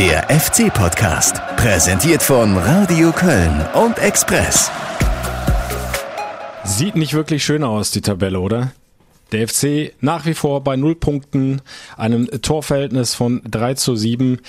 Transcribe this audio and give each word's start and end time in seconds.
Der 0.00 0.30
FC-Podcast, 0.30 1.42
präsentiert 1.58 2.22
von 2.22 2.56
Radio 2.56 3.12
Köln 3.12 3.66
und 3.74 3.98
Express. 3.98 4.70
Sieht 6.64 6.96
nicht 6.96 7.12
wirklich 7.12 7.44
schön 7.44 7.62
aus, 7.62 7.90
die 7.90 8.00
Tabelle, 8.00 8.40
oder? 8.40 8.72
Der 9.30 9.46
FC 9.46 9.92
nach 10.00 10.24
wie 10.24 10.32
vor 10.32 10.64
bei 10.64 10.76
null 10.76 10.94
Punkten, 10.94 11.60
einem 11.98 12.30
Torverhältnis 12.40 13.14
von 13.14 13.42
3 13.44 13.74
zu 13.74 13.94
7. 13.94 14.40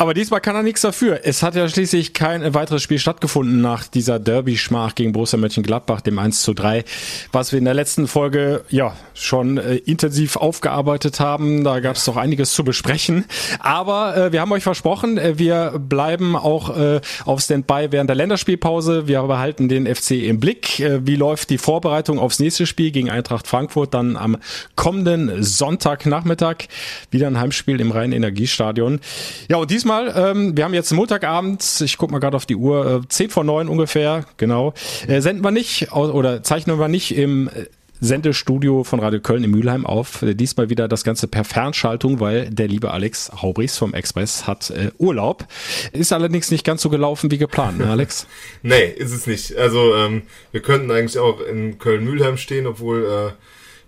Aber 0.00 0.14
diesmal 0.14 0.40
kann 0.40 0.54
er 0.54 0.62
nichts 0.62 0.82
dafür. 0.82 1.22
Es 1.24 1.42
hat 1.42 1.56
ja 1.56 1.68
schließlich 1.68 2.14
kein 2.14 2.54
weiteres 2.54 2.84
Spiel 2.84 3.00
stattgefunden 3.00 3.60
nach 3.60 3.88
dieser 3.88 4.20
Derby-Schmach 4.20 4.94
gegen 4.94 5.10
Borussia 5.10 5.40
Mönchengladbach, 5.40 6.02
dem 6.02 6.20
1 6.20 6.42
zu 6.42 6.54
3, 6.54 6.84
was 7.32 7.50
wir 7.50 7.58
in 7.58 7.64
der 7.64 7.74
letzten 7.74 8.06
Folge 8.06 8.62
ja 8.68 8.94
schon 9.14 9.58
äh, 9.58 9.74
intensiv 9.74 10.36
aufgearbeitet 10.36 11.18
haben. 11.18 11.64
Da 11.64 11.80
gab 11.80 11.96
es 11.96 12.04
doch 12.04 12.16
einiges 12.16 12.52
zu 12.52 12.62
besprechen. 12.62 13.24
Aber 13.58 14.16
äh, 14.16 14.32
wir 14.32 14.40
haben 14.40 14.52
euch 14.52 14.62
versprochen, 14.62 15.18
äh, 15.18 15.36
wir 15.36 15.80
bleiben 15.80 16.36
auch 16.36 16.78
äh, 16.78 17.00
auf 17.24 17.40
Standby 17.40 17.88
während 17.90 18.08
der 18.08 18.14
Länderspielpause. 18.14 19.08
Wir 19.08 19.20
behalten 19.22 19.68
den 19.68 19.92
FC 19.92 20.12
im 20.12 20.38
Blick. 20.38 20.78
Äh, 20.78 21.04
wie 21.08 21.16
läuft 21.16 21.50
die 21.50 21.58
Vorbereitung 21.58 22.20
aufs 22.20 22.38
nächste 22.38 22.66
Spiel 22.66 22.92
gegen 22.92 23.10
Eintracht 23.10 23.48
Frankfurt 23.48 23.94
dann 23.94 24.16
am 24.16 24.36
kommenden 24.76 25.42
Sonntagnachmittag? 25.42 26.68
Wieder 27.10 27.26
ein 27.26 27.40
Heimspiel 27.40 27.80
im 27.80 27.90
Rhein-Energiestadion. 27.90 29.00
Ja, 29.48 29.56
und 29.56 29.72
diesmal 29.72 29.87
diesmal, 29.88 30.12
ähm, 30.14 30.54
wir 30.54 30.64
haben 30.64 30.74
jetzt 30.74 30.92
Montagabend, 30.92 31.80
ich 31.80 31.96
guck 31.96 32.10
mal 32.10 32.18
gerade 32.18 32.36
auf 32.36 32.44
die 32.44 32.56
Uhr, 32.56 33.00
äh, 33.04 33.08
10 33.08 33.30
vor 33.30 33.44
9 33.44 33.68
ungefähr, 33.68 34.26
genau. 34.36 34.74
Äh, 35.06 35.22
senden 35.22 35.42
wir 35.42 35.50
nicht 35.50 35.92
oder 35.92 36.42
zeichnen 36.42 36.78
wir 36.78 36.88
nicht 36.88 37.16
im 37.16 37.48
äh, 37.48 37.64
Sendestudio 38.00 38.84
von 38.84 39.00
Radio 39.00 39.20
Köln 39.20 39.44
in 39.44 39.50
Mülheim 39.50 39.86
auf. 39.86 40.20
Äh, 40.20 40.34
diesmal 40.34 40.68
wieder 40.68 40.88
das 40.88 41.04
Ganze 41.04 41.26
per 41.26 41.42
Fernschaltung, 41.44 42.20
weil 42.20 42.50
der 42.50 42.68
liebe 42.68 42.90
Alex 42.90 43.32
Haubrichs 43.40 43.78
vom 43.78 43.94
Express 43.94 44.46
hat 44.46 44.68
äh, 44.68 44.90
Urlaub. 44.98 45.46
Ist 45.92 46.12
allerdings 46.12 46.50
nicht 46.50 46.66
ganz 46.66 46.82
so 46.82 46.90
gelaufen 46.90 47.30
wie 47.30 47.38
geplant, 47.38 47.78
ne 47.78 47.88
Alex? 47.88 48.26
nee, 48.62 48.88
ist 48.88 49.14
es 49.14 49.26
nicht. 49.26 49.56
Also 49.56 49.94
ähm, 49.96 50.22
wir 50.52 50.60
könnten 50.60 50.90
eigentlich 50.90 51.18
auch 51.18 51.40
in 51.40 51.78
Köln-Mülheim 51.78 52.36
stehen, 52.36 52.66
obwohl 52.66 53.04
äh, 53.04 53.32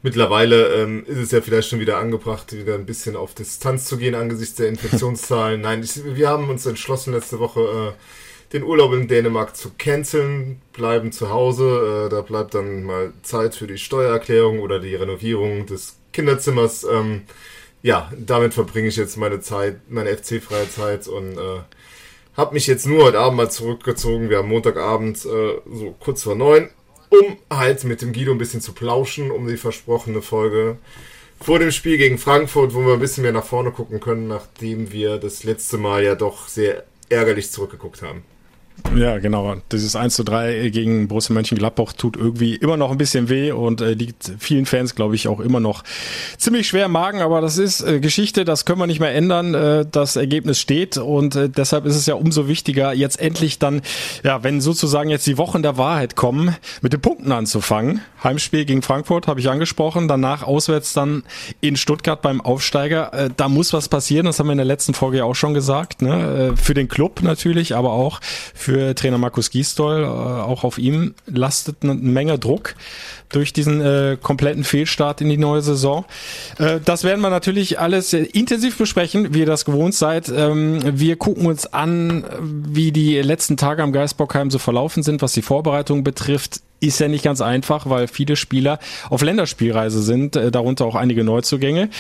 Mittlerweile 0.03 0.83
ähm, 0.83 1.05
ist 1.07 1.19
es 1.19 1.31
ja 1.31 1.43
vielleicht 1.43 1.69
schon 1.69 1.81
wieder 1.81 1.99
angebracht, 1.99 2.53
wieder 2.53 2.75
ein 2.75 2.87
bisschen 2.87 3.17
auf 3.17 3.35
Distanz 3.35 3.85
zu 3.85 3.99
gehen 3.99 4.15
angesichts 4.15 4.55
der 4.55 4.69
Infektionszahlen. 4.69 5.61
Nein, 5.63 5.83
ich, 5.83 6.03
wir 6.03 6.29
haben 6.29 6.49
uns 6.49 6.65
entschlossen, 6.65 7.13
letzte 7.13 7.39
Woche 7.39 7.61
äh, 7.61 8.53
den 8.55 8.63
Urlaub 8.63 8.95
in 8.95 9.09
Dänemark 9.09 9.57
zu 9.57 9.73
canceln, 9.77 10.63
bleiben 10.73 11.13
zu 11.13 11.29
Hause. 11.29 12.07
Äh, 12.07 12.09
da 12.09 12.23
bleibt 12.23 12.55
dann 12.55 12.85
mal 12.85 13.13
Zeit 13.23 13.55
für 13.55 13.67
die 13.67 13.77
Steuererklärung 13.77 14.61
oder 14.61 14.81
die 14.81 14.95
Renovierung 14.95 15.67
des 15.67 15.99
Kinderzimmers. 16.15 16.85
Ähm, 16.85 17.23
ja, 17.83 18.11
damit 18.17 18.55
verbringe 18.55 18.89
ich 18.89 18.97
jetzt 18.97 19.19
meine 19.19 19.41
Zeit, 19.41 19.81
meine 19.91 20.17
FC-freie 20.17 20.71
Zeit 20.71 21.09
und 21.09 21.37
äh, 21.37 21.61
habe 22.37 22.55
mich 22.55 22.67
jetzt 22.67 22.87
nur 22.87 23.05
heute 23.05 23.19
Abend 23.19 23.37
mal 23.37 23.51
zurückgezogen. 23.51 24.31
Wir 24.31 24.39
haben 24.39 24.49
Montagabend 24.49 25.19
äh, 25.27 25.61
so 25.71 25.95
kurz 26.01 26.23
vor 26.23 26.37
neun 26.37 26.71
um 27.11 27.37
halt 27.51 27.85
mit 27.85 28.03
dem 28.03 28.13
Guido 28.13 28.33
ein 28.33 28.39
bisschen 28.39 28.61
zu 28.61 28.73
plauschen, 28.73 29.31
um 29.31 29.47
die 29.47 29.57
versprochene 29.57 30.23
Folge 30.23 30.79
vor 31.41 31.59
dem 31.59 31.71
Spiel 31.71 31.99
gegen 31.99 32.19
Frankfurt, 32.19 32.75
wo 32.75 32.85
wir 32.85 32.95
ein 32.95 33.01
bisschen 33.01 33.23
mehr 33.23 33.33
nach 33.33 33.45
vorne 33.45 33.71
gucken 33.71 34.01
können, 34.01 34.29
nachdem 34.29 34.93
wir 34.93 35.19
das 35.19 35.45
letzte 35.45 35.79
Mal 35.79 36.05
ja 36.05 36.15
doch 36.15 36.49
sehr 36.49 36.85
ärgerlich 37.09 37.51
zurückgeguckt 37.51 38.03
haben. 38.03 38.23
Ja, 38.97 39.19
genau. 39.19 39.57
Dieses 39.71 39.95
1 39.95 40.15
zu 40.15 40.25
3 40.25 40.71
gegen 40.71 41.09
Borussia 41.09 41.33
Mönchengladbach 41.33 41.93
tut 41.93 42.17
irgendwie 42.17 42.57
immer 42.57 42.77
noch 42.77 42.91
ein 42.91 42.99
bisschen 42.99 43.29
weh 43.29 43.53
und 43.53 43.81
äh, 43.81 43.93
liegt 43.93 44.33
vielen 44.39 44.67
Fans, 44.67 44.95
glaube 44.95 45.15
ich, 45.15 45.29
auch 45.29 45.41
immer 45.41 45.61
noch 45.61 45.85
ziemlich 46.39 46.69
schwer 46.69 46.87
im 46.87 46.93
Magen. 46.93 47.21
Aber 47.21 47.41
das 47.41 47.57
ist 47.57 47.83
äh, 47.83 48.01
Geschichte, 48.01 48.45
das 48.45 48.65
können 48.65 48.81
wir 48.81 48.87
nicht 48.87 49.01
mehr 49.01 49.15
ändern. 49.15 49.55
Äh, 49.55 49.87
das 49.91 50.17
Ergebnis 50.17 50.59
steht 50.59 50.99
und 50.99 51.37
äh, 51.37 51.49
deshalb 51.49 51.87
ist 51.87 51.97
es 51.97 52.07
ja 52.07 52.15
umso 52.15 52.49
wichtiger, 52.49 52.93
jetzt 52.93 53.21
endlich 53.21 53.59
dann, 53.59 53.83
ja, 54.25 54.43
wenn 54.43 54.61
sozusagen 54.61 55.09
jetzt 55.09 55.27
die 55.27 55.39
Wochen 55.39 55.63
der 55.63 55.77
Wahrheit 55.77 56.17
kommen, 56.17 56.57
mit 56.83 56.93
den 56.93 57.01
Punkten 57.01 57.33
anzufangen. 57.33 58.01
Heimspiel 58.25 58.65
gegen 58.65 58.83
Frankfurt 58.83 59.29
habe 59.29 59.41
ich 59.41 59.49
angesprochen, 59.49 60.09
danach 60.09 60.43
auswärts 60.43 60.93
dann 60.93 61.23
in 61.61 61.77
Stuttgart 61.77 62.23
beim 62.23 62.41
Aufsteiger. 62.41 63.13
Äh, 63.13 63.31
da 63.37 63.49
muss 63.49 63.73
was 63.73 63.89
passieren, 63.89 64.27
das 64.27 64.39
haben 64.39 64.47
wir 64.49 64.53
in 64.53 64.59
der 64.59 64.67
letzten 64.67 64.95
Folge 64.95 65.19
ja 65.19 65.25
auch 65.25 65.35
schon 65.35 65.55
gesagt. 65.55 66.03
Ne? 66.03 66.53
Äh, 66.53 66.57
für 66.57 66.75
den 66.75 66.89
Club 66.89 67.23
natürlich, 67.23 67.77
aber 67.77 67.93
auch 67.93 68.21
für 68.55 68.70
Trainer 68.95 69.19
Markus 69.19 69.51
Gisdol. 69.51 70.03
Äh, 70.03 70.07
auch 70.07 70.65
auf 70.65 70.79
ihm 70.79 71.15
lastet 71.27 71.77
eine 71.83 71.95
Menge 71.95 72.39
Druck 72.39 72.75
durch 73.29 73.53
diesen 73.53 73.81
äh, 73.81 74.17
kompletten 74.21 74.65
Fehlstart 74.65 75.21
in 75.21 75.29
die 75.29 75.37
neue 75.37 75.63
Saison. 75.63 76.05
Äh, 76.59 76.81
das 76.85 77.05
werden 77.05 77.21
wir 77.21 77.31
natürlich 77.31 77.79
alles 77.79 78.13
intensiv 78.13 78.77
besprechen, 78.79 79.35
wie 79.35 79.41
ihr 79.41 79.47
das 79.47 79.65
gewohnt 79.65 79.95
seid. 79.95 80.29
Ähm, 80.29 80.81
wir 80.99 81.17
gucken 81.17 81.47
uns 81.47 81.73
an, 81.73 82.25
wie 82.41 82.93
die 82.93 83.21
letzten 83.21 83.57
Tage 83.57 83.83
am 83.83 83.93
Geisbockheim 83.93 84.51
so 84.51 84.59
verlaufen 84.59 85.03
sind, 85.03 85.23
was 85.23 85.33
die 85.33 85.43
Vorbereitung 85.43 86.05
betrifft 86.05 86.61
ist 86.81 86.99
ja 86.99 87.09
nicht 87.09 87.23
ganz 87.23 87.41
einfach, 87.43 87.89
weil 87.89 88.09
viele 88.09 88.37
Spieler 88.37 88.79
auf 89.11 89.23
Länderspielreise 89.23 90.03
sind, 90.03 90.35
äh, 90.35 90.51
darunter 90.51 90.87
auch 90.87 90.95
einige 90.95 91.25
Neuzugänge. 91.25 91.91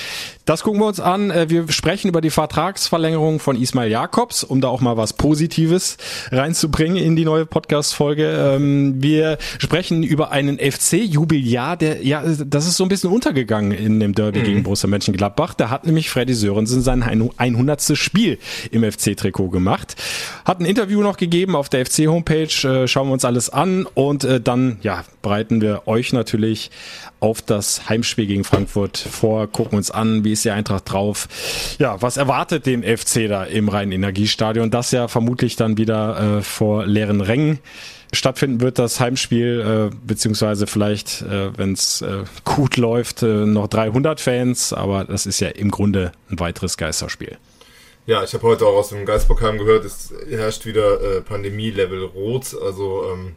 Das 0.46 0.62
gucken 0.62 0.80
wir 0.80 0.86
uns 0.86 1.00
an. 1.00 1.30
Äh, 1.30 1.50
wir 1.50 1.70
sprechen 1.70 2.08
über 2.08 2.22
die 2.22 2.30
Vertragsverlängerung 2.30 3.40
von 3.40 3.60
Ismail 3.60 3.90
Jakobs, 3.90 4.42
um 4.42 4.62
da 4.62 4.68
auch 4.68 4.80
mal 4.80 4.96
was 4.96 5.12
Positives 5.12 5.98
reinzubringen 6.32 6.96
in 6.96 7.14
die 7.14 7.26
neue 7.26 7.44
Podcast-Folge. 7.44 8.54
Ähm, 8.54 9.02
wir 9.02 9.36
sprechen 9.58 10.02
über 10.02 10.30
einen 10.30 10.58
FC-Jubiläar, 10.58 11.76
der, 11.76 12.02
ja, 12.04 12.22
das 12.22 12.66
ist 12.66 12.78
so 12.78 12.84
ein 12.84 12.88
bisschen 12.88 13.10
untergegangen 13.10 13.72
in 13.72 14.00
dem 14.00 14.14
Derby 14.14 14.40
mhm. 14.40 14.44
gegen 14.44 14.62
Borussia 14.62 14.88
Mönchengladbach. 14.88 15.52
Da 15.54 15.68
hat 15.68 15.84
nämlich 15.84 16.08
Freddy 16.08 16.34
Sörensen 16.34 16.80
sein 16.80 17.02
100. 17.02 17.96
Spiel 17.96 18.38
im 18.70 18.90
FC-Trikot 18.90 19.50
gemacht. 19.50 19.96
Hat 20.44 20.60
ein 20.60 20.64
Interview 20.64 21.02
noch 21.02 21.18
gegeben 21.18 21.54
auf 21.54 21.68
der 21.68 21.84
FC-Homepage. 21.84 22.48
Äh, 22.64 22.88
schauen 22.88 23.08
wir 23.08 23.12
uns 23.12 23.24
alles 23.24 23.50
an 23.50 23.86
und 23.94 24.26
dann 24.44 24.69
ja, 24.82 25.04
bereiten 25.22 25.60
wir 25.60 25.86
euch 25.86 26.12
natürlich 26.12 26.70
auf 27.20 27.42
das 27.42 27.88
Heimspiel 27.88 28.26
gegen 28.26 28.44
Frankfurt 28.44 28.98
vor, 28.98 29.46
gucken 29.46 29.76
uns 29.76 29.90
an, 29.90 30.24
wie 30.24 30.32
ist 30.32 30.44
die 30.44 30.50
Eintracht 30.50 30.90
drauf. 30.90 31.28
Ja, 31.78 32.00
was 32.00 32.16
erwartet 32.16 32.66
den 32.66 32.82
FC 32.82 33.28
da 33.28 33.44
im 33.44 33.68
Rhein-Energiestadion? 33.68 34.70
Das 34.70 34.90
ja 34.90 35.08
vermutlich 35.08 35.56
dann 35.56 35.76
wieder 35.76 36.38
äh, 36.38 36.42
vor 36.42 36.86
leeren 36.86 37.20
Rängen 37.20 37.58
stattfinden 38.12 38.60
wird, 38.60 38.78
das 38.78 39.00
Heimspiel, 39.00 39.90
äh, 39.92 39.96
beziehungsweise 40.04 40.66
vielleicht, 40.66 41.22
äh, 41.22 41.56
wenn 41.56 41.72
es 41.72 42.02
äh, 42.02 42.24
gut 42.44 42.76
läuft, 42.76 43.22
äh, 43.22 43.46
noch 43.46 43.68
300 43.68 44.20
Fans, 44.20 44.72
aber 44.72 45.04
das 45.04 45.26
ist 45.26 45.40
ja 45.40 45.48
im 45.48 45.70
Grunde 45.70 46.12
ein 46.30 46.40
weiteres 46.40 46.76
Geisterspiel. 46.76 47.38
Ja, 48.06 48.24
ich 48.24 48.34
habe 48.34 48.42
heute 48.44 48.66
auch 48.66 48.74
aus 48.74 48.88
dem 48.88 49.04
Geistbockheim 49.04 49.58
gehört, 49.58 49.84
es 49.84 50.12
herrscht 50.28 50.66
wieder 50.66 51.00
äh, 51.00 51.20
Pandemie-Level 51.20 52.04
Rot, 52.06 52.56
also 52.60 53.04
ähm, 53.12 53.36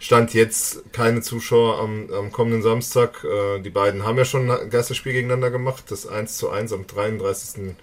Stand 0.00 0.32
jetzt 0.32 0.92
keine 0.92 1.20
Zuschauer 1.20 1.78
am, 1.78 2.10
am 2.10 2.32
kommenden 2.32 2.62
Samstag. 2.62 3.22
Äh, 3.22 3.60
die 3.60 3.68
beiden 3.68 4.04
haben 4.04 4.16
ja 4.16 4.24
schon 4.24 4.50
ein 4.50 4.70
Geisterspiel 4.70 5.12
gegeneinander 5.12 5.50
gemacht. 5.50 5.84
Das 5.90 6.06
1 6.06 6.38
zu 6.38 6.48
1 6.48 6.72
am 6.72 6.86
33. 6.86 7.74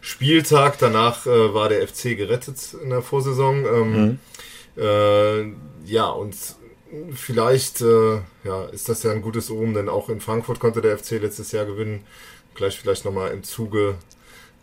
Spieltag. 0.00 0.78
Danach 0.78 1.26
äh, 1.26 1.52
war 1.52 1.68
der 1.68 1.86
FC 1.86 2.16
gerettet 2.16 2.76
in 2.80 2.90
der 2.90 3.02
Vorsaison. 3.02 3.64
Ähm, 3.64 3.92
mhm. 3.92 4.18
äh, 4.80 5.90
ja, 5.90 6.06
und 6.06 6.36
vielleicht 7.12 7.80
äh, 7.80 8.20
ja, 8.44 8.66
ist 8.66 8.88
das 8.88 9.02
ja 9.02 9.10
ein 9.10 9.20
gutes 9.20 9.50
Omen, 9.50 9.74
denn 9.74 9.88
auch 9.88 10.08
in 10.08 10.20
Frankfurt 10.20 10.60
konnte 10.60 10.80
der 10.80 10.96
FC 10.96 11.20
letztes 11.20 11.50
Jahr 11.50 11.64
gewinnen. 11.64 12.06
Gleich 12.54 12.78
vielleicht 12.78 13.04
nochmal 13.04 13.32
im 13.32 13.42
Zuge 13.42 13.96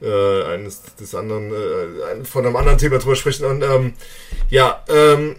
äh, 0.02 0.44
eines 0.44 0.84
des 0.96 1.14
anderen, 1.16 1.52
äh, 1.52 2.24
von 2.24 2.46
einem 2.46 2.56
anderen 2.56 2.78
Thema 2.78 3.00
drüber 3.00 3.18
sprechen. 3.18 3.46
Und 3.46 3.62
ähm, 3.62 3.94
ja, 4.50 4.86
ähm, 4.88 5.36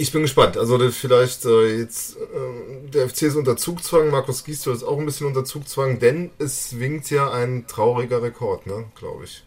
ich 0.00 0.12
bin 0.12 0.22
gespannt. 0.22 0.56
Also 0.56 0.78
vielleicht 0.90 1.44
äh, 1.44 1.78
jetzt 1.78 2.16
äh, 2.16 2.88
der 2.88 3.08
FC 3.08 3.22
ist 3.22 3.36
unter 3.36 3.56
Zugzwang, 3.58 4.10
Markus 4.10 4.44
Gisdol 4.44 4.74
ist 4.74 4.82
auch 4.82 4.98
ein 4.98 5.04
bisschen 5.04 5.26
unter 5.26 5.44
Zugzwang, 5.44 5.98
denn 5.98 6.30
es 6.38 6.78
winkt 6.78 7.10
ja 7.10 7.30
ein 7.30 7.66
trauriger 7.66 8.22
Rekord, 8.22 8.66
ne, 8.66 8.86
glaube 8.98 9.24
ich. 9.24 9.44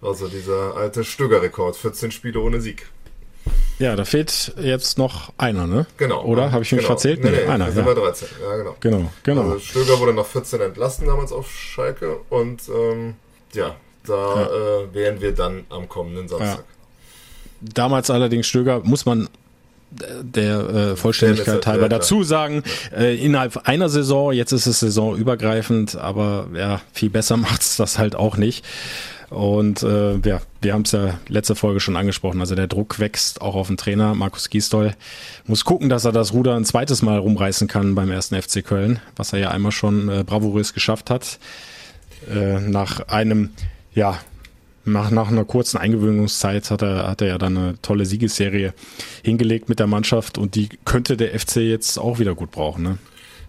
Also 0.00 0.28
dieser 0.28 0.76
alte 0.76 1.04
Stöger-Rekord, 1.04 1.76
14 1.76 2.12
Spiele 2.12 2.40
ohne 2.40 2.60
Sieg. 2.60 2.88
Ja, 3.80 3.96
da 3.96 4.04
fehlt 4.04 4.54
jetzt 4.60 4.98
noch 4.98 5.32
einer, 5.36 5.66
ne? 5.66 5.86
Genau. 5.96 6.24
Oder 6.24 6.52
habe 6.52 6.62
ich 6.62 6.70
mich 6.70 6.82
genau. 6.82 6.86
verzählt? 6.86 7.24
Nee, 7.24 7.30
nee, 7.30 7.44
einer. 7.44 7.68
Ja. 7.68 7.82
13. 7.82 8.28
Ja, 8.40 8.56
genau. 8.56 8.76
Genau, 8.78 9.10
genau. 9.24 9.42
Also 9.42 9.58
Stöger 9.58 9.98
wurde 9.98 10.14
nach 10.14 10.26
14 10.26 10.60
entlassen 10.60 11.06
damals 11.06 11.32
auf 11.32 11.50
Schalke 11.50 12.20
und 12.30 12.68
ähm, 12.68 13.14
ja, 13.52 13.74
da 14.06 14.14
ja. 14.14 14.82
Äh, 14.82 14.94
wären 14.94 15.20
wir 15.20 15.32
dann 15.32 15.64
am 15.70 15.88
kommenden 15.88 16.28
Samstag. 16.28 16.58
Ja. 16.58 16.64
Damals 17.74 18.10
allerdings 18.10 18.46
Stöger, 18.46 18.80
muss 18.84 19.06
man 19.06 19.28
der 20.22 20.58
äh, 20.60 20.96
Vollständigkeit 20.96 21.66
halber 21.66 21.88
dazu 21.88 22.22
sagen, 22.22 22.62
äh, 22.96 23.16
innerhalb 23.16 23.68
einer 23.68 23.88
Saison, 23.88 24.32
jetzt 24.32 24.52
ist 24.52 24.66
es 24.66 24.80
saisonübergreifend, 24.80 25.96
aber 25.96 26.48
ja, 26.54 26.80
viel 26.92 27.10
besser 27.10 27.36
macht's 27.38 27.76
das 27.76 27.98
halt 27.98 28.16
auch 28.16 28.36
nicht. 28.36 28.64
Und 29.32 29.82
äh, 29.82 30.18
ja, 30.18 30.42
wir 30.60 30.74
haben 30.74 30.82
es 30.82 30.92
ja 30.92 31.18
letzte 31.26 31.54
Folge 31.54 31.80
schon 31.80 31.96
angesprochen. 31.96 32.40
Also 32.40 32.54
der 32.54 32.66
Druck 32.66 32.98
wächst 32.98 33.40
auch 33.40 33.54
auf 33.54 33.68
den 33.68 33.78
Trainer. 33.78 34.14
Markus 34.14 34.50
Gisdol 34.50 34.92
muss 35.46 35.64
gucken, 35.64 35.88
dass 35.88 36.04
er 36.04 36.12
das 36.12 36.34
Ruder 36.34 36.54
ein 36.54 36.66
zweites 36.66 37.00
Mal 37.00 37.18
rumreißen 37.18 37.66
kann 37.66 37.94
beim 37.94 38.10
ersten 38.10 38.40
FC 38.40 38.62
Köln, 38.62 39.00
was 39.16 39.32
er 39.32 39.38
ja 39.38 39.50
einmal 39.50 39.72
schon 39.72 40.10
äh, 40.10 40.22
bravourös 40.22 40.74
geschafft 40.74 41.08
hat. 41.08 41.38
Äh, 42.30 42.60
nach 42.60 43.08
einem 43.08 43.50
ja 43.94 44.18
nach, 44.84 45.10
nach 45.10 45.28
einer 45.28 45.44
kurzen 45.44 45.78
Eingewöhnungszeit 45.78 46.70
hat 46.70 46.82
er, 46.82 47.08
hat 47.08 47.20
er 47.20 47.28
ja 47.28 47.38
dann 47.38 47.56
eine 47.56 47.82
tolle 47.82 48.06
Siegesserie 48.06 48.74
hingelegt 49.22 49.68
mit 49.68 49.78
der 49.78 49.86
Mannschaft 49.86 50.38
und 50.38 50.54
die 50.54 50.68
könnte 50.84 51.16
der 51.16 51.38
FC 51.38 51.56
jetzt 51.56 51.98
auch 51.98 52.18
wieder 52.18 52.34
gut 52.34 52.50
brauchen. 52.50 52.82
Ne? 52.82 52.98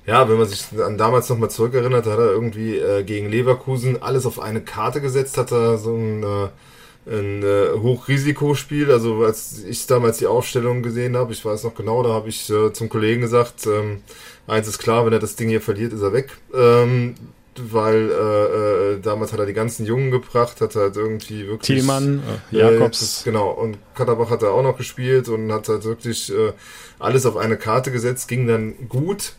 Ja, 0.05 0.27
wenn 0.29 0.37
man 0.37 0.47
sich 0.47 0.65
an 0.85 0.97
damals 0.97 1.29
nochmal 1.29 1.49
zurückerinnert, 1.49 2.05
hat 2.05 2.19
er 2.19 2.31
irgendwie 2.31 2.77
äh, 2.77 3.03
gegen 3.03 3.29
Leverkusen 3.29 4.01
alles 4.01 4.25
auf 4.25 4.39
eine 4.39 4.61
Karte 4.61 4.99
gesetzt, 4.99 5.37
hat 5.37 5.51
er 5.51 5.77
so 5.77 5.95
ein, 5.95 6.23
äh, 6.23 7.17
ein 7.17 7.43
äh, 7.43 7.79
Hochrisikospiel. 7.79 8.91
Also 8.91 9.23
als 9.23 9.63
ich 9.63 9.87
damals 9.87 10.17
die 10.17 10.27
Aufstellung 10.27 10.83
gesehen 10.83 11.15
habe, 11.15 11.31
ich 11.31 11.43
weiß 11.43 11.63
noch 11.63 11.73
genau, 11.73 12.03
da 12.03 12.09
habe 12.09 12.27
ich 12.27 12.49
äh, 12.49 12.73
zum 12.73 12.89
Kollegen 12.89 13.21
gesagt, 13.21 13.65
ähm, 13.65 14.01
eins 14.45 14.67
ist 14.67 14.79
klar, 14.79 15.05
wenn 15.05 15.13
er 15.13 15.19
das 15.19 15.37
Ding 15.37 15.47
hier 15.47 15.61
verliert, 15.61 15.93
ist 15.93 16.01
er 16.01 16.11
weg. 16.11 16.37
Ähm, 16.53 17.15
weil 17.59 18.09
äh, 18.09 18.93
äh, 18.93 18.99
damals 19.01 19.33
hat 19.33 19.39
er 19.39 19.45
die 19.45 19.53
ganzen 19.53 19.85
Jungen 19.85 20.11
gebracht, 20.11 20.61
hat 20.61 20.75
halt 20.75 20.97
irgendwie 20.97 21.47
wirklich. 21.47 21.79
Thielmann, 21.79 22.21
äh, 22.51 22.57
Jakobs. 22.57 23.21
Äh, 23.21 23.31
genau, 23.31 23.49
und 23.51 23.77
Katterbach 23.95 24.29
hat 24.29 24.43
er 24.43 24.51
auch 24.51 24.63
noch 24.63 24.77
gespielt 24.77 25.29
und 25.29 25.51
hat 25.51 25.69
halt 25.69 25.83
wirklich 25.83 26.31
äh, 26.31 26.53
alles 26.99 27.25
auf 27.25 27.37
eine 27.37 27.57
Karte 27.57 27.91
gesetzt, 27.91 28.27
ging 28.27 28.47
dann 28.47 28.87
gut. 28.89 29.33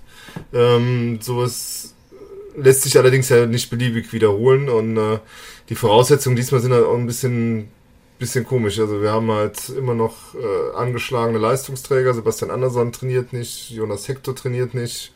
Ähm, 0.53 1.19
sowas 1.21 1.95
lässt 2.57 2.83
sich 2.83 2.99
allerdings 2.99 3.29
ja 3.29 3.47
nicht 3.47 3.71
beliebig 3.71 4.13
wiederholen 4.13 4.69
und 4.69 4.97
äh, 4.97 5.19
die 5.69 5.75
Voraussetzungen 5.75 6.37
diesmal 6.37 6.61
sind 6.61 6.73
halt 6.73 6.85
auch 6.85 6.97
ein 6.97 7.07
bisschen, 7.07 7.69
bisschen 8.19 8.45
komisch. 8.45 8.79
Also 8.79 9.03
wir 9.03 9.13
haben 9.13 9.31
halt 9.31 9.71
immer 9.71 9.95
noch 9.95 10.35
äh, 10.35 10.77
angeschlagene 10.77 11.39
Leistungsträger. 11.39 12.15
Sebastian 12.15 12.51
Andersson 12.51 12.93
trainiert 12.93 13.33
nicht, 13.33 13.71
Jonas 13.71 14.09
Hector 14.09 14.37
trainiert 14.37 14.75
nicht. 14.75 15.13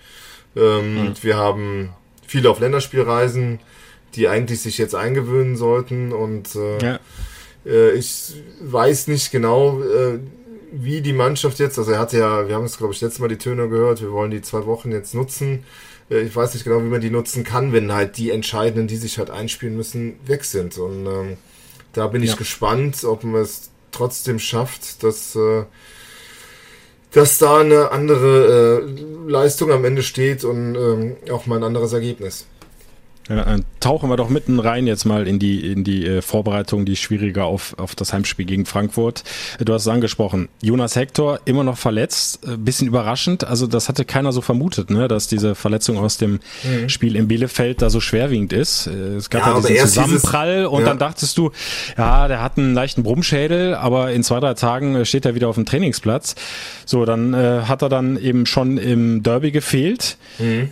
Ähm, 0.57 1.09
mhm. 1.09 1.15
Wir 1.23 1.37
haben 1.37 1.91
viele 2.29 2.49
auf 2.51 2.61
Länderspielreisen, 2.61 3.59
die 4.15 4.29
eigentlich 4.29 4.61
sich 4.61 4.79
jetzt 4.79 4.95
eingewöhnen 4.95 5.57
sollten 5.57 6.13
und 6.13 6.55
äh, 6.55 6.79
ja. 6.79 7.01
äh, 7.67 7.93
ich 7.93 8.35
weiß 8.61 9.09
nicht 9.09 9.33
genau, 9.33 9.83
äh, 9.83 10.21
wie 10.71 11.01
die 11.01 11.13
Mannschaft 11.13 11.59
jetzt, 11.59 11.79
also 11.79 11.91
er 11.91 11.99
hat 11.99 12.13
ja, 12.13 12.47
wir 12.47 12.55
haben 12.55 12.65
es 12.65 12.79
glaube 12.79 12.93
ich 12.93 13.01
letztes 13.01 13.19
Mal 13.19 13.29
die 13.29 13.39
Töne 13.39 13.69
gehört, 13.69 14.01
wir 14.01 14.13
wollen 14.13 14.31
die 14.31 14.43
zwei 14.43 14.67
Wochen 14.67 14.93
jetzt 14.93 15.15
nutzen. 15.15 15.65
Äh, 16.11 16.21
ich 16.21 16.37
weiß 16.37 16.55
nicht 16.55 16.65
genau, 16.65 16.81
wie 16.81 16.89
man 16.89 17.01
die 17.01 17.11
nutzen 17.11 17.45
kann, 17.45 17.73
wenn 17.73 17.93
halt 17.93 18.17
die 18.19 18.31
Entscheidenden, 18.31 18.87
die 18.87 18.97
sich 18.97 19.19
halt 19.19 19.31
einspielen 19.31 19.77
müssen, 19.77 20.19
weg 20.27 20.45
sind. 20.45 20.79
Und 20.79 21.07
ähm, 21.07 21.37
da 21.93 22.07
bin 22.07 22.23
ich 22.23 22.31
ja. 22.31 22.37
gespannt, 22.37 23.05
ob 23.05 23.25
man 23.25 23.43
es 23.43 23.71
trotzdem 23.91 24.39
schafft, 24.39 25.03
dass, 25.03 25.35
äh, 25.35 25.65
dass 27.13 27.39
da 27.39 27.59
eine 27.59 27.91
andere 27.91 28.83
äh, 28.83 29.31
Leistung 29.31 29.73
am 29.73 29.85
Ende 29.85 30.03
steht 30.03 30.45
und 30.45 30.75
ähm, 30.75 31.17
auch 31.31 31.47
mal 31.47 31.57
ein 31.57 31.65
anderes 31.65 31.93
Ergebnis. 31.93 32.47
Ja, 33.29 33.57
tauchen 33.81 34.09
wir 34.09 34.17
doch 34.17 34.31
mitten 34.31 34.59
rein 34.59 34.87
jetzt 34.87 35.05
mal 35.05 35.29
in 35.29 35.39
die, 35.39 35.71
in 35.71 35.85
die 35.85 36.07
äh, 36.07 36.23
Vorbereitung, 36.23 36.87
die 36.87 36.97
schwieriger 36.97 37.45
auf, 37.45 37.79
auf 37.79 37.95
das 37.95 38.13
Heimspiel 38.13 38.47
gegen 38.47 38.65
Frankfurt. 38.65 39.23
Du 39.63 39.73
hast 39.75 39.83
es 39.83 39.89
angesprochen. 39.89 40.49
Jonas 40.63 40.97
Hector 40.97 41.41
immer 41.45 41.63
noch 41.63 41.77
verletzt. 41.77 42.41
Äh, 42.47 42.57
bisschen 42.57 42.89
überraschend. 42.89 43.45
Also 43.45 43.67
das 43.67 43.89
hatte 43.89 44.05
keiner 44.05 44.33
so 44.33 44.41
vermutet, 44.41 44.91
ne, 44.91 45.09
dass 45.09 45.27
diese 45.27 45.55
Verletzung 45.55 45.99
aus 45.99 46.17
dem 46.17 46.41
mhm. 46.63 46.89
Spiel 46.89 47.17
in 47.17 47.29
Bielefeld 47.29 47.83
da 47.83 47.91
so 47.91 48.01
schwerwiegend 48.01 48.53
ist. 48.53 48.87
Äh, 48.87 49.17
es 49.17 49.29
gab 49.29 49.47
ja, 49.47 49.55
ja 49.55 49.61
diesen 49.61 49.89
Zusammenprall 49.89 50.55
dieses, 50.57 50.69
und 50.69 50.81
ja. 50.81 50.87
dann 50.87 50.99
dachtest 50.99 51.37
du, 51.37 51.51
ja, 51.99 52.29
der 52.29 52.43
hat 52.43 52.57
einen 52.57 52.73
leichten 52.73 53.03
Brummschädel, 53.03 53.75
aber 53.75 54.13
in 54.13 54.25
zwei, 54.25 54.41
drei 54.41 54.55
Tagen 54.55 55.05
steht 55.05 55.27
er 55.27 55.35
wieder 55.35 55.49
auf 55.49 55.57
dem 55.57 55.67
Trainingsplatz. 55.67 56.35
So, 56.87 57.05
dann 57.05 57.35
äh, 57.35 57.63
hat 57.67 57.83
er 57.83 57.91
dann 57.91 58.19
eben 58.19 58.47
schon 58.47 58.79
im 58.79 59.23
Derby 59.23 59.51
gefehlt. 59.51 60.17
Mhm. 60.39 60.71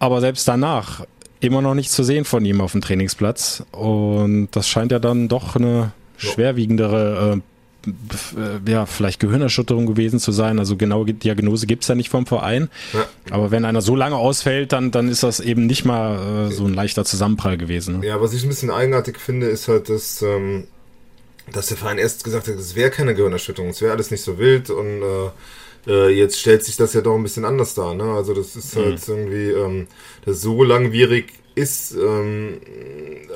Aber 0.00 0.20
selbst 0.20 0.46
danach 0.46 1.06
immer 1.44 1.62
noch 1.62 1.74
nichts 1.74 1.94
zu 1.94 2.02
sehen 2.02 2.24
von 2.24 2.44
ihm 2.44 2.60
auf 2.60 2.72
dem 2.72 2.80
Trainingsplatz. 2.80 3.64
Und 3.72 4.48
das 4.52 4.68
scheint 4.68 4.92
ja 4.92 4.98
dann 4.98 5.28
doch 5.28 5.56
eine 5.56 5.92
schwerwiegendere, 6.16 7.40
äh, 7.86 7.88
äh, 7.88 8.70
ja, 8.70 8.86
vielleicht 8.86 9.20
Gehirnerschütterung 9.20 9.86
gewesen 9.86 10.18
zu 10.18 10.32
sein. 10.32 10.58
Also 10.58 10.76
genaue 10.76 11.12
Diagnose 11.12 11.66
gibt's 11.66 11.88
ja 11.88 11.94
nicht 11.94 12.08
vom 12.08 12.26
Verein. 12.26 12.68
Ja. 12.92 13.06
Aber 13.30 13.50
wenn 13.50 13.64
einer 13.64 13.82
so 13.82 13.94
lange 13.96 14.16
ausfällt, 14.16 14.72
dann, 14.72 14.90
dann 14.90 15.08
ist 15.08 15.22
das 15.22 15.40
eben 15.40 15.66
nicht 15.66 15.84
mal 15.84 16.48
äh, 16.48 16.52
so 16.52 16.64
ein 16.64 16.74
leichter 16.74 17.04
Zusammenprall 17.04 17.58
gewesen. 17.58 18.00
Ne? 18.00 18.06
Ja, 18.06 18.20
was 18.20 18.32
ich 18.32 18.42
ein 18.42 18.48
bisschen 18.48 18.70
eigenartig 18.70 19.18
finde, 19.18 19.46
ist 19.46 19.68
halt, 19.68 19.88
dass, 19.88 20.22
ähm, 20.22 20.64
dass 21.52 21.66
der 21.66 21.76
Verein 21.76 21.98
erst 21.98 22.24
gesagt 22.24 22.48
hat, 22.48 22.54
es 22.54 22.74
wäre 22.74 22.90
keine 22.90 23.14
Gehirnerschütterung, 23.14 23.70
es 23.70 23.82
wäre 23.82 23.92
alles 23.92 24.10
nicht 24.10 24.22
so 24.22 24.38
wild 24.38 24.70
und 24.70 25.02
äh, 25.86 26.10
jetzt 26.10 26.40
stellt 26.40 26.64
sich 26.64 26.76
das 26.76 26.94
ja 26.94 27.00
doch 27.00 27.14
ein 27.14 27.22
bisschen 27.22 27.44
anders 27.44 27.74
dar. 27.74 27.94
Ne? 27.94 28.04
Also 28.04 28.34
das 28.34 28.56
ist 28.56 28.76
halt 28.76 29.06
mhm. 29.08 29.14
irgendwie, 29.14 29.50
ähm, 29.50 29.86
das 30.24 30.40
so 30.40 30.62
langwierig 30.62 31.32
ist, 31.54 31.94
ähm, 31.94 32.60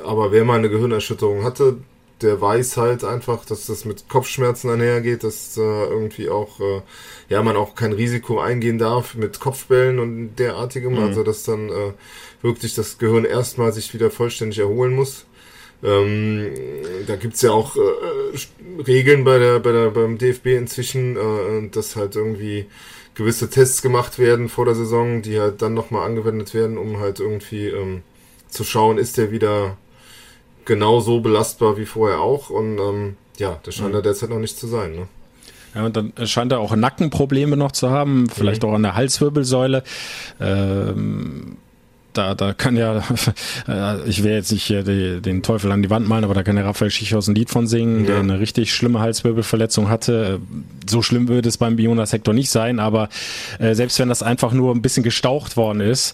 aber 0.03 0.31
wer 0.31 0.43
mal 0.43 0.59
eine 0.59 0.69
Gehirnerschütterung 0.69 1.43
hatte, 1.43 1.77
der 2.21 2.41
weiß 2.41 2.77
halt 2.77 3.03
einfach, 3.03 3.45
dass 3.45 3.65
das 3.67 3.85
mit 3.85 4.09
Kopfschmerzen 4.09 4.69
einhergeht, 4.69 5.23
dass 5.23 5.57
äh, 5.57 5.61
irgendwie 5.61 6.29
auch, 6.29 6.59
äh, 6.59 6.81
ja, 7.29 7.41
man 7.41 7.55
auch 7.55 7.75
kein 7.75 7.93
Risiko 7.93 8.39
eingehen 8.39 8.77
darf 8.77 9.15
mit 9.15 9.39
Kopfbällen 9.39 9.99
und 9.99 10.35
derartigem, 10.35 10.93
mhm. 10.93 10.99
also 10.99 11.23
dass 11.23 11.43
dann 11.43 11.69
äh, 11.69 11.93
wirklich 12.41 12.75
das 12.75 12.97
Gehirn 12.97 13.25
erstmal 13.25 13.71
sich 13.71 13.93
wieder 13.93 14.11
vollständig 14.11 14.59
erholen 14.59 14.93
muss. 14.93 15.25
Ähm, 15.81 16.51
da 17.07 17.15
gibt's 17.15 17.41
ja 17.41 17.51
auch 17.51 17.75
äh, 17.75 18.81
Regeln 18.81 19.23
bei 19.23 19.39
der, 19.39 19.59
bei 19.59 19.71
der, 19.71 19.91
beim 19.91 20.17
DFB 20.17 20.47
inzwischen, 20.47 21.15
äh, 21.15 21.69
dass 21.69 21.95
halt 21.95 22.15
irgendwie 22.15 22.65
gewisse 23.15 23.49
Tests 23.49 23.81
gemacht 23.81 24.19
werden 24.19 24.49
vor 24.49 24.65
der 24.65 24.75
Saison, 24.75 25.21
die 25.21 25.39
halt 25.39 25.61
dann 25.61 25.73
nochmal 25.73 26.05
angewendet 26.05 26.53
werden, 26.53 26.77
um 26.77 26.99
halt 26.99 27.19
irgendwie 27.19 27.67
ähm, 27.67 28.01
zu 28.49 28.63
schauen, 28.63 28.97
ist 28.97 29.17
der 29.17 29.31
wieder 29.31 29.77
genauso 30.65 31.21
belastbar 31.21 31.77
wie 31.77 31.85
vorher 31.85 32.21
auch. 32.21 32.49
Und 32.49 32.77
ähm, 32.79 33.15
ja, 33.37 33.59
das 33.63 33.75
scheint 33.75 33.89
mhm. 33.89 33.95
er 33.95 34.01
derzeit 34.01 34.29
noch 34.29 34.39
nicht 34.39 34.57
zu 34.57 34.67
sein. 34.67 34.93
Ne? 34.95 35.07
Ja, 35.75 35.85
und 35.85 35.95
dann 35.95 36.13
scheint 36.25 36.51
er 36.51 36.59
auch 36.59 36.75
Nackenprobleme 36.75 37.55
noch 37.55 37.71
zu 37.71 37.89
haben, 37.89 38.29
vielleicht 38.29 38.63
mhm. 38.63 38.69
auch 38.69 38.73
an 38.73 38.83
der 38.83 38.95
Halswirbelsäule. 38.95 39.83
Ähm, 40.39 41.57
da, 42.19 42.35
da 42.35 42.53
kann 42.53 42.75
ja, 42.75 42.97
äh, 43.67 44.03
ich 44.07 44.23
will 44.23 44.33
jetzt 44.33 44.51
nicht 44.51 44.63
hier 44.63 44.83
die, 44.83 45.21
den 45.21 45.41
Teufel 45.41 45.71
an 45.71 45.81
die 45.81 45.89
Wand 45.89 46.07
malen, 46.07 46.25
aber 46.25 46.33
da 46.33 46.43
kann 46.43 46.57
der 46.57 46.65
Raphael 46.65 46.91
Schichhaus 46.91 47.27
ein 47.27 47.35
Lied 47.35 47.49
von 47.49 47.65
singen, 47.65 48.01
ja. 48.01 48.11
der 48.11 48.19
eine 48.19 48.39
richtig 48.39 48.73
schlimme 48.73 48.99
Halswirbelverletzung 48.99 49.89
hatte. 49.89 50.39
So 50.87 51.01
schlimm 51.01 51.29
würde 51.29 51.47
es 51.47 51.57
beim 51.57 51.79
Jonas-Sektor 51.79 52.33
nicht 52.33 52.49
sein, 52.49 52.79
aber 52.79 53.07
äh, 53.59 53.73
selbst 53.73 53.99
wenn 53.99 54.09
das 54.09 54.21
einfach 54.21 54.51
nur 54.51 54.75
ein 54.75 54.81
bisschen 54.81 55.03
gestaucht 55.03 55.55
worden 55.55 55.79
ist, 55.79 56.13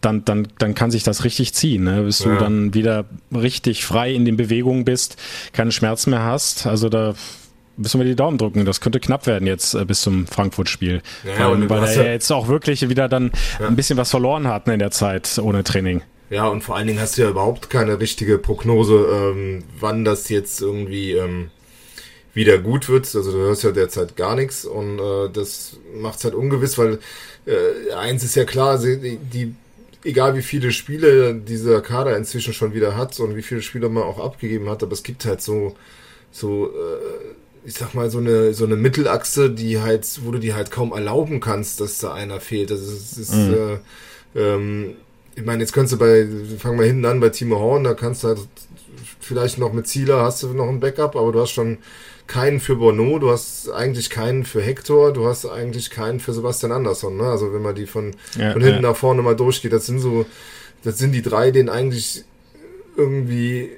dann, 0.00 0.24
dann, 0.24 0.48
dann 0.58 0.74
kann 0.74 0.90
sich 0.90 1.02
das 1.04 1.24
richtig 1.24 1.52
ziehen, 1.54 1.84
ne? 1.84 2.02
bis 2.02 2.20
ja. 2.20 2.32
du 2.32 2.38
dann 2.38 2.74
wieder 2.74 3.04
richtig 3.32 3.84
frei 3.84 4.12
in 4.12 4.24
den 4.24 4.36
Bewegungen 4.36 4.84
bist, 4.84 5.16
keine 5.52 5.70
Schmerzen 5.70 6.10
mehr 6.10 6.24
hast. 6.24 6.66
Also 6.66 6.88
da 6.88 7.14
müssen 7.76 8.00
wir 8.00 8.06
die 8.06 8.16
Daumen 8.16 8.38
drücken. 8.38 8.64
Das 8.64 8.80
könnte 8.80 9.00
knapp 9.00 9.26
werden 9.26 9.46
jetzt 9.46 9.74
äh, 9.74 9.84
bis 9.84 10.02
zum 10.02 10.26
Frankfurt-Spiel. 10.26 11.02
Ja, 11.24 11.48
allem, 11.48 11.68
weil 11.70 11.84
er 11.84 11.94
ja 11.94 12.12
jetzt 12.12 12.30
auch 12.30 12.48
wirklich 12.48 12.88
wieder 12.88 13.08
dann 13.08 13.32
ja. 13.58 13.68
ein 13.68 13.76
bisschen 13.76 13.96
was 13.96 14.10
verloren 14.10 14.48
hat 14.48 14.66
ne, 14.66 14.74
in 14.74 14.78
der 14.78 14.90
Zeit 14.90 15.38
ohne 15.42 15.64
Training. 15.64 16.02
Ja, 16.30 16.46
und 16.48 16.62
vor 16.62 16.76
allen 16.76 16.86
Dingen 16.86 17.00
hast 17.00 17.18
du 17.18 17.22
ja 17.22 17.28
überhaupt 17.28 17.68
keine 17.68 18.00
richtige 18.00 18.38
Prognose, 18.38 18.94
ähm, 18.94 19.64
wann 19.78 20.04
das 20.04 20.30
jetzt 20.30 20.62
irgendwie 20.62 21.12
ähm, 21.12 21.50
wieder 22.32 22.58
gut 22.58 22.88
wird. 22.88 23.04
Also 23.14 23.32
du 23.32 23.38
hörst 23.38 23.64
ja 23.64 23.72
derzeit 23.72 24.16
gar 24.16 24.34
nichts 24.34 24.64
und 24.64 24.98
äh, 24.98 25.28
das 25.30 25.76
macht 25.94 26.18
es 26.18 26.24
halt 26.24 26.34
ungewiss, 26.34 26.78
weil 26.78 27.00
äh, 27.46 27.92
eins 27.92 28.24
ist 28.24 28.34
ja 28.34 28.44
klar, 28.44 28.78
die, 28.78 29.18
die 29.18 29.54
egal 30.04 30.34
wie 30.36 30.42
viele 30.42 30.72
Spiele 30.72 31.34
dieser 31.34 31.80
Kader 31.80 32.16
inzwischen 32.16 32.54
schon 32.54 32.72
wieder 32.74 32.96
hat 32.96 33.18
und 33.20 33.36
wie 33.36 33.42
viele 33.42 33.62
Spiele 33.62 33.88
man 33.88 34.04
auch 34.04 34.18
abgegeben 34.18 34.68
hat, 34.70 34.82
aber 34.82 34.92
es 34.92 35.02
gibt 35.02 35.24
halt 35.24 35.42
so 35.42 35.74
so 36.30 36.68
äh, 36.68 37.34
ich 37.64 37.74
sag 37.74 37.94
mal, 37.94 38.10
so 38.10 38.18
eine, 38.18 38.54
so 38.54 38.64
eine 38.64 38.76
Mittelachse, 38.76 39.50
die 39.50 39.80
halt, 39.80 40.06
wo 40.24 40.32
du 40.32 40.38
dir 40.38 40.56
halt 40.56 40.70
kaum 40.70 40.92
erlauben 40.92 41.40
kannst, 41.40 41.80
dass 41.80 41.98
da 41.98 42.12
einer 42.12 42.40
fehlt. 42.40 42.70
Also 42.70 42.92
es 42.92 43.18
ist, 43.18 43.34
mhm. 43.34 43.54
äh, 44.34 44.40
ähm, 44.40 44.96
ich 45.34 45.44
meine, 45.44 45.62
jetzt 45.62 45.72
kannst 45.72 45.92
du 45.92 45.98
bei, 45.98 46.26
fangen 46.58 46.78
wir 46.78 46.86
hinten 46.86 47.04
an 47.04 47.20
bei 47.20 47.28
Timo 47.28 47.58
Horn, 47.58 47.84
da 47.84 47.94
kannst 47.94 48.24
du 48.24 48.28
halt 48.28 48.40
vielleicht 49.20 49.58
noch 49.58 49.72
mit 49.72 49.86
Zieler 49.86 50.22
hast 50.22 50.42
du 50.42 50.48
noch 50.48 50.68
ein 50.68 50.80
Backup, 50.80 51.16
aber 51.16 51.32
du 51.32 51.40
hast 51.40 51.52
schon 51.52 51.78
keinen 52.26 52.60
für 52.60 52.76
Bono, 52.76 53.18
du 53.18 53.30
hast 53.30 53.70
eigentlich 53.70 54.10
keinen 54.10 54.44
für 54.44 54.60
Hector, 54.60 55.12
du 55.12 55.26
hast 55.26 55.46
eigentlich 55.46 55.90
keinen 55.90 56.20
für 56.20 56.32
Sebastian 56.32 56.72
Andersson, 56.72 57.16
ne? 57.16 57.24
Also 57.24 57.52
wenn 57.52 57.62
man 57.62 57.74
die 57.74 57.86
von, 57.86 58.12
ja, 58.36 58.52
von 58.52 58.62
hinten 58.62 58.82
ja. 58.82 58.90
nach 58.90 58.96
vorne 58.96 59.22
mal 59.22 59.36
durchgeht, 59.36 59.72
das 59.72 59.86
sind 59.86 59.98
so, 59.98 60.26
das 60.82 60.98
sind 60.98 61.12
die 61.12 61.22
drei, 61.22 61.50
denen 61.50 61.68
eigentlich 61.68 62.24
irgendwie 62.96 63.70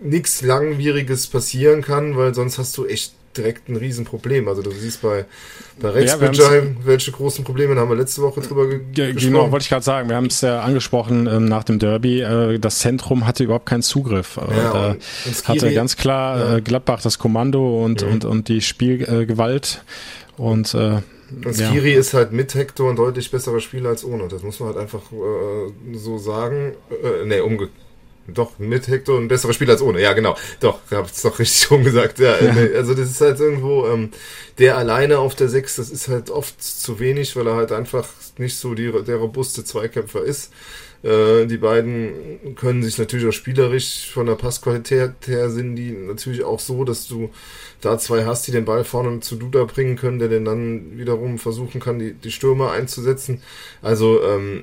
nichts 0.00 0.42
Langwieriges 0.42 1.26
passieren 1.26 1.82
kann, 1.82 2.16
weil 2.16 2.34
sonst 2.34 2.58
hast 2.58 2.76
du 2.76 2.86
echt 2.86 3.14
direkt 3.36 3.68
ein 3.68 3.76
Riesenproblem. 3.76 4.48
Also 4.48 4.62
du 4.62 4.70
siehst 4.70 5.02
bei, 5.02 5.24
bei 5.80 5.90
Rex 5.90 6.12
ja, 6.12 6.20
welche 6.84 7.12
großen 7.12 7.44
Probleme 7.44 7.76
haben 7.76 7.88
wir 7.88 7.96
letzte 7.96 8.22
Woche 8.22 8.40
drüber 8.40 8.68
ge 8.68 8.80
ja, 8.94 9.12
gesprochen. 9.12 9.32
Genau, 9.32 9.50
wollte 9.50 9.64
ich 9.64 9.68
gerade 9.68 9.84
sagen. 9.84 10.08
Wir 10.08 10.16
haben 10.16 10.26
es 10.26 10.40
ja 10.40 10.60
angesprochen 10.60 11.26
ähm, 11.26 11.46
nach 11.46 11.64
dem 11.64 11.78
Derby. 11.78 12.20
Äh, 12.20 12.58
das 12.58 12.78
Zentrum 12.78 13.26
hatte 13.26 13.44
überhaupt 13.44 13.66
keinen 13.66 13.82
Zugriff. 13.82 14.36
Äh, 14.36 14.56
ja, 14.56 14.72
da 14.72 14.96
und, 15.26 15.48
hatte 15.48 15.72
ganz 15.72 15.96
klar 15.96 16.38
ja. 16.38 16.56
äh, 16.56 16.60
Gladbach 16.60 17.02
das 17.02 17.18
Kommando 17.18 17.84
und, 17.84 18.02
mhm. 18.02 18.12
und, 18.12 18.24
und 18.24 18.48
die 18.48 18.60
Spielgewalt. 18.60 19.84
und 20.36 20.74
äh, 20.74 21.00
und 21.44 21.54
Skiri 21.54 21.94
ja. 21.94 21.98
ist 21.98 22.14
halt 22.14 22.32
mit 22.32 22.54
Hector 22.54 22.90
ein 22.90 22.96
deutlich 22.96 23.30
besserer 23.30 23.60
Spieler 23.60 23.88
als 23.88 24.04
ohne. 24.04 24.28
Das 24.28 24.42
muss 24.42 24.60
man 24.60 24.68
halt 24.68 24.78
einfach 24.78 25.02
äh, 25.10 25.96
so 25.96 26.18
sagen. 26.18 26.74
Äh, 26.90 27.26
nee, 27.26 27.40
umge 27.40 27.70
Doch, 28.26 28.58
mit 28.58 28.88
Hector 28.88 29.18
ein 29.18 29.28
besserer 29.28 29.52
Spieler 29.52 29.72
als 29.72 29.82
ohne. 29.82 30.00
Ja, 30.00 30.14
genau. 30.14 30.36
Doch, 30.60 30.80
hab 30.90 31.06
es 31.06 31.22
doch 31.22 31.38
richtig 31.38 31.70
rumgesagt. 31.70 32.18
Ja, 32.18 32.42
ja. 32.42 32.52
Also 32.76 32.94
das 32.94 33.10
ist 33.10 33.20
halt 33.20 33.38
irgendwo, 33.38 33.86
ähm, 33.86 34.10
der 34.58 34.78
alleine 34.78 35.18
auf 35.18 35.34
der 35.34 35.48
6, 35.48 35.76
das 35.76 35.90
ist 35.90 36.08
halt 36.08 36.30
oft 36.30 36.62
zu 36.62 36.98
wenig, 37.00 37.36
weil 37.36 37.46
er 37.46 37.56
halt 37.56 37.72
einfach 37.72 38.08
nicht 38.38 38.56
so 38.56 38.74
die, 38.74 38.90
der 38.90 39.16
robuste 39.16 39.64
Zweikämpfer 39.64 40.22
ist. 40.22 40.52
Äh, 41.02 41.44
die 41.46 41.58
beiden 41.58 42.54
können 42.56 42.82
sich 42.82 42.96
natürlich 42.96 43.26
auch 43.26 43.32
spielerisch 43.32 44.10
von 44.10 44.26
der 44.26 44.36
Passqualität 44.36 45.12
her 45.26 45.50
sind 45.50 45.76
die 45.76 45.92
natürlich 45.92 46.44
auch 46.44 46.60
so, 46.60 46.84
dass 46.84 47.06
du 47.06 47.30
da 47.82 47.98
zwei 47.98 48.24
hast, 48.24 48.46
die 48.46 48.52
den 48.52 48.64
Ball 48.64 48.84
vorne 48.84 49.20
zu 49.20 49.36
Duda 49.36 49.64
bringen 49.64 49.96
können, 49.96 50.18
der 50.18 50.28
den 50.28 50.46
dann 50.46 50.96
wiederum 50.96 51.38
versuchen 51.38 51.78
kann, 51.78 51.98
die, 51.98 52.14
die 52.14 52.32
Stürmer 52.32 52.72
einzusetzen. 52.72 53.42
Also, 53.82 54.22
ähm, 54.24 54.62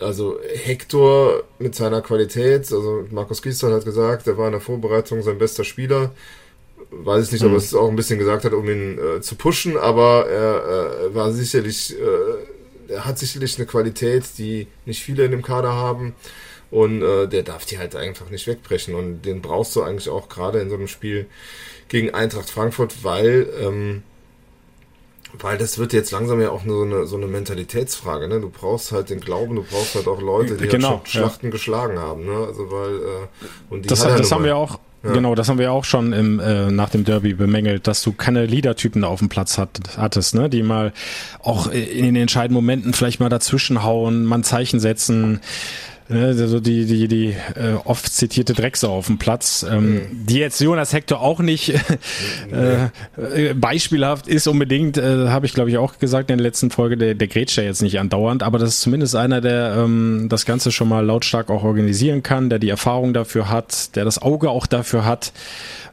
also 0.00 0.38
Hector 0.64 1.44
mit 1.58 1.74
seiner 1.74 2.02
Qualität, 2.02 2.72
also 2.72 3.06
Markus 3.10 3.42
Gisdol 3.42 3.72
hat 3.72 3.84
gesagt, 3.84 4.26
er 4.26 4.38
war 4.38 4.46
in 4.46 4.52
der 4.52 4.60
Vorbereitung 4.60 5.22
sein 5.22 5.38
bester 5.38 5.64
Spieler. 5.64 6.12
Weiß 6.90 7.26
ich 7.26 7.32
nicht, 7.32 7.42
mhm. 7.42 7.48
ob 7.48 7.54
er 7.54 7.58
es 7.58 7.74
auch 7.74 7.88
ein 7.88 7.96
bisschen 7.96 8.18
gesagt 8.18 8.44
hat, 8.44 8.52
um 8.52 8.68
ihn 8.68 8.98
äh, 8.98 9.20
zu 9.20 9.36
pushen, 9.36 9.76
aber 9.76 10.26
er 10.28 11.06
äh, 11.06 11.14
war 11.14 11.32
sicherlich, 11.32 11.94
äh, 11.96 12.92
er 12.92 13.04
hat 13.04 13.18
sicherlich 13.18 13.58
eine 13.58 13.66
Qualität, 13.66 14.24
die 14.38 14.66
nicht 14.86 15.02
viele 15.02 15.24
in 15.24 15.30
dem 15.30 15.42
Kader 15.42 15.72
haben. 15.72 16.14
Und 16.70 17.02
äh, 17.02 17.26
der 17.26 17.42
darf 17.42 17.66
die 17.66 17.78
halt 17.78 17.96
einfach 17.96 18.30
nicht 18.30 18.46
wegbrechen. 18.46 18.94
Und 18.94 19.22
den 19.22 19.42
brauchst 19.42 19.74
du 19.74 19.82
eigentlich 19.82 20.08
auch 20.08 20.28
gerade 20.28 20.60
in 20.60 20.70
so 20.70 20.76
einem 20.76 20.86
Spiel 20.86 21.26
gegen 21.88 22.14
Eintracht 22.14 22.48
Frankfurt, 22.48 23.02
weil 23.02 23.48
ähm, 23.60 24.02
weil 25.38 25.58
das 25.58 25.78
wird 25.78 25.92
jetzt 25.92 26.10
langsam 26.10 26.40
ja 26.40 26.50
auch 26.50 26.62
so 26.66 26.82
eine, 26.82 27.06
so 27.06 27.16
eine 27.16 27.26
Mentalitätsfrage. 27.26 28.28
Ne? 28.28 28.40
Du 28.40 28.50
brauchst 28.50 28.92
halt 28.92 29.10
den 29.10 29.20
Glauben, 29.20 29.56
du 29.56 29.62
brauchst 29.62 29.94
halt 29.94 30.08
auch 30.08 30.20
Leute, 30.20 30.56
die 30.56 30.68
genau, 30.68 30.98
halt 30.98 31.08
Schlachten 31.08 31.46
ja. 31.46 31.52
geschlagen 31.52 31.98
haben. 31.98 32.26
Ne? 32.26 32.46
Also 32.46 32.70
weil 32.70 32.94
äh, 32.94 33.70
und 33.70 33.84
die 33.84 33.88
das, 33.88 34.00
das 34.02 34.32
haben 34.32 34.44
wir 34.44 34.56
auch. 34.56 34.78
Ja. 35.02 35.12
Genau, 35.12 35.34
das 35.34 35.48
haben 35.48 35.58
wir 35.58 35.72
auch 35.72 35.84
schon 35.84 36.12
im, 36.12 36.40
äh, 36.40 36.70
nach 36.70 36.90
dem 36.90 37.04
Derby 37.04 37.32
bemängelt, 37.32 37.86
dass 37.86 38.02
du 38.02 38.12
keine 38.12 38.44
Leader-Typen 38.44 39.02
auf 39.02 39.20
dem 39.20 39.30
Platz 39.30 39.56
hat, 39.56 39.80
hattest, 39.96 40.34
ne? 40.34 40.50
die 40.50 40.62
mal 40.62 40.92
auch 41.42 41.68
in 41.68 42.04
den 42.04 42.16
entscheidenden 42.16 42.54
Momenten 42.54 42.92
vielleicht 42.92 43.18
mal 43.18 43.30
dazwischenhauen, 43.30 44.26
mal 44.26 44.36
ein 44.36 44.44
Zeichen 44.44 44.78
setzen. 44.78 45.40
Ne, 46.10 46.26
also 46.26 46.58
die, 46.58 46.86
die, 46.86 47.06
die 47.06 47.36
äh, 47.54 47.74
oft 47.84 48.12
zitierte 48.12 48.52
Drecksau 48.52 48.92
auf 48.92 49.06
dem 49.06 49.18
Platz, 49.18 49.64
ähm, 49.68 49.94
mhm. 49.94 50.00
die 50.26 50.38
jetzt 50.38 50.60
Jonas 50.60 50.92
Hector 50.92 51.20
auch 51.20 51.38
nicht 51.38 51.68
äh, 52.52 52.86
äh, 53.16 53.54
beispielhaft 53.54 54.26
ist 54.26 54.48
unbedingt, 54.48 54.98
äh, 54.98 55.28
habe 55.28 55.46
ich 55.46 55.54
glaube 55.54 55.70
ich 55.70 55.78
auch 55.78 55.98
gesagt 56.00 56.32
in 56.32 56.38
der 56.38 56.44
letzten 56.44 56.72
Folge, 56.72 56.96
der, 56.96 57.14
der 57.14 57.28
grätscht 57.28 57.58
ja 57.58 57.62
jetzt 57.62 57.80
nicht 57.80 58.00
andauernd, 58.00 58.42
aber 58.42 58.58
das 58.58 58.70
ist 58.70 58.80
zumindest 58.80 59.14
einer, 59.14 59.40
der 59.40 59.76
ähm, 59.78 60.26
das 60.28 60.46
Ganze 60.46 60.72
schon 60.72 60.88
mal 60.88 61.06
lautstark 61.06 61.48
auch 61.48 61.62
organisieren 61.62 62.24
kann, 62.24 62.50
der 62.50 62.58
die 62.58 62.70
Erfahrung 62.70 63.14
dafür 63.14 63.48
hat, 63.48 63.94
der 63.94 64.04
das 64.04 64.20
Auge 64.20 64.50
auch 64.50 64.66
dafür 64.66 65.04
hat. 65.04 65.32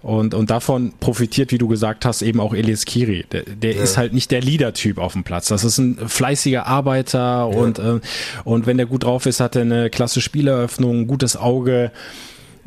Und, 0.03 0.33
und 0.33 0.51
davon 0.51 0.93
profitiert, 1.00 1.51
wie 1.51 1.57
du 1.57 1.67
gesagt 1.67 2.05
hast, 2.05 2.21
eben 2.21 2.39
auch 2.39 2.53
Elias 2.53 2.86
Kiri. 2.86 3.25
Der, 3.31 3.43
der 3.43 3.74
ja. 3.74 3.83
ist 3.83 3.97
halt 3.97 4.13
nicht 4.13 4.31
der 4.31 4.41
Leader-Typ 4.41 5.00
auf 5.00 5.13
dem 5.13 5.24
Platz. 5.24 5.47
Das 5.47 5.63
ist 5.63 5.79
ein 5.79 5.97
fleißiger 6.07 6.65
Arbeiter 6.65 7.19
ja. 7.19 7.43
und, 7.43 7.79
äh, 7.79 8.00
und 8.43 8.67
wenn 8.67 8.77
der 8.77 8.86
gut 8.86 9.03
drauf 9.03 9.25
ist, 9.25 9.39
hat 9.39 9.55
er 9.55 9.63
eine 9.63 9.89
klasse 9.89 10.07
Spieleröffnung, 10.14 11.02
ein 11.02 11.08
gutes 11.08 11.38
Auge. 11.38 11.92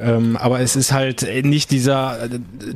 Ähm, 0.01 0.37
aber 0.39 0.61
es 0.61 0.77
ist 0.77 0.93
halt 0.93 1.27
nicht 1.45 1.71
dieser 1.71 2.25
äh, 2.25 2.29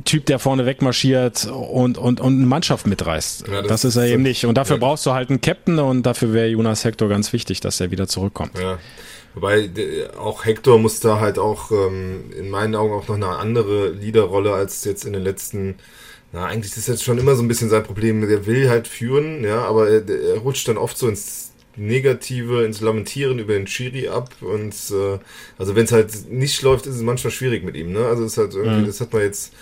Typ, 0.03 0.27
der 0.27 0.37
vorne 0.37 0.65
wegmarschiert 0.67 1.47
und, 1.47 1.97
und, 1.97 2.19
und 2.19 2.35
eine 2.35 2.45
Mannschaft 2.45 2.85
mitreißt. 2.85 3.47
Ja, 3.47 3.61
das, 3.61 3.67
das, 3.81 3.85
ist 3.85 3.95
er 3.95 4.05
eben 4.05 4.21
nicht. 4.21 4.45
Und 4.45 4.55
dafür 4.57 4.75
ja. 4.75 4.79
brauchst 4.81 5.05
du 5.07 5.11
halt 5.11 5.29
einen 5.29 5.41
Captain 5.41 5.79
und 5.79 6.03
dafür 6.03 6.33
wäre 6.33 6.47
Jonas 6.47 6.85
Hector 6.85 7.09
ganz 7.09 7.33
wichtig, 7.33 7.61
dass 7.61 7.79
er 7.79 7.89
wieder 7.89 8.07
zurückkommt. 8.07 8.59
Ja. 8.59 8.77
Wobei 9.33 9.69
auch 10.17 10.45
Hector 10.45 10.79
muss 10.79 10.99
da 10.99 11.19
halt 11.19 11.39
auch 11.39 11.71
ähm, 11.71 12.31
in 12.37 12.49
meinen 12.49 12.75
Augen 12.75 12.93
auch 12.93 13.07
noch 13.07 13.15
eine 13.15 13.27
andere 13.27 13.89
Leaderrolle 13.89 14.53
als 14.53 14.85
jetzt 14.85 15.03
in 15.03 15.13
den 15.13 15.23
letzten. 15.23 15.75
Na, 16.31 16.45
eigentlich 16.45 16.71
ist 16.71 16.77
das 16.77 16.87
jetzt 16.87 17.03
schon 17.03 17.17
immer 17.17 17.35
so 17.35 17.43
ein 17.43 17.47
bisschen 17.47 17.69
sein 17.69 17.83
Problem. 17.83 18.27
Der 18.27 18.45
will 18.45 18.69
halt 18.69 18.87
führen, 18.87 19.43
ja, 19.43 19.65
aber 19.65 19.89
er, 19.89 20.07
er 20.07 20.37
rutscht 20.37 20.67
dann 20.67 20.77
oft 20.77 20.97
so 20.97 21.09
ins 21.09 21.51
Negative, 21.77 22.63
ins 22.63 22.81
Lamentieren 22.81 23.39
über 23.39 23.53
den 23.53 23.65
Chiri 23.65 24.07
ab 24.07 24.29
und 24.41 24.73
äh, 24.91 25.19
also 25.57 25.75
wenn 25.75 25.85
es 25.85 25.91
halt 25.91 26.29
nicht 26.29 26.61
läuft, 26.61 26.85
ist 26.85 26.95
es 26.95 27.01
manchmal 27.01 27.31
schwierig 27.31 27.63
mit 27.63 27.75
ihm, 27.75 27.91
ne? 27.91 28.05
Also 28.05 28.23
ist 28.23 28.37
halt 28.37 28.53
irgendwie, 28.53 28.81
mhm. 28.81 28.85
das 28.87 29.01
hat 29.01 29.13
man 29.13 29.23
jetzt 29.23 29.53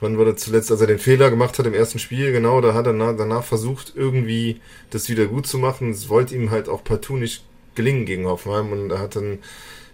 Wann 0.00 0.16
war 0.16 0.24
das 0.24 0.36
zuletzt, 0.36 0.70
als 0.70 0.80
er 0.80 0.86
den 0.86 0.98
Fehler 0.98 1.28
gemacht 1.28 1.58
hat 1.58 1.66
im 1.66 1.74
ersten 1.74 1.98
Spiel, 1.98 2.30
genau, 2.30 2.60
da 2.60 2.72
hat 2.72 2.86
er 2.86 2.92
danach 2.92 3.42
versucht, 3.42 3.94
irgendwie 3.96 4.60
das 4.90 5.08
wieder 5.08 5.26
gut 5.26 5.46
zu 5.46 5.58
machen. 5.58 5.90
Es 5.90 6.08
wollte 6.08 6.36
ihm 6.36 6.50
halt 6.50 6.68
auch 6.68 6.84
partout 6.84 7.16
nicht 7.16 7.44
gelingen 7.74 8.04
gegen 8.04 8.26
Hoffenheim 8.26 8.70
und 8.70 8.90
er 8.90 9.00
hat 9.00 9.16
dann 9.16 9.38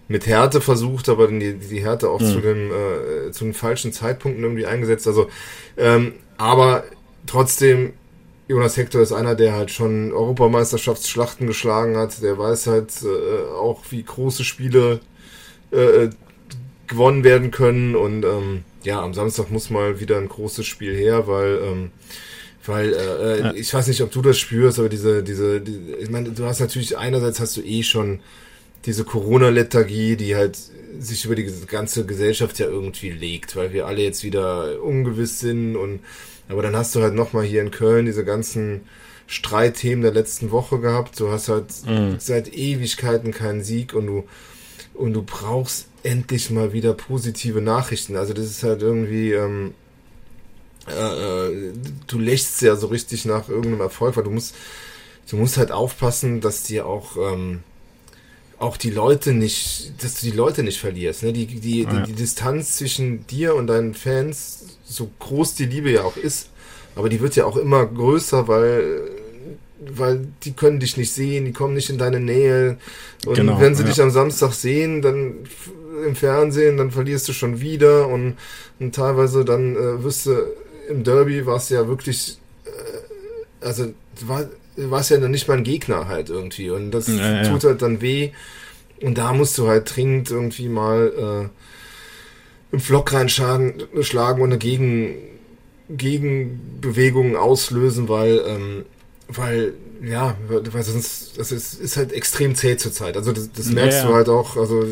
mit 0.07 0.27
Härte 0.27 0.61
versucht, 0.61 1.09
aber 1.09 1.27
die, 1.27 1.55
die 1.55 1.83
Härte 1.83 2.09
auch 2.09 2.21
mhm. 2.21 2.25
zu, 2.25 2.41
den, 2.41 2.71
äh, 2.71 3.31
zu 3.31 3.45
den 3.45 3.53
falschen 3.55 3.91
Zeitpunkten 3.91 4.43
irgendwie 4.43 4.67
eingesetzt. 4.67 5.07
Also, 5.07 5.27
ähm, 5.77 6.13
aber 6.37 6.83
trotzdem, 7.25 7.93
Jonas 8.47 8.77
Hector 8.77 9.01
ist 9.01 9.11
einer, 9.11 9.35
der 9.35 9.53
halt 9.53 9.71
schon 9.71 10.11
Europameisterschaftsschlachten 10.11 11.47
geschlagen 11.47 11.97
hat. 11.97 12.21
Der 12.21 12.37
weiß 12.37 12.67
halt 12.67 12.91
äh, 13.03 13.51
auch, 13.55 13.81
wie 13.89 14.03
große 14.03 14.43
Spiele 14.43 14.99
äh, 15.71 16.09
gewonnen 16.87 17.23
werden 17.23 17.51
können. 17.51 17.95
Und 17.95 18.23
ähm, 18.23 18.63
ja, 18.83 19.01
am 19.01 19.13
Samstag 19.13 19.49
muss 19.49 19.69
mal 19.69 19.99
wieder 19.99 20.17
ein 20.17 20.29
großes 20.29 20.65
Spiel 20.65 20.95
her, 20.95 21.27
weil 21.27 21.59
ähm, 21.63 21.91
weil 22.67 22.93
äh, 22.93 23.39
ja. 23.41 23.53
ich 23.53 23.73
weiß 23.73 23.87
nicht, 23.87 24.01
ob 24.01 24.11
du 24.11 24.21
das 24.21 24.39
spürst, 24.39 24.79
aber 24.79 24.89
diese, 24.89 25.23
diese, 25.23 25.61
die, 25.61 25.95
ich 25.99 26.09
meine, 26.09 26.31
du 26.31 26.45
hast 26.45 26.59
natürlich 26.59 26.97
einerseits 26.97 27.39
hast 27.39 27.57
du 27.57 27.61
eh 27.61 27.83
schon 27.83 28.19
diese 28.85 29.03
Corona-Lethargie, 29.03 30.15
die 30.15 30.35
halt 30.35 30.57
sich 30.99 31.25
über 31.25 31.35
die 31.35 31.51
ganze 31.67 32.05
Gesellschaft 32.05 32.59
ja 32.59 32.67
irgendwie 32.67 33.09
legt, 33.09 33.55
weil 33.55 33.73
wir 33.73 33.87
alle 33.87 34.01
jetzt 34.01 34.23
wieder 34.23 34.81
ungewiss 34.81 35.39
sind 35.39 35.75
und 35.75 35.99
aber 36.47 36.61
dann 36.61 36.75
hast 36.75 36.95
du 36.95 37.01
halt 37.01 37.15
nochmal 37.15 37.43
hier 37.43 37.61
in 37.61 37.71
Köln 37.71 38.05
diese 38.05 38.23
ganzen 38.23 38.81
Streitthemen 39.27 40.03
der 40.03 40.13
letzten 40.13 40.51
Woche 40.51 40.79
gehabt. 40.79 41.19
Du 41.19 41.31
hast 41.31 41.49
halt 41.49 41.65
mhm. 41.87 42.17
seit 42.19 42.53
Ewigkeiten 42.53 43.31
keinen 43.31 43.63
Sieg 43.63 43.93
und 43.93 44.05
du 44.05 44.23
und 44.93 45.13
du 45.13 45.23
brauchst 45.23 45.87
endlich 46.03 46.51
mal 46.51 46.71
wieder 46.71 46.93
positive 46.93 47.61
Nachrichten. 47.61 48.15
Also 48.15 48.33
das 48.33 48.45
ist 48.45 48.63
halt 48.63 48.81
irgendwie 48.81 49.33
ähm, 49.33 49.73
äh, 50.87 50.91
äh, 51.47 51.73
du 52.07 52.19
lächst 52.19 52.61
ja 52.61 52.75
so 52.75 52.87
richtig 52.87 53.25
nach 53.25 53.49
irgendeinem 53.49 53.81
Erfolg, 53.81 54.15
weil 54.15 54.23
du 54.23 54.29
musst, 54.29 54.55
du 55.29 55.37
musst 55.37 55.57
halt 55.57 55.71
aufpassen, 55.71 56.41
dass 56.41 56.63
dir 56.63 56.85
auch, 56.85 57.17
ähm, 57.17 57.63
auch 58.59 58.77
die 58.77 58.89
Leute 58.89 59.33
nicht, 59.33 59.93
dass 60.01 60.19
du 60.19 60.27
die 60.29 60.35
Leute 60.35 60.63
nicht 60.63 60.79
verlierst. 60.79 61.23
Ne? 61.23 61.33
Die, 61.33 61.45
die, 61.45 61.83
ja. 61.83 61.91
die, 61.91 62.11
die 62.11 62.13
Distanz 62.13 62.77
zwischen 62.77 63.27
dir 63.27 63.55
und 63.55 63.67
deinen 63.67 63.93
Fans, 63.93 64.77
so 64.85 65.09
groß 65.19 65.55
die 65.55 65.65
Liebe 65.65 65.91
ja 65.91 66.03
auch 66.03 66.17
ist, 66.17 66.49
aber 66.95 67.09
die 67.09 67.19
wird 67.19 67.35
ja 67.35 67.45
auch 67.45 67.57
immer 67.57 67.85
größer, 67.85 68.47
weil 68.47 69.01
weil 69.97 70.27
die 70.43 70.53
können 70.53 70.79
dich 70.79 70.97
nicht 70.97 71.11
sehen, 71.11 71.45
die 71.45 71.53
kommen 71.53 71.73
nicht 71.73 71.89
in 71.89 71.97
deine 71.97 72.19
Nähe. 72.19 72.77
Und 73.25 73.35
genau, 73.35 73.59
wenn 73.59 73.75
sie 73.75 73.83
ja. 73.83 73.89
dich 73.89 74.01
am 74.01 74.09
Samstag 74.09 74.53
sehen, 74.53 75.01
dann 75.01 75.35
im 76.05 76.15
Fernsehen, 76.15 76.77
dann 76.77 76.91
verlierst 76.91 77.27
du 77.27 77.33
schon 77.33 77.61
wieder 77.61 78.07
und, 78.07 78.37
und 78.79 78.95
teilweise 78.95 79.45
dann 79.45 79.75
äh, 79.75 80.03
wirst 80.03 80.25
du 80.25 80.31
im 80.89 81.03
Derby 81.03 81.45
war 81.45 81.57
es 81.57 81.69
ja 81.69 81.87
wirklich, 81.87 82.37
äh, 82.65 83.65
also 83.65 83.93
war, 84.21 84.45
war 84.77 84.99
es 85.01 85.09
ja 85.09 85.17
dann 85.17 85.31
nicht 85.31 85.47
mal 85.47 85.57
ein 85.57 85.63
Gegner 85.63 86.07
halt 86.07 86.29
irgendwie 86.29 86.69
und 86.69 86.91
das 86.91 87.07
ja, 87.07 87.43
tut 87.43 87.63
halt 87.63 87.81
dann 87.81 88.01
weh 88.01 88.31
und 89.01 89.17
da 89.17 89.33
musst 89.33 89.57
du 89.57 89.67
halt 89.67 89.95
dringend 89.95 90.31
irgendwie 90.31 90.69
mal 90.69 91.49
äh, 92.71 92.73
im 92.73 92.79
Flock 92.79 93.13
reinschlagen 93.13 93.83
schlagen 94.01 94.41
und 94.41 94.49
eine 94.49 94.57
Gegen, 94.57 95.15
Gegenbewegung 95.89 97.35
auslösen, 97.35 98.09
weil 98.09 98.41
ähm, 98.47 98.85
weil 99.27 99.73
ja, 100.03 100.35
weil 100.47 100.83
sonst 100.83 101.37
das 101.37 101.51
ist, 101.51 101.79
ist 101.79 101.97
halt 101.97 102.11
extrem 102.11 102.53
zäh 102.53 102.77
zur 102.77 102.91
Zeit. 102.91 103.15
Also 103.15 103.31
das, 103.31 103.51
das 103.51 103.67
merkst 103.67 103.99
ja, 103.99 104.07
du 104.07 104.13
halt 104.13 104.29
auch. 104.29 104.57
Also 104.57 104.85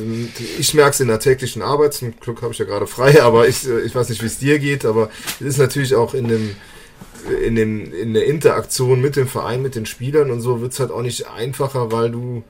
ich 0.58 0.74
merke 0.74 0.92
es 0.92 1.00
in 1.02 1.08
der 1.08 1.20
täglichen 1.20 1.62
Arbeit. 1.62 1.94
Zum 1.94 2.20
Glück 2.20 2.42
habe 2.42 2.54
ich 2.54 2.60
ja 2.60 2.66
gerade 2.66 2.88
frei, 2.88 3.22
aber 3.22 3.48
ich, 3.48 3.68
ich 3.68 3.94
weiß 3.94 4.10
nicht, 4.10 4.22
wie 4.22 4.28
es 4.28 4.40
dir 4.40 4.60
geht. 4.60 4.86
Aber 4.86 5.10
es 5.40 5.46
ist 5.46 5.58
natürlich 5.58 5.96
auch 5.96 6.14
in 6.14 6.30
dem 6.30 6.56
in 7.46 7.56
dem 7.56 7.94
in 7.94 8.14
der 8.14 8.26
Interaktion 8.26 9.02
mit 9.02 9.16
dem 9.16 9.28
Verein, 9.28 9.62
mit 9.62 9.76
den 9.76 9.86
Spielern 9.86 10.32
und 10.32 10.42
so 10.42 10.62
wird 10.62 10.74
es 10.74 10.80
halt 10.80 10.92
auch 10.92 11.02
nicht 11.02 11.28
einfacher, 11.30 11.92
weil 11.92 12.12
du 12.12 12.44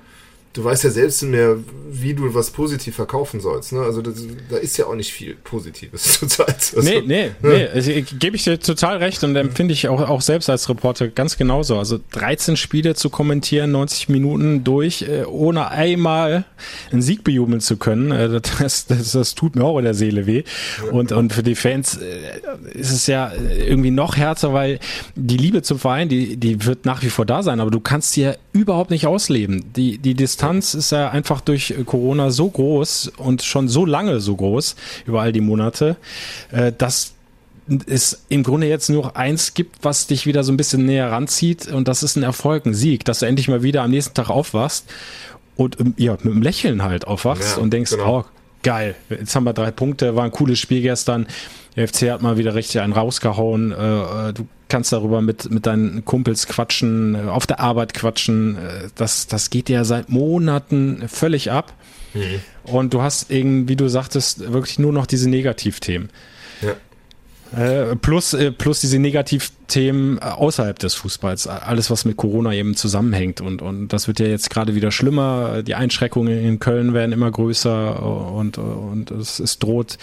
du 0.53 0.63
weißt 0.63 0.83
ja 0.83 0.91
selbst 0.91 1.23
mehr, 1.23 1.57
wie 1.89 2.13
du 2.13 2.33
was 2.33 2.51
positiv 2.51 2.95
verkaufen 2.95 3.39
sollst. 3.39 3.73
Ne? 3.73 3.81
Also 3.81 4.01
das, 4.01 4.15
da 4.49 4.57
ist 4.57 4.77
ja 4.77 4.85
auch 4.85 4.95
nicht 4.95 5.11
viel 5.11 5.35
Positives 5.35 6.03
zurzeit. 6.19 6.73
Also, 6.75 6.81
nee, 6.81 7.01
nee, 7.05 7.31
ne? 7.41 7.49
nee. 7.49 7.67
Also, 7.67 7.91
Gebe 8.19 8.35
ich 8.35 8.43
dir 8.43 8.59
total 8.59 8.97
recht 8.97 9.23
und 9.23 9.35
empfinde 9.35 9.73
ich 9.73 9.87
auch, 9.87 10.07
auch 10.07 10.21
selbst 10.21 10.49
als 10.49 10.69
Reporter 10.69 11.07
ganz 11.07 11.37
genauso. 11.37 11.77
Also 11.77 11.99
13 12.11 12.55
Spiele 12.55 12.93
zu 12.93 13.09
kommentieren, 13.09 13.71
90 13.71 14.09
Minuten 14.09 14.63
durch, 14.63 15.03
äh, 15.03 15.23
ohne 15.25 15.69
einmal 15.69 16.45
einen 16.91 17.01
Sieg 17.01 17.23
bejubeln 17.23 17.59
zu 17.59 17.77
können, 17.77 18.11
äh, 18.11 18.39
das, 18.59 18.85
das, 18.85 19.11
das 19.11 19.35
tut 19.35 19.55
mir 19.55 19.63
auch 19.63 19.79
in 19.79 19.85
der 19.85 19.95
Seele 19.95 20.27
weh. 20.27 20.43
Und, 20.91 21.11
und 21.11 21.33
für 21.33 21.43
die 21.43 21.55
Fans 21.55 21.97
äh, 21.97 22.77
ist 22.77 22.91
es 22.91 23.07
ja 23.07 23.31
irgendwie 23.33 23.91
noch 23.91 24.17
härter, 24.17 24.53
weil 24.53 24.79
die 25.15 25.37
Liebe 25.37 25.63
zum 25.63 25.79
Verein, 25.79 26.09
die, 26.09 26.37
die 26.37 26.65
wird 26.65 26.85
nach 26.85 27.01
wie 27.01 27.09
vor 27.09 27.25
da 27.25 27.41
sein, 27.41 27.59
aber 27.59 27.71
du 27.71 27.79
kannst 27.79 28.13
sie 28.13 28.21
ja 28.21 28.35
überhaupt 28.51 28.91
nicht 28.91 29.07
ausleben. 29.07 29.65
Die, 29.75 29.97
die 29.97 30.13
Distanz 30.13 30.42
Distanz 30.43 30.73
ist 30.73 30.91
ja 30.91 31.09
einfach 31.09 31.41
durch 31.41 31.73
Corona 31.85 32.31
so 32.31 32.49
groß 32.49 33.13
und 33.17 33.43
schon 33.43 33.67
so 33.67 33.85
lange 33.85 34.19
so 34.19 34.35
groß, 34.35 34.75
über 35.05 35.21
all 35.21 35.31
die 35.31 35.41
Monate, 35.41 35.95
äh, 36.51 36.71
dass 36.77 37.13
es 37.85 38.23
im 38.27 38.43
Grunde 38.43 38.67
jetzt 38.67 38.89
nur 38.89 39.15
eins 39.15 39.53
gibt, 39.53 39.83
was 39.83 40.07
dich 40.07 40.25
wieder 40.25 40.43
so 40.43 40.51
ein 40.51 40.57
bisschen 40.57 40.85
näher 40.85 41.11
ranzieht 41.11 41.67
und 41.67 41.87
das 41.87 42.03
ist 42.03 42.17
ein 42.17 42.23
Erfolg, 42.23 42.65
ein 42.65 42.73
Sieg, 42.73 43.05
dass 43.05 43.19
du 43.19 43.25
endlich 43.25 43.47
mal 43.47 43.63
wieder 43.63 43.83
am 43.83 43.91
nächsten 43.91 44.13
Tag 44.13 44.29
aufwachst 44.29 44.85
und 45.55 45.79
ähm, 45.79 45.93
ja, 45.97 46.13
mit 46.13 46.25
einem 46.25 46.41
Lächeln 46.41 46.83
halt 46.83 47.07
aufwachst 47.07 47.57
ja, 47.57 47.63
und 47.63 47.71
denkst, 47.71 47.91
genau. 47.91 48.19
oh, 48.19 48.25
geil, 48.63 48.95
jetzt 49.09 49.35
haben 49.35 49.45
wir 49.45 49.53
drei 49.53 49.71
Punkte, 49.71 50.15
war 50.15 50.25
ein 50.25 50.31
cooles 50.31 50.59
Spiel 50.59 50.81
gestern. 50.81 51.27
Der 51.75 51.87
FC 51.87 52.11
hat 52.11 52.21
mal 52.21 52.37
wieder 52.37 52.55
richtig 52.55 52.81
einen 52.81 52.93
rausgehauen. 52.93 53.71
Äh, 53.71 53.75
äh, 54.29 54.33
du 54.33 54.47
kannst 54.67 54.91
darüber 54.91 55.21
mit, 55.21 55.49
mit 55.49 55.65
deinen 55.65 56.05
Kumpels 56.05 56.47
quatschen, 56.47 57.15
äh, 57.15 57.29
auf 57.29 57.47
der 57.47 57.59
Arbeit 57.59 57.93
quatschen. 57.93 58.57
Das, 58.95 59.27
das 59.27 59.49
geht 59.49 59.69
ja 59.69 59.83
seit 59.83 60.09
Monaten 60.09 61.07
völlig 61.07 61.51
ab. 61.51 61.73
Mhm. 62.13 62.41
Und 62.63 62.93
du 62.93 63.01
hast 63.01 63.31
irgendwie, 63.31 63.73
wie 63.73 63.75
du 63.75 63.87
sagtest, 63.87 64.51
wirklich 64.53 64.79
nur 64.79 64.93
noch 64.93 65.05
diese 65.05 65.29
Negativthemen. 65.29 66.09
Ja. 66.61 66.73
Äh, 67.55 67.95
plus, 67.95 68.33
äh, 68.33 68.51
plus 68.51 68.79
diese 68.81 68.97
Negativthemen 68.97 70.19
außerhalb 70.19 70.79
des 70.79 70.95
Fußballs, 70.95 71.47
alles 71.47 71.91
was 71.91 72.03
mit 72.03 72.17
Corona 72.17 72.53
eben 72.53 72.75
zusammenhängt. 72.75 73.41
Und, 73.41 73.61
und 73.61 73.89
das 73.89 74.07
wird 74.07 74.19
ja 74.19 74.25
jetzt 74.25 74.49
gerade 74.49 74.73
wieder 74.73 74.91
schlimmer, 74.91 75.61
die 75.61 75.75
Einschränkungen 75.75 76.43
in 76.43 76.59
Köln 76.59 76.93
werden 76.93 77.11
immer 77.11 77.29
größer. 77.29 78.01
Und, 78.33 78.57
und 78.57 79.11
es, 79.11 79.39
es 79.39 79.59
droht 79.59 79.97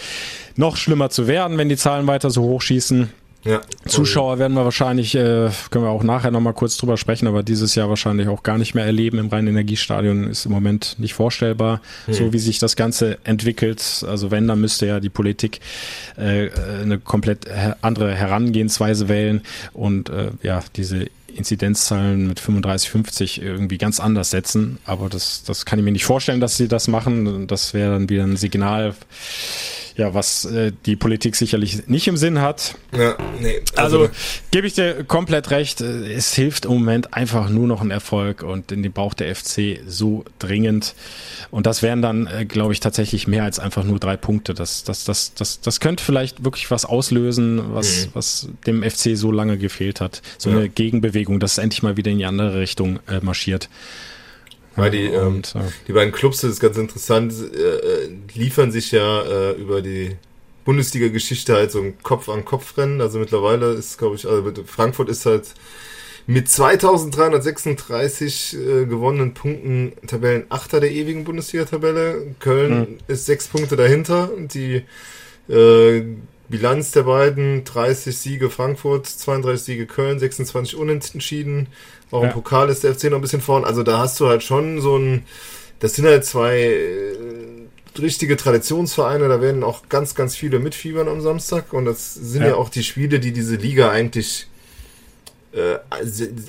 noch 0.55 0.77
schlimmer 0.77 1.09
zu 1.09 1.27
werden, 1.27 1.57
wenn 1.57 1.67
die 1.67 1.77
Zahlen 1.77 2.07
weiter 2.07 2.29
so 2.29 2.43
hochschießen. 2.43 3.09
Ja. 3.43 3.61
Zuschauer 3.87 4.37
werden 4.37 4.53
wir 4.53 4.65
wahrscheinlich, 4.65 5.15
äh, 5.15 5.49
können 5.71 5.83
wir 5.83 5.89
auch 5.89 6.03
nachher 6.03 6.29
nochmal 6.29 6.53
kurz 6.53 6.77
drüber 6.77 6.97
sprechen, 6.97 7.27
aber 7.27 7.41
dieses 7.41 7.73
Jahr 7.73 7.89
wahrscheinlich 7.89 8.27
auch 8.27 8.43
gar 8.43 8.57
nicht 8.57 8.75
mehr 8.75 8.85
erleben 8.85 9.17
im 9.17 9.29
reinen 9.29 9.47
Energiestadion 9.47 10.27
ist 10.27 10.45
im 10.45 10.51
Moment 10.51 10.97
nicht 10.99 11.15
vorstellbar, 11.15 11.81
hm. 12.05 12.13
so 12.13 12.33
wie 12.33 12.39
sich 12.39 12.59
das 12.59 12.75
Ganze 12.75 13.17
entwickelt. 13.23 14.05
Also 14.07 14.29
wenn, 14.29 14.47
dann 14.47 14.61
müsste 14.61 14.85
ja 14.85 14.99
die 14.99 15.09
Politik 15.09 15.59
äh, 16.17 16.49
eine 16.81 16.99
komplett 16.99 17.47
andere 17.81 18.13
Herangehensweise 18.13 19.09
wählen 19.09 19.41
und 19.73 20.09
äh, 20.09 20.29
ja, 20.43 20.63
diese 20.75 21.07
Inzidenzzahlen 21.35 22.27
mit 22.27 22.39
35, 22.39 22.89
50 22.89 23.41
irgendwie 23.41 23.77
ganz 23.77 23.99
anders 23.99 24.29
setzen. 24.29 24.77
Aber 24.85 25.09
das, 25.09 25.43
das 25.43 25.65
kann 25.65 25.79
ich 25.79 25.85
mir 25.85 25.91
nicht 25.91 26.05
vorstellen, 26.05 26.41
dass 26.41 26.57
sie 26.57 26.67
das 26.67 26.87
machen. 26.87 27.47
Das 27.47 27.73
wäre 27.73 27.93
dann 27.93 28.09
wieder 28.09 28.23
ein 28.23 28.37
Signal 28.37 28.93
ja, 30.01 30.15
was 30.15 30.45
äh, 30.45 30.71
die 30.87 30.95
Politik 30.95 31.35
sicherlich 31.35 31.87
nicht 31.87 32.07
im 32.07 32.17
Sinn 32.17 32.41
hat. 32.41 32.73
Ja, 32.91 33.15
nee. 33.39 33.61
Also, 33.75 33.99
also 34.01 34.13
gebe 34.49 34.65
ich 34.65 34.73
dir 34.73 35.03
komplett 35.03 35.51
recht. 35.51 35.79
Es 35.79 36.33
hilft 36.33 36.65
im 36.65 36.71
Moment 36.71 37.13
einfach 37.13 37.49
nur 37.49 37.67
noch 37.67 37.81
ein 37.81 37.91
Erfolg 37.91 38.41
und 38.41 38.71
in 38.71 38.81
den 38.81 38.91
Bauch 38.91 39.13
der 39.13 39.35
FC 39.35 39.79
so 39.85 40.25
dringend. 40.39 40.95
Und 41.51 41.67
das 41.67 41.83
wären 41.83 42.01
dann, 42.01 42.25
äh, 42.25 42.45
glaube 42.45 42.73
ich, 42.73 42.79
tatsächlich 42.79 43.27
mehr 43.27 43.43
als 43.43 43.59
einfach 43.59 43.83
nur 43.83 43.99
drei 43.99 44.17
Punkte. 44.17 44.55
Das, 44.55 44.83
das, 44.83 45.03
das, 45.03 45.35
das, 45.35 45.61
das 45.61 45.79
könnte 45.79 46.03
vielleicht 46.03 46.43
wirklich 46.43 46.71
was 46.71 46.83
auslösen, 46.83 47.61
was, 47.75 48.07
mhm. 48.07 48.09
was 48.13 48.49
dem 48.65 48.81
FC 48.81 49.15
so 49.15 49.31
lange 49.31 49.59
gefehlt 49.59 50.01
hat. 50.01 50.23
So 50.39 50.49
ja. 50.49 50.57
eine 50.57 50.69
Gegenbewegung, 50.69 51.39
dass 51.39 51.53
es 51.53 51.57
endlich 51.59 51.83
mal 51.83 51.95
wieder 51.95 52.09
in 52.09 52.17
die 52.17 52.25
andere 52.25 52.59
Richtung 52.59 52.99
äh, 53.07 53.19
marschiert. 53.21 53.69
Weil 54.75 54.91
die, 54.91 55.05
ähm, 55.05 55.41
die 55.87 55.93
beiden 55.93 56.13
Clubs, 56.13 56.41
das 56.41 56.51
ist 56.51 56.59
ganz 56.59 56.77
interessant, 56.77 57.33
äh, 57.33 58.09
liefern 58.33 58.71
sich 58.71 58.91
ja 58.91 59.23
äh, 59.23 59.51
über 59.53 59.81
die 59.81 60.15
Bundesliga-Geschichte 60.63 61.55
halt 61.55 61.71
so 61.71 61.81
ein 61.81 62.01
Kopf-an-Kopf-Rennen. 62.01 63.01
Also 63.01 63.19
mittlerweile 63.19 63.73
ist, 63.73 63.97
glaube 63.97 64.15
ich, 64.15 64.27
also 64.27 64.53
Frankfurt 64.65 65.09
ist 65.09 65.25
halt 65.25 65.53
mit 66.27 66.47
2336 66.47 68.55
äh, 68.55 68.85
gewonnenen 68.85 69.33
Punkten 69.33 69.93
Tabellenachter 70.07 70.79
der 70.79 70.91
ewigen 70.91 71.23
Bundesliga-Tabelle. 71.23 72.35
Köln 72.39 72.79
mhm. 72.79 72.97
ist 73.07 73.25
sechs 73.25 73.47
Punkte 73.47 73.75
dahinter. 73.75 74.29
Die 74.37 74.83
äh, 75.49 76.03
Bilanz 76.47 76.91
der 76.91 77.03
beiden, 77.03 77.63
30 77.63 78.15
Siege 78.15 78.49
Frankfurt, 78.49 79.07
32 79.07 79.65
Siege 79.65 79.85
Köln, 79.87 80.19
26 80.19 80.77
Unentschieden. 80.77 81.67
Auch 82.11 82.23
ja. 82.23 82.27
im 82.27 82.33
Pokal 82.33 82.69
ist 82.69 82.83
der 82.83 82.93
FC 82.93 83.05
noch 83.05 83.17
ein 83.17 83.21
bisschen 83.21 83.41
vorn. 83.41 83.63
Also 83.63 83.83
da 83.83 83.99
hast 83.99 84.19
du 84.19 84.27
halt 84.27 84.43
schon 84.43 84.81
so 84.81 84.97
ein, 84.97 85.25
das 85.79 85.95
sind 85.95 86.05
halt 86.05 86.25
zwei 86.25 86.59
äh, 86.59 87.99
richtige 87.99 88.37
Traditionsvereine, 88.37 89.27
da 89.27 89.41
werden 89.41 89.63
auch 89.63 89.89
ganz, 89.89 90.15
ganz 90.15 90.35
viele 90.35 90.59
mitfiebern 90.59 91.07
am 91.07 91.21
Samstag. 91.21 91.73
Und 91.73 91.85
das 91.85 92.13
sind 92.13 92.43
ja, 92.43 92.49
ja 92.49 92.55
auch 92.55 92.69
die 92.69 92.83
Spiele, 92.83 93.19
die 93.19 93.31
diese 93.31 93.55
Liga 93.55 93.89
eigentlich 93.89 94.47
äh, 95.53 95.77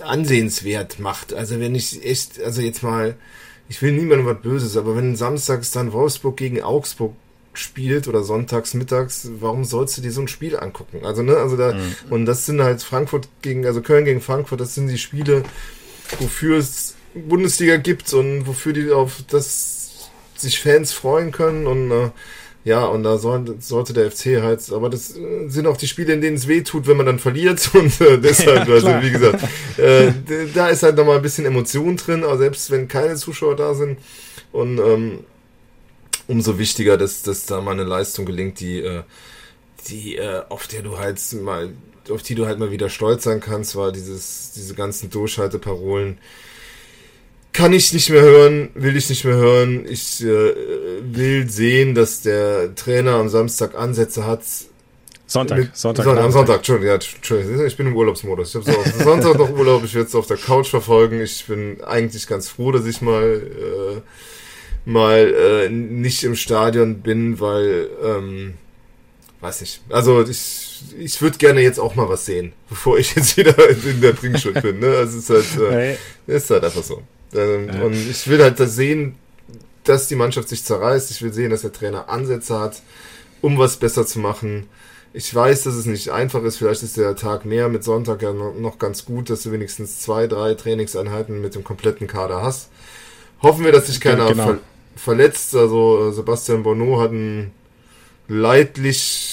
ansehenswert 0.02 0.98
macht. 0.98 1.32
Also 1.32 1.58
wenn 1.60 1.74
ich 1.74 2.04
echt, 2.04 2.40
also 2.42 2.60
jetzt 2.60 2.82
mal, 2.82 3.16
ich 3.68 3.80
will 3.82 3.92
niemandem 3.92 4.26
was 4.26 4.42
Böses, 4.42 4.76
aber 4.76 4.96
wenn 4.96 5.16
samstags 5.16 5.70
dann 5.70 5.92
Wolfsburg 5.92 6.36
gegen 6.36 6.62
Augsburg 6.62 7.14
spielt 7.54 8.08
oder 8.08 8.22
sonntags 8.22 8.74
mittags, 8.74 9.28
warum 9.40 9.64
sollst 9.64 9.96
du 9.96 10.02
dir 10.02 10.12
so 10.12 10.22
ein 10.22 10.28
Spiel 10.28 10.56
angucken? 10.56 11.04
Also, 11.04 11.22
ne, 11.22 11.36
also 11.36 11.56
da, 11.56 11.74
mhm. 11.74 11.94
und 12.10 12.26
das 12.26 12.46
sind 12.46 12.62
halt 12.62 12.82
Frankfurt 12.82 13.28
gegen, 13.42 13.66
also 13.66 13.82
Köln 13.82 14.04
gegen 14.04 14.20
Frankfurt, 14.20 14.60
das 14.60 14.74
sind 14.74 14.88
die 14.88 14.98
Spiele, 14.98 15.42
wofür 16.18 16.58
es 16.58 16.94
Bundesliga 17.14 17.76
gibt 17.76 18.12
und 18.14 18.46
wofür 18.46 18.72
die 18.72 18.90
auf 18.90 19.22
das 19.30 20.10
sich 20.36 20.60
Fans 20.60 20.92
freuen 20.92 21.30
können 21.30 21.66
und 21.66 21.90
äh, 21.90 22.10
ja, 22.64 22.84
und 22.84 23.02
da 23.02 23.18
soll, 23.18 23.56
sollte 23.58 23.92
der 23.92 24.10
FC 24.10 24.40
halt, 24.40 24.70
aber 24.72 24.88
das 24.88 25.16
äh, 25.16 25.48
sind 25.48 25.66
auch 25.66 25.76
die 25.76 25.88
Spiele, 25.88 26.12
in 26.12 26.20
denen 26.20 26.36
es 26.36 26.46
weh 26.46 26.62
tut, 26.62 26.86
wenn 26.86 26.96
man 26.96 27.06
dann 27.06 27.18
verliert 27.18 27.70
und 27.74 28.00
äh, 28.00 28.18
deshalb, 28.18 28.68
ja, 28.68 28.74
also 28.74 28.88
wie 29.02 29.10
gesagt, 29.10 29.42
äh, 29.78 30.12
da 30.54 30.68
ist 30.68 30.82
halt 30.82 30.96
nochmal 30.96 31.16
ein 31.16 31.22
bisschen 31.22 31.44
Emotion 31.44 31.96
drin, 31.96 32.24
aber 32.24 32.38
selbst 32.38 32.70
wenn 32.70 32.88
keine 32.88 33.16
Zuschauer 33.16 33.56
da 33.56 33.74
sind 33.74 33.98
und 34.52 34.78
ähm, 34.78 35.20
umso 36.26 36.58
wichtiger, 36.58 36.96
dass, 36.96 37.22
dass 37.22 37.46
da 37.46 37.60
mal 37.60 37.72
eine 37.72 37.84
Leistung 37.84 38.26
gelingt, 38.26 38.60
die, 38.60 38.80
äh, 38.80 39.02
die, 39.88 40.16
äh, 40.16 40.42
auf 40.48 40.66
der 40.66 40.82
du 40.82 40.98
halt 40.98 41.20
mal, 41.42 41.70
auf 42.10 42.22
die 42.22 42.34
du 42.34 42.46
halt 42.46 42.58
mal 42.58 42.70
wieder 42.70 42.88
stolz 42.88 43.24
sein 43.24 43.40
kannst, 43.40 43.76
weil 43.76 43.92
dieses, 43.92 44.52
diese 44.52 44.74
ganzen 44.74 45.10
Durchhalteparolen 45.10 46.18
kann 47.52 47.72
ich 47.72 47.92
nicht 47.92 48.08
mehr 48.10 48.22
hören, 48.22 48.70
will 48.74 48.96
ich 48.96 49.10
nicht 49.10 49.24
mehr 49.24 49.36
hören. 49.36 49.84
Ich 49.86 50.22
äh, 50.24 50.54
will 51.02 51.48
sehen, 51.50 51.94
dass 51.94 52.22
der 52.22 52.74
Trainer 52.74 53.12
am 53.12 53.28
Samstag 53.28 53.74
Ansätze 53.74 54.26
hat. 54.26 54.42
Sonntag, 55.26 55.58
mit, 55.58 55.76
Sonntag. 55.76 56.04
Sonntag 56.04 56.24
am 56.24 56.32
Sonntag, 56.32 56.56
Entschuldigung, 56.58 56.88
ja, 56.88 56.94
Entschuldigung, 56.94 57.66
ich 57.66 57.76
bin 57.76 57.86
im 57.86 57.96
Urlaubsmodus. 57.96 58.54
Ich 58.54 58.54
habe 58.54 58.90
so 58.90 59.04
Sonntag 59.04 59.38
noch 59.38 59.50
Urlaub, 59.50 59.84
ich 59.84 59.94
werde 59.94 60.08
es 60.08 60.14
auf 60.14 60.26
der 60.26 60.36
Couch 60.36 60.68
verfolgen. 60.68 61.20
Ich 61.20 61.46
bin 61.46 61.82
eigentlich 61.82 62.26
ganz 62.26 62.48
froh, 62.48 62.72
dass 62.72 62.84
ich 62.86 63.00
mal 63.00 63.42
äh, 63.42 64.00
mal 64.84 65.34
äh, 65.34 65.68
nicht 65.68 66.24
im 66.24 66.34
Stadion 66.34 67.00
bin, 67.02 67.40
weil, 67.40 67.88
ähm, 68.04 68.54
weiß 69.40 69.60
nicht. 69.60 69.82
Also 69.88 70.22
ich, 70.22 70.82
ich 70.98 71.20
würde 71.22 71.38
gerne 71.38 71.60
jetzt 71.60 71.78
auch 71.78 71.94
mal 71.94 72.08
was 72.08 72.26
sehen, 72.26 72.52
bevor 72.68 72.98
ich 72.98 73.14
jetzt 73.14 73.36
wieder 73.36 73.56
in 73.84 74.00
der 74.00 74.12
Bringschuld 74.12 74.60
bin. 74.62 74.80
Ne? 74.80 74.88
Also 74.88 75.18
es 75.18 75.30
ist 75.30 75.58
halt, 75.58 75.72
äh, 75.72 75.96
ist 76.26 76.50
halt 76.50 76.64
einfach 76.64 76.82
so. 76.82 77.02
Ähm, 77.34 77.68
ja. 77.68 77.82
Und 77.82 77.94
ich 77.94 78.26
will 78.28 78.42
halt 78.42 78.58
das 78.60 78.74
sehen, 78.74 79.16
dass 79.84 80.08
die 80.08 80.16
Mannschaft 80.16 80.48
sich 80.48 80.64
zerreißt. 80.64 81.10
Ich 81.10 81.22
will 81.22 81.32
sehen, 81.32 81.50
dass 81.50 81.62
der 81.62 81.72
Trainer 81.72 82.08
Ansätze 82.08 82.58
hat, 82.58 82.82
um 83.40 83.58
was 83.58 83.76
besser 83.76 84.06
zu 84.06 84.18
machen. 84.18 84.68
Ich 85.14 85.34
weiß, 85.34 85.64
dass 85.64 85.74
es 85.74 85.86
nicht 85.86 86.10
einfach 86.10 86.42
ist. 86.42 86.56
Vielleicht 86.56 86.82
ist 86.82 86.96
der 86.96 87.16
Tag 87.16 87.44
mehr 87.44 87.68
mit 87.68 87.84
Sonntag 87.84 88.22
ja 88.22 88.32
noch 88.32 88.78
ganz 88.78 89.04
gut, 89.04 89.28
dass 89.28 89.42
du 89.42 89.52
wenigstens 89.52 90.00
zwei, 90.00 90.26
drei 90.26 90.54
Trainingseinheiten 90.54 91.40
mit 91.40 91.54
dem 91.54 91.64
kompletten 91.64 92.06
Kader 92.06 92.42
hast. 92.42 92.70
Hoffen 93.42 93.64
wir, 93.64 93.72
dass 93.72 93.88
sich 93.88 94.00
keiner 94.00 94.28
genau 94.28 94.56
verletzt. 94.96 95.54
Also 95.54 96.08
äh, 96.08 96.12
Sebastian 96.12 96.62
Bonneau 96.62 97.00
hat 97.00 97.12
ein 97.12 97.52
leidlich 98.28 99.31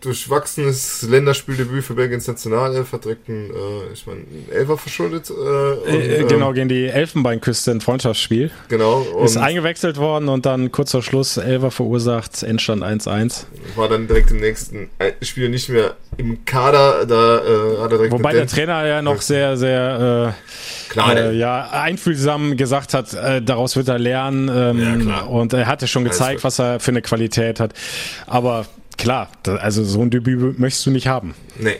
durchwachsenes 0.00 1.02
Länderspieldebüt 1.02 1.84
für 1.84 1.94
Belgiens 1.94 2.26
Nationalelf, 2.26 2.92
hat 2.92 3.04
direkt 3.04 3.28
ein, 3.28 3.50
äh, 3.50 3.92
ich 3.92 4.06
meine, 4.06 4.22
Elfer 4.50 4.78
verschuldet. 4.78 5.30
Äh, 5.30 5.32
und, 5.32 5.86
äh, 5.88 6.24
genau, 6.28 6.50
ähm, 6.50 6.54
gegen 6.54 6.68
die 6.68 6.86
Elfenbeinküste 6.86 7.70
ein 7.72 7.80
Freundschaftsspiel. 7.80 8.50
Genau. 8.68 9.04
ist 9.24 9.36
eingewechselt 9.36 9.96
worden 9.96 10.28
und 10.28 10.46
dann 10.46 10.70
kurz 10.72 10.92
vor 10.92 11.02
Schluss 11.02 11.36
Elfer 11.36 11.70
verursacht, 11.70 12.42
Endstand 12.42 12.82
1-1. 12.82 13.46
War 13.76 13.88
dann 13.88 14.06
direkt 14.06 14.30
im 14.30 14.38
nächsten 14.38 14.90
äh, 14.98 15.12
Spiel 15.22 15.48
nicht 15.48 15.68
mehr 15.68 15.96
im 16.16 16.44
Kader, 16.44 17.06
da 17.06 17.38
äh, 17.38 17.78
hat 17.80 17.92
er 17.92 17.98
direkt 17.98 18.12
Wobei 18.12 18.32
der 18.32 18.46
Trainer 18.46 18.86
ja 18.86 19.02
noch 19.02 19.20
sehr, 19.20 19.56
sehr 19.56 20.34
äh, 20.34 20.92
klar, 20.92 21.16
äh, 21.16 21.36
ja, 21.36 21.68
einfühlsam 21.70 22.56
gesagt 22.56 22.94
hat, 22.94 23.14
äh, 23.14 23.42
daraus 23.42 23.76
wird 23.76 23.88
er 23.88 23.98
lernen 23.98 24.50
ähm, 24.52 25.08
ja, 25.08 25.22
und 25.22 25.52
er 25.52 25.66
hatte 25.66 25.86
schon 25.86 26.04
gezeigt, 26.04 26.44
was 26.44 26.58
er 26.58 26.80
für 26.80 26.90
eine 26.90 27.02
Qualität 27.02 27.60
hat. 27.60 27.72
Aber 28.26 28.66
klar, 28.98 29.30
also 29.44 29.84
so 29.84 30.02
ein 30.02 30.10
Debüt 30.10 30.58
möchtest 30.58 30.84
du 30.86 30.90
nicht 30.90 31.06
haben. 31.06 31.34
Nee. 31.58 31.76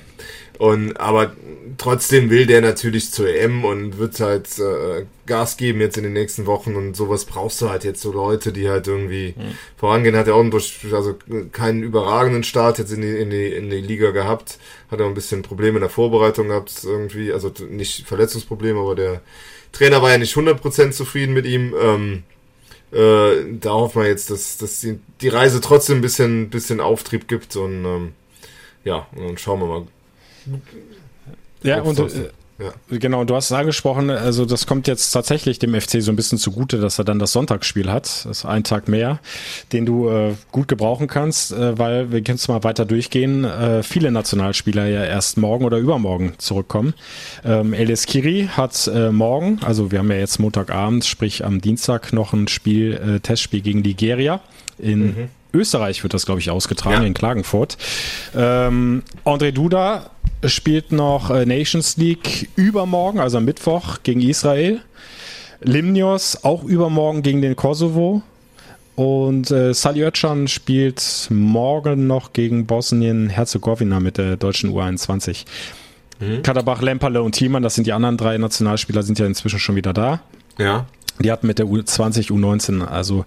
Und 0.58 0.98
aber 0.98 1.32
trotzdem 1.76 2.30
will 2.30 2.46
der 2.46 2.60
natürlich 2.60 3.12
zur 3.12 3.28
EM 3.28 3.64
und 3.64 3.98
wird 3.98 4.18
halt 4.18 4.48
äh, 4.58 5.04
Gas 5.26 5.56
geben 5.56 5.80
jetzt 5.80 5.96
in 5.96 6.02
den 6.02 6.14
nächsten 6.14 6.46
Wochen 6.46 6.74
und 6.74 6.96
sowas 6.96 7.26
brauchst 7.26 7.60
du 7.60 7.70
halt 7.70 7.84
jetzt 7.84 8.02
so 8.02 8.10
Leute, 8.10 8.52
die 8.52 8.68
halt 8.68 8.88
irgendwie 8.88 9.34
mhm. 9.36 9.52
vorangehen. 9.76 10.16
Hat 10.16 10.26
er 10.26 10.34
auch 10.34 10.50
durch, 10.50 10.80
also 10.92 11.16
keinen 11.52 11.84
überragenden 11.84 12.42
Start 12.42 12.78
jetzt 12.78 12.92
in 12.92 13.02
die, 13.02 13.16
in 13.16 13.30
die, 13.30 13.52
in 13.52 13.70
die 13.70 13.80
Liga 13.80 14.10
gehabt. 14.10 14.58
Hat 14.90 14.98
er 14.98 15.06
ein 15.06 15.14
bisschen 15.14 15.42
Probleme 15.42 15.76
in 15.76 15.82
der 15.82 15.90
Vorbereitung 15.90 16.48
gehabt 16.48 16.72
irgendwie, 16.82 17.32
also 17.32 17.52
nicht 17.70 18.06
Verletzungsprobleme, 18.06 18.80
aber 18.80 18.96
der 18.96 19.20
Trainer 19.70 20.02
war 20.02 20.10
ja 20.10 20.18
nicht 20.18 20.34
100% 20.34 20.90
zufrieden 20.90 21.34
mit 21.34 21.46
ihm. 21.46 21.74
Ähm, 21.80 22.24
äh, 22.92 23.58
da 23.60 23.70
hoffen 23.70 24.02
wir 24.02 24.08
jetzt, 24.08 24.30
dass, 24.30 24.56
dass 24.56 24.80
die, 24.80 24.98
die 25.20 25.28
Reise 25.28 25.60
trotzdem 25.60 25.98
ein 25.98 26.02
bisschen, 26.02 26.50
bisschen 26.50 26.80
Auftrieb 26.80 27.28
gibt 27.28 27.56
und 27.56 27.84
ähm, 27.84 28.12
ja, 28.84 29.06
und 29.14 29.26
dann 29.26 29.38
schauen 29.38 29.60
wir 29.60 29.66
mal, 29.66 29.86
ja, 31.62 31.82
und 31.82 31.98
äh, 31.98 32.30
ja. 32.58 32.72
Genau, 32.98 33.24
du 33.24 33.34
hast 33.36 33.46
es 33.46 33.52
angesprochen, 33.52 34.10
also 34.10 34.44
das 34.44 34.66
kommt 34.66 34.88
jetzt 34.88 35.10
tatsächlich 35.12 35.58
dem 35.58 35.78
FC 35.80 36.02
so 36.02 36.10
ein 36.10 36.16
bisschen 36.16 36.38
zugute, 36.38 36.78
dass 36.78 36.98
er 36.98 37.04
dann 37.04 37.18
das 37.18 37.32
Sonntagsspiel 37.32 37.90
hat. 37.90 38.04
Das 38.04 38.26
ist 38.26 38.44
ein 38.44 38.64
Tag 38.64 38.88
mehr, 38.88 39.20
den 39.72 39.86
du 39.86 40.08
äh, 40.08 40.34
gut 40.50 40.68
gebrauchen 40.68 41.06
kannst, 41.06 41.52
äh, 41.52 41.78
weil 41.78 42.10
wir 42.10 42.22
können 42.22 42.36
es 42.36 42.48
mal 42.48 42.64
weiter 42.64 42.84
durchgehen. 42.84 43.44
Äh, 43.44 43.82
viele 43.82 44.10
Nationalspieler 44.10 44.86
ja 44.86 45.04
erst 45.04 45.36
morgen 45.36 45.64
oder 45.64 45.78
übermorgen 45.78 46.34
zurückkommen. 46.38 46.94
Ähm, 47.44 47.72
Elias 47.72 48.06
Kiri 48.06 48.48
hat 48.50 48.90
äh, 48.92 49.12
morgen, 49.12 49.60
also 49.64 49.92
wir 49.92 50.00
haben 50.00 50.10
ja 50.10 50.18
jetzt 50.18 50.38
Montagabend, 50.38 51.04
sprich 51.04 51.44
am 51.44 51.60
Dienstag 51.60 52.12
noch 52.12 52.32
ein 52.32 52.48
Spiel, 52.48 52.94
äh, 52.94 53.20
Testspiel 53.20 53.60
gegen 53.60 53.82
Nigeria 53.82 54.40
in 54.78 55.06
mhm. 55.06 55.28
Österreich 55.52 56.02
wird 56.02 56.14
das, 56.14 56.26
glaube 56.26 56.40
ich, 56.40 56.50
ausgetragen, 56.50 57.02
ja. 57.02 57.06
in 57.06 57.14
Klagenfurt. 57.14 57.78
Ähm, 58.36 59.02
André 59.24 59.50
Duda 59.52 60.10
spielt 60.44 60.92
noch 60.92 61.30
äh, 61.30 61.46
Nations 61.46 61.96
League 61.96 62.48
übermorgen, 62.56 63.20
also 63.20 63.38
am 63.38 63.44
Mittwoch 63.44 63.98
gegen 64.02 64.20
Israel. 64.20 64.80
Limnios 65.60 66.44
auch 66.44 66.64
übermorgen 66.64 67.22
gegen 67.22 67.42
den 67.42 67.56
Kosovo. 67.56 68.22
Und 68.94 69.50
äh, 69.50 69.74
Sali 69.74 70.02
Özcan 70.02 70.48
spielt 70.48 71.28
morgen 71.30 72.06
noch 72.06 72.32
gegen 72.32 72.66
Bosnien-Herzegowina 72.66 74.00
mit 74.00 74.18
der 74.18 74.36
deutschen 74.36 74.72
U21. 74.72 75.44
Mhm. 76.18 76.42
Katabach, 76.42 76.82
Lemperle 76.82 77.22
und 77.22 77.32
Thiemann, 77.32 77.62
das 77.62 77.76
sind 77.76 77.86
die 77.86 77.92
anderen 77.92 78.16
drei 78.16 78.38
Nationalspieler, 78.38 79.02
sind 79.02 79.18
ja 79.18 79.26
inzwischen 79.26 79.60
schon 79.60 79.76
wieder 79.76 79.92
da. 79.92 80.20
Ja. 80.58 80.86
Die 81.20 81.30
hatten 81.30 81.46
mit 81.46 81.58
der 81.58 81.66
U20, 81.66 82.30
U19, 82.30 82.84
also 82.84 83.24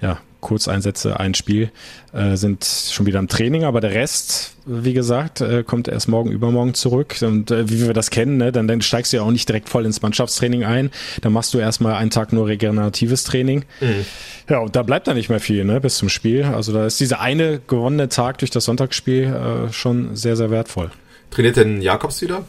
ja, 0.00 0.18
Kurzeinsätze, 0.40 1.18
ein 1.18 1.34
Spiel, 1.34 1.70
äh, 2.12 2.36
sind 2.36 2.64
schon 2.64 3.06
wieder 3.06 3.18
im 3.18 3.28
Training, 3.28 3.64
aber 3.64 3.80
der 3.80 3.92
Rest, 3.92 4.54
wie 4.66 4.92
gesagt, 4.92 5.40
äh, 5.40 5.64
kommt 5.64 5.88
erst 5.88 6.08
morgen, 6.08 6.30
übermorgen 6.30 6.74
zurück. 6.74 7.16
Und 7.22 7.50
äh, 7.50 7.68
wie 7.68 7.86
wir 7.86 7.92
das 7.92 8.10
kennen, 8.10 8.36
ne, 8.36 8.52
dann, 8.52 8.68
dann 8.68 8.80
steigst 8.80 9.12
du 9.12 9.18
ja 9.18 9.22
auch 9.22 9.30
nicht 9.30 9.48
direkt 9.48 9.68
voll 9.68 9.84
ins 9.84 10.00
Mannschaftstraining 10.02 10.64
ein. 10.64 10.90
Dann 11.22 11.32
machst 11.32 11.54
du 11.54 11.58
erstmal 11.58 11.94
einen 11.94 12.10
Tag 12.10 12.32
nur 12.32 12.46
regeneratives 12.46 13.24
Training. 13.24 13.64
Mhm. 13.80 14.04
Ja, 14.48 14.58
und 14.58 14.76
da 14.76 14.82
bleibt 14.82 15.08
da 15.08 15.14
nicht 15.14 15.28
mehr 15.28 15.40
viel, 15.40 15.64
ne, 15.64 15.80
bis 15.80 15.96
zum 15.96 16.08
Spiel. 16.08 16.44
Also 16.44 16.72
da 16.72 16.86
ist 16.86 17.00
dieser 17.00 17.20
eine 17.20 17.60
gewonnene 17.66 18.08
Tag 18.08 18.38
durch 18.38 18.50
das 18.50 18.64
Sonntagsspiel 18.64 19.24
äh, 19.24 19.72
schon 19.72 20.14
sehr, 20.16 20.36
sehr 20.36 20.50
wertvoll. 20.50 20.90
Trainiert 21.30 21.56
denn 21.56 21.82
Jakobs 21.82 22.22
wieder? 22.22 22.44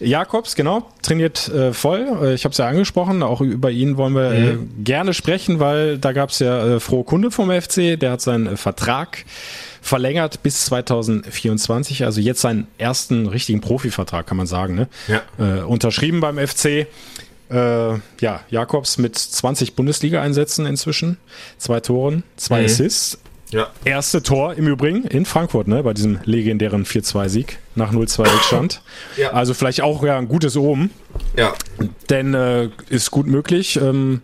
Jakobs, 0.00 0.54
genau, 0.54 0.88
trainiert 1.02 1.48
äh, 1.48 1.72
voll. 1.72 2.06
Äh, 2.22 2.34
ich 2.34 2.44
habe 2.44 2.52
es 2.52 2.58
ja 2.58 2.68
angesprochen, 2.68 3.22
auch 3.22 3.40
über 3.40 3.70
ihn 3.70 3.96
wollen 3.96 4.14
wir 4.14 4.32
äh, 4.32 4.52
mhm. 4.54 4.84
gerne 4.84 5.14
sprechen, 5.14 5.60
weil 5.60 5.98
da 5.98 6.12
gab 6.12 6.30
es 6.30 6.38
ja 6.38 6.76
äh, 6.76 6.80
frohe 6.80 7.04
Kunde 7.04 7.30
vom 7.30 7.50
FC, 7.50 7.98
der 7.98 8.12
hat 8.12 8.20
seinen 8.20 8.46
äh, 8.46 8.56
Vertrag 8.56 9.24
verlängert 9.80 10.42
bis 10.42 10.64
2024, 10.66 12.04
also 12.04 12.20
jetzt 12.20 12.40
seinen 12.40 12.68
ersten 12.78 13.26
richtigen 13.26 13.60
Profivertrag, 13.60 14.26
kann 14.26 14.36
man 14.36 14.46
sagen, 14.46 14.74
ne? 14.74 14.88
Ja. 15.08 15.22
Äh, 15.38 15.62
unterschrieben 15.62 16.20
beim 16.20 16.38
FC. 16.38 16.86
Ja, 17.54 18.00
Jakobs 18.48 18.96
mit 18.96 19.18
20 19.18 19.74
Bundesliga-Einsätzen 19.74 20.64
inzwischen, 20.64 21.18
zwei 21.58 21.80
Toren, 21.80 22.22
zwei 22.38 22.60
mhm. 22.60 22.64
Assists. 22.64 23.18
Ja. 23.52 23.68
Erste 23.84 24.22
Tor 24.22 24.54
im 24.54 24.66
Übrigen 24.66 25.04
in 25.04 25.26
Frankfurt, 25.26 25.68
ne, 25.68 25.82
bei 25.82 25.92
diesem 25.92 26.20
legendären 26.24 26.86
4-2-Sieg 26.86 27.58
nach 27.74 27.92
0-2 27.92 28.20
Rückstand. 28.20 28.82
ja. 29.18 29.32
Also 29.32 29.52
vielleicht 29.52 29.82
auch 29.82 30.02
ja 30.02 30.16
ein 30.16 30.26
gutes 30.26 30.56
Omen. 30.56 30.90
Ja. 31.36 31.52
Denn 32.08 32.32
äh, 32.32 32.70
ist 32.88 33.10
gut 33.10 33.26
möglich, 33.26 33.76
ähm, 33.76 34.22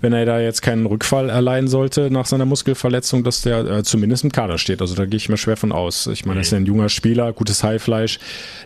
wenn 0.00 0.12
er 0.12 0.26
da 0.26 0.40
jetzt 0.40 0.60
keinen 0.60 0.86
Rückfall 0.86 1.30
erleiden 1.30 1.68
sollte 1.68 2.10
nach 2.10 2.26
seiner 2.26 2.46
Muskelverletzung, 2.46 3.22
dass 3.22 3.42
der 3.42 3.64
äh, 3.64 3.82
zumindest 3.84 4.24
im 4.24 4.32
Kader 4.32 4.58
steht. 4.58 4.80
Also 4.80 4.96
da 4.96 5.06
gehe 5.06 5.18
ich 5.18 5.28
mir 5.28 5.36
schwer 5.36 5.56
von 5.56 5.70
aus. 5.70 6.08
Ich 6.08 6.24
meine, 6.24 6.34
mhm. 6.34 6.40
er 6.40 6.42
ist 6.42 6.52
ein 6.54 6.66
junger 6.66 6.88
Spieler, 6.88 7.32
gutes 7.32 7.62
Highfleisch, 7.62 8.18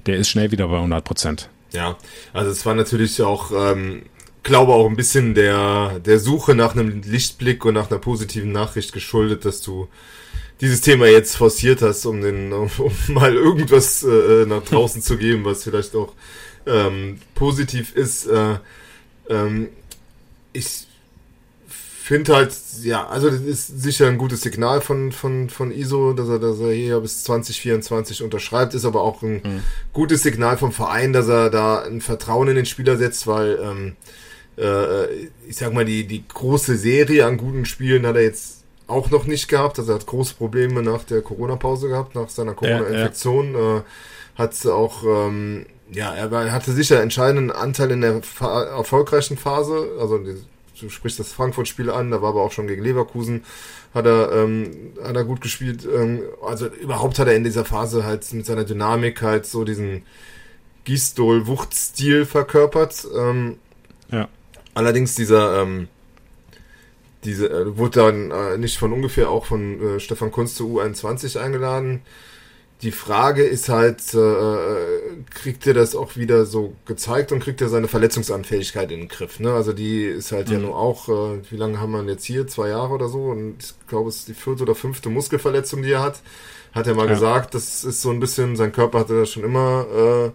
der 0.06 0.16
ist 0.16 0.30
schnell 0.30 0.50
wieder 0.50 0.68
bei 0.68 0.76
100 0.76 1.04
Prozent. 1.04 1.50
Ja, 1.72 1.98
also 2.32 2.50
es 2.50 2.64
war 2.64 2.74
natürlich 2.74 3.20
auch 3.20 3.50
ähm, 3.52 4.04
glaube 4.42 4.72
auch 4.72 4.88
ein 4.88 4.96
bisschen 4.96 5.34
der, 5.34 6.00
der 6.00 6.18
Suche 6.18 6.54
nach 6.54 6.74
einem 6.74 7.02
Lichtblick 7.02 7.64
und 7.64 7.74
nach 7.74 7.90
einer 7.90 8.00
positiven 8.00 8.52
Nachricht 8.52 8.92
geschuldet, 8.92 9.44
dass 9.44 9.60
du 9.60 9.88
dieses 10.60 10.80
Thema 10.80 11.06
jetzt 11.06 11.36
forciert 11.36 11.82
hast, 11.82 12.06
um 12.06 12.20
den, 12.20 12.52
um, 12.52 12.70
um 12.78 12.92
mal 13.08 13.34
irgendwas 13.34 14.02
äh, 14.02 14.46
nach 14.46 14.62
draußen 14.64 15.02
zu 15.02 15.16
geben, 15.16 15.44
was 15.44 15.64
vielleicht 15.64 15.94
auch 15.94 16.14
ähm, 16.66 17.20
positiv 17.34 17.94
ist. 17.94 18.26
Äh, 18.26 18.56
ähm, 19.28 19.68
ich 20.52 20.86
finde 22.08 22.34
halt, 22.34 22.54
ja, 22.82 23.06
also 23.06 23.28
das 23.28 23.40
ist 23.40 23.82
sicher 23.82 24.08
ein 24.08 24.16
gutes 24.16 24.40
Signal 24.40 24.80
von, 24.80 25.12
von, 25.12 25.50
von 25.50 25.70
ISO, 25.70 26.14
dass 26.14 26.28
er, 26.28 26.38
dass 26.38 26.58
er 26.58 26.72
hier 26.72 27.00
bis 27.00 27.22
2024 27.24 28.22
unterschreibt, 28.22 28.72
ist 28.72 28.86
aber 28.86 29.02
auch 29.02 29.22
ein 29.22 29.42
mhm. 29.44 29.62
gutes 29.92 30.22
Signal 30.22 30.56
vom 30.56 30.72
Verein, 30.72 31.12
dass 31.12 31.28
er 31.28 31.50
da 31.50 31.82
ein 31.82 32.00
Vertrauen 32.00 32.48
in 32.48 32.56
den 32.56 32.64
Spieler 32.64 32.96
setzt, 32.96 33.26
weil 33.26 33.58
ähm, 33.62 33.96
äh, 34.58 35.28
ich 35.46 35.56
sag 35.56 35.72
mal, 35.72 35.84
die, 35.84 36.06
die 36.06 36.26
große 36.26 36.76
Serie 36.76 37.26
an 37.26 37.36
guten 37.36 37.64
Spielen 37.64 38.06
hat 38.06 38.16
er 38.16 38.22
jetzt 38.22 38.64
auch 38.86 39.10
noch 39.10 39.26
nicht 39.26 39.48
gehabt. 39.48 39.78
Also 39.78 39.92
er 39.92 39.96
hat 39.96 40.06
große 40.06 40.34
Probleme 40.34 40.82
nach 40.82 41.04
der 41.04 41.22
Corona-Pause 41.22 41.88
gehabt, 41.88 42.14
nach 42.14 42.28
seiner 42.28 42.54
Corona-Infektion. 42.54 43.54
Ja, 43.54 43.60
ja. 43.60 43.78
äh, 43.78 43.82
hat 44.36 44.66
auch, 44.66 45.02
ähm, 45.04 45.66
ja, 45.90 46.14
er 46.14 46.52
hatte 46.52 46.72
sicher 46.72 47.02
entscheidenden 47.02 47.50
Anteil 47.50 47.90
in 47.90 48.00
der 48.00 48.20
erfolgreichen 48.40 49.36
Phase. 49.36 49.90
Also 49.98 50.18
die, 50.18 50.36
du 50.80 50.88
sprichst 50.88 51.18
das 51.18 51.32
Frankfurt-Spiel 51.32 51.90
an, 51.90 52.10
da 52.10 52.22
war 52.22 52.30
aber 52.30 52.42
auch 52.42 52.52
schon 52.52 52.68
gegen 52.68 52.82
Leverkusen, 52.82 53.44
hat 53.94 54.06
er, 54.06 54.32
ähm, 54.32 54.92
hat 55.02 55.16
er 55.16 55.24
gut 55.24 55.40
gespielt. 55.40 55.86
Ähm, 55.92 56.22
also 56.46 56.66
überhaupt 56.66 57.18
hat 57.18 57.26
er 57.26 57.34
in 57.34 57.44
dieser 57.44 57.64
Phase 57.64 58.04
halt 58.04 58.32
mit 58.32 58.46
seiner 58.46 58.64
Dynamik 58.64 59.22
halt 59.22 59.46
so 59.46 59.64
diesen 59.64 60.04
Gistol-Wuchtstil 60.84 62.24
verkörpert. 62.26 63.06
Ähm, 63.16 63.58
ja. 64.10 64.28
Allerdings 64.78 65.16
dieser, 65.16 65.60
ähm, 65.60 65.88
diese, 67.24 67.50
äh, 67.50 67.76
wurde 67.76 67.98
dann 67.98 68.30
äh, 68.30 68.58
nicht 68.58 68.78
von 68.78 68.92
ungefähr 68.92 69.28
auch 69.28 69.44
von 69.44 69.96
äh, 69.96 69.98
Stefan 69.98 70.30
Kunz 70.30 70.54
zur 70.54 70.70
U21 70.70 71.36
eingeladen. 71.36 72.02
Die 72.82 72.92
Frage 72.92 73.42
ist 73.42 73.68
halt, 73.68 74.14
äh, 74.14 74.18
äh, 74.18 74.76
kriegt 75.34 75.66
er 75.66 75.74
das 75.74 75.96
auch 75.96 76.14
wieder 76.14 76.46
so 76.46 76.76
gezeigt 76.86 77.32
und 77.32 77.40
kriegt 77.40 77.60
er 77.60 77.68
seine 77.68 77.88
Verletzungsanfähigkeit 77.88 78.92
in 78.92 79.00
den 79.00 79.08
Griff? 79.08 79.40
Ne? 79.40 79.52
Also 79.52 79.72
die 79.72 80.04
ist 80.04 80.30
halt 80.30 80.46
mhm. 80.46 80.54
ja 80.54 80.58
nur 80.60 80.76
auch, 80.76 81.08
äh, 81.08 81.42
wie 81.50 81.56
lange 81.56 81.80
haben 81.80 81.90
wir 81.90 82.04
jetzt 82.04 82.24
hier? 82.24 82.46
Zwei 82.46 82.68
Jahre 82.68 82.94
oder 82.94 83.08
so? 83.08 83.24
Und 83.24 83.56
ich 83.58 83.88
glaube, 83.88 84.10
es 84.10 84.18
ist 84.18 84.28
die 84.28 84.34
vierte 84.34 84.62
oder 84.62 84.76
fünfte 84.76 85.10
Muskelverletzung, 85.10 85.82
die 85.82 85.90
er 85.90 86.02
hat. 86.02 86.20
Hat 86.72 86.86
er 86.86 86.94
mal 86.94 87.08
ja. 87.08 87.14
gesagt, 87.14 87.54
das 87.54 87.82
ist 87.82 88.00
so 88.00 88.10
ein 88.10 88.20
bisschen, 88.20 88.54
sein 88.54 88.70
Körper 88.70 89.00
hatte 89.00 89.18
da 89.18 89.26
schon 89.26 89.42
immer 89.42 89.86
äh, 89.92 90.30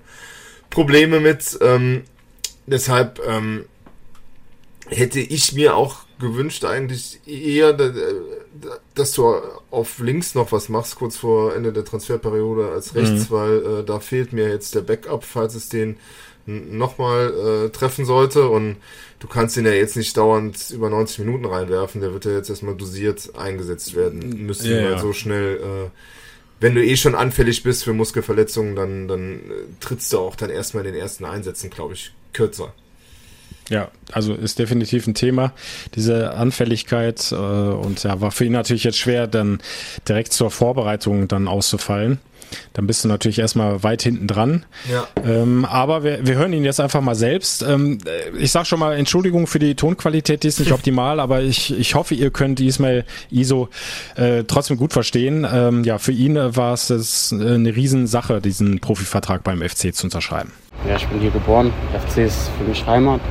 Probleme 0.69 1.21
mit. 1.21 1.57
Ähm, 1.61 2.01
deshalb 2.67 3.21
ähm, 3.25 3.67
hätte 4.93 5.19
ich 5.19 5.53
mir 5.53 5.75
auch 5.75 5.97
gewünscht 6.19 6.63
eigentlich 6.63 7.19
eher, 7.27 7.73
dass 8.95 9.11
du 9.11 9.35
auf 9.71 9.99
links 9.99 10.35
noch 10.35 10.51
was 10.51 10.69
machst, 10.69 10.95
kurz 10.95 11.17
vor 11.17 11.55
Ende 11.55 11.73
der 11.73 11.83
Transferperiode 11.83 12.69
als 12.69 12.95
rechts, 12.95 13.29
mhm. 13.29 13.33
weil 13.33 13.65
äh, 13.65 13.83
da 13.83 13.99
fehlt 13.99 14.33
mir 14.33 14.47
jetzt 14.47 14.75
der 14.75 14.81
Backup, 14.81 15.23
falls 15.23 15.55
es 15.55 15.69
den 15.69 15.97
nochmal 16.45 17.67
äh, 17.67 17.69
treffen 17.69 18.05
sollte 18.05 18.49
und 18.49 18.77
du 19.19 19.27
kannst 19.27 19.55
ihn 19.55 19.65
ja 19.65 19.71
jetzt 19.71 19.95
nicht 19.95 20.15
dauernd 20.17 20.71
über 20.71 20.89
90 20.89 21.19
Minuten 21.19 21.45
reinwerfen, 21.45 22.01
der 22.01 22.11
wird 22.11 22.25
ja 22.25 22.31
jetzt 22.31 22.49
erstmal 22.49 22.75
dosiert 22.75 23.31
eingesetzt 23.37 23.95
werden 23.95 24.45
müssen, 24.45 24.69
ja, 24.69 24.91
ja. 24.91 24.99
so 24.99 25.13
schnell, 25.13 25.55
äh, 25.55 25.89
wenn 26.59 26.75
du 26.75 26.83
eh 26.83 26.97
schon 26.97 27.15
anfällig 27.15 27.63
bist 27.63 27.83
für 27.85 27.93
Muskelverletzungen, 27.93 28.75
dann, 28.75 29.07
dann 29.07 29.35
äh, 29.35 29.39
trittst 29.79 30.11
du 30.11 30.19
auch 30.19 30.35
dann 30.35 30.49
erstmal 30.49 30.85
in 30.85 30.93
den 30.93 31.01
ersten 31.01 31.23
Einsätzen, 31.23 31.69
glaube 31.69 31.93
ich, 31.93 32.13
kürzer. 32.33 32.73
Ja, 33.69 33.89
also 34.11 34.33
ist 34.33 34.59
definitiv 34.59 35.07
ein 35.07 35.13
Thema, 35.13 35.53
diese 35.95 36.33
Anfälligkeit 36.33 37.31
äh, 37.31 37.35
und 37.35 38.03
ja, 38.03 38.19
war 38.21 38.31
für 38.31 38.45
ihn 38.45 38.51
natürlich 38.51 38.83
jetzt 38.83 38.97
schwer, 38.97 39.27
dann 39.27 39.59
direkt 40.07 40.33
zur 40.33 40.51
Vorbereitung 40.51 41.27
dann 41.27 41.47
auszufallen. 41.47 42.19
Dann 42.73 42.87
bist 42.87 43.03
du 43.03 43.07
natürlich 43.07 43.39
erstmal 43.39 43.83
weit 43.83 44.01
hinten 44.03 44.27
dran. 44.27 44.65
Ja. 44.91 45.07
Ähm, 45.25 45.65
aber 45.65 46.03
wir, 46.03 46.25
wir 46.25 46.35
hören 46.35 46.53
ihn 46.53 46.63
jetzt 46.63 46.79
einfach 46.79 47.01
mal 47.01 47.15
selbst. 47.15 47.63
Ähm, 47.63 47.99
ich 48.37 48.51
sage 48.51 48.65
schon 48.65 48.79
mal 48.79 48.95
Entschuldigung 48.95 49.47
für 49.47 49.59
die 49.59 49.75
Tonqualität, 49.75 50.43
die 50.43 50.47
ist 50.47 50.59
nicht 50.59 50.71
optimal, 50.73 51.19
aber 51.19 51.41
ich, 51.41 51.77
ich 51.77 51.95
hoffe, 51.95 52.15
ihr 52.15 52.31
könnt 52.31 52.59
Ismail 52.59 53.05
Iso 53.31 53.69
äh, 54.15 54.43
trotzdem 54.43 54.77
gut 54.77 54.93
verstehen. 54.93 55.47
Ähm, 55.51 55.83
ja, 55.83 55.97
für 55.97 56.11
ihn 56.11 56.35
war 56.35 56.73
es 56.73 57.31
eine 57.31 57.75
Riesensache, 57.75 58.41
diesen 58.41 58.79
Profivertrag 58.79 59.43
beim 59.43 59.61
FC 59.61 59.93
zu 59.93 60.07
unterschreiben. 60.07 60.51
Ja, 60.87 60.95
ich 60.95 61.07
bin 61.07 61.19
hier 61.19 61.31
geboren. 61.31 61.71
FC 62.07 62.19
ist 62.19 62.49
für 62.57 62.63
mich 62.65 62.85
Heimat. 62.85 63.21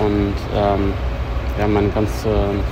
Und 0.00 0.34
ähm, 0.54 0.92
ja, 1.58 1.66
meine 1.66 1.88
ganze 1.88 2.28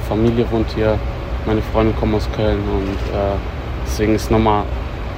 Familie 0.09 0.51
wohnt 0.51 0.71
hier, 0.75 0.99
meine 1.47 1.62
Freunde 1.73 1.93
kommen 1.99 2.14
aus 2.14 2.29
Köln 2.35 2.59
und 2.59 3.17
äh, 3.17 3.37
deswegen 3.85 4.14
ist 4.14 4.31
nochmal, 4.31 4.64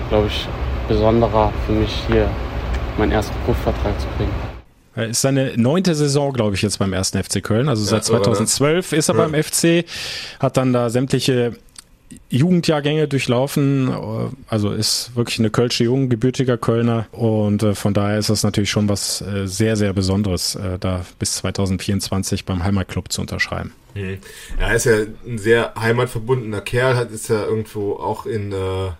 glaube 0.08 0.26
ich, 0.26 0.48
besonderer 0.88 1.52
für 1.66 1.72
mich 1.72 2.02
hier 2.08 2.28
meinen 2.98 3.12
ersten 3.12 3.34
Profivertrag 3.44 3.98
zu 4.00 4.06
kriegen. 4.16 5.10
Ist 5.10 5.22
seine 5.22 5.52
neunte 5.56 5.94
Saison, 5.94 6.32
glaube 6.32 6.56
ich, 6.56 6.62
jetzt 6.62 6.78
beim 6.78 6.92
ersten 6.92 7.22
FC 7.22 7.42
Köln. 7.42 7.68
Also 7.68 7.84
seit 7.84 8.02
ja, 8.08 8.22
2012 8.22 8.92
ist 8.92 9.08
er 9.08 9.16
ja. 9.16 9.26
beim 9.26 9.42
FC, 9.42 9.84
hat 10.40 10.56
dann 10.56 10.72
da 10.72 10.90
sämtliche 10.90 11.52
Jugendjahrgänge 12.28 13.08
durchlaufen, 13.08 13.90
also 14.48 14.70
ist 14.70 15.14
wirklich 15.16 15.38
eine 15.38 15.50
Kölsche 15.50 15.84
Jung, 15.84 16.08
gebürtiger 16.08 16.56
Kölner 16.56 17.06
und 17.12 17.62
äh, 17.62 17.74
von 17.74 17.94
daher 17.94 18.18
ist 18.18 18.30
das 18.30 18.42
natürlich 18.42 18.70
schon 18.70 18.88
was 18.88 19.20
äh, 19.20 19.46
sehr, 19.46 19.76
sehr 19.76 19.92
Besonderes, 19.92 20.54
äh, 20.54 20.78
da 20.78 21.04
bis 21.18 21.36
2024 21.36 22.44
beim 22.44 22.62
Heimatclub 22.62 23.10
zu 23.12 23.20
unterschreiben. 23.20 23.72
Mhm. 23.94 24.18
Er 24.58 24.74
ist 24.74 24.86
ja 24.86 24.98
ein 25.26 25.38
sehr 25.38 25.74
heimatverbundener 25.78 26.60
Kerl, 26.60 26.96
hat 26.96 27.10
ist 27.10 27.28
ja 27.28 27.44
irgendwo 27.44 27.94
auch 27.94 28.26
in, 28.26 28.52
äh, 28.52 28.90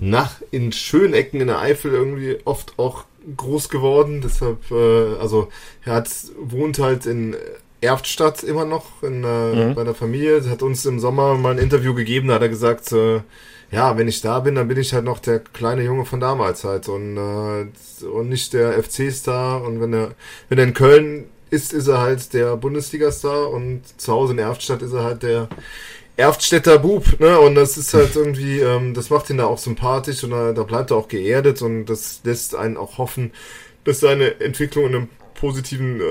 nach, 0.00 0.36
in 0.50 0.72
schönen 0.72 1.14
Ecken 1.14 1.40
in 1.40 1.48
der 1.48 1.60
Eifel 1.60 1.92
irgendwie 1.92 2.38
oft 2.44 2.78
auch 2.78 3.04
groß 3.36 3.68
geworden, 3.68 4.20
deshalb, 4.22 4.70
äh, 4.70 5.18
also 5.20 5.48
er 5.84 5.94
hat, 5.94 6.10
wohnt 6.40 6.78
halt 6.78 7.06
in 7.06 7.36
Erftstadt 7.80 8.42
immer 8.42 8.64
noch 8.64 9.02
in, 9.02 9.24
äh, 9.24 9.68
mhm. 9.68 9.74
bei 9.74 9.84
der 9.84 9.94
Familie. 9.94 10.48
Hat 10.48 10.62
uns 10.62 10.84
im 10.86 10.98
Sommer 10.98 11.34
mal 11.36 11.52
ein 11.52 11.58
Interview 11.58 11.94
gegeben, 11.94 12.28
da 12.28 12.34
hat 12.34 12.42
er 12.42 12.48
gesagt, 12.48 12.92
äh, 12.92 13.20
ja, 13.70 13.96
wenn 13.98 14.08
ich 14.08 14.20
da 14.20 14.40
bin, 14.40 14.54
dann 14.54 14.68
bin 14.68 14.78
ich 14.78 14.94
halt 14.94 15.04
noch 15.04 15.18
der 15.18 15.40
kleine 15.40 15.82
Junge 15.82 16.04
von 16.06 16.20
damals 16.20 16.64
halt 16.64 16.88
und, 16.88 17.16
äh, 17.16 18.06
und 18.06 18.28
nicht 18.28 18.52
der 18.52 18.82
FC-Star. 18.82 19.62
Und 19.62 19.80
wenn 19.80 19.92
er, 19.92 20.12
wenn 20.48 20.58
er 20.58 20.64
in 20.64 20.74
Köln 20.74 21.26
ist, 21.50 21.72
ist 21.72 21.86
er 21.86 22.00
halt 22.00 22.32
der 22.32 22.56
Bundesliga-Star 22.56 23.50
und 23.50 23.82
zu 23.96 24.12
Hause 24.12 24.32
in 24.32 24.38
Erftstadt 24.38 24.82
ist 24.82 24.92
er 24.92 25.04
halt 25.04 25.22
der 25.22 25.48
Erftstädter 26.16 26.78
Bub, 26.78 27.20
ne? 27.20 27.38
Und 27.38 27.54
das 27.54 27.76
ist 27.76 27.94
halt 27.94 28.16
irgendwie, 28.16 28.58
ähm, 28.58 28.92
das 28.92 29.08
macht 29.10 29.30
ihn 29.30 29.38
da 29.38 29.46
auch 29.46 29.58
sympathisch 29.58 30.24
und 30.24 30.30
da, 30.30 30.52
da 30.52 30.64
bleibt 30.64 30.90
er 30.90 30.96
auch 30.96 31.08
geerdet 31.08 31.62
und 31.62 31.86
das 31.86 32.22
lässt 32.24 32.56
einen 32.56 32.76
auch 32.76 32.98
hoffen, 32.98 33.30
dass 33.84 34.00
seine 34.00 34.40
Entwicklung 34.40 34.86
in 34.86 34.94
einem 34.94 35.08
positiven 35.34 36.00
äh, 36.00 36.04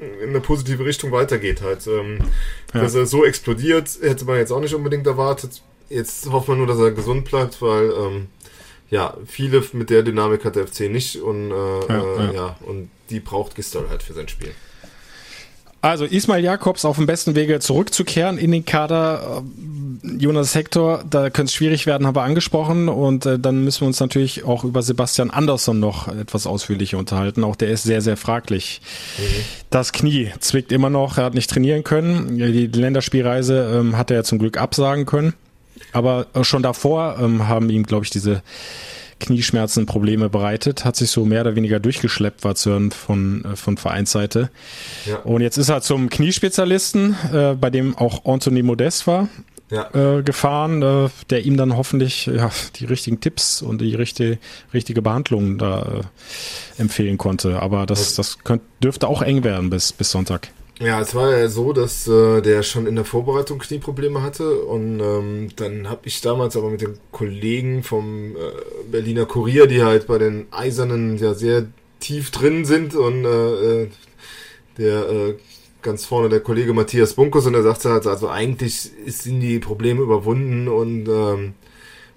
in 0.00 0.30
eine 0.30 0.40
positive 0.40 0.84
Richtung 0.84 1.12
weitergeht 1.12 1.62
halt. 1.62 1.86
Ähm, 1.86 2.18
ja. 2.74 2.82
Dass 2.82 2.94
er 2.94 3.06
so 3.06 3.24
explodiert, 3.24 3.98
hätte 4.00 4.24
man 4.24 4.36
jetzt 4.36 4.52
auch 4.52 4.60
nicht 4.60 4.74
unbedingt 4.74 5.06
erwartet. 5.06 5.62
Jetzt 5.88 6.30
hofft 6.30 6.48
man 6.48 6.58
nur, 6.58 6.66
dass 6.66 6.78
er 6.78 6.92
gesund 6.92 7.24
bleibt, 7.24 7.60
weil 7.60 7.90
ähm, 7.90 8.26
ja, 8.90 9.16
viele 9.26 9.62
mit 9.72 9.90
der 9.90 10.02
Dynamik 10.02 10.44
hat 10.44 10.56
der 10.56 10.66
FC 10.66 10.90
nicht 10.90 11.16
und 11.16 11.50
äh, 11.50 11.54
ja, 11.54 11.86
äh, 11.88 12.26
ja. 12.26 12.32
ja, 12.32 12.56
und 12.62 12.90
die 13.08 13.20
braucht 13.20 13.54
Gistol 13.54 13.88
halt 13.88 14.02
für 14.02 14.12
sein 14.12 14.28
Spiel. 14.28 14.52
Also 15.82 16.04
Ismail 16.04 16.44
Jakobs 16.44 16.84
auf 16.84 16.96
dem 16.96 17.06
besten 17.06 17.34
Wege 17.34 17.58
zurückzukehren 17.60 18.36
in 18.36 18.52
den 18.52 18.64
Kader. 18.64 19.42
Jonas 20.18 20.54
Hector, 20.54 21.04
da 21.08 21.30
könnte 21.30 21.50
es 21.50 21.54
schwierig 21.54 21.86
werden, 21.86 22.06
haben 22.06 22.16
wir 22.16 22.22
angesprochen. 22.22 22.88
Und 22.88 23.24
äh, 23.24 23.38
dann 23.38 23.64
müssen 23.64 23.82
wir 23.82 23.86
uns 23.86 24.00
natürlich 24.00 24.44
auch 24.44 24.64
über 24.64 24.82
Sebastian 24.82 25.30
Andersson 25.30 25.80
noch 25.80 26.08
etwas 26.08 26.46
ausführlicher 26.46 26.98
unterhalten. 26.98 27.44
Auch 27.44 27.56
der 27.56 27.70
ist 27.70 27.84
sehr, 27.84 28.02
sehr 28.02 28.18
fraglich. 28.18 28.82
Mhm. 29.18 29.22
Das 29.70 29.92
Knie 29.92 30.32
zwickt 30.40 30.72
immer 30.72 30.90
noch, 30.90 31.16
er 31.16 31.24
hat 31.24 31.34
nicht 31.34 31.50
trainieren 31.50 31.82
können. 31.84 32.36
Die 32.38 32.66
Länderspielreise 32.66 33.78
ähm, 33.78 33.96
hat 33.96 34.10
er 34.10 34.18
ja 34.18 34.24
zum 34.24 34.38
Glück 34.38 34.58
absagen 34.58 35.06
können. 35.06 35.34
Aber 35.92 36.26
schon 36.42 36.62
davor 36.62 37.16
ähm, 37.20 37.48
haben 37.48 37.70
ihm, 37.70 37.84
glaube 37.84 38.04
ich, 38.04 38.10
diese 38.10 38.42
Knieschmerzen 39.20 39.86
Probleme 39.86 40.28
bereitet, 40.28 40.84
hat 40.84 40.96
sich 40.96 41.10
so 41.10 41.24
mehr 41.24 41.42
oder 41.42 41.54
weniger 41.54 41.78
durchgeschleppt, 41.78 42.42
war 42.42 42.54
zu 42.56 42.70
hören 42.70 42.90
von, 42.90 43.44
äh, 43.44 43.56
von 43.56 43.76
Vereinsseite. 43.76 44.50
Ja. 45.06 45.18
Und 45.18 45.42
jetzt 45.42 45.56
ist 45.56 45.68
er 45.68 45.82
zum 45.82 46.10
Kniespezialisten, 46.10 47.16
äh, 47.32 47.54
bei 47.54 47.70
dem 47.70 47.96
auch 47.96 48.24
Anthony 48.24 48.62
Modest 48.62 49.06
war, 49.06 49.28
ja. 49.70 49.88
äh, 49.94 50.22
gefahren, 50.22 50.82
äh, 50.82 51.08
der 51.30 51.44
ihm 51.44 51.56
dann 51.56 51.76
hoffentlich 51.76 52.26
ja, 52.26 52.50
die 52.76 52.84
richtigen 52.84 53.20
Tipps 53.20 53.62
und 53.62 53.80
die 53.80 53.94
richtige, 53.94 54.38
richtige 54.74 55.02
Behandlung 55.02 55.58
da 55.58 55.82
äh, 55.82 56.80
empfehlen 56.80 57.18
konnte. 57.18 57.60
Aber 57.60 57.86
das, 57.86 58.14
das 58.14 58.38
könnt, 58.40 58.62
dürfte 58.82 59.06
auch 59.06 59.22
eng 59.22 59.44
werden 59.44 59.70
bis, 59.70 59.92
bis 59.92 60.10
Sonntag. 60.10 60.48
Ja, 60.80 60.98
es 61.02 61.14
war 61.14 61.36
ja 61.36 61.48
so, 61.48 61.74
dass 61.74 62.08
äh, 62.08 62.40
der 62.40 62.62
schon 62.62 62.86
in 62.86 62.96
der 62.96 63.04
Vorbereitung 63.04 63.58
Knieprobleme 63.58 64.22
hatte 64.22 64.62
und 64.62 64.98
ähm, 65.00 65.48
dann 65.56 65.90
habe 65.90 66.08
ich 66.08 66.22
damals 66.22 66.56
aber 66.56 66.70
mit 66.70 66.80
den 66.80 66.98
Kollegen 67.12 67.82
vom 67.82 68.34
äh, 68.34 68.38
Berliner 68.90 69.26
Kurier, 69.26 69.66
die 69.66 69.82
halt 69.82 70.06
bei 70.06 70.16
den 70.16 70.46
Eisernen 70.50 71.18
ja 71.18 71.34
sehr 71.34 71.66
tief 72.00 72.30
drin 72.30 72.64
sind 72.64 72.94
und 72.94 73.26
äh, 73.26 73.82
äh 73.82 73.88
der 74.78 75.10
äh, 75.10 75.34
ganz 75.82 76.06
vorne 76.06 76.30
der 76.30 76.40
Kollege 76.40 76.72
Matthias 76.72 77.12
Bunkus 77.14 77.46
und 77.46 77.54
er 77.54 77.62
sagte 77.62 77.90
halt, 77.90 78.06
also 78.06 78.28
eigentlich 78.30 78.90
sind 79.06 79.40
die 79.40 79.58
Probleme 79.58 80.00
überwunden 80.00 80.68
und 80.68 81.08
ähm, 81.08 81.54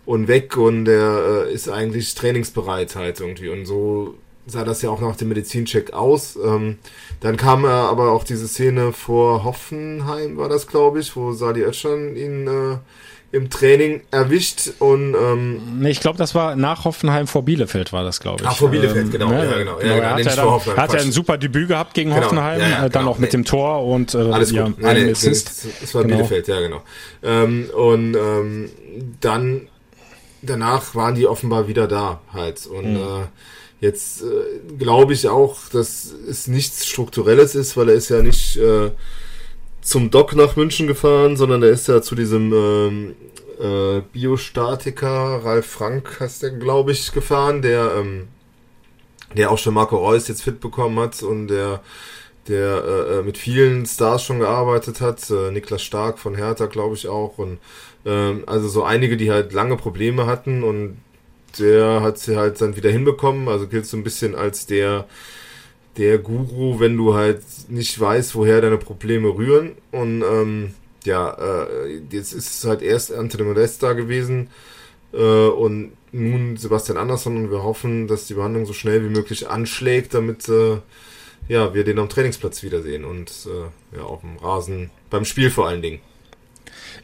und 0.06 0.28
weg 0.28 0.58
und 0.58 0.86
der 0.86 1.47
äh, 1.47 1.54
ist 1.54 1.69
eigentlich 1.69 2.15
trainingsbereit 2.15 2.95
halt 2.95 3.19
irgendwie. 3.19 3.49
Und 3.49 3.65
so 3.65 4.15
sah 4.45 4.63
das 4.63 4.82
ja 4.82 4.89
auch 4.89 5.01
nach 5.01 5.15
dem 5.15 5.29
Medizincheck 5.29 5.93
aus. 5.93 6.38
Ähm, 6.43 6.77
dann 7.21 7.38
kam 7.38 7.65
er 7.65 7.89
aber 7.89 8.12
auch 8.12 8.23
diese 8.23 8.47
Szene 8.47 8.91
vor 8.93 9.43
Hoffenheim, 9.43 10.38
war 10.38 10.49
das, 10.49 10.67
glaube 10.67 10.99
ich, 10.99 11.15
wo 11.15 11.34
Sadi 11.34 11.62
Özcan 11.62 12.15
ihn 12.15 12.47
äh, 12.47 12.77
im 13.34 13.49
Training 13.49 14.01
erwischt 14.12 14.73
und 14.77 15.15
ähm, 15.15 15.79
nee, 15.79 15.89
ich 15.89 15.99
glaube, 15.99 16.19
das 16.19 16.36
war 16.36 16.56
nach 16.56 16.86
Hoffenheim 16.86 17.25
vor 17.25 17.43
Bielefeld 17.43 17.91
war 17.91 18.03
das, 18.03 18.19
glaube 18.19 18.43
ich. 18.43 18.47
Ach, 18.47 18.56
vor 18.56 18.69
Bielefeld, 18.69 19.06
ähm, 19.06 19.12
genau. 19.12 19.29
Ne? 19.29 19.45
Ja, 19.45 19.58
genau. 19.58 19.79
Ja, 19.79 19.95
genau. 19.95 19.95
Er 19.95 20.12
hat, 20.12 20.19
ja 20.19 20.36
dann, 20.36 20.77
hat 20.77 20.93
er 20.93 21.01
ein 21.01 21.12
super 21.12 21.39
Debüt 21.39 21.67
gehabt 21.67 21.95
gegen 21.95 22.12
genau. 22.12 22.21
Hoffenheim, 22.21 22.60
ja, 22.60 22.67
ja, 22.67 22.86
äh, 22.86 22.89
dann 22.91 23.01
genau. 23.01 23.12
auch 23.12 23.17
mit 23.17 23.34
dem 23.34 23.43
Tor 23.43 23.88
und 23.88 24.13
äh, 24.13 24.19
Alles 24.19 24.51
ja, 24.51 24.65
gut. 24.65 24.79
Nein, 24.79 25.06
nee, 25.06 25.10
es, 25.10 25.23
es 25.23 25.95
war 25.95 26.03
genau. 26.03 26.17
Bielefeld, 26.17 26.47
ja 26.47 26.60
genau. 26.60 26.84
Ähm, 27.23 27.71
und 27.75 28.15
ähm, 28.15 28.69
dann 29.19 29.67
danach 30.43 30.93
waren 30.93 31.15
die 31.15 31.25
offenbar 31.25 31.67
wieder 31.67 31.88
da 31.88 32.21
halt 32.32 32.67
und 32.67 32.93
mhm. 32.93 32.97
äh, 32.97 33.25
Jetzt 33.84 34.22
äh, 34.22 34.78
glaube 34.80 35.12
ich 35.12 35.28
auch, 35.28 35.58
dass 35.67 36.10
es 36.30 36.48
nichts 36.48 36.88
Strukturelles 36.88 37.54
ist, 37.54 37.76
weil 37.76 37.89
er 37.89 37.96
ist 37.96 38.08
ja 38.08 38.22
nicht 38.22 38.56
äh, 38.56 38.91
zum 39.82 40.10
Doc 40.10 40.38
nach 40.38 40.56
München 40.56 40.88
gefahren, 40.88 41.36
sondern 41.36 41.63
er 41.63 41.72
ist 41.72 41.89
ja 41.89 42.02
zu 42.02 42.15
diesem 42.15 42.54
ähm, 42.54 43.15
äh, 43.60 44.00
Biostatiker 44.13 45.41
Ralf 45.43 45.65
Frank, 45.65 46.22
heißt 46.22 46.43
der, 46.43 46.52
glaube 46.52 46.93
ich, 46.93 47.12
gefahren, 47.12 47.62
der, 47.62 47.96
ähm, 47.98 48.30
der 49.36 49.52
auch 49.52 49.58
schon 49.58 49.74
Marco 49.74 49.98
Reus 49.98 50.30
jetzt 50.30 50.43
fit 50.43 50.62
bekommen 50.62 50.98
hat 51.00 51.22
und 51.22 51.50
der 51.50 51.82
der 52.48 52.84
äh, 52.86 53.22
mit 53.22 53.38
vielen 53.38 53.86
Stars 53.86 54.24
schon 54.24 54.39
gearbeitet 54.39 55.02
hat, 55.02 55.30
äh, 55.30 55.52
Niklas 55.52 55.82
Stark 55.82 56.19
von 56.19 56.36
Hertha, 56.36 56.67
glaube 56.67 56.96
ich 56.96 57.10
auch 57.10 57.38
und 57.38 57.60
ähm, 58.06 58.43
also 58.48 58.69
so 58.69 58.84
einige, 58.84 59.17
die 59.17 59.30
halt 59.30 59.52
lange 59.52 59.76
Probleme 59.76 60.26
hatten 60.26 60.63
und 60.63 60.98
der 61.60 62.02
hat 62.02 62.20
sie 62.20 62.36
halt 62.38 62.60
dann 62.62 62.76
wieder 62.76 62.89
hinbekommen. 62.89 63.48
Also 63.48 63.68
gilt 63.68 63.86
so 63.86 63.98
ein 63.98 64.04
bisschen 64.04 64.36
als 64.36 64.66
der, 64.66 65.08
der 65.98 66.18
Guru, 66.18 66.80
wenn 66.80 66.98
du 66.98 67.13
halt 67.13 67.42
nicht 67.70 68.00
weißt, 68.00 68.36
woher 68.36 68.62
deine 68.62 68.78
Probleme 68.78 69.30
rühren. 69.30 69.74
Und 69.92 70.24
ähm, 70.24 70.74
ja, 71.06 71.32
äh, 71.34 72.02
jetzt 72.10 72.34
ist 72.34 72.56
es 72.56 72.66
halt 72.66 72.82
erst 72.82 73.13
Anthony 73.13 73.44
Modest 73.44 73.84
da 73.84 73.94
gewesen 73.94 74.50
äh, 75.13 75.18
und 75.18 75.94
nun 76.12 76.58
Sebastian 76.58 76.98
Andersson 76.98 77.38
und 77.38 77.52
wir 77.52 77.63
hoffen, 77.63 78.08
dass 78.08 78.28
die 78.28 78.36
Behandlung 78.36 78.66
so 78.66 78.74
schnell 78.74 79.04
wie 79.04 79.10
möglich 79.10 79.50
anschlägt, 79.50 80.13
damit 80.13 80.48
äh, 80.48 80.78
ja, 81.48 81.74
wir 81.74 81.84
den 81.84 82.00
am 82.00 82.10
Trainingsplatz 82.10 82.63
wiedersehen 82.63 83.04
und 83.04 83.32
äh, 83.48 83.98
ja, 83.98 84.04
auf 84.04 84.22
dem 84.22 84.38
Rasen 84.38 84.92
beim 85.10 85.26
Spiel 85.26 85.50
vor 85.50 85.68
allen 85.68 85.82
Dingen. 85.82 86.00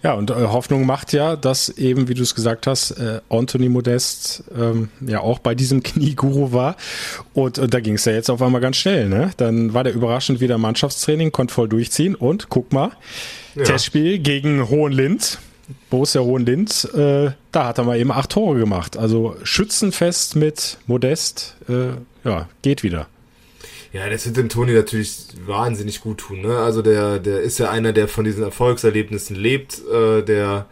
Ja, 0.04 0.14
und 0.14 0.32
äh, 0.32 0.34
Hoffnung 0.34 0.86
macht 0.86 1.14
ja, 1.14 1.36
dass 1.36 1.70
eben, 1.70 2.08
wie 2.08 2.14
du 2.14 2.24
es 2.24 2.36
gesagt 2.36 2.68
hast, 2.68 2.92
äh, 2.92 3.22
Anthony 3.30 3.70
Modest 3.70 4.44
ähm, 4.58 4.90
ja 5.06 5.22
auch 5.22 5.40
bei 5.40 5.56
diesem 5.56 5.84
Knieguru 5.84 6.52
war. 6.52 6.76
Und, 7.34 7.60
und 7.60 7.74
da 7.74 7.80
ging 7.80 7.96
es 7.96 8.06
ja 8.06 8.14
jetzt 8.14 8.30
auf 8.30 8.42
einmal 8.42 8.62
ganz 8.62 8.78
schnell. 8.78 9.10
Ne? 9.10 9.32
Dann 9.38 9.74
war 9.74 9.84
der 9.84 9.94
überraschend 9.94 10.40
wieder 10.40 10.58
Mannschaftstraining, 10.58 11.32
konnte 11.32 11.54
voll 11.54 11.70
durchziehen 11.70 12.16
und 12.16 12.50
guck 12.50 12.74
mal, 12.74 12.92
ja. 13.56 13.64
Testspiel 13.64 14.20
gegen 14.20 14.70
Hohenlind. 14.70 15.40
Borussia 15.92 16.22
Hohenlind, 16.22 16.90
äh, 16.96 17.32
da 17.52 17.66
hat 17.68 17.78
er 17.78 17.84
mal 17.84 18.00
eben 18.00 18.12
acht 18.12 18.32
Tore 18.32 18.58
gemacht. 18.58 18.98
Also 18.98 19.36
schützenfest 19.44 20.36
mit 20.36 20.78
Modest, 20.88 21.56
äh, 21.68 21.92
ja, 22.28 22.50
geht 22.64 22.82
wieder. 22.82 23.08
Ja, 23.92 24.08
das 24.08 24.26
wird 24.26 24.38
dem 24.38 24.50
Toni 24.50 24.74
natürlich 24.74 25.28
wahnsinnig 25.46 26.02
gut 26.02 26.20
tun. 26.20 26.42
Ne? 26.42 26.58
Also 26.58 26.82
der, 26.82 27.20
der 27.20 27.42
ist 27.42 27.58
ja 27.58 27.72
einer, 27.72 27.92
der 27.92 28.08
von 28.08 28.24
diesen 28.24 28.44
Erfolgserlebnissen 28.44 29.36
lebt, 29.36 29.82
äh, 29.92 30.22
der, 30.22 30.68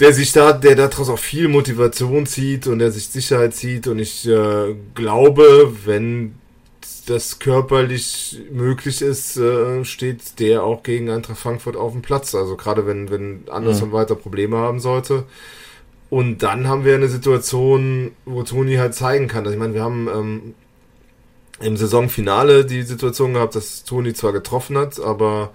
der 0.00 0.12
sich 0.12 0.32
da, 0.32 0.52
der 0.52 0.74
daraus 0.74 1.08
auch 1.10 1.18
viel 1.18 1.46
Motivation 1.48 2.26
zieht 2.26 2.66
und 2.66 2.80
der 2.80 2.90
sich 2.90 3.08
Sicherheit 3.08 3.54
zieht. 3.54 3.86
Und 3.86 4.00
ich 4.00 4.26
äh, 4.26 4.74
glaube, 4.94 5.72
wenn 5.84 6.34
das 7.06 7.38
körperlich 7.38 8.40
möglich 8.50 9.00
ist, 9.00 9.36
äh, 9.36 9.84
steht 9.84 10.40
der 10.40 10.64
auch 10.64 10.82
gegen 10.82 11.10
Eintracht 11.10 11.38
Frankfurt 11.38 11.76
auf 11.76 11.92
dem 11.92 12.02
Platz. 12.02 12.34
Also 12.34 12.56
gerade 12.56 12.84
wenn, 12.84 13.10
wenn 13.10 13.44
Anderson 13.48 13.90
mhm. 13.90 13.92
weiter 13.92 14.16
Probleme 14.16 14.56
haben 14.56 14.80
sollte. 14.80 15.24
Und 16.10 16.42
dann 16.42 16.66
haben 16.66 16.84
wir 16.84 16.96
eine 16.96 17.08
Situation, 17.08 18.12
wo 18.24 18.42
Toni 18.42 18.76
halt 18.76 18.94
zeigen 18.94 19.28
kann. 19.28 19.44
Also 19.44 19.52
ich 19.52 19.58
meine, 19.58 19.74
wir 19.74 19.82
haben 19.82 20.08
ähm, 20.08 20.54
im 21.60 21.76
Saisonfinale 21.76 22.64
die 22.64 22.82
Situation 22.82 23.34
gehabt, 23.34 23.54
dass 23.54 23.84
Toni 23.84 24.14
zwar 24.14 24.32
getroffen 24.32 24.78
hat, 24.78 25.00
aber 25.00 25.52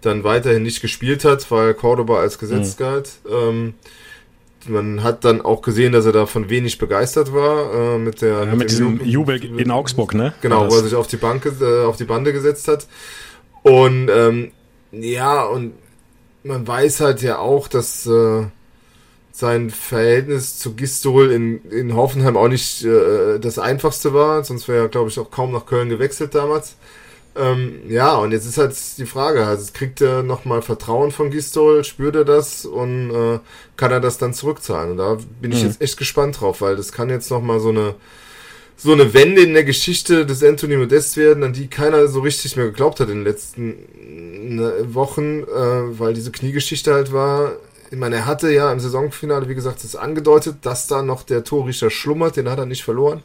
dann 0.00 0.24
weiterhin 0.24 0.62
nicht 0.62 0.80
gespielt 0.80 1.24
hat, 1.24 1.50
weil 1.50 1.74
Cordoba 1.74 2.20
als 2.20 2.38
gesetzt 2.38 2.80
mhm. 2.80 2.84
galt. 2.84 3.10
Ähm, 3.30 3.74
man 4.68 5.02
hat 5.02 5.24
dann 5.24 5.40
auch 5.40 5.62
gesehen, 5.62 5.92
dass 5.92 6.06
er 6.06 6.12
davon 6.12 6.48
wenig 6.48 6.78
begeistert 6.78 7.32
war 7.32 7.94
äh, 7.94 7.98
mit 7.98 8.22
der 8.22 8.44
ja, 8.44 8.44
mit, 8.46 8.58
mit 8.58 8.70
diesem 8.70 9.04
Jubel 9.04 9.42
in 9.58 9.70
Augsburg, 9.70 10.14
ne? 10.14 10.34
Genau, 10.40 10.70
wo 10.70 10.76
er 10.76 10.84
sich 10.84 10.94
auf 10.94 11.08
die 11.08 11.16
Bank 11.16 11.50
äh, 11.60 11.84
auf 11.84 11.96
die 11.96 12.04
Bande 12.04 12.32
gesetzt 12.32 12.68
hat. 12.68 12.86
Und 13.62 14.08
ähm, 14.08 14.52
ja, 14.92 15.44
und 15.44 15.72
man 16.44 16.66
weiß 16.66 17.00
halt 17.00 17.22
ja 17.22 17.38
auch, 17.38 17.68
dass 17.68 18.06
äh, 18.06 18.44
sein 19.32 19.70
Verhältnis 19.70 20.58
zu 20.58 20.74
Gistol 20.74 21.32
in, 21.32 21.64
in 21.70 21.96
Hoffenheim 21.96 22.36
auch 22.36 22.48
nicht 22.48 22.84
äh, 22.84 23.38
das 23.38 23.58
einfachste 23.58 24.12
war, 24.12 24.44
sonst 24.44 24.68
wäre 24.68 24.84
er, 24.84 24.88
glaube 24.88 25.08
ich, 25.08 25.18
auch 25.18 25.30
kaum 25.30 25.52
nach 25.52 25.66
Köln 25.66 25.88
gewechselt 25.88 26.34
damals. 26.34 26.76
Ähm, 27.34 27.80
ja, 27.88 28.14
und 28.16 28.32
jetzt 28.32 28.44
ist 28.44 28.58
halt 28.58 28.76
die 28.98 29.06
Frage, 29.06 29.46
also 29.46 29.70
kriegt 29.72 30.02
er 30.02 30.22
nochmal 30.22 30.60
Vertrauen 30.60 31.10
von 31.10 31.30
Gistol, 31.30 31.82
spürt 31.82 32.14
er 32.14 32.26
das 32.26 32.66
und 32.66 33.10
äh, 33.10 33.38
kann 33.78 33.90
er 33.90 34.00
das 34.00 34.18
dann 34.18 34.34
zurückzahlen? 34.34 34.92
Und 34.92 34.96
da 34.98 35.16
bin 35.40 35.50
ich 35.50 35.62
mhm. 35.62 35.68
jetzt 35.68 35.80
echt 35.80 35.96
gespannt 35.96 36.40
drauf, 36.40 36.60
weil 36.60 36.76
das 36.76 36.92
kann 36.92 37.08
jetzt 37.08 37.30
nochmal 37.30 37.58
so 37.58 37.70
eine 37.70 37.94
so 38.76 38.92
eine 38.92 39.14
Wende 39.14 39.42
in 39.42 39.54
der 39.54 39.64
Geschichte 39.64 40.26
des 40.26 40.42
Anthony 40.42 40.76
Modest 40.76 41.16
werden, 41.16 41.44
an 41.44 41.52
die 41.52 41.68
keiner 41.68 42.08
so 42.08 42.20
richtig 42.20 42.56
mehr 42.56 42.66
geglaubt 42.66 42.98
hat 42.98 43.08
in 43.08 43.18
den 43.18 43.24
letzten 43.24 44.58
äh, 44.58 44.94
Wochen, 44.94 45.42
äh, 45.42 45.98
weil 45.98 46.14
diese 46.14 46.32
Kniegeschichte 46.32 46.92
halt 46.92 47.12
war. 47.12 47.52
Ich 47.92 47.98
meine, 47.98 48.16
er 48.16 48.26
hatte 48.26 48.50
ja 48.50 48.72
im 48.72 48.80
Saisonfinale, 48.80 49.50
wie 49.50 49.54
gesagt, 49.54 49.84
das 49.84 49.96
angedeutet, 49.96 50.56
dass 50.62 50.86
da 50.86 51.02
noch 51.02 51.24
der 51.24 51.44
Torrichter 51.44 51.90
schlummert, 51.90 52.38
den 52.38 52.48
hat 52.48 52.58
er 52.58 52.64
nicht 52.64 52.84
verloren. 52.84 53.22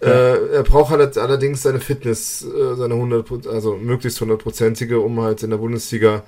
Ja. 0.00 0.08
Äh, 0.08 0.46
er 0.54 0.62
braucht 0.62 0.90
halt 0.92 1.18
allerdings 1.18 1.62
seine 1.62 1.78
Fitness, 1.78 2.42
äh, 2.42 2.74
seine 2.74 2.94
100, 2.94 3.46
also 3.46 3.76
möglichst 3.76 4.18
hundertprozentige, 4.22 4.98
um 4.98 5.20
halt 5.20 5.42
in 5.42 5.50
der 5.50 5.58
Bundesliga 5.58 6.22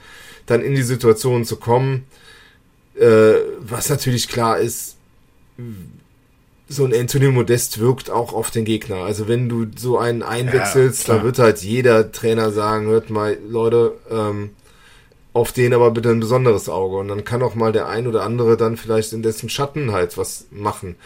dann 0.44 0.60
in 0.60 0.74
die 0.74 0.82
Situation 0.82 1.46
zu 1.46 1.56
kommen. 1.56 2.04
Äh, 2.96 3.36
was 3.60 3.88
natürlich 3.88 4.28
klar 4.28 4.58
ist, 4.58 4.96
so 6.68 6.84
ein 6.84 6.92
Anthony 6.92 7.28
Modest 7.28 7.80
wirkt 7.80 8.10
auch 8.10 8.34
auf 8.34 8.50
den 8.50 8.66
Gegner. 8.66 8.96
Also 8.96 9.26
wenn 9.26 9.48
du 9.48 9.66
so 9.74 9.96
einen 9.96 10.22
einwechselst, 10.22 11.08
ja, 11.08 11.14
dann 11.14 11.24
wird 11.24 11.38
halt 11.38 11.62
jeder 11.62 12.12
Trainer 12.12 12.52
sagen, 12.52 12.88
hört 12.88 13.08
mal, 13.08 13.38
Leute, 13.48 13.94
ähm, 14.10 14.50
auf 15.32 15.52
den 15.52 15.72
aber 15.72 15.90
bitte 15.90 16.10
ein 16.10 16.20
besonderes 16.20 16.68
Auge. 16.68 16.96
Und 16.96 17.08
dann 17.08 17.24
kann 17.24 17.42
auch 17.42 17.54
mal 17.54 17.72
der 17.72 17.88
ein 17.88 18.06
oder 18.06 18.22
andere 18.22 18.56
dann 18.56 18.76
vielleicht 18.76 19.12
in 19.12 19.22
dessen 19.22 19.48
Schatten 19.48 19.92
halt 19.92 20.18
was 20.18 20.46
machen 20.50 20.96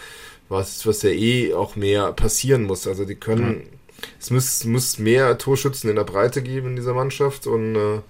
was, 0.49 0.87
was 0.87 1.03
ja 1.03 1.11
eh 1.11 1.55
auch 1.55 1.77
mehr 1.77 2.13
passieren 2.13 2.65
muss. 2.65 2.87
Also 2.87 3.05
die 3.05 3.15
können, 3.15 3.49
mhm. 3.49 3.63
es 4.21 4.31
muss, 4.31 4.65
muss 4.65 4.99
mehr 4.99 5.39
Torschützen 5.39 5.91
in 5.91 5.97
der 5.97 6.05
Breite 6.05 6.43
geben 6.43 6.71
in 6.71 6.77
dieser 6.77 6.95
Mannschaft 6.95 7.47
und 7.47 7.77
äh, 7.77 8.01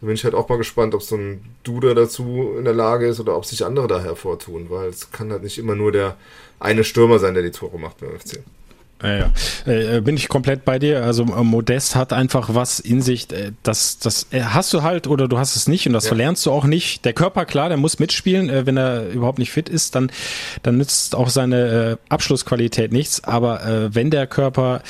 da 0.00 0.06
bin 0.06 0.14
ich 0.14 0.24
halt 0.24 0.34
auch 0.34 0.48
mal 0.48 0.58
gespannt, 0.58 0.94
ob 0.94 1.02
so 1.02 1.16
ein 1.16 1.44
Duder 1.64 1.94
dazu 1.94 2.54
in 2.56 2.64
der 2.64 2.74
Lage 2.74 3.08
ist 3.08 3.18
oder 3.18 3.36
ob 3.36 3.44
sich 3.44 3.64
andere 3.64 3.88
da 3.88 4.00
hervortun, 4.00 4.70
weil 4.70 4.88
es 4.88 5.10
kann 5.10 5.32
halt 5.32 5.42
nicht 5.42 5.58
immer 5.58 5.74
nur 5.74 5.90
der 5.90 6.16
eine 6.60 6.84
Stürmer 6.84 7.18
sein, 7.18 7.34
der 7.34 7.42
die 7.42 7.50
Tore 7.50 7.78
macht 7.78 7.98
beim 7.98 8.10
FC. 8.18 8.40
Ja, 9.02 9.16
ja. 9.16 9.32
Äh, 9.66 10.00
bin 10.00 10.16
ich 10.16 10.28
komplett 10.28 10.64
bei 10.64 10.78
dir. 10.78 11.04
Also 11.04 11.22
äh, 11.22 11.44
Modest 11.44 11.94
hat 11.94 12.12
einfach 12.12 12.54
was 12.54 12.80
in 12.80 13.00
sich, 13.00 13.30
äh, 13.32 13.52
das, 13.62 13.98
das 13.98 14.26
äh, 14.30 14.42
hast 14.42 14.72
du 14.72 14.82
halt 14.82 15.06
oder 15.06 15.28
du 15.28 15.38
hast 15.38 15.54
es 15.54 15.68
nicht 15.68 15.86
und 15.86 15.92
das 15.92 16.04
ja. 16.04 16.08
verlernst 16.08 16.44
du 16.46 16.50
auch 16.50 16.64
nicht. 16.64 17.04
Der 17.04 17.12
Körper, 17.12 17.44
klar, 17.44 17.68
der 17.68 17.78
muss 17.78 17.98
mitspielen. 17.98 18.50
Äh, 18.50 18.66
wenn 18.66 18.76
er 18.76 19.08
überhaupt 19.08 19.38
nicht 19.38 19.52
fit 19.52 19.68
ist, 19.68 19.94
dann, 19.94 20.10
dann 20.62 20.78
nützt 20.78 21.14
auch 21.14 21.28
seine 21.28 21.90
äh, 21.92 21.96
Abschlussqualität 22.08 22.92
nichts. 22.92 23.22
Aber 23.22 23.64
äh, 23.64 23.94
wenn 23.94 24.10
der 24.10 24.26
Körper 24.26 24.82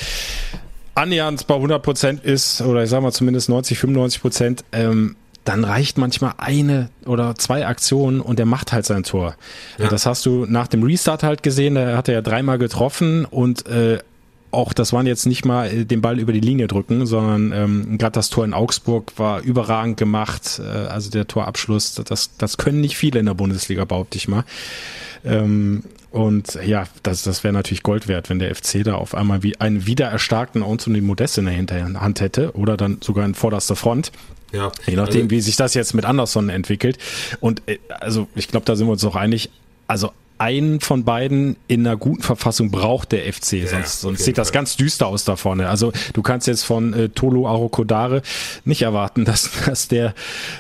annähernd 0.95 1.47
bei 1.47 1.55
100 1.55 1.83
Prozent 1.83 2.25
ist 2.25 2.63
oder 2.63 2.83
ich 2.85 2.91
sag 2.91 3.03
mal 3.03 3.13
zumindest 3.13 3.49
90, 3.49 3.79
95 3.79 4.21
Prozent, 4.21 4.65
ähm, 4.73 5.17
dann 5.49 5.65
reicht 5.65 5.97
manchmal 5.97 6.35
eine 6.37 6.91
oder 7.07 7.35
zwei 7.35 7.67
Aktionen 7.67 8.21
und 8.21 8.39
der 8.39 8.45
macht 8.45 8.73
halt 8.73 8.85
sein 8.85 9.03
Tor. 9.03 9.35
Ja. 9.79 9.89
Das 9.89 10.05
hast 10.05 10.27
du 10.27 10.45
nach 10.47 10.67
dem 10.67 10.83
Restart 10.83 11.23
halt 11.23 11.43
gesehen, 11.43 11.75
da 11.75 11.97
hat 11.97 12.09
er 12.09 12.15
ja 12.15 12.21
dreimal 12.21 12.59
getroffen 12.59 13.25
und 13.25 13.67
äh, 13.67 13.99
auch 14.51 14.75
das 14.75 14.93
waren 14.93 15.07
jetzt 15.07 15.27
nicht 15.27 15.47
mal 15.47 15.69
äh, 15.69 15.85
den 15.87 16.03
Ball 16.03 16.19
über 16.19 16.33
die 16.33 16.41
Linie 16.41 16.67
drücken, 16.67 17.07
sondern 17.07 17.53
ähm, 17.53 17.99
gerade 17.99 18.13
das 18.13 18.29
Tor 18.29 18.45
in 18.45 18.53
Augsburg 18.53 19.13
war 19.17 19.41
überragend 19.41 19.97
gemacht. 19.97 20.61
Äh, 20.63 20.87
also 20.87 21.11
der 21.11 21.27
Torabschluss, 21.27 21.95
das, 21.95 22.37
das 22.37 22.59
können 22.59 22.83
nicht 22.83 22.99
viele 22.99 23.19
in 23.19 23.27
der 23.27 23.35
Bundesliga, 23.35 23.87
behaupte 23.87 24.19
ich 24.19 24.29
mal. 24.29 24.45
Ähm, 25.25 25.83
und 26.11 26.59
ja, 26.65 26.85
das, 27.03 27.23
das 27.23 27.45
wäre 27.45 27.53
natürlich 27.53 27.83
Gold 27.83 28.09
wert, 28.09 28.31
wenn 28.31 28.39
der 28.39 28.55
FC 28.55 28.83
da 28.85 28.95
auf 28.95 29.15
einmal 29.15 29.43
wie 29.43 29.61
einen 29.61 29.87
wiedererstarkten 29.87 30.63
Anthony 30.63 31.01
Modest 31.01 31.39
in 31.39 31.45
der 31.45 31.55
Hinterhand 31.55 32.21
hätte 32.21 32.53
oder 32.53 32.77
dann 32.77 32.99
sogar 33.03 33.25
in 33.25 33.35
vorderster 33.35 33.77
Front. 33.77 34.13
Ja. 34.53 34.73
Je 34.87 34.97
nachdem, 34.97 35.23
also, 35.23 35.31
wie 35.31 35.41
sich 35.41 35.57
das 35.57 35.75
jetzt 35.75 35.95
mit 35.95 36.05
Anderson 36.05 36.49
entwickelt. 36.49 36.99
Und 37.41 37.63
äh, 37.67 37.79
also 37.89 38.29
ich 38.35 38.49
glaube, 38.49 38.67
da 38.67 38.77
sind 38.77 38.87
wir 38.87 38.93
uns 38.93 39.05
auch 39.05 39.17
einig. 39.17 39.51
Also 39.87 40.13
einen 40.39 40.81
von 40.81 41.05
beiden 41.05 41.57
in 41.67 41.87
einer 41.87 41.97
guten 41.97 42.23
Verfassung 42.23 42.71
braucht 42.71 43.13
der 43.13 43.33
FC, 43.33 43.55
ja, 43.55 43.67
sonst, 43.67 44.01
sonst 44.01 44.25
sieht 44.25 44.39
das 44.39 44.53
ganz 44.53 44.77
düster 44.77 45.07
aus 45.09 45.25
da 45.25 45.37
vorne. 45.37 45.69
Also 45.69 45.93
du 46.13 46.23
kannst 46.23 46.47
jetzt 46.47 46.63
von 46.65 46.95
äh, 46.95 47.09
Tolo 47.09 47.47
Arokodare 47.49 48.23
nicht 48.65 48.83
erwarten, 48.83 49.25
dass, 49.25 49.51
dass 49.67 49.89
der 49.89 50.15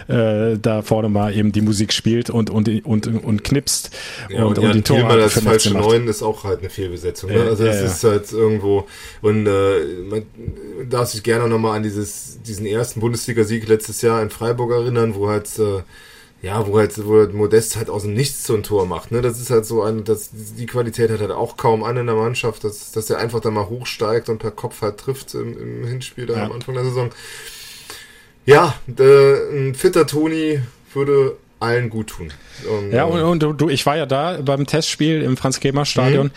äh, 0.09 0.59
da 0.61 0.83
vorne 0.83 1.09
mal 1.09 1.35
eben 1.35 1.53
die 1.53 1.61
Musik 1.61 1.93
spielt 1.93 2.29
und 2.31 2.51
und 2.51 2.69
und, 2.85 3.07
und 3.07 3.45
knipst 3.45 3.97
ja, 4.29 4.45
und, 4.45 4.59
und, 4.59 4.67
und 4.67 4.75
die 4.75 4.83
Tore 4.83 5.01
Thielmann 5.01 5.21
als 5.21 5.41
falsche 5.41 5.73
Neun 5.73 6.09
ist 6.09 6.23
auch 6.23 6.45
halt 6.45 6.61
eine 6.61 6.71
Fehlbesetzung. 6.71 7.31
Ne? 7.31 7.41
also 7.43 7.65
es 7.65 7.81
ist 7.81 8.05
halt 8.05 8.33
irgendwo 8.33 8.87
und 9.23 9.47
äh, 9.47 9.81
man 10.09 10.23
darf 10.91 11.09
sich 11.09 11.23
gerne 11.23 11.49
nochmal 11.49 11.77
an 11.77 11.83
dieses 11.83 12.43
diesen 12.43 12.67
ersten 12.67 13.01
Bundesliga-Sieg 13.01 13.69
letztes 13.69 14.03
Jahr 14.03 14.23
in 14.23 14.31
Freiburg 14.31 14.73
erinnern, 14.73 15.15
wo 15.15 15.29
halt 15.29 15.49
äh, 15.59 15.83
ja, 16.41 16.67
wo 16.67 16.79
halt, 16.79 17.05
wo 17.05 17.19
halt 17.19 17.35
Modest 17.35 17.77
halt 17.77 17.91
aus 17.91 18.03
dem 18.03 18.15
Nichts 18.15 18.45
so 18.45 18.55
ein 18.55 18.63
Tor 18.63 18.87
macht, 18.87 19.11
ne? 19.11 19.23
Das 19.23 19.41
ist 19.41 19.51
halt 19.51 19.67
so 19.67 19.83
ein, 19.83 20.05
das, 20.05 20.31
die 20.33 20.67
Qualität 20.67 21.11
hat 21.11 21.21
halt 21.21 21.33
auch 21.33 21.57
kaum 21.57 21.83
an 21.83 21.97
in 21.97 22.07
der 22.07 22.15
Mannschaft, 22.15 22.63
dass, 22.65 22.93
dass 22.93 23.11
er 23.11 23.19
einfach 23.19 23.41
da 23.41 23.51
mal 23.51 23.69
hochsteigt 23.69 24.29
und 24.29 24.39
per 24.39 24.53
Kopf 24.53 24.83
halt 24.83 24.99
trifft 24.99 25.35
im, 25.35 25.59
im 25.59 25.87
Hinspiel 25.87 26.27
da 26.27 26.37
ja. 26.37 26.45
am 26.45 26.53
Anfang 26.53 26.75
der 26.75 26.85
Saison. 26.85 27.11
Ja, 28.47 28.75
der, 28.87 29.51
ein 29.51 29.75
fitter 29.75 30.07
Toni 30.07 30.61
würde 30.95 31.37
allen 31.61 31.91
gut 31.91 32.09
tun. 32.09 32.33
Und, 32.69 32.93
ja, 32.93 33.05
und, 33.05 33.43
und 33.43 33.61
du, 33.61 33.69
ich 33.69 33.85
war 33.85 33.97
ja 33.97 34.07
da 34.07 34.41
beim 34.41 34.67
Testspiel 34.67 35.23
im 35.23 35.37
Franz-Gemer-Stadion. 35.37 36.27
Mhm. 36.27 36.33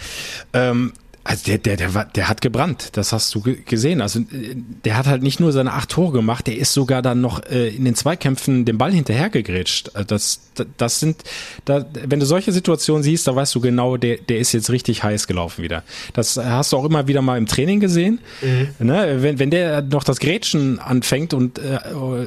Ähm, 0.54 0.94
also 1.24 1.44
der, 1.46 1.60
der, 1.60 1.78
der, 1.78 2.06
der 2.06 2.30
hat 2.30 2.42
gebrannt, 2.42 2.90
das 2.94 3.14
hast 3.14 3.34
du 3.36 3.42
gesehen. 3.42 4.02
Also 4.02 4.20
äh, 4.20 4.56
der 4.86 4.98
hat 4.98 5.06
halt 5.06 5.22
nicht 5.22 5.40
nur 5.40 5.52
seine 5.52 5.74
acht 5.74 5.90
Tore 5.90 6.14
gemacht, 6.14 6.48
der 6.48 6.58
ist 6.58 6.74
sogar 6.74 7.04
dann 7.04 7.22
noch 7.22 7.44
äh, 7.46 7.70
in 7.70 7.86
den 7.86 7.94
Zweikämpfen 7.94 8.66
den 8.66 8.80
Ball 8.80 8.92
hinterhergegrätscht. 8.92 9.96
Äh, 9.96 10.06
das, 10.06 10.42
das 10.78 11.00
sind, 11.00 11.24
da, 11.66 11.86
wenn 12.08 12.20
du 12.20 12.26
solche 12.26 12.52
Situationen 12.52 13.04
siehst, 13.04 13.28
da 13.28 13.36
weißt 13.36 13.54
du 13.54 13.62
genau, 13.62 13.98
der, 13.98 14.18
der 14.18 14.40
ist 14.40 14.52
jetzt 14.54 14.72
richtig 14.72 15.04
heiß 15.04 15.28
gelaufen 15.28 15.64
wieder. 15.64 15.84
Das 16.14 16.38
hast 16.38 16.74
du 16.74 16.78
auch 16.78 16.86
immer 16.86 17.08
wieder 17.08 17.22
mal 17.22 17.38
im 17.38 17.46
Training 17.46 17.80
gesehen. 17.80 18.20
Mhm. 18.42 18.88
Ne? 18.88 19.18
Wenn, 19.20 19.38
wenn 19.38 19.52
der 19.52 19.84
noch 19.84 20.04
das 20.04 20.20
Grätschen 20.20 20.80
anfängt 20.80 21.36
und 21.36 21.60
äh, 21.60 21.80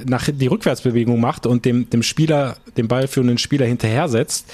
nach 0.07 0.29
die 0.33 0.47
Rückwärtsbewegung 0.47 1.21
macht 1.21 1.47
und 1.47 1.65
dem, 1.65 1.91
dem 1.91 2.05
Spieler, 2.05 2.57
dem 2.77 2.87
ballführenden 2.87 3.39
Spieler 3.39 3.67
hinterher 3.67 4.09
setzt, 4.09 4.47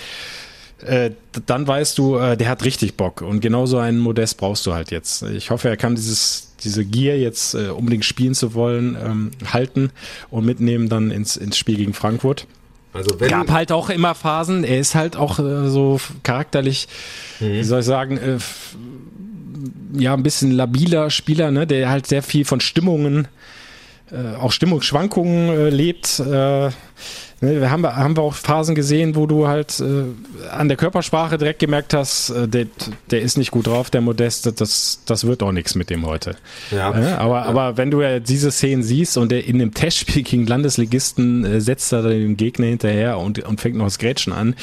äh, 0.84 1.10
dann 1.46 1.66
weißt 1.66 1.98
du, 1.98 2.16
äh, 2.16 2.36
der 2.36 2.48
hat 2.48 2.64
richtig 2.64 2.96
Bock. 2.96 3.22
Und 3.22 3.40
genauso 3.40 3.78
einen 3.78 3.98
Modest 3.98 4.38
brauchst 4.38 4.66
du 4.66 4.74
halt 4.74 4.90
jetzt. 4.90 5.22
Ich 5.22 5.50
hoffe, 5.50 5.68
er 5.68 5.76
kann 5.76 5.94
dieses, 5.94 6.52
diese 6.62 6.84
Gier 6.84 7.18
jetzt 7.18 7.54
äh, 7.54 7.68
unbedingt 7.68 8.04
spielen 8.04 8.34
zu 8.34 8.54
wollen, 8.54 8.96
ähm, 9.02 9.30
halten 9.52 9.90
und 10.30 10.44
mitnehmen 10.44 10.88
dann 10.88 11.10
ins, 11.10 11.36
ins 11.36 11.56
Spiel 11.56 11.76
gegen 11.76 11.94
Frankfurt. 11.94 12.46
Also 12.92 13.20
wenn 13.20 13.30
gab 13.30 13.50
halt 13.50 13.72
auch 13.72 13.88
immer 13.88 14.14
Phasen. 14.14 14.64
Er 14.64 14.80
ist 14.80 14.94
halt 14.94 15.16
auch 15.16 15.38
äh, 15.38 15.68
so 15.68 16.00
charakterlich, 16.22 16.88
mhm. 17.38 17.52
wie 17.52 17.64
soll 17.64 17.80
ich 17.80 17.86
sagen, 17.86 18.16
äh, 18.16 18.38
ja 19.92 20.14
ein 20.14 20.22
bisschen 20.22 20.50
labiler 20.50 21.10
Spieler, 21.10 21.50
ne, 21.50 21.66
der 21.66 21.88
halt 21.88 22.06
sehr 22.06 22.22
viel 22.22 22.44
von 22.44 22.60
Stimmungen 22.60 23.28
äh, 24.12 24.36
auch 24.36 24.52
Stimmungsschwankungen 24.52 25.48
äh, 25.50 25.70
lebt. 25.70 26.20
Ne, 27.42 27.58
wir 27.60 27.70
haben, 27.70 27.86
haben 27.86 28.16
wir 28.16 28.22
auch 28.22 28.34
Phasen 28.34 28.74
gesehen, 28.74 29.16
wo 29.16 29.26
du 29.26 29.48
halt 29.48 29.80
äh, 29.80 30.04
an 30.50 30.68
der 30.68 30.76
Körpersprache 30.76 31.38
direkt 31.38 31.58
gemerkt 31.58 31.94
hast, 31.94 32.30
äh, 32.30 32.46
der, 32.46 32.66
der 33.10 33.22
ist 33.22 33.38
nicht 33.38 33.50
gut 33.50 33.66
drauf, 33.66 33.88
der 33.88 34.02
Modeste, 34.02 34.52
das, 34.52 35.00
das 35.06 35.26
wird 35.26 35.42
auch 35.42 35.52
nichts 35.52 35.74
mit 35.74 35.88
dem 35.88 36.04
heute. 36.04 36.36
Ja. 36.70 36.90
Äh, 36.90 37.12
aber, 37.14 37.38
ja. 37.38 37.44
aber 37.44 37.76
wenn 37.78 37.90
du 37.90 38.02
ja 38.02 38.20
diese 38.20 38.50
Szenen 38.50 38.82
siehst 38.82 39.16
und 39.16 39.32
der 39.32 39.46
in 39.46 39.58
dem 39.58 39.72
Testspiel 39.72 40.22
gegen 40.22 40.46
Landesligisten 40.46 41.44
äh, 41.46 41.60
setzt 41.62 41.92
er 41.92 42.02
den 42.02 42.36
Gegner 42.36 42.66
hinterher 42.66 43.18
und, 43.18 43.38
und 43.38 43.60
fängt 43.60 43.76
noch 43.76 43.86
das 43.86 43.98
Grätschen 43.98 44.34
an, 44.34 44.54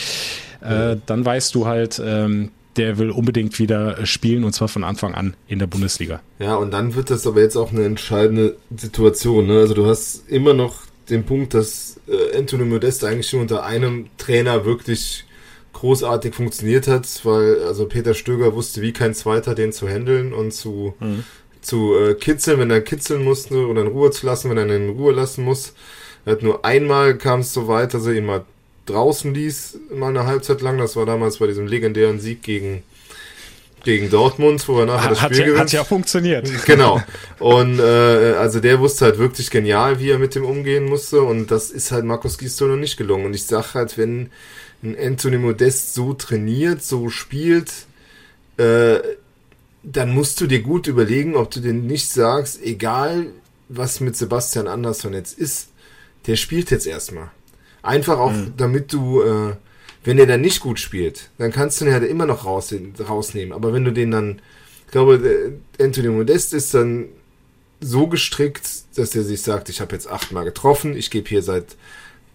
äh, 0.62 0.98
dann 1.06 1.26
weißt 1.26 1.56
du 1.56 1.66
halt, 1.66 2.00
ähm, 2.04 2.52
der 2.78 3.00
will 3.00 3.10
unbedingt 3.10 3.58
wieder 3.58 4.06
spielen 4.06 4.44
und 4.44 4.54
zwar 4.54 4.68
von 4.68 4.84
Anfang 4.84 5.16
an 5.16 5.36
in 5.48 5.58
der 5.58 5.66
Bundesliga. 5.66 6.22
Ja, 6.38 6.56
und 6.56 6.72
dann 6.72 6.94
wird 6.94 7.10
das 7.10 7.26
aber 7.26 7.42
jetzt 7.42 7.56
auch 7.56 7.72
eine 7.72 7.86
entscheidende 7.86 8.56
Situation. 8.76 9.48
Ne? 9.48 9.60
Also 9.62 9.74
du 9.74 9.88
hast 9.88 10.30
immer 10.30 10.54
noch 10.54 10.87
den 11.10 11.26
Punkt, 11.26 11.54
dass 11.54 12.00
äh, 12.08 12.38
Anthony 12.38 12.66
Modest 12.66 13.04
eigentlich 13.04 13.30
schon 13.30 13.42
unter 13.42 13.64
einem 13.66 14.08
Trainer 14.18 14.66
wirklich 14.66 15.26
großartig 15.74 16.34
funktioniert 16.34 16.88
hat, 16.88 17.08
weil 17.24 17.64
also 17.64 17.86
Peter 17.86 18.14
Stöger 18.14 18.56
wusste 18.56 18.82
wie 18.82 18.94
kein 18.94 19.14
Zweiter 19.14 19.54
den 19.54 19.72
zu 19.72 19.88
handeln 19.88 20.34
und 20.34 20.52
zu, 20.52 20.96
mhm. 21.00 21.24
zu 21.62 21.96
äh, 21.96 22.14
kitzeln, 22.16 22.60
wenn 22.60 22.72
er 22.72 22.82
kitzeln 22.82 23.24
musste 23.24 23.68
oder 23.68 23.82
in 23.82 23.88
Ruhe 23.88 24.12
zu 24.12 24.26
lassen, 24.26 24.50
wenn 24.50 24.58
er 24.58 24.66
ihn 24.66 24.90
in 24.90 24.90
Ruhe 24.90 25.14
lassen 25.14 25.44
muss. 25.44 25.74
Er 26.26 26.34
hat 26.34 26.44
nur 26.44 26.66
einmal 26.66 27.18
kam 27.18 27.42
es 27.42 27.54
so 27.54 27.68
weit, 27.68 27.94
dass 27.94 28.06
er 28.06 28.14
ihn 28.14 28.26
mal 28.26 28.44
draußen 28.88 29.34
ließ, 29.34 29.80
mal 29.96 30.10
eine 30.10 30.26
Halbzeit 30.26 30.62
lang. 30.62 30.78
Das 30.78 30.96
war 30.96 31.06
damals 31.06 31.38
bei 31.38 31.48
diesem 31.48 31.68
legendären 31.68 32.20
Sieg 32.20 32.42
gegen 32.42 32.84
gegen 33.88 34.10
Dortmund, 34.10 34.68
wo 34.68 34.82
er 34.82 34.86
nachher 34.86 35.12
das 35.12 35.20
Spiel 35.20 35.40
ja, 35.40 35.46
gewinnt. 35.46 35.60
Hat 35.62 35.72
ja 35.72 35.84
funktioniert. 35.86 36.52
Genau. 36.66 37.02
Und 37.40 37.80
äh, 37.80 38.34
also 38.38 38.60
der 38.60 38.82
wusste 38.82 39.06
halt 39.06 39.18
wirklich 39.18 39.50
genial, 39.50 40.02
wie 40.02 40.10
er 40.10 40.20
mit 40.20 40.36
dem 40.36 40.44
umgehen 40.44 40.84
musste. 40.84 41.22
Und 41.22 41.52
das 41.52 41.70
ist 41.70 41.94
halt 41.94 42.04
Markus 42.04 42.38
Gisdol 42.38 42.72
noch 42.72 42.76
nicht 42.76 42.98
gelungen. 42.98 43.28
Und 43.28 43.34
ich 43.34 43.46
sag 43.46 43.76
halt, 43.76 43.98
wenn 43.98 44.30
ein 44.84 44.98
Anthony 45.02 45.38
Modest 45.38 45.94
so 45.94 46.14
trainiert, 46.14 46.84
so 46.84 47.10
spielt, 47.10 47.72
äh, 48.58 48.98
dann 49.84 50.14
musst 50.14 50.42
du 50.42 50.48
dir 50.48 50.62
gut 50.62 50.88
überlegen, 50.88 51.38
ob 51.38 51.50
du 51.52 51.62
den 51.62 51.88
nicht 51.88 52.10
sagst, 52.10 52.62
egal 52.62 53.28
was 53.70 54.02
mit 54.02 54.18
Sebastian 54.18 54.68
Andersson 54.68 55.14
jetzt 55.14 55.40
ist, 55.40 55.70
der 56.26 56.36
spielt 56.36 56.72
jetzt 56.72 56.88
erstmal. 56.88 57.32
Einfach 57.84 58.20
auch, 58.20 58.34
mhm. 58.34 58.54
damit 58.58 58.92
du 58.92 59.22
äh, 59.22 59.56
wenn 60.08 60.20
er 60.20 60.26
dann 60.26 60.40
nicht 60.40 60.62
gut 60.62 60.80
spielt, 60.80 61.32
dann 61.38 61.52
kannst 61.52 61.82
du 61.82 61.86
ihn 61.86 61.92
halt 61.92 62.10
immer 62.10 62.26
noch 62.26 62.46
raus, 62.46 62.74
rausnehmen. 62.98 63.52
Aber 63.52 63.74
wenn 63.74 63.84
du 63.84 63.92
den 63.92 64.12
dann, 64.12 64.42
ich 64.86 64.92
glaube, 64.94 65.60
Anthony 65.82 66.08
Modest 66.08 66.54
ist 66.54 66.74
dann 66.74 67.10
so 67.82 68.08
gestrickt, 68.08 68.70
dass 68.96 69.14
er 69.16 69.24
sich 69.24 69.42
sagt, 69.42 69.68
ich 69.68 69.82
habe 69.82 69.94
jetzt 69.94 70.10
achtmal 70.10 70.46
getroffen, 70.46 70.96
ich 70.96 71.12
gebe 71.12 71.28
hier 71.28 71.42
seit 71.42 71.76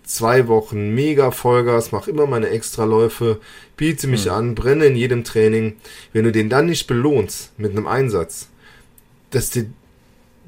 zwei 0.05 0.49
Wochen 0.49 0.95
mega 0.95 1.31
Vollgas, 1.31 1.93
mache 1.93 2.11
immer 2.11 2.27
meine 2.27 2.51
Extraläufe, 2.51 3.41
biete 3.79 4.07
mich 4.07 4.27
mhm. 4.27 4.33
an, 4.33 4.55
brenne 4.55 4.85
in 4.85 4.95
jedem 4.95 5.25
Training. 5.25 5.77
Wenn 6.12 6.25
du 6.25 6.33
den 6.33 6.51
dann 6.51 6.66
nicht 6.66 6.87
belohnst 6.87 7.59
mit 7.59 7.70
einem 7.70 7.87
Einsatz, 7.87 8.49
dass 9.31 9.49
dir 9.49 9.64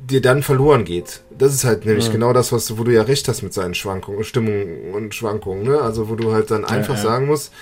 dir 0.07 0.21
dann 0.21 0.43
verloren 0.43 0.85
geht. 0.85 1.23
Das 1.37 1.55
ist 1.55 1.65
halt 1.65 1.87
nämlich 1.87 2.07
ja. 2.07 2.13
genau 2.13 2.33
das, 2.33 2.53
was 2.53 2.67
du, 2.67 2.79
wo 2.79 2.85
du 2.85 2.93
ja 2.93 3.03
recht 3.03 3.29
hast 3.29 3.43
mit 3.43 3.53
seinen 3.53 3.75
Schwankungen, 3.75 4.25
Stimmungen 4.25 4.93
und 4.93 5.15
Schwankungen, 5.15 5.65
ne? 5.65 5.81
Also 5.81 6.09
wo 6.09 6.15
du 6.15 6.33
halt 6.33 6.51
dann 6.51 6.65
einfach 6.65 6.97
ja, 6.97 7.03
ja. 7.03 7.11
sagen 7.11 7.27
musst, 7.27 7.53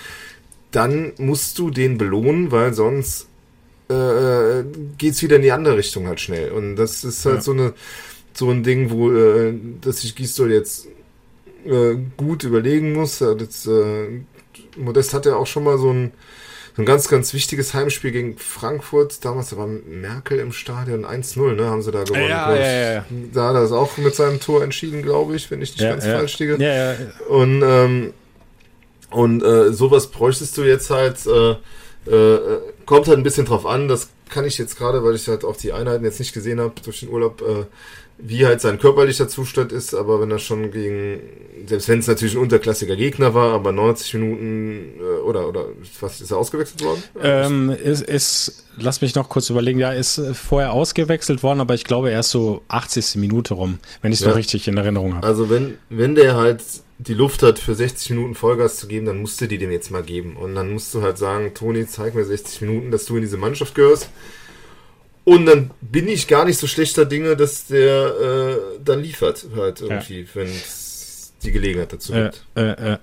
dann 0.71 1.13
musst 1.17 1.59
du 1.59 1.69
den 1.69 1.97
belohnen, 1.97 2.51
weil 2.51 2.73
sonst 2.73 3.27
äh, 3.89 4.63
geht's 4.97 5.21
wieder 5.21 5.37
in 5.37 5.41
die 5.41 5.51
andere 5.51 5.77
Richtung 5.77 6.07
halt 6.07 6.19
schnell. 6.19 6.51
Und 6.51 6.75
das 6.75 7.03
ist 7.03 7.25
halt 7.25 7.43
so 7.43 7.51
eine 7.51 7.73
so 8.33 8.49
ein 8.49 8.63
Ding, 8.63 8.89
wo 8.89 9.11
äh, 9.11 9.53
dass 9.81 10.01
sich 10.01 10.15
Gistol 10.15 10.51
jetzt 10.51 10.87
äh, 11.65 11.95
gut 12.17 12.43
überlegen 12.43 12.93
muss. 12.93 13.19
Das, 13.19 13.67
äh, 13.67 14.21
Modest 14.77 15.13
hat 15.13 15.25
ja 15.25 15.35
auch 15.35 15.47
schon 15.47 15.63
mal 15.63 15.77
so 15.77 15.91
ein 15.91 16.11
ein 16.77 16.85
ganz, 16.85 17.07
ganz 17.07 17.33
wichtiges 17.33 17.73
Heimspiel 17.73 18.11
gegen 18.11 18.37
Frankfurt. 18.37 19.23
Damals 19.23 19.55
war 19.55 19.67
Merkel 19.67 20.39
im 20.39 20.51
Stadion 20.51 21.05
1-0, 21.05 21.53
ne? 21.53 21.65
Haben 21.67 21.83
sie 21.83 21.91
da 21.91 22.03
gewonnen. 22.03 22.29
Ja, 22.29 22.55
ja, 22.55 22.93
ja, 22.93 23.05
Da 23.31 23.49
hat 23.49 23.55
er 23.55 23.61
es 23.61 23.71
auch 23.71 23.97
mit 23.97 24.15
seinem 24.15 24.39
Tor 24.39 24.63
entschieden, 24.63 25.03
glaube 25.03 25.35
ich, 25.35 25.51
wenn 25.51 25.61
ich 25.61 25.77
nicht 25.77 25.87
ganz 25.87 26.03
falsch 26.05 26.39
liege. 26.39 26.57
Ja, 26.59 26.93
ja. 26.93 26.95
Und, 27.29 27.61
ähm, 27.63 28.13
und 29.11 29.43
äh, 29.43 29.71
sowas 29.71 30.07
bräuchtest 30.07 30.57
du 30.57 30.63
jetzt 30.63 30.89
halt, 30.89 31.17
äh, 31.27 31.51
äh, 32.11 32.59
kommt 32.87 33.07
halt 33.07 33.19
ein 33.19 33.23
bisschen 33.23 33.45
drauf 33.45 33.67
an, 33.67 33.87
das 33.87 34.09
kann 34.29 34.45
ich 34.45 34.57
jetzt 34.57 34.77
gerade, 34.77 35.03
weil 35.03 35.13
ich 35.13 35.27
halt 35.27 35.45
auch 35.45 35.55
die 35.55 35.73
Einheiten 35.73 36.03
jetzt 36.03 36.19
nicht 36.19 36.33
gesehen 36.33 36.59
habe 36.59 36.73
durch 36.83 37.01
den 37.01 37.09
Urlaub, 37.09 37.41
äh, 37.41 37.65
wie 38.17 38.45
halt 38.45 38.61
sein 38.61 38.79
körperlicher 38.79 39.27
Zustand 39.27 39.71
ist, 39.71 39.93
aber 39.93 40.21
wenn 40.21 40.31
er 40.31 40.39
schon 40.39 40.71
gegen, 40.71 41.19
selbst 41.65 41.89
wenn 41.89 41.99
es 41.99 42.07
natürlich 42.07 42.35
ein 42.35 42.41
unterklassiger 42.41 42.95
Gegner 42.95 43.33
war, 43.33 43.53
aber 43.53 43.71
90 43.71 44.13
Minuten 44.13 44.93
äh, 44.99 45.21
oder 45.21 45.47
oder 45.47 45.65
was 45.99 46.21
ist 46.21 46.31
er 46.31 46.37
ausgewechselt 46.37 46.83
worden? 46.83 47.03
Ähm, 47.21 47.69
ist, 47.69 48.01
ist, 48.03 48.65
lass 48.77 49.01
mich 49.01 49.15
noch 49.15 49.29
kurz 49.29 49.49
überlegen, 49.49 49.79
ja, 49.79 49.91
ist 49.91 50.19
äh, 50.19 50.33
vorher 50.33 50.73
ausgewechselt 50.73 51.43
worden, 51.43 51.59
aber 51.59 51.73
ich 51.73 51.85
glaube 51.85 52.11
erst 52.11 52.29
so 52.29 52.61
80. 52.67 53.15
Minute 53.15 53.55
rum, 53.55 53.79
wenn 54.01 54.11
ich 54.11 54.19
es 54.19 54.25
ja. 54.25 54.29
noch 54.29 54.37
richtig 54.37 54.67
in 54.67 54.77
Erinnerung 54.77 55.15
habe. 55.15 55.25
Also 55.25 55.49
wenn, 55.49 55.77
wenn 55.89 56.15
der 56.15 56.35
halt 56.35 56.61
die 56.99 57.13
Luft 57.13 57.43
hat, 57.43 57.59
für 57.59 57.75
60 57.75 58.11
Minuten 58.11 58.35
Vollgas 58.35 58.77
zu 58.77 58.87
geben, 58.87 59.05
dann 59.05 59.17
musst 59.17 59.41
du 59.41 59.47
die 59.47 59.57
dem 59.57 59.71
jetzt 59.71 59.91
mal 59.91 60.03
geben. 60.03 60.37
Und 60.37 60.55
dann 60.55 60.71
musst 60.71 60.93
du 60.93 61.01
halt 61.01 61.17
sagen, 61.17 61.53
Toni, 61.53 61.87
zeig 61.87 62.15
mir 62.15 62.23
60 62.23 62.61
Minuten, 62.61 62.91
dass 62.91 63.05
du 63.05 63.15
in 63.15 63.21
diese 63.21 63.37
Mannschaft 63.37 63.75
gehörst. 63.75 64.09
Und 65.25 65.45
dann 65.45 65.71
bin 65.79 66.07
ich 66.07 66.27
gar 66.27 66.45
nicht 66.45 66.59
so 66.59 66.67
schlechter 66.67 67.05
Dinge, 67.05 67.37
dass 67.37 67.67
der 67.67 68.05
äh, 68.05 68.57
dann 68.83 69.01
liefert, 69.01 69.45
halt 69.55 69.81
irgendwie, 69.81 70.21
ja. 70.21 70.25
Die 71.43 71.51
Gelegenheit 71.51 71.93
dazu 71.93 72.13
gibt. 72.13 72.41
Äh, 72.55 72.61
äh, 72.61 72.93
äh, 72.93 72.97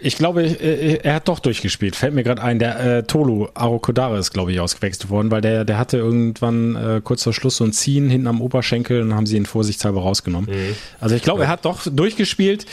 ich 0.00 0.16
glaube, 0.16 0.44
äh, 0.44 0.98
er 1.02 1.14
hat 1.14 1.28
doch 1.28 1.38
durchgespielt. 1.38 1.96
Fällt 1.96 2.14
mir 2.14 2.22
gerade 2.22 2.42
ein, 2.42 2.58
der 2.58 2.80
äh, 2.80 3.02
Tolu 3.02 3.48
Arokodare 3.54 4.18
ist, 4.18 4.32
glaube 4.32 4.52
ich, 4.52 4.60
ausgewechselt 4.60 5.10
worden, 5.10 5.30
weil 5.30 5.40
der, 5.40 5.64
der 5.64 5.78
hatte 5.78 5.98
irgendwann 5.98 6.76
äh, 6.76 7.00
kurz 7.02 7.22
vor 7.22 7.32
Schluss 7.32 7.56
so 7.56 7.64
ein 7.64 7.72
Ziehen 7.72 8.08
hinten 8.08 8.26
am 8.26 8.40
Oberschenkel 8.40 9.02
und 9.02 9.14
haben 9.14 9.26
sie 9.26 9.36
ihn 9.36 9.46
vorsichtshalber 9.46 10.00
rausgenommen. 10.00 10.50
Mhm. 10.50 10.74
Also 11.00 11.14
ich 11.14 11.22
glaube, 11.22 11.40
ja. 11.40 11.46
er 11.46 11.50
hat 11.50 11.64
doch 11.64 11.86
durchgespielt. 11.90 12.66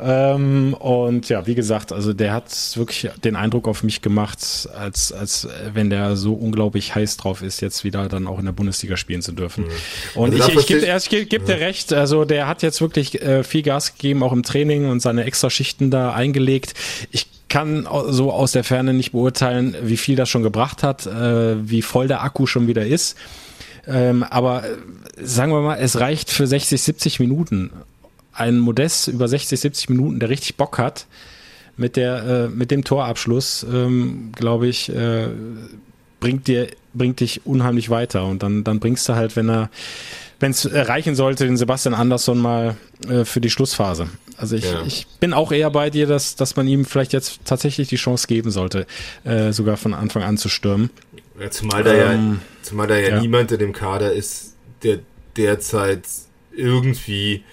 Ähm, 0.00 0.74
und 0.74 1.28
ja, 1.28 1.46
wie 1.46 1.54
gesagt, 1.54 1.92
also 1.92 2.12
der 2.12 2.32
hat 2.32 2.50
wirklich 2.74 3.10
den 3.24 3.36
Eindruck 3.36 3.68
auf 3.68 3.82
mich 3.82 4.02
gemacht, 4.02 4.40
als, 4.74 5.12
als 5.12 5.48
wenn 5.72 5.90
der 5.90 6.16
so 6.16 6.34
unglaublich 6.34 6.94
heiß 6.94 7.16
drauf 7.16 7.42
ist, 7.42 7.60
jetzt 7.60 7.84
wieder 7.84 8.08
dann 8.08 8.26
auch 8.26 8.38
in 8.38 8.44
der 8.44 8.52
Bundesliga 8.52 8.96
spielen 8.96 9.22
zu 9.22 9.32
dürfen. 9.32 9.64
Mhm. 9.64 9.70
Und 10.14 10.40
also 10.40 10.52
ich, 10.52 10.58
ich 10.58 10.66
gebe 10.66 10.96
ich 10.96 11.08
geb, 11.08 11.30
geb 11.30 11.46
dir 11.46 11.60
recht, 11.60 11.92
also 11.92 12.24
der 12.24 12.46
hat 12.46 12.62
jetzt 12.62 12.80
wirklich 12.80 13.20
äh, 13.22 13.44
viel 13.44 13.62
Gas 13.62 13.94
gegeben, 13.94 14.22
auch 14.22 14.32
im 14.32 14.39
Training 14.42 14.86
und 14.86 15.00
seine 15.00 15.24
Extraschichten 15.24 15.90
da 15.90 16.12
eingelegt. 16.12 16.74
Ich 17.10 17.26
kann 17.48 17.86
so 18.08 18.32
aus 18.32 18.52
der 18.52 18.64
Ferne 18.64 18.94
nicht 18.94 19.12
beurteilen, 19.12 19.76
wie 19.82 19.96
viel 19.96 20.16
das 20.16 20.28
schon 20.28 20.42
gebracht 20.42 20.82
hat, 20.82 21.06
äh, 21.06 21.68
wie 21.68 21.82
voll 21.82 22.08
der 22.08 22.22
Akku 22.22 22.46
schon 22.46 22.68
wieder 22.68 22.86
ist. 22.86 23.16
Ähm, 23.86 24.22
aber 24.22 24.64
äh, 24.64 24.76
sagen 25.20 25.52
wir 25.52 25.60
mal, 25.60 25.78
es 25.78 25.98
reicht 25.98 26.30
für 26.30 26.46
60, 26.46 26.80
70 26.80 27.20
Minuten. 27.20 27.70
Ein 28.32 28.58
Modest 28.58 29.08
über 29.08 29.26
60, 29.26 29.58
70 29.58 29.88
Minuten, 29.90 30.20
der 30.20 30.28
richtig 30.28 30.56
Bock 30.56 30.78
hat, 30.78 31.06
mit 31.76 31.96
der, 31.96 32.24
äh, 32.24 32.48
mit 32.48 32.70
dem 32.70 32.84
Torabschluss, 32.84 33.66
ähm, 33.70 34.30
glaube 34.34 34.68
ich, 34.68 34.92
bringt 36.20 36.46
dir, 36.46 36.68
bringt 36.94 37.20
dich 37.20 37.44
unheimlich 37.46 37.90
weiter. 37.90 38.26
Und 38.26 38.42
dann, 38.42 38.62
dann 38.62 38.78
bringst 38.78 39.08
du 39.08 39.14
halt, 39.14 39.34
wenn 39.34 39.48
er, 39.50 39.70
wenn 40.38 40.52
es 40.52 40.68
reichen 40.72 41.16
sollte, 41.16 41.46
den 41.46 41.56
Sebastian 41.56 41.94
Andersson 41.94 42.38
mal 42.38 42.76
äh, 43.08 43.24
für 43.24 43.40
die 43.40 43.50
Schlussphase. 43.50 44.08
Also 44.40 44.56
ich, 44.56 44.64
ja. 44.64 44.82
ich 44.86 45.06
bin 45.20 45.34
auch 45.34 45.52
eher 45.52 45.70
bei 45.70 45.90
dir, 45.90 46.06
dass, 46.06 46.34
dass 46.34 46.56
man 46.56 46.66
ihm 46.66 46.86
vielleicht 46.86 47.12
jetzt 47.12 47.40
tatsächlich 47.44 47.88
die 47.88 47.96
Chance 47.96 48.26
geben 48.26 48.50
sollte, 48.50 48.86
äh, 49.24 49.52
sogar 49.52 49.76
von 49.76 49.92
Anfang 49.92 50.22
an 50.22 50.38
zu 50.38 50.48
stürmen. 50.48 50.88
Ja, 51.38 51.50
zumal 51.50 51.84
da 51.84 51.92
ähm, 51.92 52.32
ja, 52.32 52.62
zumal 52.62 52.86
da 52.86 52.96
ja, 52.96 53.10
ja, 53.10 53.20
niemand 53.20 53.52
in 53.52 53.58
dem 53.58 53.72
Kader 53.74 54.12
ist, 54.12 54.54
der 54.82 55.00
derzeit 55.36 56.04
irgendwie 56.52 57.44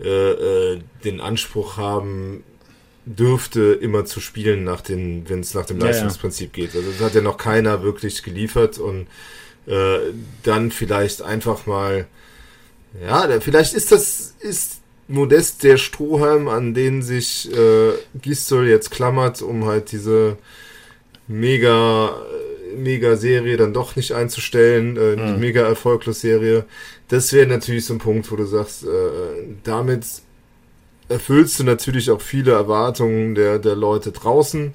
äh, 0.00 0.04
äh, 0.06 0.80
den 1.02 1.22
Anspruch 1.22 1.78
haben 1.78 2.44
dürfte, 3.06 3.78
immer 3.80 4.04
zu 4.04 4.20
spielen, 4.20 4.64
nach 4.64 4.82
den, 4.82 5.26
wenn 5.30 5.40
es 5.40 5.54
nach 5.54 5.64
dem 5.64 5.78
Leistungsprinzip 5.78 6.52
geht. 6.52 6.74
Also 6.74 6.90
das 6.90 7.00
hat 7.00 7.14
ja 7.14 7.22
noch 7.22 7.38
keiner 7.38 7.82
wirklich 7.82 8.22
geliefert 8.22 8.78
und 8.78 9.06
äh, 9.66 9.98
dann 10.42 10.70
vielleicht 10.70 11.22
einfach 11.22 11.64
mal 11.64 12.06
ja, 13.02 13.28
vielleicht 13.40 13.74
ist 13.74 13.90
das, 13.90 14.34
ist 14.38 14.73
Modest 15.08 15.62
der 15.62 15.76
Strohhalm, 15.76 16.48
an 16.48 16.74
den 16.74 17.02
sich 17.02 17.50
äh, 17.54 17.92
Gistol 18.20 18.68
jetzt 18.68 18.90
klammert, 18.90 19.42
um 19.42 19.66
halt 19.66 19.92
diese 19.92 20.38
mega, 21.28 22.16
mega 22.76 23.16
Serie 23.16 23.56
dann 23.56 23.72
doch 23.72 23.96
nicht 23.96 24.12
einzustellen, 24.12 24.96
äh, 24.96 25.16
mhm. 25.16 25.26
die 25.26 25.40
mega 25.40 25.62
erfolglos 25.62 26.20
Serie. 26.20 26.64
Das 27.08 27.32
wäre 27.32 27.46
natürlich 27.46 27.84
so 27.86 27.94
ein 27.94 27.98
Punkt, 27.98 28.30
wo 28.32 28.36
du 28.36 28.46
sagst, 28.46 28.84
äh, 28.84 28.86
damit 29.62 30.04
erfüllst 31.08 31.58
du 31.58 31.64
natürlich 31.64 32.10
auch 32.10 32.20
viele 32.20 32.52
Erwartungen 32.52 33.34
der, 33.34 33.58
der 33.58 33.76
Leute 33.76 34.10
draußen. 34.10 34.72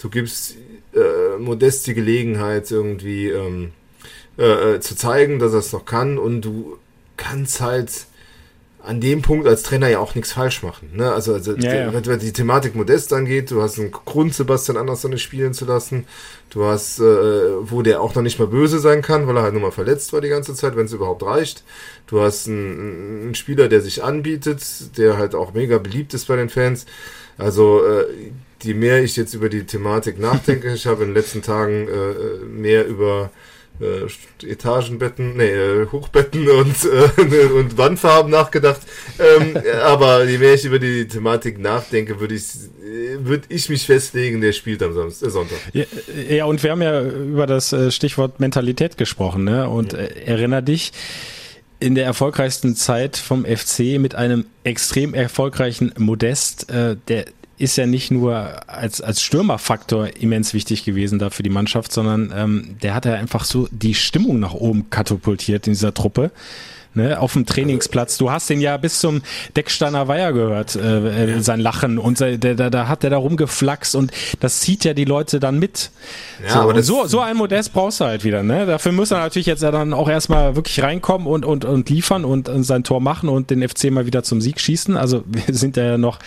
Du 0.00 0.10
gibst 0.10 0.56
äh, 0.92 1.38
Modest 1.38 1.86
die 1.86 1.94
Gelegenheit, 1.94 2.70
irgendwie 2.70 3.28
ähm, 3.28 3.72
äh, 4.38 4.74
äh 4.74 4.80
zu 4.80 4.96
zeigen, 4.96 5.38
dass 5.38 5.52
er 5.52 5.60
es 5.60 5.72
noch 5.72 5.84
kann 5.84 6.18
und 6.18 6.42
du 6.42 6.78
kannst 7.16 7.60
halt 7.60 7.90
an 8.88 9.02
dem 9.02 9.20
Punkt 9.20 9.46
als 9.46 9.64
Trainer 9.64 9.88
ja 9.88 9.98
auch 9.98 10.14
nichts 10.14 10.32
falsch 10.32 10.62
machen. 10.62 10.88
Ne? 10.94 11.12
Also, 11.12 11.34
also 11.34 11.54
ja, 11.56 11.90
ja. 11.92 12.06
wenn 12.06 12.18
die 12.20 12.32
Thematik 12.32 12.74
Modest 12.74 13.12
angeht, 13.12 13.50
du 13.50 13.60
hast 13.60 13.78
einen 13.78 13.90
Grund, 13.90 14.32
Sebastian 14.32 14.78
Andersson 14.78 15.10
nicht 15.10 15.22
spielen 15.22 15.52
zu 15.52 15.66
lassen. 15.66 16.06
Du 16.48 16.64
hast, 16.64 16.98
äh, 16.98 17.02
wo 17.60 17.82
der 17.82 18.00
auch 18.00 18.14
noch 18.14 18.22
nicht 18.22 18.38
mal 18.38 18.48
böse 18.48 18.78
sein 18.78 19.02
kann, 19.02 19.26
weil 19.26 19.36
er 19.36 19.42
halt 19.42 19.52
nur 19.52 19.60
mal 19.60 19.72
verletzt 19.72 20.14
war 20.14 20.22
die 20.22 20.30
ganze 20.30 20.54
Zeit, 20.54 20.74
wenn 20.74 20.86
es 20.86 20.94
überhaupt 20.94 21.22
reicht. 21.22 21.64
Du 22.06 22.22
hast 22.22 22.48
einen, 22.48 23.24
einen, 23.24 23.34
Spieler, 23.34 23.68
der 23.68 23.82
sich 23.82 24.02
anbietet, 24.02 24.62
der 24.96 25.18
halt 25.18 25.34
auch 25.34 25.52
mega 25.52 25.76
beliebt 25.76 26.14
ist 26.14 26.26
bei 26.26 26.36
den 26.36 26.48
Fans. 26.48 26.86
Also 27.36 27.84
äh, 27.84 28.06
je 28.62 28.72
mehr 28.72 29.04
ich 29.04 29.16
jetzt 29.16 29.34
über 29.34 29.50
die 29.50 29.66
Thematik 29.66 30.18
nachdenke, 30.18 30.72
ich 30.72 30.86
habe 30.86 31.02
in 31.02 31.10
den 31.10 31.14
letzten 31.14 31.42
Tagen 31.42 31.88
äh, 31.88 32.42
mehr 32.46 32.86
über 32.86 33.30
äh, 33.80 34.46
Etagenbetten, 34.46 35.36
nee, 35.36 35.50
äh, 35.50 35.86
Hochbetten 35.90 36.48
und, 36.48 36.76
äh, 36.84 37.46
und 37.46 37.78
Wandfarben 37.78 38.30
nachgedacht. 38.30 38.80
Ähm, 39.18 39.56
aber 39.82 40.24
je 40.24 40.38
mehr 40.38 40.54
ich 40.54 40.64
über 40.64 40.78
die 40.78 41.06
Thematik 41.06 41.58
nachdenke, 41.58 42.20
würde 42.20 42.34
ich, 42.34 42.44
würde 43.18 43.44
ich 43.48 43.68
mich 43.68 43.86
festlegen, 43.86 44.40
der 44.40 44.52
spielt 44.52 44.82
am 44.82 44.94
Samstag, 44.94 45.28
äh, 45.28 45.30
Sonntag. 45.30 45.58
Ja, 45.72 45.84
ja, 46.28 46.44
und 46.44 46.62
wir 46.62 46.70
haben 46.70 46.82
ja 46.82 47.02
über 47.02 47.46
das 47.46 47.72
äh, 47.72 47.90
Stichwort 47.90 48.40
Mentalität 48.40 48.96
gesprochen, 48.96 49.44
ne? 49.44 49.68
Und 49.68 49.92
ja. 49.92 50.00
äh, 50.00 50.24
erinner 50.24 50.62
dich, 50.62 50.92
in 51.80 51.94
der 51.94 52.04
erfolgreichsten 52.06 52.74
Zeit 52.74 53.16
vom 53.16 53.44
FC 53.44 53.98
mit 53.98 54.14
einem 54.14 54.46
extrem 54.64 55.14
erfolgreichen 55.14 55.92
Modest, 55.96 56.70
äh, 56.70 56.96
der 57.06 57.26
ist 57.58 57.76
ja 57.76 57.86
nicht 57.86 58.10
nur 58.10 58.50
als, 58.68 59.00
als 59.00 59.20
Stürmerfaktor 59.20 60.16
immens 60.20 60.54
wichtig 60.54 60.84
gewesen 60.84 61.18
da 61.18 61.30
für 61.30 61.42
die 61.42 61.50
Mannschaft, 61.50 61.92
sondern 61.92 62.32
ähm, 62.34 62.76
der 62.82 62.94
hat 62.94 63.04
ja 63.04 63.14
einfach 63.14 63.44
so 63.44 63.68
die 63.70 63.94
Stimmung 63.94 64.38
nach 64.38 64.54
oben 64.54 64.90
katapultiert 64.90 65.66
in 65.66 65.72
dieser 65.72 65.92
Truppe. 65.92 66.30
Ne, 66.94 67.20
auf 67.20 67.34
dem 67.34 67.44
Trainingsplatz. 67.44 68.16
Du 68.16 68.30
hast 68.30 68.48
den 68.48 68.62
ja 68.62 68.76
bis 68.78 68.98
zum 68.98 69.20
Decksteiner 69.54 70.08
Weiher 70.08 70.32
gehört, 70.32 70.74
äh, 70.74 71.32
ja. 71.32 71.42
sein 71.42 71.60
Lachen 71.60 71.98
und 71.98 72.18
da, 72.20 72.88
hat 72.88 73.02
der 73.02 73.10
da 73.10 73.18
rumgeflaxt 73.18 73.94
und 73.94 74.10
das 74.40 74.60
zieht 74.60 74.84
ja 74.84 74.94
die 74.94 75.04
Leute 75.04 75.38
dann 75.38 75.58
mit. 75.58 75.90
Ja, 76.42 76.54
so, 76.54 76.58
aber 76.60 76.82
so, 76.82 77.06
so 77.06 77.20
ein 77.20 77.36
Modest 77.36 77.74
brauchst 77.74 78.00
du 78.00 78.06
halt 78.06 78.24
wieder. 78.24 78.42
Ne? 78.42 78.64
Dafür 78.64 78.92
muss 78.92 79.10
er 79.10 79.18
natürlich 79.18 79.46
jetzt 79.46 79.62
ja 79.62 79.70
dann 79.70 79.92
auch 79.92 80.08
erstmal 80.08 80.56
wirklich 80.56 80.82
reinkommen 80.82 81.28
und, 81.28 81.44
und, 81.44 81.66
und 81.66 81.90
liefern 81.90 82.24
und, 82.24 82.48
und 82.48 82.64
sein 82.64 82.84
Tor 82.84 83.00
machen 83.00 83.28
und 83.28 83.50
den 83.50 83.68
FC 83.68 83.90
mal 83.90 84.06
wieder 84.06 84.22
zum 84.22 84.40
Sieg 84.40 84.58
schießen. 84.58 84.96
Also 84.96 85.22
wir 85.26 85.54
sind 85.54 85.76
ja 85.76 85.98
noch 85.98 86.18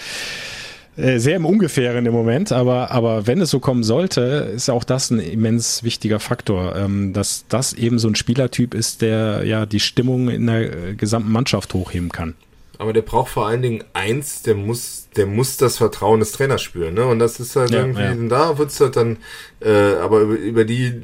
äh, 0.98 1.20
sehr 1.20 1.38
im 1.38 1.46
Ungefähren 1.46 2.06
im 2.06 2.14
Moment, 2.14 2.52
aber, 2.52 2.92
aber 2.92 3.26
wenn 3.26 3.39
es 3.42 3.50
so 3.50 3.60
kommen 3.60 3.84
sollte, 3.84 4.52
ist 4.54 4.70
auch 4.70 4.84
das 4.84 5.10
ein 5.10 5.20
immens 5.20 5.84
wichtiger 5.84 6.20
Faktor, 6.20 6.76
ähm, 6.76 7.14
dass 7.14 7.46
das 7.48 7.74
eben 7.74 7.98
so 7.98 8.10
ein 8.10 8.16
Spielertyp 8.16 8.74
ist, 8.74 9.02
der 9.02 9.44
ja 9.46 9.66
die 9.66 9.80
Stimmung 9.80 10.30
in 10.30 10.48
der 10.48 10.89
äh, 10.89 10.94
gesamten 10.96 11.32
Mannschaft 11.32 11.74
hochheben 11.74 12.10
kann. 12.10 12.36
Aber 12.78 12.94
der 12.94 13.04
braucht 13.04 13.30
vor 13.30 13.48
allen 13.48 13.62
Dingen 13.62 13.84
eins, 13.94 14.42
der 14.42 14.56
muss, 14.56 15.08
der 15.16 15.28
muss 15.28 15.56
das 15.56 15.78
Vertrauen 15.78 16.20
des 16.20 16.32
Trainers 16.32 16.64
spüren, 16.64 16.96
ne? 16.96 17.06
Und 17.06 17.20
das 17.20 17.39
ist 17.39 17.56
halt 17.56 17.70
ja, 17.70 17.82
irgendwie, 17.82 18.02
ja. 18.02 18.16
da 18.28 18.58
wird's 18.58 18.80
halt 18.80 18.96
dann, 18.96 19.18
äh, 19.62 19.94
aber 20.02 20.22
über, 20.22 20.36
über 20.36 20.66
die 20.66 21.04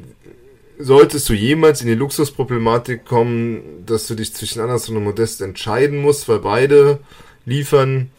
solltest 0.78 1.28
du 1.28 1.34
jemals 1.34 1.80
in 1.80 1.86
die 1.86 1.94
Luxusproblematik 1.94 3.04
kommen, 3.04 3.62
dass 3.86 4.06
du 4.06 4.14
dich 4.14 4.34
zwischen 4.34 4.60
Anderson 4.60 4.96
und 4.96 5.04
Modest 5.04 5.40
entscheiden 5.40 5.98
musst, 5.98 6.28
weil 6.28 6.40
beide 6.40 6.98
liefern, 7.44 8.10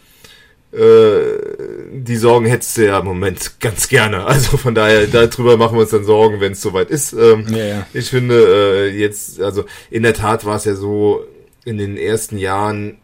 die 0.72 2.16
Sorgen 2.16 2.46
hättest 2.46 2.78
du 2.78 2.86
ja 2.86 3.00
im 3.00 3.06
Moment 3.06 3.60
ganz 3.60 3.88
gerne. 3.88 4.26
Also 4.26 4.58
von 4.58 4.76
daher, 4.76 5.08
darüber 5.08 5.58
machen 5.58 5.76
wir 5.76 5.82
uns 5.82 5.90
dann 5.90 6.04
Sorgen, 6.04 6.40
wenn 6.40 6.52
es 6.52 6.62
soweit 6.62 6.92
ist. 6.92 7.14
Ähm, 7.14 7.46
ja, 7.50 7.66
ja. 7.66 7.88
Ich 7.94 8.10
finde 8.10 8.36
äh, 8.36 8.90
jetzt, 8.90 9.42
also 9.42 9.66
in 9.90 10.04
der 10.04 10.14
Tat 10.14 10.46
war 10.46 10.58
es 10.58 10.66
ja 10.66 10.76
so 10.76 11.26
in 11.66 11.78
den 11.78 11.98
ersten 11.98 12.38
Jahren, 12.38 13.00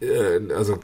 äh, 0.00 0.52
also 0.54 0.78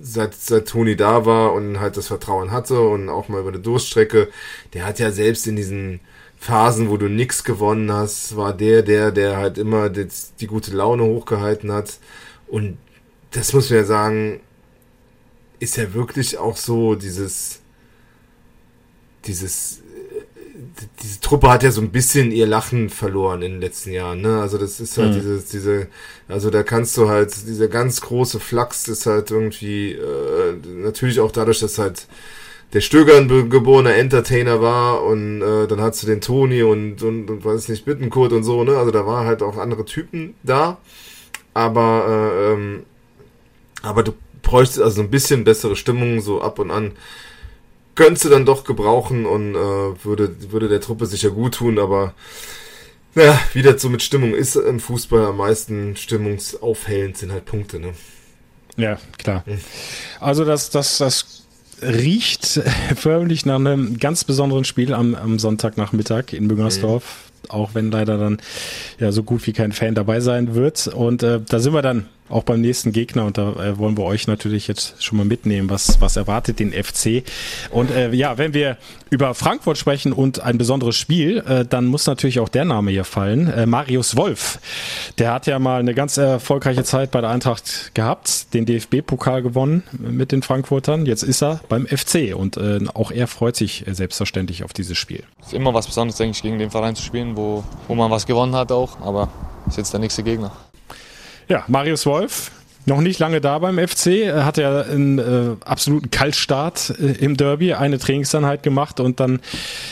seit, 0.00 0.34
seit 0.34 0.68
Toni 0.68 0.96
da 0.96 1.26
war 1.26 1.52
und 1.52 1.80
halt 1.80 1.96
das 1.96 2.06
Vertrauen 2.06 2.52
hatte 2.52 2.80
und 2.80 3.08
auch 3.08 3.28
mal 3.28 3.40
über 3.40 3.50
eine 3.50 3.60
Durststrecke, 3.60 4.28
der 4.74 4.86
hat 4.86 4.98
ja 4.98 5.10
selbst 5.10 5.46
in 5.46 5.56
diesen 5.56 6.00
Phasen, 6.38 6.88
wo 6.90 6.96
du 6.96 7.08
nix 7.08 7.44
gewonnen 7.44 7.92
hast, 7.92 8.36
war 8.36 8.52
der, 8.52 8.82
der, 8.82 9.12
der 9.12 9.36
halt 9.36 9.58
immer 9.58 9.88
die, 9.88 10.08
die 10.40 10.46
gute 10.46 10.72
Laune 10.72 11.04
hochgehalten 11.04 11.70
hat. 11.72 11.98
Und 12.48 12.78
das 13.30 13.52
muss 13.52 13.70
man 13.70 13.78
ja 13.80 13.84
sagen, 13.84 14.40
ist 15.62 15.76
ja 15.76 15.94
wirklich 15.94 16.38
auch 16.38 16.56
so 16.56 16.96
dieses, 16.96 17.60
dieses, 19.24 19.80
diese 21.00 21.20
Truppe 21.20 21.50
hat 21.50 21.62
ja 21.62 21.70
so 21.70 21.80
ein 21.80 21.92
bisschen 21.92 22.32
ihr 22.32 22.48
Lachen 22.48 22.90
verloren 22.90 23.42
in 23.42 23.52
den 23.52 23.60
letzten 23.60 23.92
Jahren, 23.92 24.22
ne? 24.22 24.40
Also 24.40 24.58
das 24.58 24.80
ist 24.80 24.98
halt 24.98 25.10
mhm. 25.10 25.20
dieses, 25.20 25.44
diese, 25.46 25.86
also 26.26 26.50
da 26.50 26.64
kannst 26.64 26.96
du 26.96 27.08
halt, 27.08 27.32
dieser 27.46 27.68
ganz 27.68 28.00
große 28.00 28.40
Flachs 28.40 28.88
ist 28.88 29.06
halt 29.06 29.30
irgendwie, 29.30 29.92
äh, 29.92 30.56
natürlich 30.66 31.20
auch 31.20 31.30
dadurch, 31.30 31.60
dass 31.60 31.78
halt 31.78 32.08
der 32.72 32.80
Stöger 32.80 33.16
ein 33.16 33.28
geborener 33.48 33.94
Entertainer 33.94 34.60
war 34.60 35.04
und 35.04 35.42
äh, 35.42 35.68
dann 35.68 35.80
hast 35.80 36.02
du 36.02 36.08
den 36.08 36.20
Toni 36.20 36.64
und, 36.64 37.02
und, 37.02 37.30
und 37.30 37.44
weiß 37.44 37.68
nicht, 37.68 37.84
Bittenkurt 37.84 38.32
und 38.32 38.42
so, 38.42 38.64
ne? 38.64 38.76
Also 38.76 38.90
da 38.90 39.06
waren 39.06 39.26
halt 39.26 39.42
auch 39.42 39.58
andere 39.58 39.84
Typen 39.84 40.34
da. 40.42 40.78
Aber 41.54 42.06
äh, 42.08 42.52
ähm, 42.52 42.82
aber 43.82 44.02
du 44.02 44.12
bräuchte 44.52 44.84
also 44.84 45.00
ein 45.00 45.10
bisschen 45.10 45.44
bessere 45.44 45.76
Stimmung, 45.76 46.20
so 46.20 46.42
ab 46.42 46.58
und 46.58 46.70
an. 46.70 46.92
Könntest 47.94 48.26
du 48.26 48.28
dann 48.28 48.44
doch 48.44 48.64
gebrauchen 48.64 49.24
und 49.24 49.54
äh, 49.54 50.04
würde, 50.04 50.52
würde 50.52 50.68
der 50.68 50.82
Truppe 50.82 51.06
sicher 51.06 51.30
gut 51.30 51.54
tun, 51.54 51.78
aber 51.78 52.12
naja, 53.14 53.40
wie 53.54 53.62
das 53.62 53.80
so 53.80 53.88
mit 53.88 54.02
Stimmung 54.02 54.34
ist 54.34 54.56
im 54.56 54.78
Fußball, 54.78 55.24
am 55.24 55.38
meisten 55.38 55.96
stimmungsaufhellend 55.96 57.16
sind 57.16 57.32
halt 57.32 57.46
Punkte, 57.46 57.80
ne? 57.80 57.94
Ja, 58.76 58.98
klar. 59.16 59.42
Also 60.20 60.44
das, 60.44 60.68
das, 60.68 60.98
das 60.98 61.44
riecht 61.80 62.44
förmlich 62.96 63.46
nach 63.46 63.56
einem 63.56 63.98
ganz 63.98 64.24
besonderen 64.24 64.64
Spiel 64.64 64.92
am, 64.92 65.14
am 65.14 65.38
Sonntagnachmittag 65.38 66.34
in 66.34 66.46
Müngersdorf. 66.46 67.04
Mhm. 67.04 67.50
Auch 67.50 67.74
wenn 67.74 67.90
leider 67.90 68.18
dann 68.18 68.38
ja 68.98 69.12
so 69.12 69.22
gut 69.22 69.46
wie 69.46 69.54
kein 69.54 69.72
Fan 69.72 69.94
dabei 69.94 70.20
sein 70.20 70.54
wird. 70.54 70.88
Und 70.88 71.22
äh, 71.22 71.40
da 71.40 71.58
sind 71.58 71.72
wir 71.72 71.82
dann 71.82 72.06
auch 72.28 72.44
beim 72.44 72.60
nächsten 72.60 72.92
Gegner. 72.92 73.24
Und 73.24 73.38
da 73.38 73.52
äh, 73.52 73.78
wollen 73.78 73.96
wir 73.96 74.04
euch 74.04 74.26
natürlich 74.26 74.68
jetzt 74.68 75.02
schon 75.02 75.18
mal 75.18 75.24
mitnehmen, 75.24 75.70
was, 75.70 76.00
was 76.00 76.16
erwartet 76.16 76.58
den 76.58 76.72
FC. 76.72 77.22
Und 77.70 77.90
äh, 77.90 78.12
ja, 78.12 78.38
wenn 78.38 78.54
wir 78.54 78.78
über 79.10 79.34
Frankfurt 79.34 79.76
sprechen 79.76 80.12
und 80.12 80.40
ein 80.40 80.56
besonderes 80.56 80.96
Spiel, 80.96 81.38
äh, 81.46 81.64
dann 81.66 81.86
muss 81.86 82.06
natürlich 82.06 82.40
auch 82.40 82.48
der 82.48 82.64
Name 82.64 82.90
hier 82.90 83.04
fallen. 83.04 83.48
Äh, 83.48 83.66
Marius 83.66 84.16
Wolf. 84.16 84.58
Der 85.18 85.32
hat 85.32 85.46
ja 85.46 85.58
mal 85.58 85.80
eine 85.80 85.94
ganz 85.94 86.16
erfolgreiche 86.16 86.84
Zeit 86.84 87.10
bei 87.10 87.20
der 87.20 87.30
Eintracht 87.30 87.94
gehabt, 87.94 88.54
den 88.54 88.64
DFB-Pokal 88.64 89.42
gewonnen 89.42 89.82
mit 89.92 90.32
den 90.32 90.42
Frankfurtern. 90.42 91.04
Jetzt 91.04 91.22
ist 91.22 91.42
er 91.42 91.60
beim 91.68 91.86
FC 91.86 92.34
und 92.34 92.56
äh, 92.56 92.80
auch 92.94 93.10
er 93.10 93.26
freut 93.26 93.56
sich 93.56 93.84
selbstverständlich 93.86 94.64
auf 94.64 94.72
dieses 94.72 94.96
Spiel. 94.96 95.24
Es 95.40 95.48
ist 95.48 95.54
immer 95.54 95.74
was 95.74 95.86
Besonderes, 95.86 96.16
denke 96.16 96.36
ich, 96.36 96.42
gegen 96.42 96.58
den 96.58 96.70
Verein 96.70 96.96
zu 96.96 97.02
spielen, 97.02 97.36
wo, 97.36 97.64
wo 97.88 97.94
man 97.94 98.10
was 98.10 98.26
gewonnen 98.26 98.54
hat 98.54 98.72
auch, 98.72 99.00
aber 99.00 99.28
ist 99.66 99.76
jetzt 99.76 99.92
der 99.92 100.00
nächste 100.00 100.22
Gegner. 100.22 100.52
Ja, 101.52 101.64
Marius 101.68 102.06
Wolf, 102.06 102.50
noch 102.86 103.02
nicht 103.02 103.18
lange 103.18 103.42
da 103.42 103.58
beim 103.58 103.76
FC, 103.76 104.32
hat 104.32 104.56
ja 104.56 104.80
einen 104.80 105.18
äh, 105.18 105.56
absoluten 105.66 106.10
Kaltstart 106.10 106.94
äh, 106.98 107.22
im 107.22 107.36
Derby, 107.36 107.74
eine 107.74 107.98
Trainingseinheit 107.98 108.62
gemacht 108.62 109.00
und 109.00 109.20
dann 109.20 109.40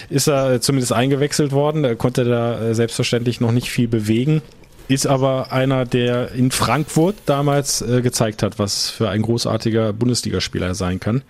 ist 0.09 0.27
er 0.27 0.63
zumindest 0.63 0.95
eingewechselt 0.95 1.53
worden, 1.53 1.85
er 1.85 1.97
konnte 1.97 2.25
da 2.25 2.63
äh, 2.63 2.75
selbstverständlich 2.75 3.43
noch 3.43 3.53
nicht 3.53 3.69
viel 3.69 3.89
bewegen. 3.89 4.41
Ist 4.89 5.07
aber 5.07 5.53
einer, 5.53 5.85
der 5.85 6.33
in 6.33 6.51
Frankfurt 6.51 7.17
damals 7.27 7.83
äh, 7.83 8.01
gezeigt 8.01 8.43
hat, 8.43 8.59
was 8.59 8.89
für 8.89 9.11
ein 9.11 9.21
großartiger 9.21 9.93
Bundesligaspieler 9.93 10.69
er 10.69 10.75
sein 10.75 10.99
kann. 10.99 11.21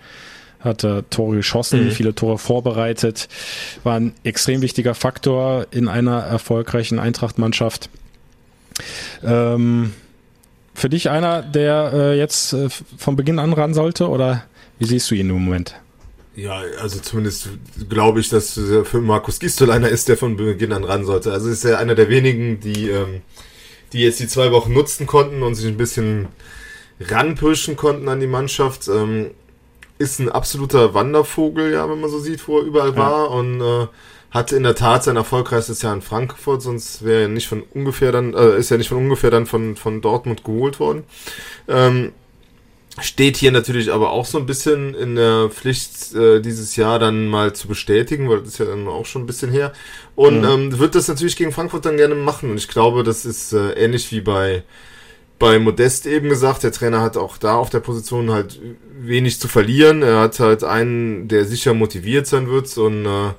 Hat 0.61 0.85
er 0.85 1.09
Tore 1.09 1.35
geschossen, 1.35 1.87
mhm. 1.87 1.91
viele 1.91 2.15
Tore 2.15 2.37
vorbereitet, 2.37 3.27
war 3.83 3.95
ein 3.95 4.13
extrem 4.23 4.61
wichtiger 4.61 4.95
Faktor 4.95 5.67
in 5.71 5.89
einer 5.89 6.19
erfolgreichen 6.21 6.99
Eintrachtmannschaft. 6.99 7.89
Ähm, 9.23 9.91
für 10.81 10.89
dich 10.89 11.09
einer, 11.09 11.43
der 11.43 11.91
äh, 11.93 12.17
jetzt 12.17 12.53
äh, 12.53 12.69
von 12.97 13.15
Beginn 13.15 13.39
an 13.39 13.53
ran 13.53 13.73
sollte 13.73 14.09
oder 14.09 14.43
wie 14.79 14.85
siehst 14.85 15.11
du 15.11 15.15
ihn 15.15 15.29
im 15.29 15.43
Moment? 15.43 15.75
Ja, 16.35 16.61
also 16.81 16.99
zumindest 16.99 17.49
glaube 17.87 18.19
ich, 18.19 18.29
dass 18.29 18.53
für 18.53 19.01
Markus 19.01 19.39
Gistol 19.39 19.69
einer 19.69 19.89
ist, 19.89 20.09
der 20.09 20.17
von 20.17 20.37
Beginn 20.37 20.73
an 20.73 20.83
ran 20.83 21.05
sollte. 21.05 21.31
Also 21.31 21.49
ist 21.49 21.63
er 21.65 21.77
einer 21.77 21.93
der 21.93 22.09
wenigen, 22.09 22.59
die, 22.59 22.89
ähm, 22.89 23.21
die 23.93 23.99
jetzt 23.99 24.19
die 24.19 24.27
zwei 24.27 24.51
Wochen 24.51 24.73
nutzen 24.73 25.05
konnten 25.05 25.43
und 25.43 25.55
sich 25.55 25.67
ein 25.67 25.77
bisschen 25.77 26.29
ranpirschen 26.99 27.75
konnten 27.75 28.09
an 28.09 28.19
die 28.19 28.27
Mannschaft. 28.27 28.87
Ähm, 28.87 29.31
ist 29.99 30.19
ein 30.19 30.29
absoluter 30.29 30.95
Wandervogel, 30.95 31.71
ja, 31.73 31.87
wenn 31.87 32.01
man 32.01 32.09
so 32.09 32.17
sieht, 32.17 32.47
wo 32.47 32.57
er 32.57 32.65
überall 32.65 32.91
ja. 32.91 32.97
war 32.97 33.31
und 33.31 33.61
äh, 33.61 33.87
hatte 34.31 34.55
in 34.55 34.63
der 34.63 34.75
Tat 34.75 35.03
sein 35.03 35.17
erfolgreichstes 35.17 35.81
Jahr 35.81 35.93
in 35.93 36.01
Frankfurt, 36.01 36.61
sonst 36.61 37.03
wäre 37.03 37.23
er 37.23 37.27
nicht 37.27 37.47
von 37.47 37.63
ungefähr 37.73 38.11
dann, 38.11 38.33
äh, 38.33 38.57
ist 38.57 38.71
er 38.71 38.77
nicht 38.77 38.87
von 38.87 38.97
ungefähr 38.97 39.29
dann 39.29 39.45
von, 39.45 39.75
von 39.75 40.01
Dortmund 40.01 40.43
geholt 40.43 40.79
worden. 40.79 41.03
Ähm, 41.67 42.13
steht 42.99 43.37
hier 43.37 43.51
natürlich 43.51 43.91
aber 43.91 44.11
auch 44.11 44.25
so 44.25 44.37
ein 44.37 44.45
bisschen 44.45 44.93
in 44.93 45.15
der 45.15 45.49
Pflicht, 45.49 46.13
äh, 46.13 46.39
dieses 46.41 46.75
Jahr 46.75 46.97
dann 46.97 47.27
mal 47.27 47.53
zu 47.53 47.67
bestätigen, 47.67 48.29
weil 48.29 48.39
das 48.39 48.49
ist 48.49 48.57
ja 48.59 48.65
dann 48.65 48.87
auch 48.87 49.05
schon 49.05 49.23
ein 49.23 49.27
bisschen 49.27 49.51
her. 49.51 49.73
Und 50.15 50.39
mhm. 50.39 50.47
ähm, 50.47 50.79
wird 50.79 50.95
das 50.95 51.07
natürlich 51.07 51.35
gegen 51.35 51.51
Frankfurt 51.51 51.85
dann 51.85 51.97
gerne 51.97 52.15
machen. 52.15 52.51
Und 52.51 52.57
ich 52.57 52.67
glaube, 52.67 53.03
das 53.03 53.25
ist 53.25 53.53
äh, 53.53 53.71
ähnlich 53.73 54.11
wie 54.11 54.21
bei 54.21 54.63
bei 55.39 55.57
Modest 55.57 56.05
eben 56.05 56.29
gesagt, 56.29 56.61
der 56.61 56.71
Trainer 56.71 57.01
hat 57.01 57.17
auch 57.17 57.35
da 57.39 57.55
auf 57.55 57.71
der 57.71 57.79
Position 57.79 58.29
halt 58.29 58.61
wenig 58.99 59.39
zu 59.39 59.47
verlieren. 59.47 60.03
Er 60.03 60.19
hat 60.19 60.39
halt 60.39 60.63
einen, 60.63 61.27
der 61.27 61.45
sicher 61.45 61.73
motiviert 61.73 62.27
sein 62.27 62.47
wird 62.47 62.77
und 62.77 63.07
äh, 63.07 63.31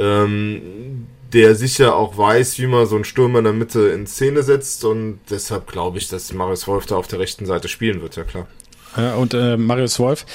ähm, 0.00 1.06
der 1.32 1.54
sicher 1.54 1.94
auch 1.94 2.16
weiß, 2.16 2.58
wie 2.58 2.66
man 2.66 2.86
so 2.86 2.96
einen 2.96 3.04
Sturm 3.04 3.36
in 3.36 3.44
der 3.44 3.52
Mitte 3.52 3.88
in 3.88 4.06
Szene 4.06 4.42
setzt 4.42 4.84
und 4.84 5.20
deshalb 5.30 5.70
glaube 5.70 5.98
ich, 5.98 6.08
dass 6.08 6.32
Marius 6.32 6.66
Wolf 6.66 6.86
da 6.86 6.96
auf 6.96 7.06
der 7.06 7.20
rechten 7.20 7.46
Seite 7.46 7.68
spielen 7.68 8.02
wird, 8.02 8.16
ja 8.16 8.24
klar. 8.24 8.48
Und 8.96 9.34
äh, 9.34 9.56
Marius 9.56 9.98
Wolf 9.98 10.26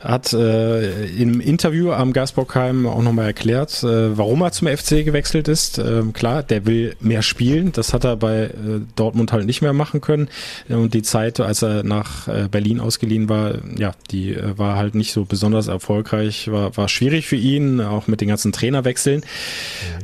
hat 0.00 0.32
äh, 0.32 1.06
im 1.06 1.40
Interview 1.40 1.92
am 1.92 2.12
Geisbockheim 2.12 2.86
auch 2.86 3.02
nochmal 3.02 3.26
erklärt, 3.26 3.82
äh, 3.84 4.16
warum 4.16 4.42
er 4.42 4.52
zum 4.52 4.68
FC 4.68 5.04
gewechselt 5.04 5.46
ist. 5.46 5.78
Ähm, 5.78 6.12
klar, 6.12 6.42
der 6.42 6.66
will 6.66 6.96
mehr 7.00 7.22
spielen. 7.22 7.72
Das 7.72 7.94
hat 7.94 8.04
er 8.04 8.16
bei 8.16 8.44
äh, 8.44 8.50
Dortmund 8.96 9.32
halt 9.32 9.46
nicht 9.46 9.62
mehr 9.62 9.72
machen 9.72 10.00
können. 10.00 10.28
Und 10.68 10.94
die 10.94 11.02
Zeit, 11.02 11.38
als 11.38 11.62
er 11.62 11.84
nach 11.84 12.26
äh, 12.26 12.48
Berlin 12.50 12.80
ausgeliehen 12.80 13.28
war, 13.28 13.54
ja, 13.78 13.92
die 14.10 14.34
äh, 14.34 14.58
war 14.58 14.76
halt 14.76 14.96
nicht 14.96 15.12
so 15.12 15.24
besonders 15.24 15.68
erfolgreich, 15.68 16.50
war, 16.50 16.76
war 16.76 16.88
schwierig 16.88 17.26
für 17.26 17.36
ihn, 17.36 17.80
auch 17.80 18.08
mit 18.08 18.20
den 18.20 18.28
ganzen 18.28 18.52
Trainerwechseln. 18.52 19.22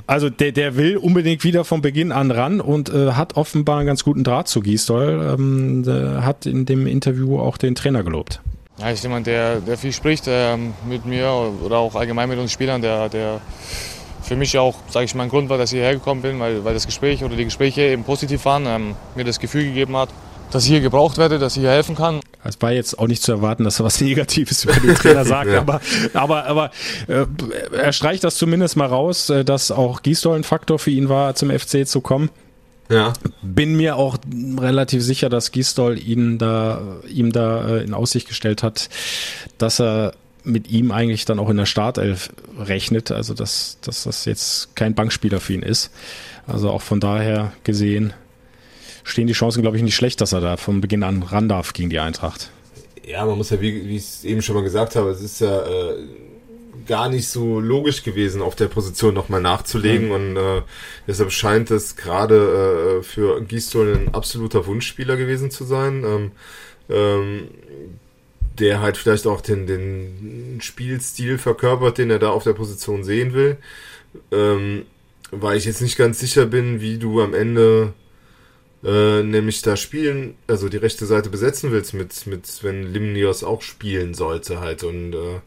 Also 0.07 0.31
der, 0.31 0.53
der 0.53 0.77
will 0.77 0.97
unbedingt 0.97 1.43
wieder 1.43 1.65
von 1.65 1.83
Beginn 1.83 2.13
an 2.13 2.31
ran 2.31 2.61
und 2.61 2.91
äh, 2.91 3.13
hat 3.13 3.37
offenbar 3.37 3.79
einen 3.79 3.89
ganz 3.89 4.05
guten 4.05 4.23
Draht 4.23 4.47
zu 4.47 4.61
Gisdol. 4.61 5.37
Ähm, 5.37 5.85
hat 6.23 6.47
in 6.47 6.65
dem 6.65 6.87
Interview 6.87 7.39
auch 7.39 7.57
den 7.57 7.75
Trainer 7.75 7.88
gelobt. 7.93 8.41
Ja, 8.79 8.91
ist 8.91 9.03
jemand, 9.03 9.27
der, 9.27 9.61
der 9.61 9.77
viel 9.77 9.93
spricht 9.93 10.25
ähm, 10.29 10.73
mit 10.89 11.05
mir 11.05 11.33
oder 11.65 11.79
auch 11.79 11.95
allgemein 11.97 12.29
mit 12.29 12.39
uns 12.39 12.53
Spielern, 12.53 12.81
der, 12.81 13.09
der 13.09 13.41
für 14.23 14.37
mich 14.37 14.57
auch, 14.59 14.77
sage 14.89 15.07
ich 15.07 15.15
mal, 15.15 15.25
ein 15.25 15.31
Grund 15.31 15.49
war, 15.49 15.59
dass 15.59 15.73
ich 15.73 15.79
hierher 15.79 15.95
gekommen 15.95 16.23
bin, 16.23 16.39
weil, 16.39 16.65
weil 16.65 16.75
das 16.75 16.87
Gespräch 16.87 17.25
oder 17.25 17.35
die 17.35 17.45
Gespräche 17.45 17.83
eben 17.83 18.05
positiv 18.05 18.45
waren, 18.45 18.67
ähm, 18.67 18.95
mir 19.17 19.25
das 19.25 19.41
Gefühl 19.41 19.65
gegeben 19.65 19.97
hat, 19.97 20.11
dass 20.51 20.65
ich 20.65 20.71
hier 20.71 20.81
gebraucht 20.81 21.19
werde, 21.19 21.39
dass 21.39 21.57
ich 21.57 21.63
hier 21.63 21.71
helfen 21.71 21.97
kann. 21.97 22.21
Es 22.45 22.61
war 22.61 22.73
jetzt 22.73 22.99
auch 22.99 23.07
nicht 23.07 23.23
zu 23.23 23.33
erwarten, 23.33 23.65
dass 23.65 23.81
er 23.81 23.85
was 23.85 24.01
Negatives 24.01 24.65
über 24.65 24.75
den 24.75 24.95
Trainer 24.95 25.25
sagt, 25.25 25.51
ja. 25.51 25.61
aber, 25.61 25.81
aber, 26.15 26.47
aber 26.47 26.71
äh, 27.09 27.27
er 27.73 27.93
streicht 27.93 28.23
das 28.23 28.37
zumindest 28.37 28.77
mal 28.77 28.87
raus, 28.87 29.29
äh, 29.31 29.45
dass 29.45 29.71
auch 29.71 30.03
Gisdol 30.03 30.37
ein 30.37 30.45
Faktor 30.45 30.79
für 30.79 30.91
ihn 30.91 31.09
war, 31.09 31.35
zum 31.35 31.51
FC 31.51 31.87
zu 31.87 32.01
kommen. 32.01 32.31
Ja. 32.89 33.13
Bin 33.43 33.77
mir 33.77 33.97
auch 33.97 34.19
relativ 34.59 35.03
sicher, 35.03 35.29
dass 35.29 35.53
Gisdol 35.53 35.99
ihn 35.99 36.39
da, 36.39 36.81
ihm 37.09 37.33
da 37.33 37.69
äh, 37.69 37.85
in 37.85 37.95
Aussicht 37.95 38.29
gestellt 38.29 38.63
hat, 38.63 38.89
dass 39.59 39.81
er 39.81 40.15
mit 40.45 40.71
ihm 40.71 40.91
eigentlich 40.91 41.25
dann 41.27 41.39
auch 41.39 41.51
in 41.51 41.59
der 41.59 41.67
Startelf 41.67 42.31
rechnet, 42.59 43.11
also 43.11 43.35
dass, 43.35 43.79
dass 43.83 44.05
das 44.05 44.25
jetzt 44.25 44.75
kein 44.75 44.95
Bankspieler 44.95 45.41
für 45.41 45.53
ihn 45.53 45.63
ist. 45.63 45.91
Also 46.47 46.71
auch 46.71 46.81
von 46.81 47.01
daher 47.01 47.53
gesehen 47.65 48.15
stehen 49.05 49.27
die 49.27 49.33
Chancen, 49.33 49.63
glaube 49.63 49.77
ich, 49.77 49.83
nicht 49.83 49.97
schlecht, 49.97 50.21
dass 50.21 50.33
er 50.33 50.41
da 50.41 50.57
von 50.57 50.81
Beginn 50.81 51.03
an 51.03 51.23
ran 51.23 51.49
darf 51.49 51.73
gegen 51.73 51.91
die 51.91 51.99
Eintracht. 51.99 52.51
Ja, 53.07 53.25
man 53.25 53.39
muss 53.39 53.51
ja, 53.51 53.61
wie, 53.61 53.89
wie 53.89 53.97
ich 53.97 54.03
es 54.03 54.25
eben 54.25 54.43
schon 54.43 54.55
mal 54.55 54.63
gesagt 54.63 54.97
habe, 54.97 55.11
es 55.11 55.23
ist 55.23 55.41
ja 55.41 55.61
äh, 55.61 55.95
gar 56.87 57.09
nicht 57.09 57.29
so 57.29 57.61
logisch 57.61 58.03
gewesen, 58.03 58.43
auf 58.43 58.55
der 58.55 58.69
Position 58.69 59.15
nochmal 59.15 59.41
nachzulegen. 59.41 60.09
Mhm. 60.09 60.13
Und 60.13 60.37
äh, 60.37 60.63
deshalb 61.07 61.33
scheint 61.33 61.71
es 61.71 61.97
gerade 61.97 63.01
äh, 63.01 63.03
für 63.03 63.41
Gistol 63.43 63.95
ein 63.95 64.15
absoluter 64.15 64.67
Wunschspieler 64.67 65.17
gewesen 65.17 65.51
zu 65.51 65.65
sein. 65.65 66.05
Ähm, 66.05 66.31
ähm, 66.91 67.49
der 68.59 68.81
halt 68.81 68.97
vielleicht 68.97 69.27
auch 69.27 69.41
den, 69.41 69.67
den 69.67 70.59
Spielstil 70.61 71.39
verkörpert, 71.39 71.99
den 71.99 72.11
er 72.11 72.19
da 72.19 72.31
auf 72.31 72.45
der 72.45 72.55
Position 72.55 73.05
sehen 73.05 73.33
will. 73.33 73.57
Ähm, 74.33 74.85
weil 75.31 75.57
ich 75.59 75.65
jetzt 75.65 75.83
nicht 75.83 75.97
ganz 75.97 76.19
sicher 76.19 76.47
bin, 76.47 76.81
wie 76.81 76.99
du 76.99 77.21
am 77.21 77.35
Ende 77.35 77.93
äh, 78.85 79.23
nämlich 79.23 79.63
da 79.63 79.77
spielen, 79.77 80.37
also 80.47 80.69
die 80.69 80.77
rechte 80.77 81.07
Seite 81.07 81.31
besetzen 81.31 81.73
willst 81.73 81.95
mit, 81.95 82.27
mit 82.27 82.63
wenn 82.63 82.93
Limnios 82.93 83.45
auch 83.45 83.63
spielen 83.63 84.15
sollte 84.15 84.61
halt 84.61 84.85
und 84.85 85.15
äh, 85.15 85.41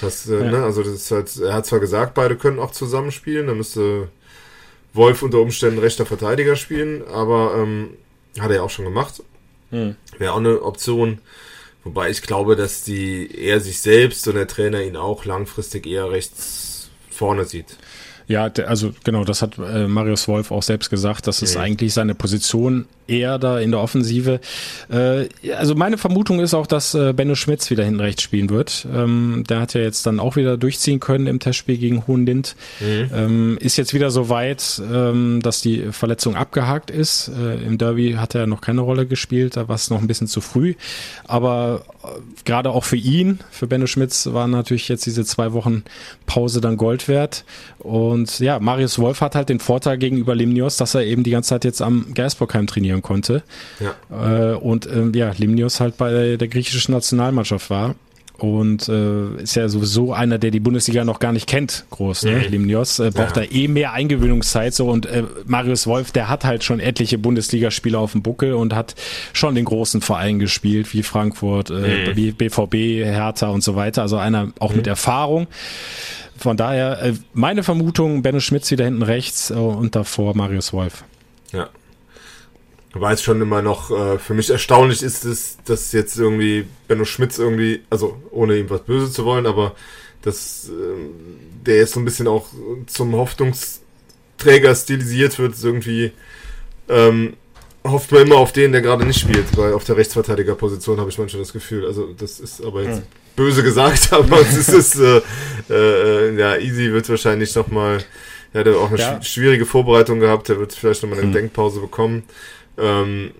das, 0.00 0.28
äh, 0.28 0.38
ja. 0.44 0.50
ne, 0.50 0.64
also 0.64 0.82
das 0.82 0.92
ist 0.92 1.10
halt, 1.10 1.36
er 1.36 1.54
hat 1.54 1.66
zwar 1.66 1.80
gesagt, 1.80 2.14
beide 2.14 2.36
können 2.36 2.58
auch 2.58 2.70
zusammenspielen, 2.70 3.46
da 3.46 3.54
müsste 3.54 4.08
Wolf 4.92 5.22
unter 5.22 5.40
Umständen 5.40 5.78
rechter 5.78 6.06
Verteidiger 6.06 6.56
spielen, 6.56 7.02
aber 7.08 7.54
ähm, 7.58 7.90
hat 8.38 8.50
er 8.50 8.56
ja 8.56 8.62
auch 8.62 8.70
schon 8.70 8.84
gemacht. 8.84 9.22
Hm. 9.70 9.96
Wäre 10.18 10.32
auch 10.32 10.38
eine 10.38 10.62
Option. 10.62 11.18
Wobei 11.82 12.08
ich 12.10 12.22
glaube, 12.22 12.56
dass 12.56 12.82
die 12.82 13.28
er 13.36 13.60
sich 13.60 13.80
selbst 13.80 14.26
und 14.26 14.36
der 14.36 14.46
Trainer 14.46 14.82
ihn 14.82 14.96
auch 14.96 15.26
langfristig 15.26 15.86
eher 15.86 16.10
rechts 16.10 16.88
vorne 17.10 17.44
sieht. 17.44 17.76
Ja, 18.26 18.44
also 18.44 18.94
genau, 19.04 19.24
das 19.24 19.42
hat 19.42 19.58
äh, 19.58 19.86
Marius 19.86 20.28
Wolf 20.28 20.50
auch 20.50 20.62
selbst 20.62 20.88
gesagt, 20.88 21.26
dass 21.26 21.42
es 21.42 21.58
eigentlich 21.58 21.92
seine 21.92 22.14
Position 22.14 22.86
eher 23.06 23.38
da 23.38 23.58
in 23.58 23.70
der 23.70 23.80
Offensive. 23.80 24.40
Äh, 24.90 25.28
also 25.54 25.74
meine 25.74 25.98
Vermutung 25.98 26.40
ist 26.40 26.54
auch, 26.54 26.66
dass 26.66 26.94
äh, 26.94 27.12
Benno 27.12 27.34
Schmitz 27.34 27.70
wieder 27.70 27.84
hinten 27.84 28.00
rechts 28.00 28.22
spielen 28.22 28.50
wird. 28.50 28.86
Ähm, 28.92 29.44
der 29.48 29.60
hat 29.60 29.74
ja 29.74 29.82
jetzt 29.82 30.06
dann 30.06 30.20
auch 30.20 30.36
wieder 30.36 30.56
durchziehen 30.56 31.00
können 31.00 31.26
im 31.26 31.38
Testspiel 31.38 31.76
gegen 31.76 32.06
Hohenlind. 32.06 32.56
Mhm. 32.80 33.10
Ähm, 33.14 33.58
ist 33.60 33.76
jetzt 33.76 33.92
wieder 33.94 34.10
so 34.10 34.28
weit, 34.28 34.80
ähm, 34.90 35.40
dass 35.42 35.60
die 35.60 35.92
Verletzung 35.92 36.36
abgehakt 36.36 36.90
ist. 36.90 37.28
Äh, 37.28 37.62
Im 37.64 37.78
Derby 37.78 38.12
hat 38.12 38.34
er 38.34 38.46
noch 38.46 38.60
keine 38.60 38.80
Rolle 38.80 39.06
gespielt, 39.06 39.56
da 39.56 39.68
war 39.68 39.74
es 39.74 39.90
noch 39.90 40.00
ein 40.00 40.06
bisschen 40.06 40.28
zu 40.28 40.40
früh. 40.40 40.74
Aber 41.24 41.82
äh, 42.02 42.06
gerade 42.44 42.70
auch 42.70 42.84
für 42.84 42.96
ihn, 42.96 43.40
für 43.50 43.66
Benno 43.66 43.86
Schmitz, 43.86 44.26
waren 44.32 44.50
natürlich 44.50 44.88
jetzt 44.88 45.04
diese 45.04 45.24
zwei 45.24 45.52
Wochen 45.52 45.84
Pause 46.26 46.60
dann 46.60 46.76
Gold 46.76 47.08
wert. 47.08 47.44
Und 47.78 48.38
ja, 48.38 48.58
Marius 48.58 48.98
Wolf 48.98 49.20
hat 49.20 49.34
halt 49.34 49.50
den 49.50 49.60
Vorteil 49.60 49.98
gegenüber 49.98 50.34
Limnios, 50.34 50.78
dass 50.78 50.94
er 50.94 51.02
eben 51.02 51.22
die 51.22 51.30
ganze 51.30 51.50
Zeit 51.50 51.64
jetzt 51.64 51.82
am 51.82 52.14
Geisbockheim 52.14 52.66
trainiert 52.66 52.93
trainieren 52.94 53.02
konnte. 53.02 53.42
Ja. 53.80 54.52
Äh, 54.52 54.56
und 54.56 54.86
äh, 54.86 55.10
ja, 55.14 55.32
Limnios 55.36 55.80
halt 55.80 55.96
bei 55.96 56.36
der 56.36 56.48
griechischen 56.48 56.92
Nationalmannschaft 56.92 57.70
war. 57.70 57.94
Und 58.36 58.88
äh, 58.88 59.42
ist 59.42 59.54
ja 59.54 59.68
sowieso 59.68 60.12
einer, 60.12 60.38
der 60.38 60.50
die 60.50 60.58
Bundesliga 60.58 61.04
noch 61.04 61.20
gar 61.20 61.32
nicht 61.32 61.46
kennt, 61.46 61.86
groß, 61.90 62.24
ne? 62.24 62.32
Mhm. 62.32 62.50
Limnios. 62.50 62.98
Äh, 62.98 63.12
braucht 63.14 63.36
ja. 63.36 63.44
da 63.44 63.48
eh 63.48 63.68
mehr 63.68 63.92
Eingewöhnungszeit 63.92 64.74
so 64.74 64.90
und 64.90 65.06
äh, 65.06 65.22
Marius 65.46 65.86
Wolf, 65.86 66.10
der 66.10 66.28
hat 66.28 66.44
halt 66.44 66.64
schon 66.64 66.80
etliche 66.80 67.16
Bundesligaspieler 67.16 68.00
auf 68.00 68.10
dem 68.10 68.22
Buckel 68.22 68.54
und 68.54 68.74
hat 68.74 68.96
schon 69.32 69.54
den 69.54 69.64
großen 69.64 70.00
Vereinen 70.00 70.40
gespielt, 70.40 70.92
wie 70.92 71.04
Frankfurt, 71.04 71.70
äh, 71.70 72.12
mhm. 72.12 72.34
BVB, 72.34 72.74
Hertha 73.04 73.50
und 73.50 73.62
so 73.62 73.76
weiter. 73.76 74.02
Also 74.02 74.16
einer 74.16 74.52
auch 74.58 74.72
mhm. 74.72 74.78
mit 74.78 74.88
Erfahrung. 74.88 75.46
Von 76.36 76.56
daher, 76.56 77.02
äh, 77.02 77.12
meine 77.34 77.62
Vermutung, 77.62 78.22
Benno 78.22 78.40
Schmitz 78.40 78.68
wieder 78.72 78.84
hinten 78.84 79.02
rechts 79.02 79.50
äh, 79.50 79.54
und 79.54 79.94
davor 79.94 80.36
Marius 80.36 80.72
Wolf. 80.72 81.04
Ja, 81.52 81.68
weil 82.94 83.14
es 83.14 83.22
schon 83.22 83.40
immer 83.40 83.60
noch 83.60 83.90
äh, 83.90 84.18
für 84.18 84.34
mich 84.34 84.50
erstaunlich 84.50 85.02
ist, 85.02 85.24
dass, 85.24 85.58
dass 85.64 85.92
jetzt 85.92 86.16
irgendwie 86.16 86.66
Benno 86.86 87.04
Schmitz 87.04 87.38
irgendwie, 87.38 87.82
also 87.90 88.20
ohne 88.30 88.56
ihm 88.56 88.70
was 88.70 88.82
Böse 88.82 89.10
zu 89.10 89.24
wollen, 89.24 89.46
aber 89.46 89.74
dass 90.22 90.68
äh, 90.68 90.72
der 91.66 91.76
jetzt 91.76 91.92
so 91.92 92.00
ein 92.00 92.04
bisschen 92.04 92.28
auch 92.28 92.46
zum 92.86 93.14
Hoffnungsträger 93.14 94.74
stilisiert 94.74 95.38
wird, 95.38 95.54
irgendwie 95.62 96.12
ähm, 96.88 97.34
hofft 97.82 98.12
man 98.12 98.22
immer 98.22 98.36
auf 98.36 98.52
den, 98.52 98.72
der 98.72 98.80
gerade 98.80 99.04
nicht 99.04 99.20
spielt, 99.20 99.56
weil 99.56 99.74
auf 99.74 99.84
der 99.84 99.96
Rechtsverteidigerposition 99.96 100.98
habe 100.98 101.10
ich 101.10 101.18
manchmal 101.18 101.42
das 101.42 101.52
Gefühl. 101.52 101.86
Also 101.86 102.12
das 102.16 102.40
ist 102.40 102.64
aber 102.64 102.82
jetzt 102.82 102.98
hm. 102.98 103.06
böse 103.36 103.62
gesagt, 103.62 104.12
aber 104.12 104.40
es 104.40 104.68
ist 104.68 104.96
äh, 105.00 105.20
äh, 105.68 106.38
ja 106.38 106.56
Easy 106.56 106.92
wird 106.92 107.08
wahrscheinlich 107.08 107.54
noch 107.54 107.68
mal 107.68 107.98
er 108.52 108.60
hat 108.60 108.68
auch 108.68 108.88
eine 108.88 108.98
ja. 108.98 109.20
schwierige 109.20 109.66
Vorbereitung 109.66 110.20
gehabt, 110.20 110.48
er 110.48 110.60
wird 110.60 110.72
vielleicht 110.72 111.02
noch 111.02 111.10
mal 111.10 111.16
eine 111.16 111.26
hm. 111.26 111.32
Denkpause 111.32 111.80
bekommen. 111.80 112.22
Ähm, 112.78 113.30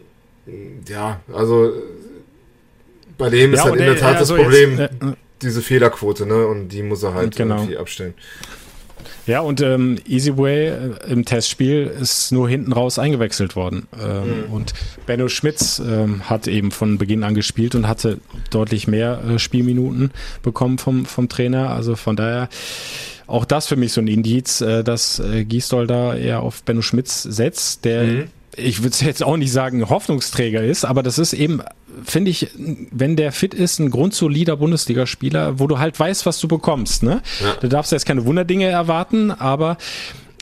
ja, 0.89 1.21
also 1.33 1.73
bei 3.17 3.31
dem 3.31 3.53
ja, 3.53 3.59
ist 3.59 3.65
halt 3.65 3.77
in 3.77 3.87
der 3.87 3.97
Tat 3.97 4.15
das 4.15 4.31
also 4.31 4.37
Problem, 4.37 4.79
jetzt, 4.79 5.03
äh, 5.03 5.13
diese 5.43 5.63
Fehlerquote, 5.63 6.27
ne? 6.27 6.47
Und 6.47 6.69
die 6.69 6.83
muss 6.83 7.03
er 7.03 7.15
halt 7.15 7.37
genau. 7.37 7.57
irgendwie 7.57 7.79
abstellen. 7.79 8.15
Ja, 9.27 9.41
und 9.41 9.63
ähm, 9.63 9.99
Easyway 10.07 10.69
äh, 10.69 10.91
im 11.09 11.25
Testspiel 11.25 11.91
ist 12.01 12.31
nur 12.31 12.49
hinten 12.49 12.73
raus 12.73 12.99
eingewechselt 12.99 13.57
worden. 13.57 13.89
Ähm, 13.99 14.47
mhm. 14.47 14.53
Und 14.53 14.75
Benno 15.07 15.29
Schmitz 15.29 15.79
ähm, 15.79 16.29
hat 16.29 16.47
eben 16.47 16.71
von 16.71 16.99
Beginn 16.99 17.25
an 17.25 17.35
gespielt 17.35 17.75
und 17.75 17.89
hatte 17.89 18.19
deutlich 18.51 18.87
mehr 18.87 19.23
äh, 19.25 19.39
Spielminuten 19.39 20.11
bekommen 20.43 20.77
vom, 20.77 21.07
vom 21.07 21.31
Trainer. 21.31 21.71
Also 21.71 21.97
von 21.97 22.17
daher 22.17 22.51
auch 23.27 23.47
das 23.47 23.67
für 23.67 23.77
mich 23.77 23.95
so 23.95 24.03
ein 24.03 24.09
Indiz, 24.09 24.61
äh, 24.61 24.85
dass 24.85 25.21
äh, 25.21 25.45
Gisdol 25.45 25.87
da 25.87 26.15
eher 26.15 26.41
auf 26.41 26.63
Benno 26.63 26.83
Schmitz 26.83 27.23
setzt, 27.23 27.87
der 27.87 28.05
mhm 28.05 28.29
ich 28.57 28.83
würde 28.83 28.97
jetzt 29.01 29.23
auch 29.23 29.37
nicht 29.37 29.53
sagen, 29.53 29.89
Hoffnungsträger 29.89 30.63
ist, 30.63 30.85
aber 30.85 31.03
das 31.03 31.19
ist 31.19 31.33
eben, 31.33 31.63
finde 32.05 32.31
ich, 32.31 32.51
wenn 32.91 33.17
der 33.17 33.33
fit 33.33 33.55
ist, 33.55 33.79
ein 33.79 33.91
grundsolider 33.91 34.57
Bundesligaspieler, 34.57 35.59
wo 35.59 35.67
du 35.67 35.79
halt 35.79 35.99
weißt, 35.99 36.27
was 36.27 36.39
du 36.41 36.49
bekommst. 36.49 37.03
Ne? 37.03 37.23
Ja. 37.41 37.55
Du 37.61 37.69
darfst 37.69 37.93
jetzt 37.93 38.07
keine 38.07 38.25
Wunderdinge 38.25 38.67
erwarten, 38.67 39.31
aber 39.31 39.77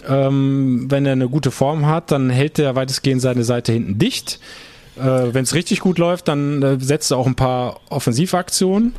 ähm, 0.09 0.87
wenn 0.89 1.07
er 1.07 1.13
eine 1.13 1.29
gute 1.29 1.51
Form 1.51 1.87
hat, 1.87 2.11
dann 2.11 2.31
hält 2.31 2.59
er 2.59 2.75
weitestgehend 2.75 3.23
seine 3.23 3.45
Seite 3.45 3.73
hinten 3.73 3.99
dicht. 3.99 4.41
Äh, 4.97 5.33
wenn 5.33 5.45
es 5.45 5.55
richtig 5.55 5.81
gut 5.81 5.99
läuft, 5.99 6.29
dann 6.29 6.63
äh, 6.63 6.77
setzt 6.81 7.11
er 7.11 7.19
auch 7.19 7.27
ein 7.27 7.37
paar 7.37 7.81
Offensivaktionen. 7.89 8.95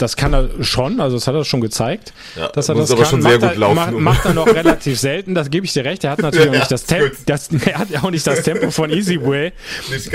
Das 0.00 0.16
kann 0.16 0.32
er 0.32 0.48
schon, 0.62 1.00
also 1.00 1.16
das 1.16 1.26
hat 1.26 1.34
er 1.34 1.44
schon 1.44 1.60
gezeigt, 1.60 2.12
Ja, 2.36 2.48
dass 2.48 2.68
er 2.68 2.74
das 2.74 2.90
aber 2.90 3.02
kann. 3.02 3.10
schon 3.10 3.20
macht 3.20 3.30
sehr 3.32 3.38
gut 3.40 3.50
er, 3.50 3.56
laufen, 3.58 3.74
macht, 3.76 3.92
macht 3.92 4.24
er 4.26 4.34
noch 4.34 4.46
relativ 4.54 4.98
selten, 4.98 5.34
das 5.34 5.50
gebe 5.50 5.66
ich 5.66 5.72
dir 5.72 5.84
recht. 5.84 6.02
Er 6.04 6.10
hat 6.12 6.20
natürlich 6.20 6.46
Ja, 6.46 6.52
auch 6.52 6.70
nicht 6.70 6.70
das 6.70 6.84
das, 7.26 7.48
er 7.66 7.78
hat 7.78 7.88
auch 8.04 8.10
nicht 8.10 8.26
das 8.26 8.42
Tempo 8.42 8.70
von 8.70 8.90
Easyway. 8.90 9.52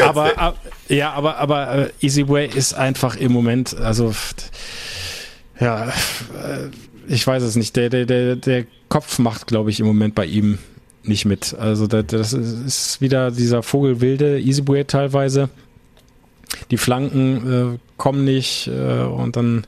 Aber, 0.03 0.37
ab- 0.37 0.59
ja, 0.89 1.11
aber, 1.13 1.37
aber 1.37 1.75
äh, 1.75 1.89
Easyway 2.01 2.47
ist 2.53 2.73
einfach 2.73 3.15
im 3.15 3.31
Moment, 3.31 3.75
also 3.77 4.13
ja, 5.59 5.91
ich 7.07 7.25
weiß 7.25 7.43
es 7.43 7.55
nicht. 7.55 7.75
Der, 7.75 7.89
der, 7.89 8.05
der, 8.05 8.35
der 8.35 8.65
Kopf 8.89 9.19
macht, 9.19 9.47
glaube 9.47 9.69
ich, 9.69 9.79
im 9.79 9.85
Moment 9.85 10.15
bei 10.15 10.25
ihm 10.25 10.57
nicht 11.03 11.25
mit. 11.25 11.55
Also 11.59 11.87
das, 11.87 12.05
das 12.07 12.33
ist 12.33 12.99
wieder 13.01 13.31
dieser 13.31 13.61
Vogelwilde 13.63 14.39
Easyway 14.39 14.83
teilweise. 14.85 15.49
Die 16.71 16.77
Flanken 16.77 17.75
äh, 17.75 17.77
kommen 17.97 18.23
nicht 18.25 18.67
äh, 18.67 19.03
und 19.03 19.35
dann 19.35 19.65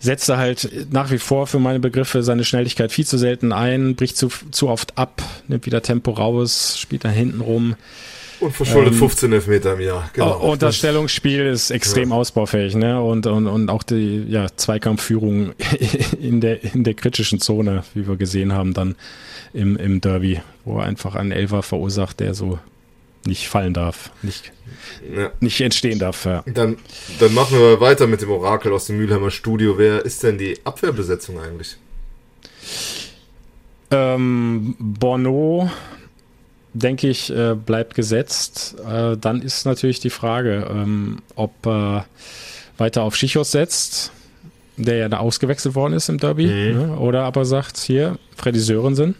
setzt 0.00 0.28
er 0.30 0.38
halt 0.38 0.92
nach 0.92 1.10
wie 1.10 1.18
vor 1.18 1.46
für 1.46 1.58
meine 1.58 1.78
Begriffe 1.78 2.22
seine 2.22 2.44
Schnelligkeit 2.44 2.90
viel 2.90 3.06
zu 3.06 3.18
selten 3.18 3.52
ein, 3.52 3.94
bricht 3.94 4.16
zu, 4.16 4.28
zu 4.50 4.68
oft 4.68 4.96
ab, 4.96 5.22
nimmt 5.46 5.66
wieder 5.66 5.82
Tempo 5.82 6.12
raus, 6.12 6.78
spielt 6.78 7.04
dann 7.04 7.12
hinten 7.12 7.42
rum. 7.42 7.76
Und 8.40 8.52
verschuldet 8.52 8.94
ähm, 8.94 8.98
15 9.00 9.32
Elfmeter 9.34 9.74
im 9.74 9.80
Jahr. 9.80 10.10
Genau. 10.14 10.38
Und 10.38 10.62
das 10.62 10.78
Stellungsspiel 10.78 11.44
ist 11.44 11.70
extrem 11.70 12.10
ausbaufähig, 12.10 12.74
ne? 12.74 12.98
Und, 13.02 13.26
und, 13.26 13.46
und 13.46 13.68
auch 13.68 13.82
die 13.82 14.24
ja, 14.28 14.46
Zweikampfführung 14.56 15.52
in 16.20 16.40
der, 16.40 16.64
in 16.64 16.82
der 16.82 16.94
kritischen 16.94 17.38
Zone, 17.38 17.84
wie 17.92 18.08
wir 18.08 18.16
gesehen 18.16 18.54
haben, 18.54 18.72
dann 18.72 18.96
im, 19.52 19.76
im 19.76 20.00
Derby, 20.00 20.40
wo 20.64 20.78
er 20.78 20.84
einfach 20.84 21.16
einen 21.16 21.32
Elfer 21.32 21.62
verursacht, 21.62 22.20
der 22.20 22.32
so 22.32 22.58
nicht 23.26 23.48
fallen 23.48 23.74
darf, 23.74 24.10
nicht, 24.22 24.52
ja. 25.14 25.30
nicht 25.40 25.60
entstehen 25.60 25.98
darf. 25.98 26.24
Ja. 26.24 26.42
Dann, 26.46 26.78
dann 27.18 27.34
machen 27.34 27.58
wir 27.58 27.64
mal 27.76 27.80
weiter 27.80 28.06
mit 28.06 28.22
dem 28.22 28.30
Orakel 28.30 28.72
aus 28.72 28.86
dem 28.86 28.96
Mülheimer 28.96 29.30
Studio. 29.30 29.76
Wer 29.78 30.04
ist 30.04 30.22
denn 30.22 30.38
die 30.38 30.58
Abwehrbesetzung 30.64 31.38
eigentlich? 31.40 31.76
Ähm, 33.90 34.76
Bono, 34.78 35.70
denke 36.72 37.08
ich, 37.08 37.30
äh, 37.30 37.54
bleibt 37.54 37.94
gesetzt. 37.94 38.76
Äh, 38.88 39.16
dann 39.16 39.42
ist 39.42 39.66
natürlich 39.66 40.00
die 40.00 40.10
Frage, 40.10 40.66
ähm, 40.70 41.18
ob 41.34 41.66
äh, 41.66 42.02
weiter 42.78 43.02
auf 43.02 43.16
Schichos 43.16 43.50
setzt, 43.50 44.12
der 44.76 44.96
ja 44.96 45.08
da 45.08 45.18
ausgewechselt 45.18 45.74
worden 45.74 45.94
ist 45.94 46.08
im 46.08 46.18
Derby, 46.18 46.46
Mhm. 46.46 46.78
ne? 46.78 46.96
oder 46.98 47.24
aber 47.24 47.44
sagt, 47.44 47.78
hier, 47.78 48.18
Freddy 48.36 48.60
Sörensen, 48.60 49.14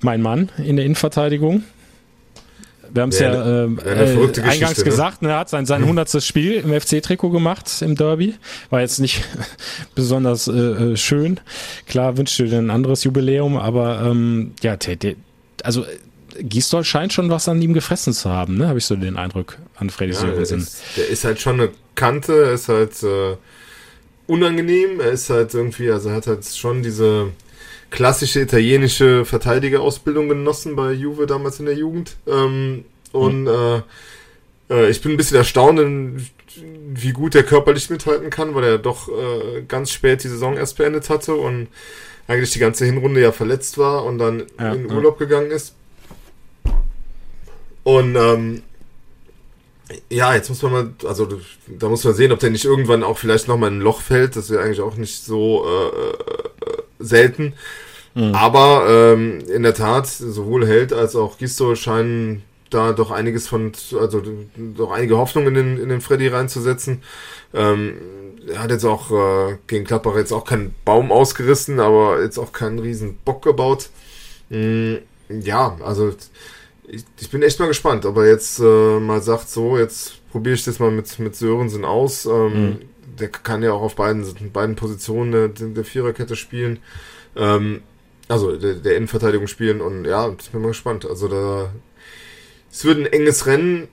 mein 0.00 0.20
Mann 0.20 0.50
in 0.58 0.76
der 0.76 0.84
Innenverteidigung. 0.84 1.64
Wir 2.92 3.02
haben 3.02 3.10
es 3.10 3.18
ja 3.18 3.32
äh, 3.32 3.64
eine 3.64 4.06
verrückte 4.06 4.40
äh, 4.40 4.44
eingangs 4.44 4.78
ne? 4.78 4.84
gesagt, 4.84 5.22
ne? 5.22 5.30
er 5.30 5.38
hat 5.38 5.48
sein, 5.48 5.66
sein 5.66 5.82
100. 5.82 6.22
Spiel 6.22 6.54
im 6.54 6.78
FC-Trikot 6.78 7.30
gemacht 7.30 7.82
im 7.82 7.94
Derby. 7.94 8.34
War 8.70 8.80
jetzt 8.80 8.98
nicht 8.98 9.24
besonders 9.94 10.48
äh, 10.48 10.52
äh, 10.52 10.96
schön. 10.96 11.40
Klar 11.86 12.16
wünschte 12.16 12.44
dir 12.44 12.58
ein 12.58 12.70
anderes 12.70 13.04
Jubiläum, 13.04 13.56
aber 13.56 14.02
ähm, 14.04 14.52
ja, 14.62 14.76
der, 14.76 14.96
der, 14.96 15.14
also 15.62 15.84
Gisdol 16.38 16.84
scheint 16.84 17.12
schon 17.12 17.30
was 17.30 17.48
an 17.48 17.60
ihm 17.60 17.74
gefressen 17.74 18.12
zu 18.12 18.30
haben, 18.30 18.56
ne? 18.56 18.68
Habe 18.68 18.78
ich 18.78 18.84
so 18.84 18.96
den 18.96 19.16
Eindruck 19.16 19.58
an 19.76 19.90
Freddy 19.90 20.12
Ja, 20.12 20.20
der, 20.22 20.30
Sörensen. 20.30 20.60
ist, 20.60 20.82
der 20.96 21.08
ist 21.08 21.24
halt 21.24 21.40
schon 21.40 21.60
eine 21.60 21.70
Kante, 21.94 22.44
er 22.44 22.52
ist 22.52 22.68
halt 22.68 23.02
äh, 23.02 23.36
unangenehm, 24.26 25.00
er 25.00 25.10
ist 25.10 25.30
halt 25.30 25.54
irgendwie, 25.54 25.90
also 25.90 26.08
er 26.08 26.16
hat 26.16 26.26
halt 26.26 26.44
schon 26.46 26.82
diese 26.82 27.28
klassische 27.90 28.40
italienische 28.40 29.24
Verteidigerausbildung 29.24 30.28
genossen 30.28 30.76
bei 30.76 30.92
Juve 30.92 31.26
damals 31.26 31.60
in 31.60 31.66
der 31.66 31.74
Jugend. 31.74 32.16
Ähm, 32.26 32.84
und 33.12 33.46
äh, 33.46 33.82
äh, 34.70 34.90
ich 34.90 35.02
bin 35.02 35.12
ein 35.12 35.16
bisschen 35.16 35.36
erstaunt, 35.36 35.80
wie 36.92 37.12
gut 37.12 37.34
der 37.34 37.42
körperlich 37.42 37.90
mithalten 37.90 38.30
kann, 38.30 38.54
weil 38.54 38.64
er 38.64 38.78
doch 38.78 39.08
äh, 39.08 39.62
ganz 39.66 39.90
spät 39.90 40.24
die 40.24 40.28
Saison 40.28 40.56
erst 40.56 40.76
beendet 40.76 41.10
hatte 41.10 41.34
und 41.34 41.68
eigentlich 42.28 42.52
die 42.52 42.58
ganze 42.58 42.84
Hinrunde 42.84 43.20
ja 43.20 43.32
verletzt 43.32 43.76
war 43.78 44.04
und 44.04 44.18
dann 44.18 44.44
Ja, 44.58 44.72
in 44.72 44.88
ja. 44.88 44.94
Urlaub 44.94 45.18
gegangen 45.18 45.50
ist. 45.50 45.74
Und 47.82 48.14
ähm, 48.14 48.62
ja, 50.08 50.34
jetzt 50.34 50.48
muss 50.48 50.62
man 50.62 50.72
mal, 50.72 50.90
also 51.04 51.26
da 51.66 51.88
muss 51.88 52.04
man 52.04 52.14
sehen, 52.14 52.30
ob 52.30 52.38
der 52.38 52.50
nicht 52.50 52.64
irgendwann 52.64 53.02
auch 53.02 53.18
vielleicht 53.18 53.48
nochmal 53.48 53.70
in 53.70 53.78
ein 53.78 53.82
Loch 53.82 54.00
fällt. 54.00 54.36
Das 54.36 54.50
wäre 54.50 54.62
eigentlich 54.62 54.80
auch 54.80 54.96
nicht 54.96 55.24
so 55.24 55.66
äh, 55.66 56.48
selten. 57.00 57.54
Aber 58.14 58.86
ähm, 58.88 59.38
in 59.48 59.62
der 59.62 59.74
Tat, 59.74 60.06
sowohl 60.06 60.66
Held 60.66 60.92
als 60.92 61.14
auch 61.14 61.38
Gisto 61.38 61.74
scheinen 61.74 62.42
da 62.68 62.92
doch 62.92 63.10
einiges 63.10 63.48
von, 63.48 63.72
also 63.98 64.22
doch 64.56 64.90
einige 64.92 65.16
Hoffnungen 65.16 65.48
in 65.48 65.54
den, 65.54 65.82
in 65.82 65.88
den 65.88 66.00
Freddy 66.00 66.28
reinzusetzen. 66.28 67.02
Ähm, 67.52 67.94
er 68.48 68.62
hat 68.62 68.70
jetzt 68.70 68.84
auch 68.84 69.10
äh, 69.10 69.56
gegen 69.66 69.84
Klappbach 69.84 70.16
jetzt 70.16 70.32
auch 70.32 70.44
keinen 70.44 70.74
Baum 70.84 71.12
ausgerissen, 71.12 71.80
aber 71.80 72.22
jetzt 72.22 72.38
auch 72.38 72.52
keinen 72.52 72.78
riesen 72.78 73.18
Bock 73.24 73.42
gebaut. 73.42 73.90
Mm, 74.48 74.96
ja, 75.28 75.76
also 75.84 76.12
ich, 76.88 77.04
ich 77.20 77.30
bin 77.30 77.42
echt 77.42 77.58
mal 77.58 77.68
gespannt, 77.68 78.06
ob 78.06 78.16
er 78.16 78.28
jetzt 78.28 78.60
äh, 78.60 79.00
mal 79.00 79.22
sagt, 79.22 79.48
so, 79.48 79.76
jetzt 79.76 80.14
probiere 80.30 80.54
ich 80.54 80.64
das 80.64 80.78
mal 80.78 80.90
mit, 80.90 81.18
mit 81.18 81.36
Sörensen 81.36 81.84
aus. 81.84 82.26
Ähm, 82.26 82.78
Der 83.20 83.28
kann 83.28 83.62
ja 83.62 83.72
auch 83.72 83.82
auf 83.82 83.96
beiden, 83.96 84.24
beiden 84.52 84.76
Positionen 84.76 85.32
der, 85.32 85.48
der 85.48 85.84
Viererkette 85.84 86.36
spielen. 86.36 86.78
Ähm, 87.36 87.82
also 88.28 88.56
der, 88.56 88.74
der 88.74 88.96
Innenverteidigung 88.96 89.46
spielen 89.48 89.80
und 89.80 90.04
ja, 90.04 90.28
ich 90.40 90.50
bin 90.50 90.62
mal 90.62 90.68
gespannt. 90.68 91.04
Also 91.04 91.28
da 91.28 91.72
es 92.70 92.84
wird 92.84 92.98
ein 92.98 93.06
enges 93.06 93.46
Rennen. 93.46 93.88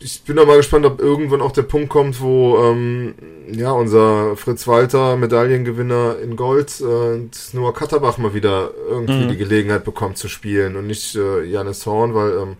Ich 0.00 0.22
bin 0.22 0.38
auch 0.38 0.46
mal 0.46 0.56
gespannt, 0.56 0.86
ob 0.86 1.00
irgendwann 1.00 1.40
auch 1.42 1.52
der 1.52 1.62
Punkt 1.62 1.88
kommt, 1.88 2.20
wo 2.20 2.56
ähm, 2.58 3.14
ja 3.52 3.70
unser 3.72 4.36
Fritz 4.36 4.66
Walter, 4.66 5.16
Medaillengewinner 5.16 6.16
in 6.22 6.36
Gold, 6.36 6.80
äh, 6.80 6.84
und 6.84 7.30
Noah 7.52 7.74
Katterbach 7.74 8.16
mal 8.18 8.32
wieder 8.34 8.70
irgendwie 8.88 9.24
Mhm. 9.24 9.28
die 9.28 9.36
Gelegenheit 9.36 9.84
bekommt 9.84 10.16
zu 10.18 10.28
spielen 10.28 10.76
und 10.76 10.86
nicht 10.86 11.14
äh, 11.16 11.44
Janis 11.44 11.84
Horn, 11.84 12.14
weil 12.14 12.30
ähm, 12.30 12.52
äh, 12.52 12.54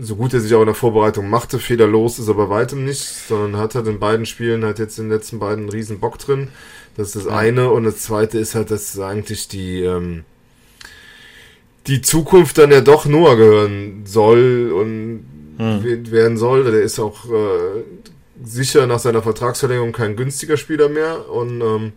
so 0.00 0.16
gut 0.16 0.34
er 0.34 0.40
sich 0.40 0.54
auch 0.54 0.60
in 0.60 0.66
der 0.66 0.74
Vorbereitung 0.74 1.30
machte, 1.30 1.58
fehlerlos 1.58 2.18
ist 2.18 2.28
er 2.28 2.34
bei 2.34 2.48
weitem 2.48 2.84
nicht, 2.84 3.04
sondern 3.28 3.56
hat 3.60 3.74
halt 3.74 3.86
in 3.86 4.00
beiden 4.00 4.26
Spielen 4.26 4.64
halt 4.64 4.78
jetzt 4.78 4.98
in 4.98 5.04
den 5.04 5.12
letzten 5.12 5.38
beiden 5.38 5.64
einen 5.64 5.68
riesen 5.70 6.00
Bock 6.00 6.18
drin. 6.18 6.48
Das 6.96 7.08
ist 7.08 7.16
das 7.16 7.26
eine 7.32 7.70
und 7.70 7.84
das 7.84 7.98
zweite 7.98 8.38
ist 8.38 8.54
halt, 8.54 8.70
dass 8.70 8.98
eigentlich 8.98 9.46
die 9.48 9.82
ähm, 9.82 10.24
die 11.86 12.02
Zukunft 12.02 12.58
dann 12.58 12.72
ja 12.72 12.80
doch 12.80 13.06
Noah 13.06 13.36
gehören 13.36 14.02
soll 14.04 14.72
und 14.74 15.24
we- 15.82 16.10
werden 16.10 16.36
soll. 16.36 16.64
Der 16.64 16.82
ist 16.82 16.98
auch 16.98 17.24
äh, 17.26 17.82
sicher 18.44 18.86
nach 18.86 18.98
seiner 18.98 19.22
Vertragsverlängerung 19.22 19.92
kein 19.92 20.16
günstiger 20.16 20.56
Spieler 20.56 20.88
mehr 20.88 21.30
und 21.30 21.60
ähm, 21.60 21.92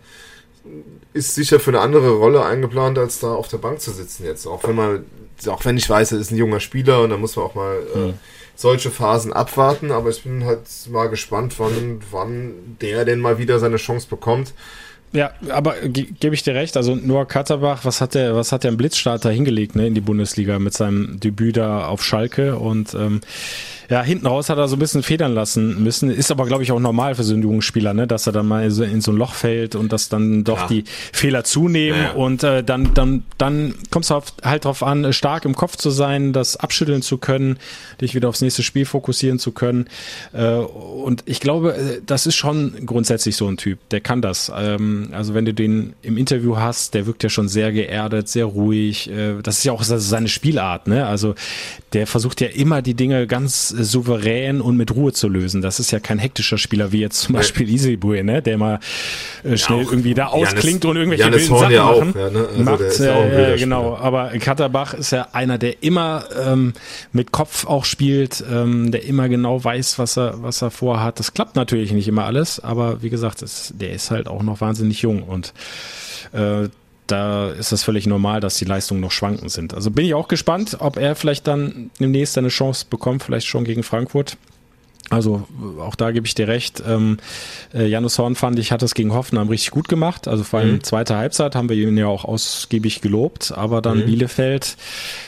ist 1.14 1.36
sicher 1.36 1.60
für 1.60 1.72
eine 1.72 1.82
andere 1.82 2.12
Rolle 2.12 2.46
eingeplant, 2.46 2.98
als 2.98 3.20
da 3.20 3.34
auf 3.34 3.48
der 3.48 3.58
Bank 3.58 3.82
zu 3.82 3.92
sitzen 3.92 4.26
jetzt. 4.26 4.46
Auch 4.48 4.64
wenn 4.64 4.76
man, 4.76 5.06
auch 5.48 5.66
wenn 5.66 5.78
ich 5.78 5.90
weiß, 5.90 6.12
er 6.12 6.20
ist 6.20 6.32
ein 6.32 6.38
junger 6.38 6.60
Spieler 6.60 7.02
und 7.02 7.10
da 7.10 7.18
muss 7.18 7.36
man 7.36 7.46
auch 7.46 7.56
mal 7.56 7.78
äh, 7.96 8.14
solche 8.56 8.92
Phasen 8.92 9.34
abwarten, 9.34 9.92
aber 9.92 10.10
ich 10.10 10.24
bin 10.24 10.46
halt 10.46 10.62
mal 10.90 11.10
gespannt, 11.10 11.56
wann, 11.58 12.02
wann 12.12 12.78
der 12.82 13.06
denn 13.06 13.20
mal 13.20 13.38
wieder 13.38 13.60
seine 13.60 13.78
Chance 13.78 14.08
bekommt. 14.10 14.54
Ja, 15.14 15.32
aber 15.50 15.76
ge 15.82 16.08
gebe 16.20 16.34
ich 16.34 16.42
dir 16.44 16.56
recht. 16.56 16.76
Also 16.76 16.96
Noah 16.96 17.28
Katterbach, 17.28 17.86
was 17.86 18.02
hat 18.02 18.16
der, 18.16 18.36
was 18.36 18.52
hat 18.52 18.64
der 18.64 18.72
im 18.72 18.78
Blitzstarter 18.78 19.30
hingelegt, 19.30 19.76
ne, 19.76 19.86
in 19.88 19.94
die 19.94 20.02
Bundesliga 20.02 20.58
mit 20.60 20.74
seinem 20.74 21.20
Debüt 21.20 21.58
da 21.58 21.86
auf 21.86 22.04
Schalke 22.04 22.58
und 22.58 22.94
ähm, 22.96 23.22
ja, 23.90 24.02
hinten 24.02 24.26
raus 24.26 24.50
hat 24.50 24.58
er 24.58 24.68
so 24.70 24.76
ein 24.78 24.80
bisschen 24.80 25.04
federn 25.04 25.34
lassen 25.36 25.84
müssen. 25.84 26.10
Ist 26.10 26.32
aber, 26.32 26.46
glaube 26.46 26.64
ich, 26.64 26.72
auch 26.72 26.80
normal 26.80 27.14
für 27.16 27.24
so 27.24 27.34
einen 27.34 27.44
jungen 27.44 27.62
Spieler, 27.62 27.94
ne, 27.94 28.08
dass 28.08 28.26
er 28.26 28.34
dann 28.34 28.48
mal 28.48 28.72
so 28.72 28.84
in 28.84 29.02
so 29.02 29.12
ein 29.12 29.18
Loch 29.18 29.34
fällt 29.34 29.76
und 29.76 29.92
dass 29.94 30.10
dann 30.10 30.44
doch 30.46 30.62
Ja. 30.62 30.68
die 30.68 30.84
Fehler 31.12 31.44
zunehmen 31.44 32.02
Ja. 32.02 32.12
und 32.14 32.44
äh, 32.44 32.64
dann, 32.64 32.94
dann, 32.96 33.24
dann 33.38 33.76
kommt 33.92 34.06
es 34.06 34.12
halt 34.44 34.66
drauf 34.66 34.82
an, 34.82 35.12
stark 35.14 35.46
im 35.46 35.54
Kopf 35.54 35.76
zu 35.76 35.92
sein, 35.92 36.34
das 36.34 36.56
abschütteln 36.58 37.02
zu 37.04 37.18
können, 37.20 37.58
dich 38.02 38.16
wieder 38.16 38.30
aufs 38.30 38.42
nächste 38.42 38.64
Spiel 38.64 38.86
fokussieren 38.86 39.38
zu 39.38 39.52
können. 39.52 39.86
Äh, 40.32 40.56
und 40.56 41.22
ich 41.28 41.40
glaube, 41.40 41.76
äh, 41.76 42.02
das 42.06 42.26
ist 42.26 42.36
schon 42.36 42.86
grundsätzlich 42.88 43.36
so 43.36 43.48
ein 43.48 43.58
Typ, 43.58 43.78
der 43.90 44.02
kann 44.02 44.22
das. 44.24 44.52
Ähm, 44.58 45.03
also 45.12 45.34
wenn 45.34 45.46
du 45.46 45.54
den 45.54 45.94
im 46.02 46.18
Interview 46.18 46.58
hast, 46.58 46.94
der 46.94 47.06
wirkt 47.06 47.24
ja 47.24 47.30
schon 47.30 47.48
sehr 47.48 47.72
geerdet, 47.72 48.30
sehr 48.30 48.46
ruhig. 48.46 49.10
Äh, 49.10 49.42
das 49.42 49.58
ist 49.58 49.64
ja 49.64 49.72
auch 49.74 49.84
seine 49.84 50.28
Spielart, 50.28 50.88
ne? 50.88 51.06
Also 51.06 51.36
der 51.94 52.08
versucht 52.08 52.42
ja 52.42 52.48
immer 52.48 52.82
die 52.82 52.94
Dinge 52.94 53.28
ganz 53.28 53.74
äh, 53.78 53.84
souverän 53.84 54.62
und 54.62 54.78
mit 54.78 54.96
Ruhe 54.96 55.14
zu 55.14 55.28
lösen. 55.28 55.62
Das 55.62 55.80
ist 55.80 55.92
ja 55.92 56.00
kein 56.00 56.20
hektischer 56.20 56.58
Spieler 56.58 56.92
wie 56.92 57.00
jetzt 57.00 57.20
zum 57.22 57.36
Beispiel 57.36 57.70
Isibue, 57.70 58.24
ne? 58.24 58.42
Der 58.42 58.58
mal 58.58 58.80
äh, 59.44 59.58
schnell 59.58 59.86
auch 59.86 59.92
irgendwie 59.92 60.14
da 60.14 60.32
Janis- 60.32 60.54
ausklingt 60.54 60.86
und 60.86 60.96
irgendwelche 60.96 61.24
Janis 61.24 61.42
wilden 61.42 61.52
Horn 61.52 61.62
Sachen 61.62 61.74
ja 61.74 61.84
auch, 61.86 62.00
machen. 62.00 62.14
ja, 62.18 62.30
ne? 62.30 62.48
Also 62.48 62.64
Macht, 62.64 63.00
ja 63.00 63.54
äh, 63.54 63.58
genau. 63.58 63.98
Aber 63.98 64.30
Katterbach 64.40 64.94
ist 64.94 65.12
ja 65.12 65.28
einer, 65.34 65.58
der 65.58 65.82
immer 65.84 66.26
ähm, 66.46 66.74
mit 67.12 67.32
Kopf 67.32 67.66
auch 67.66 67.86
spielt, 67.86 68.44
ähm, 68.52 68.92
der 68.92 69.06
immer 69.06 69.30
genau 69.30 69.64
weiß, 69.64 70.00
was 70.00 70.18
er, 70.18 70.42
was 70.42 70.62
er 70.62 70.72
vorhat. 70.72 71.20
Das 71.20 71.34
klappt 71.34 71.56
natürlich 71.56 71.92
nicht 71.92 72.08
immer 72.08 72.26
alles, 72.26 72.60
aber 72.60 73.02
wie 73.02 73.10
gesagt, 73.10 73.42
es, 73.42 73.74
der 73.76 73.94
ist 73.94 74.12
halt 74.12 74.28
auch 74.28 74.44
noch 74.44 74.62
wahnsinnig 74.62 74.93
jung 75.02 75.24
und 75.24 75.54
äh, 76.32 76.70
da 77.08 77.50
ist 77.50 77.72
das 77.72 77.84
völlig 77.84 78.08
normal, 78.08 78.40
dass 78.40 78.56
die 78.56 78.66
Leistungen 78.66 79.02
noch 79.02 79.12
schwankend 79.12 79.52
sind. 79.52 79.74
Also 79.74 79.92
bin 79.92 80.06
ich 80.06 80.14
auch 80.14 80.28
gespannt, 80.28 80.78
ob 80.80 80.98
er 80.98 81.16
vielleicht 81.16 81.48
dann 81.48 81.92
demnächst 82.00 82.38
eine 82.38 82.48
Chance 82.48 82.86
bekommt, 82.90 83.24
vielleicht 83.24 83.48
schon 83.48 83.66
gegen 83.66 83.84
Frankfurt. 83.84 84.38
Also 85.10 85.46
auch 85.80 85.96
da 85.96 86.12
gebe 86.12 86.26
ich 86.26 86.34
dir 86.34 86.48
recht. 86.48 86.82
Ähm, 86.88 87.18
äh, 87.74 87.86
Janus 87.86 88.18
Horn 88.18 88.36
fand 88.36 88.58
ich, 88.58 88.72
hat 88.72 88.82
es 88.84 88.96
gegen 88.96 89.14
Hoffenheim 89.14 89.50
richtig 89.50 89.72
gut 89.72 89.90
gemacht. 89.90 90.28
Also 90.28 90.44
vor 90.44 90.62
allem 90.62 90.76
mhm. 90.76 90.84
zweite 90.84 91.18
Halbzeit 91.18 91.56
haben 91.56 91.70
wir 91.70 91.76
ihn 91.76 91.98
ja 91.98 92.08
auch 92.08 92.24
ausgiebig 92.24 93.02
gelobt, 93.02 93.52
aber 93.56 93.82
dann 93.82 94.00
mhm. 94.00 94.06
Bielefeld, 94.06 94.78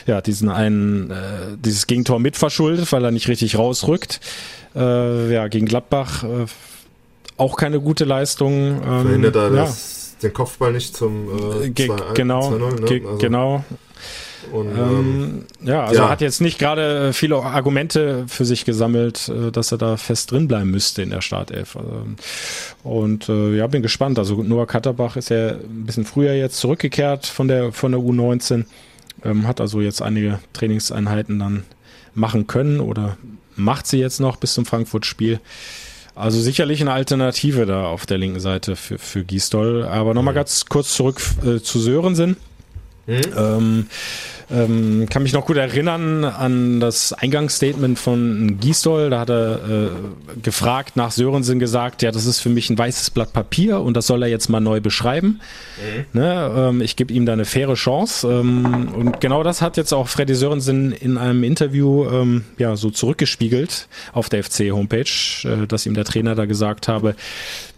ja, 0.06 0.20
diesen 0.22 0.48
einen, 0.48 1.10
äh, 1.10 1.16
dieses 1.58 1.86
Gegentor 1.86 2.18
mitverschuldet, 2.18 2.90
weil 2.90 3.04
er 3.04 3.10
nicht 3.10 3.28
richtig 3.28 3.58
rausrückt. 3.58 4.20
Äh, 4.74 5.32
ja, 5.32 5.46
gegen 5.48 5.66
Gladbach 5.66 6.24
äh, 6.24 6.46
auch 7.36 7.56
keine 7.56 7.80
gute 7.80 8.04
Leistung. 8.04 8.82
Ähm, 8.82 9.02
Verhindert 9.02 9.36
er 9.36 9.54
ja. 9.54 9.64
das, 9.64 10.16
den 10.22 10.32
Kopfball 10.32 10.72
nicht 10.72 10.96
zum 10.96 11.62
äh, 11.62 11.74
2, 11.74 12.14
genau, 12.14 12.50
2 12.50 12.58
ne? 12.58 12.64
also 12.64 13.18
genau. 13.18 13.64
Und, 14.52 14.68
ähm, 14.68 14.76
ähm, 14.78 15.44
ja, 15.66 15.84
also 15.84 16.02
ja. 16.02 16.08
hat 16.08 16.20
jetzt 16.20 16.40
nicht 16.40 16.58
gerade 16.58 17.12
viele 17.12 17.36
Argumente 17.36 18.24
für 18.28 18.44
sich 18.44 18.64
gesammelt, 18.64 19.28
äh, 19.28 19.50
dass 19.50 19.72
er 19.72 19.78
da 19.78 19.96
fest 19.96 20.30
drin 20.30 20.48
bleiben 20.48 20.70
müsste 20.70 21.02
in 21.02 21.10
der 21.10 21.20
Startelf. 21.20 21.76
Ähm, 21.76 22.16
und 22.82 23.28
äh, 23.28 23.56
ja, 23.56 23.66
bin 23.66 23.82
gespannt. 23.82 24.18
Also 24.18 24.42
Noah 24.42 24.66
Katterbach 24.66 25.16
ist 25.16 25.30
ja 25.30 25.50
ein 25.50 25.84
bisschen 25.84 26.04
früher 26.04 26.32
jetzt 26.32 26.58
zurückgekehrt 26.58 27.26
von 27.26 27.48
der 27.48 27.72
von 27.72 27.92
der 27.92 28.00
U19, 28.00 28.64
ähm, 29.24 29.46
hat 29.46 29.60
also 29.60 29.80
jetzt 29.80 30.02
einige 30.02 30.38
Trainingseinheiten 30.52 31.38
dann 31.38 31.64
machen 32.14 32.46
können 32.46 32.80
oder 32.80 33.16
macht 33.56 33.86
sie 33.86 33.98
jetzt 33.98 34.20
noch 34.20 34.36
bis 34.36 34.54
zum 34.54 34.64
Frankfurt-Spiel. 34.64 35.40
Also 36.16 36.40
sicherlich 36.40 36.80
eine 36.80 36.92
Alternative 36.92 37.66
da 37.66 37.86
auf 37.86 38.06
der 38.06 38.16
linken 38.16 38.40
Seite 38.40 38.74
für, 38.74 38.98
für 38.98 39.22
Gisdol. 39.22 39.84
Aber 39.84 40.14
nochmal 40.14 40.32
mhm. 40.32 40.36
ganz 40.36 40.64
kurz 40.64 40.94
zurück 40.94 41.20
äh, 41.44 41.60
zu 41.60 41.78
Sörensen. 41.78 42.36
Mhm. 43.06 43.20
Ähm, 43.36 43.86
ähm, 44.50 45.06
kann 45.10 45.22
mich 45.22 45.32
noch 45.32 45.46
gut 45.46 45.56
erinnern 45.56 46.24
an 46.24 46.78
das 46.78 47.12
Eingangsstatement 47.12 47.98
von 47.98 48.58
Giesdoll. 48.60 49.10
Da 49.10 49.20
hat 49.20 49.30
er 49.30 49.56
äh, 49.56 49.88
gefragt 50.42 50.96
nach 50.96 51.10
Sörensen 51.10 51.58
gesagt, 51.58 52.02
ja, 52.02 52.12
das 52.12 52.26
ist 52.26 52.40
für 52.40 52.48
mich 52.48 52.70
ein 52.70 52.78
weißes 52.78 53.10
Blatt 53.10 53.32
Papier 53.32 53.80
und 53.80 53.96
das 53.96 54.06
soll 54.06 54.22
er 54.22 54.28
jetzt 54.28 54.48
mal 54.48 54.60
neu 54.60 54.80
beschreiben. 54.80 55.40
Mhm. 55.78 56.20
Ne, 56.20 56.54
ähm, 56.56 56.80
ich 56.80 56.96
gebe 56.96 57.12
ihm 57.12 57.26
da 57.26 57.32
eine 57.32 57.44
faire 57.44 57.74
Chance. 57.74 58.28
Ähm, 58.28 58.88
und 58.94 59.20
genau 59.20 59.42
das 59.42 59.62
hat 59.62 59.76
jetzt 59.76 59.92
auch 59.92 60.08
Freddy 60.08 60.34
Sörensen 60.34 60.92
in 60.92 61.18
einem 61.18 61.42
Interview 61.42 62.08
ähm, 62.08 62.44
ja 62.58 62.76
so 62.76 62.90
zurückgespiegelt 62.90 63.88
auf 64.12 64.28
der 64.28 64.44
FC-Homepage, 64.44 65.04
äh, 65.44 65.66
dass 65.66 65.86
ihm 65.86 65.94
der 65.94 66.04
Trainer 66.04 66.34
da 66.36 66.44
gesagt 66.44 66.86
habe, 66.86 67.16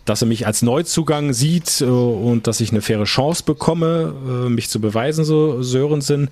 dass 0.08 0.22
er 0.22 0.28
mich 0.28 0.46
als 0.46 0.62
Neuzugang 0.62 1.32
sieht 1.32 1.80
äh, 1.80 1.84
und 1.84 2.46
dass 2.46 2.60
ich 2.60 2.70
eine 2.70 2.80
faire 2.80 3.04
Chance 3.04 3.42
bekomme, 3.44 4.14
äh, 4.26 4.48
mich 4.48 4.68
zu 4.68 4.80
beweisen, 4.80 5.24
so 5.24 5.62
Sörensen. 5.62 6.30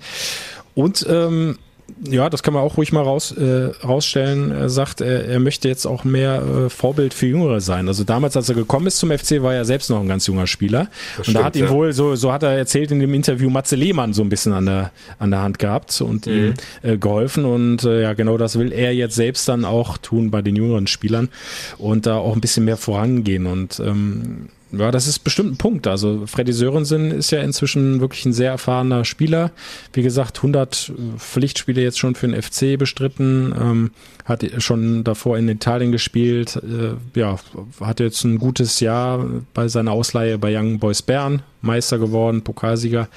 Und 0.75 1.05
ähm, 1.09 1.57
ja, 2.03 2.29
das 2.29 2.43
kann 2.43 2.53
man 2.53 2.63
auch 2.63 2.77
ruhig 2.77 2.91
mal 2.91 3.01
raus, 3.01 3.31
äh, 3.31 3.71
rausstellen. 3.83 4.51
Er 4.51 4.69
sagt, 4.69 5.01
er, 5.01 5.25
er 5.25 5.39
möchte 5.39 5.67
jetzt 5.67 5.85
auch 5.85 6.03
mehr 6.03 6.41
äh, 6.41 6.69
Vorbild 6.69 7.13
für 7.13 7.27
Jüngere 7.27 7.61
sein. 7.61 7.87
Also 7.87 8.03
damals, 8.03 8.35
als 8.35 8.49
er 8.49 8.55
gekommen 8.55 8.87
ist 8.87 8.97
zum 8.97 9.09
FC, 9.09 9.41
war 9.41 9.53
er 9.53 9.65
selbst 9.65 9.89
noch 9.89 9.99
ein 9.99 10.07
ganz 10.07 10.27
junger 10.27 10.47
Spieler. 10.47 10.89
Das 11.17 11.19
und 11.19 11.23
stimmt, 11.23 11.37
da 11.37 11.43
hat 11.45 11.55
ihm 11.55 11.65
ja. 11.65 11.71
wohl, 11.71 11.93
so, 11.93 12.15
so 12.15 12.31
hat 12.31 12.43
er 12.43 12.51
erzählt 12.51 12.91
in 12.91 12.99
dem 12.99 13.13
Interview, 13.13 13.49
Matze 13.49 13.75
Lehmann 13.75 14.13
so 14.13 14.21
ein 14.21 14.29
bisschen 14.29 14.53
an 14.53 14.65
der, 14.65 14.91
an 15.17 15.31
der 15.31 15.41
Hand 15.41 15.59
gehabt 15.59 15.99
und 16.01 16.27
mhm. 16.27 16.33
ihm 16.33 16.53
äh, 16.83 16.97
geholfen. 16.97 17.45
Und 17.45 17.83
äh, 17.83 18.03
ja, 18.03 18.13
genau 18.13 18.37
das 18.37 18.59
will 18.59 18.71
er 18.71 18.93
jetzt 18.93 19.15
selbst 19.15 19.47
dann 19.47 19.65
auch 19.65 19.97
tun 19.97 20.29
bei 20.29 20.41
den 20.41 20.55
jüngeren 20.55 20.87
Spielern 20.87 21.29
und 21.77 22.05
da 22.05 22.17
auch 22.17 22.35
ein 22.35 22.41
bisschen 22.41 22.65
mehr 22.65 22.77
vorangehen. 22.77 23.45
Und 23.45 23.79
ähm, 23.79 24.49
ja, 24.71 24.91
das 24.91 25.07
ist 25.07 25.19
bestimmt 25.19 25.53
ein 25.53 25.57
Punkt. 25.57 25.87
Also 25.87 26.25
Freddy 26.27 26.51
Sörensen 26.51 27.11
ist 27.11 27.31
ja 27.31 27.41
inzwischen 27.41 28.01
wirklich 28.01 28.25
ein 28.25 28.33
sehr 28.33 28.51
erfahrener 28.51 29.05
Spieler. 29.05 29.51
Wie 29.93 30.01
gesagt, 30.01 30.37
100 30.37 30.89
äh, 30.89 31.17
Pflichtspiele 31.17 31.81
jetzt 31.81 31.99
schon 31.99 32.15
für 32.15 32.27
den 32.27 32.41
FC 32.41 32.77
bestritten, 32.77 33.53
ähm, 33.57 33.91
hat 34.25 34.45
schon 34.59 35.03
davor 35.03 35.37
in 35.37 35.47
Italien 35.47 35.91
gespielt. 35.91 36.57
Äh, 36.57 37.19
ja, 37.19 37.37
hat 37.79 37.99
jetzt 37.99 38.23
ein 38.25 38.39
gutes 38.39 38.79
Jahr 38.79 39.25
bei 39.53 39.67
seiner 39.67 39.93
Ausleihe 39.93 40.37
bei 40.37 40.57
Young 40.57 40.79
Boys 40.79 41.01
Bern, 41.01 41.43
Meister 41.61 41.97
geworden, 41.97 42.43
Pokalsieger. 42.43 43.07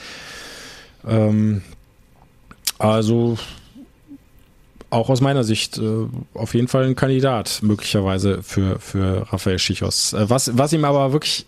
Ähm, 1.06 1.62
also 2.78 3.38
auch 4.90 5.08
aus 5.08 5.20
meiner 5.20 5.44
Sicht 5.44 5.78
äh, 5.78 6.06
auf 6.34 6.54
jeden 6.54 6.68
Fall 6.68 6.84
ein 6.84 6.96
Kandidat 6.96 7.60
möglicherweise 7.62 8.42
für, 8.42 8.78
für 8.78 9.32
Rafael 9.32 9.58
Schichos. 9.58 10.12
Äh, 10.12 10.28
was, 10.28 10.56
was 10.56 10.72
ihm 10.72 10.84
aber 10.84 11.12
wirklich, 11.12 11.46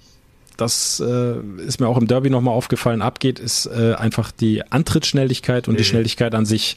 das 0.57 1.01
äh, 1.01 1.35
ist 1.67 1.81
mir 1.81 1.89
auch 1.89 1.99
im 1.99 2.07
Derby 2.07 2.31
nochmal 2.31 2.55
aufgefallen, 2.55 3.03
abgeht, 3.03 3.39
ist 3.39 3.67
äh, 3.67 3.95
einfach 3.95 4.31
die 4.31 4.63
Antrittsschnelligkeit 4.71 5.69
und 5.69 5.75
mhm. 5.75 5.79
die 5.79 5.85
Schnelligkeit 5.85 6.35
an 6.35 6.47
sich. 6.47 6.77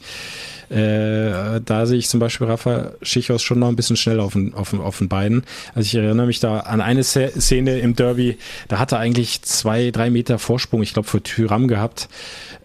Äh, 0.70 1.60
da 1.64 1.86
sehe 1.86 1.98
ich 1.98 2.08
zum 2.08 2.20
Beispiel 2.20 2.46
Rafa 2.46 2.92
Schichos 3.02 3.42
schon 3.42 3.58
noch 3.58 3.68
ein 3.68 3.76
bisschen 3.76 3.96
schnell 3.96 4.20
auf 4.20 4.32
den, 4.32 4.54
auf, 4.54 4.70
den, 4.70 4.80
auf 4.80 4.98
den 4.98 5.08
Beinen. 5.08 5.44
Also 5.74 5.86
ich 5.86 5.94
erinnere 5.94 6.26
mich 6.26 6.40
da 6.40 6.60
an 6.60 6.80
eine 6.80 7.04
Szene 7.04 7.78
im 7.78 7.94
Derby, 7.94 8.38
da 8.68 8.78
hat 8.78 8.92
er 8.92 8.98
eigentlich 8.98 9.42
zwei, 9.42 9.90
drei 9.90 10.10
Meter 10.10 10.38
Vorsprung, 10.38 10.82
ich 10.82 10.92
glaube, 10.92 11.08
für 11.08 11.22
Tyram 11.22 11.68
gehabt. 11.68 12.08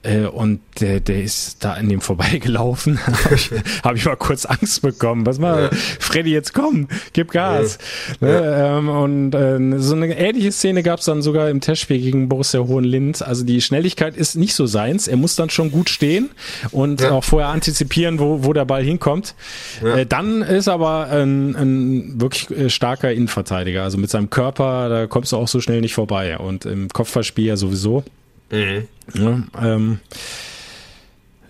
Äh, 0.03 0.25
und 0.25 0.61
der, 0.79 0.99
der 0.99 1.21
ist 1.21 1.63
da 1.63 1.73
an 1.73 1.87
dem 1.87 2.01
vorbeigelaufen. 2.01 2.99
Habe 3.23 3.35
ich, 3.35 3.51
hab 3.83 3.95
ich 3.95 4.05
mal 4.05 4.15
kurz 4.15 4.45
Angst 4.45 4.81
bekommen. 4.81 5.25
Was 5.27 5.37
mal, 5.37 5.63
ja. 5.63 5.69
Freddy, 5.99 6.31
jetzt 6.31 6.53
komm, 6.53 6.87
gib 7.13 7.31
Gas. 7.31 7.77
Ja. 8.19 8.27
Ne, 8.27 8.77
ähm, 8.77 8.89
und 8.89 9.35
äh, 9.35 9.79
so 9.79 9.95
eine 9.95 10.17
ähnliche 10.17 10.51
Szene 10.51 10.81
gab 10.81 10.99
es 10.99 11.05
dann 11.05 11.21
sogar 11.21 11.49
im 11.49 11.61
Testspiel 11.61 11.99
gegen 11.99 12.29
Borussia 12.29 12.61
Hohenlind. 12.61 13.21
Also 13.21 13.43
die 13.43 13.61
Schnelligkeit 13.61 14.17
ist 14.17 14.35
nicht 14.35 14.55
so 14.55 14.65
seins. 14.65 15.07
Er 15.07 15.17
muss 15.17 15.35
dann 15.35 15.51
schon 15.51 15.71
gut 15.71 15.89
stehen 15.89 16.31
und 16.71 17.01
ja. 17.01 17.11
auch 17.11 17.23
vorher 17.23 17.49
antizipieren, 17.49 17.90
wo, 18.19 18.43
wo 18.43 18.53
der 18.53 18.65
Ball 18.65 18.83
hinkommt. 18.83 19.35
Äh, 19.83 20.05
dann 20.05 20.41
ist 20.41 20.67
aber 20.67 21.07
ein, 21.07 21.55
ein 21.55 22.21
wirklich 22.21 22.49
äh, 22.51 22.69
starker 22.69 23.11
Innenverteidiger. 23.11 23.83
Also 23.83 23.97
mit 23.97 24.09
seinem 24.09 24.29
Körper, 24.29 24.89
da 24.89 25.07
kommst 25.07 25.31
du 25.31 25.37
auch 25.37 25.47
so 25.47 25.61
schnell 25.61 25.81
nicht 25.81 25.93
vorbei. 25.93 26.37
Und 26.37 26.65
im 26.65 26.89
Kopfballspiel 26.89 27.45
ja 27.45 27.57
sowieso. 27.57 28.03
Mhm. 28.51 28.87
Ja, 29.13 29.43
ähm, 29.61 29.99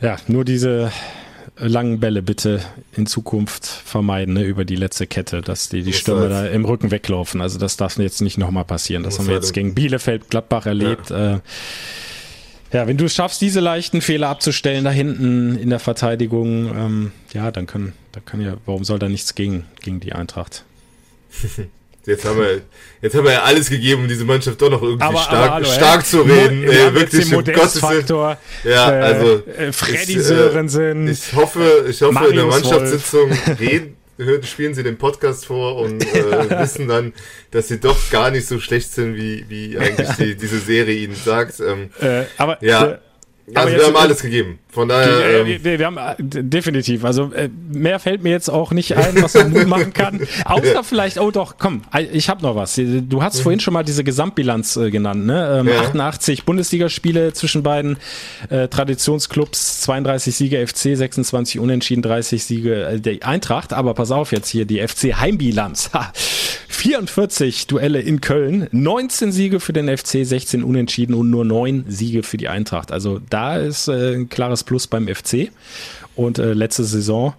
ja, 0.02 0.18
nur 0.28 0.46
diese 0.46 0.92
langen 1.58 2.00
Bälle 2.00 2.22
bitte 2.22 2.62
in 2.96 3.06
Zukunft 3.06 3.66
vermeiden, 3.66 4.34
ne, 4.34 4.44
über 4.44 4.66
die 4.66 4.76
letzte 4.76 5.06
Kette, 5.06 5.42
dass 5.42 5.70
die, 5.70 5.84
die 5.84 5.94
Stürmer 5.94 6.28
da 6.28 6.48
im 6.48 6.66
Rücken 6.66 6.92
weglaufen. 6.92 7.42
Also 7.42 7.60
das 7.60 7.78
darf 7.78 7.98
jetzt 7.98 8.22
nicht 8.22 8.38
nochmal 8.38 8.66
passieren. 8.66 9.04
Das 9.04 9.20
haben 9.20 9.28
wir 9.28 9.36
jetzt 9.36 9.54
gegen 9.54 9.76
Bielefeld, 9.76 10.30
Gladbach 10.30 10.66
erlebt. 10.66 11.10
Ja. 11.10 11.36
Äh, 11.36 11.40
ja, 12.72 12.88
wenn 12.88 12.98
du 12.98 13.06
es 13.06 13.16
schaffst, 13.16 13.42
diese 13.42 13.60
leichten 13.60 14.02
Fehler 14.02 14.30
abzustellen 14.30 14.84
da 14.84 14.92
hinten 14.92 15.58
in 15.58 15.70
der 15.70 15.80
Verteidigung, 15.80 16.68
ähm, 16.76 17.12
ja, 17.34 17.52
dann 17.52 17.68
kann, 17.68 17.94
dann 18.12 18.26
kann 18.26 18.42
ja, 18.42 18.58
warum 18.66 18.84
soll 18.84 19.00
da 19.00 19.10
nichts 19.10 19.36
gegen, 19.36 19.66
gegen 19.82 20.00
die 20.00 20.14
Eintracht? 20.14 20.64
Jetzt 22.06 22.26
haben 22.26 22.40
wir, 22.40 22.62
jetzt 23.00 23.16
haben 23.16 23.26
wir 23.26 23.34
ja 23.34 23.44
alles 23.44 23.70
gegeben, 23.70 24.02
um 24.02 24.08
diese 24.08 24.26
Mannschaft 24.26 24.60
doch 24.60 24.72
noch 24.72 24.82
irgendwie 24.82 25.06
aber, 25.06 25.20
stark, 25.20 25.34
aber 25.34 25.52
hallo, 25.52 25.66
stark 25.66 26.06
zu 26.06 26.22
reden. 26.22 26.66
Mo 26.66 26.72
äh, 26.72 26.94
wirklich 26.96 27.32
im 27.32 27.44
Gottes 27.44 27.80
Ja, 28.64 28.86
also 28.88 29.46
äh, 29.46 29.72
Freddy 29.72 30.18
ich, 30.18 30.24
Sörensen. 30.24 31.08
Äh, 31.08 31.12
ich 31.12 31.34
hoffe, 31.36 31.86
ich 31.88 32.02
hoffe 32.02 32.14
Marius 32.14 32.32
in 32.32 32.38
der 32.38 32.46
Mannschaftssitzung 32.48 33.32
reden, 33.60 33.98
spielen 34.44 34.74
sie 34.74 34.84
den 34.84 34.98
Podcast 34.98 35.46
vor 35.46 35.78
und 35.78 36.04
äh, 36.14 36.50
wissen 36.60 36.88
dann, 36.88 37.14
dass 37.52 37.68
sie 37.68 37.80
doch 37.80 37.98
gar 38.10 38.32
nicht 38.32 38.48
so 38.48 38.60
schlecht 38.60 38.92
sind, 38.94 39.16
wie, 39.16 39.46
wie 39.50 39.78
eigentlich 39.78 40.10
die, 40.18 40.36
diese 40.36 40.60
Serie 40.60 40.96
ihnen 40.96 41.16
sagt. 41.16 41.60
Ähm, 41.60 41.90
äh, 42.00 42.24
aber 42.38 42.64
ja. 42.64 43.00
Also 43.54 43.76
wir 43.76 43.86
haben 43.86 43.96
alles 43.96 44.22
gegeben. 44.22 44.60
Von 44.72 44.88
daher. 44.88 45.42
Ähm, 45.42 45.64
wir, 45.64 45.80
wir, 45.80 45.86
haben 45.86 45.98
äh, 45.98 46.16
definitiv. 46.20 47.04
Also 47.04 47.32
äh, 47.34 47.50
mehr 47.72 48.00
fällt 48.00 48.24
mir 48.24 48.30
jetzt 48.30 48.50
auch 48.50 48.72
nicht 48.72 48.96
ein, 48.96 49.22
was 49.22 49.34
man 49.34 49.52
Mut 49.52 49.68
machen 49.68 49.92
kann. 49.92 50.22
Außer 50.46 50.84
vielleicht, 50.84 51.20
oh 51.20 51.30
doch, 51.30 51.56
komm, 51.58 51.82
ich 52.14 52.30
habe 52.30 52.42
noch 52.42 52.56
was. 52.56 52.76
Du 52.76 53.22
hast 53.22 53.40
mhm. 53.40 53.44
vorhin 53.44 53.60
schon 53.60 53.74
mal 53.74 53.84
diese 53.84 54.06
Gesamtbilanz 54.06 54.78
äh, 54.78 54.90
genannt, 54.90 55.26
ne? 55.26 55.60
Ähm, 55.60 55.68
ja. 55.68 55.82
88 55.82 56.46
Bundesligaspiele 56.46 57.34
zwischen 57.34 57.64
beiden 57.64 57.98
äh, 58.50 58.70
Traditionsclubs, 58.70 59.82
32 59.82 60.36
Siege 60.36 60.66
FC, 60.66 60.96
26 60.96 61.60
Unentschieden, 61.60 62.02
30 62.02 62.44
Siege 62.44 62.86
äh, 62.86 63.00
der 63.00 63.28
Eintracht. 63.28 63.74
Aber 63.74 63.94
pass 63.94 64.12
auf 64.12 64.32
jetzt 64.32 64.48
hier, 64.48 64.66
die 64.66 64.80
FC 64.80 65.20
Heimbilanz. 65.20 65.92
44 66.82 67.68
Duelle 67.68 68.00
in 68.00 68.22
Köln, 68.22 68.68
19 68.72 69.32
Siege 69.32 69.60
für 69.60 69.72
den 69.72 69.96
FC, 69.96 70.26
16 70.26 70.64
Unentschieden 70.64 71.14
und 71.14 71.30
nur 71.30 71.46
9 71.46 71.86
Siege 71.88 72.24
für 72.24 72.38
die 72.38 72.48
Eintracht. 72.48 72.92
Also 72.92 73.20
da 73.30 73.58
ist 73.58 73.88
äh, 73.88 74.16
ein 74.16 74.30
klares 74.30 74.61
klares 74.62 74.64
Plus 74.64 74.88
beim 74.88 75.08
FC. 75.08 75.52
Und 76.16 76.40
äh, 76.40 76.54
letzte 76.54 76.84
Saison 76.84 77.34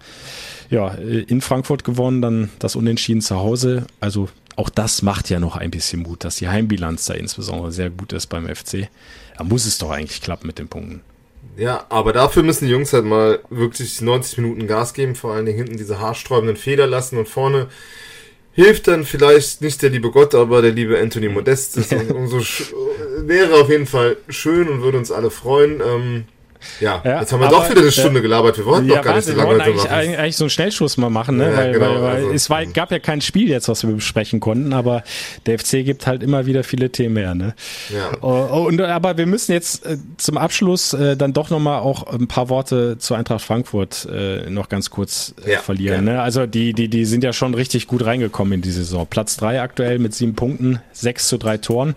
ja, 0.70 0.94
äh, 0.94 1.20
in 1.22 1.40
Frankfurt 1.40 1.84
gewonnen, 1.84 2.22
dann 2.22 2.50
das 2.58 2.76
Unentschieden 2.76 3.20
zu 3.20 3.36
Hause. 3.36 3.86
Also 4.00 4.28
auch 4.56 4.68
das 4.68 5.02
macht 5.02 5.30
ja 5.30 5.38
noch 5.38 5.56
ein 5.56 5.70
bisschen 5.70 6.02
Mut, 6.02 6.24
dass 6.24 6.36
die 6.36 6.48
Heimbilanz 6.48 7.06
da 7.06 7.14
insbesondere 7.14 7.72
sehr 7.72 7.90
gut 7.90 8.12
ist 8.12 8.26
beim 8.26 8.46
FC. 8.46 8.88
Da 9.36 9.44
muss 9.44 9.66
es 9.66 9.78
doch 9.78 9.90
eigentlich 9.90 10.22
klappen 10.22 10.46
mit 10.46 10.58
den 10.58 10.68
Punkten. 10.68 11.00
Ja, 11.56 11.84
aber 11.90 12.12
dafür 12.12 12.42
müssen 12.42 12.66
die 12.66 12.70
Jungs 12.70 12.92
halt 12.92 13.04
mal 13.04 13.40
wirklich 13.50 14.00
90 14.00 14.38
Minuten 14.38 14.66
Gas 14.66 14.94
geben, 14.94 15.14
vor 15.14 15.34
allen 15.34 15.44
Dingen 15.44 15.58
hinten 15.58 15.76
diese 15.76 16.00
haarsträubenden 16.00 16.56
Feder 16.56 16.86
lassen 16.86 17.18
und 17.18 17.28
vorne 17.28 17.68
hilft 18.54 18.88
dann 18.88 19.04
vielleicht 19.04 19.60
nicht 19.60 19.82
der 19.82 19.90
liebe 19.90 20.10
Gott, 20.10 20.34
aber 20.34 20.62
der 20.62 20.72
liebe 20.72 20.98
Anthony 20.98 21.28
Modest. 21.28 21.76
Das 21.76 21.92
umso 22.10 22.40
wäre 23.18 23.54
auf 23.54 23.68
jeden 23.68 23.86
Fall 23.86 24.16
schön 24.28 24.68
und 24.68 24.82
würde 24.82 24.98
uns 24.98 25.10
alle 25.10 25.30
freuen. 25.30 25.82
Ähm, 25.86 26.24
Ja, 26.80 27.00
ja 27.04 27.20
jetzt 27.20 27.32
haben 27.32 27.40
wir 27.40 27.48
doch 27.48 27.68
wieder 27.70 27.80
eine 27.80 27.92
Stunde 27.92 28.20
äh, 28.20 28.22
gelabert. 28.22 28.58
Wir 28.58 28.66
wollten 28.66 28.88
ja, 28.88 28.96
doch 28.96 29.02
gar 29.02 29.16
nicht 29.16 29.26
so 29.26 29.34
lange 29.34 29.56
wir 29.56 29.64
eigentlich, 29.64 29.84
machen. 29.84 29.92
eigentlich 29.92 30.36
so 30.36 30.44
einen 30.44 30.50
Schnellschuss 30.50 30.96
mal 30.96 31.10
machen, 31.10 31.36
ne? 31.36 31.50
Ja, 31.50 31.56
weil, 31.56 31.72
genau, 31.72 31.86
weil, 31.86 32.02
weil 32.02 32.16
also, 32.16 32.30
es 32.30 32.50
war, 32.50 32.64
gab 32.66 32.90
ja 32.90 32.98
kein 32.98 33.20
Spiel 33.20 33.48
jetzt, 33.48 33.68
was 33.68 33.86
wir 33.86 33.92
besprechen 33.94 34.40
konnten, 34.40 34.72
aber 34.72 35.02
der 35.46 35.58
FC 35.58 35.84
gibt 35.84 36.06
halt 36.06 36.22
immer 36.22 36.46
wieder 36.46 36.64
viele 36.64 36.90
Themen 36.90 37.14
mehr. 37.14 37.34
Ne? 37.34 37.54
Ja. 37.90 38.10
Oh, 38.20 38.48
oh, 38.50 38.66
und, 38.66 38.80
aber 38.80 39.16
wir 39.16 39.26
müssen 39.26 39.52
jetzt 39.52 39.86
äh, 39.86 39.96
zum 40.16 40.38
Abschluss 40.38 40.92
äh, 40.92 41.16
dann 41.16 41.32
doch 41.32 41.50
nochmal 41.50 41.80
auch 41.80 42.06
ein 42.06 42.28
paar 42.28 42.48
Worte 42.48 42.98
zu 42.98 43.14
Eintracht 43.14 43.42
Frankfurt 43.42 44.06
äh, 44.10 44.50
noch 44.50 44.68
ganz 44.68 44.90
kurz 44.90 45.34
äh, 45.44 45.52
ja, 45.52 45.58
verlieren. 45.58 46.04
Ne? 46.04 46.20
Also 46.20 46.46
die, 46.46 46.72
die, 46.72 46.88
die 46.88 47.04
sind 47.04 47.24
ja 47.24 47.32
schon 47.32 47.54
richtig 47.54 47.86
gut 47.86 48.04
reingekommen 48.04 48.54
in 48.54 48.62
die 48.62 48.70
Saison. 48.70 49.06
Platz 49.06 49.36
drei 49.36 49.60
aktuell 49.60 49.98
mit 49.98 50.14
sieben 50.14 50.34
Punkten, 50.34 50.80
sechs 50.92 51.28
zu 51.28 51.38
drei 51.38 51.58
Toren. 51.58 51.94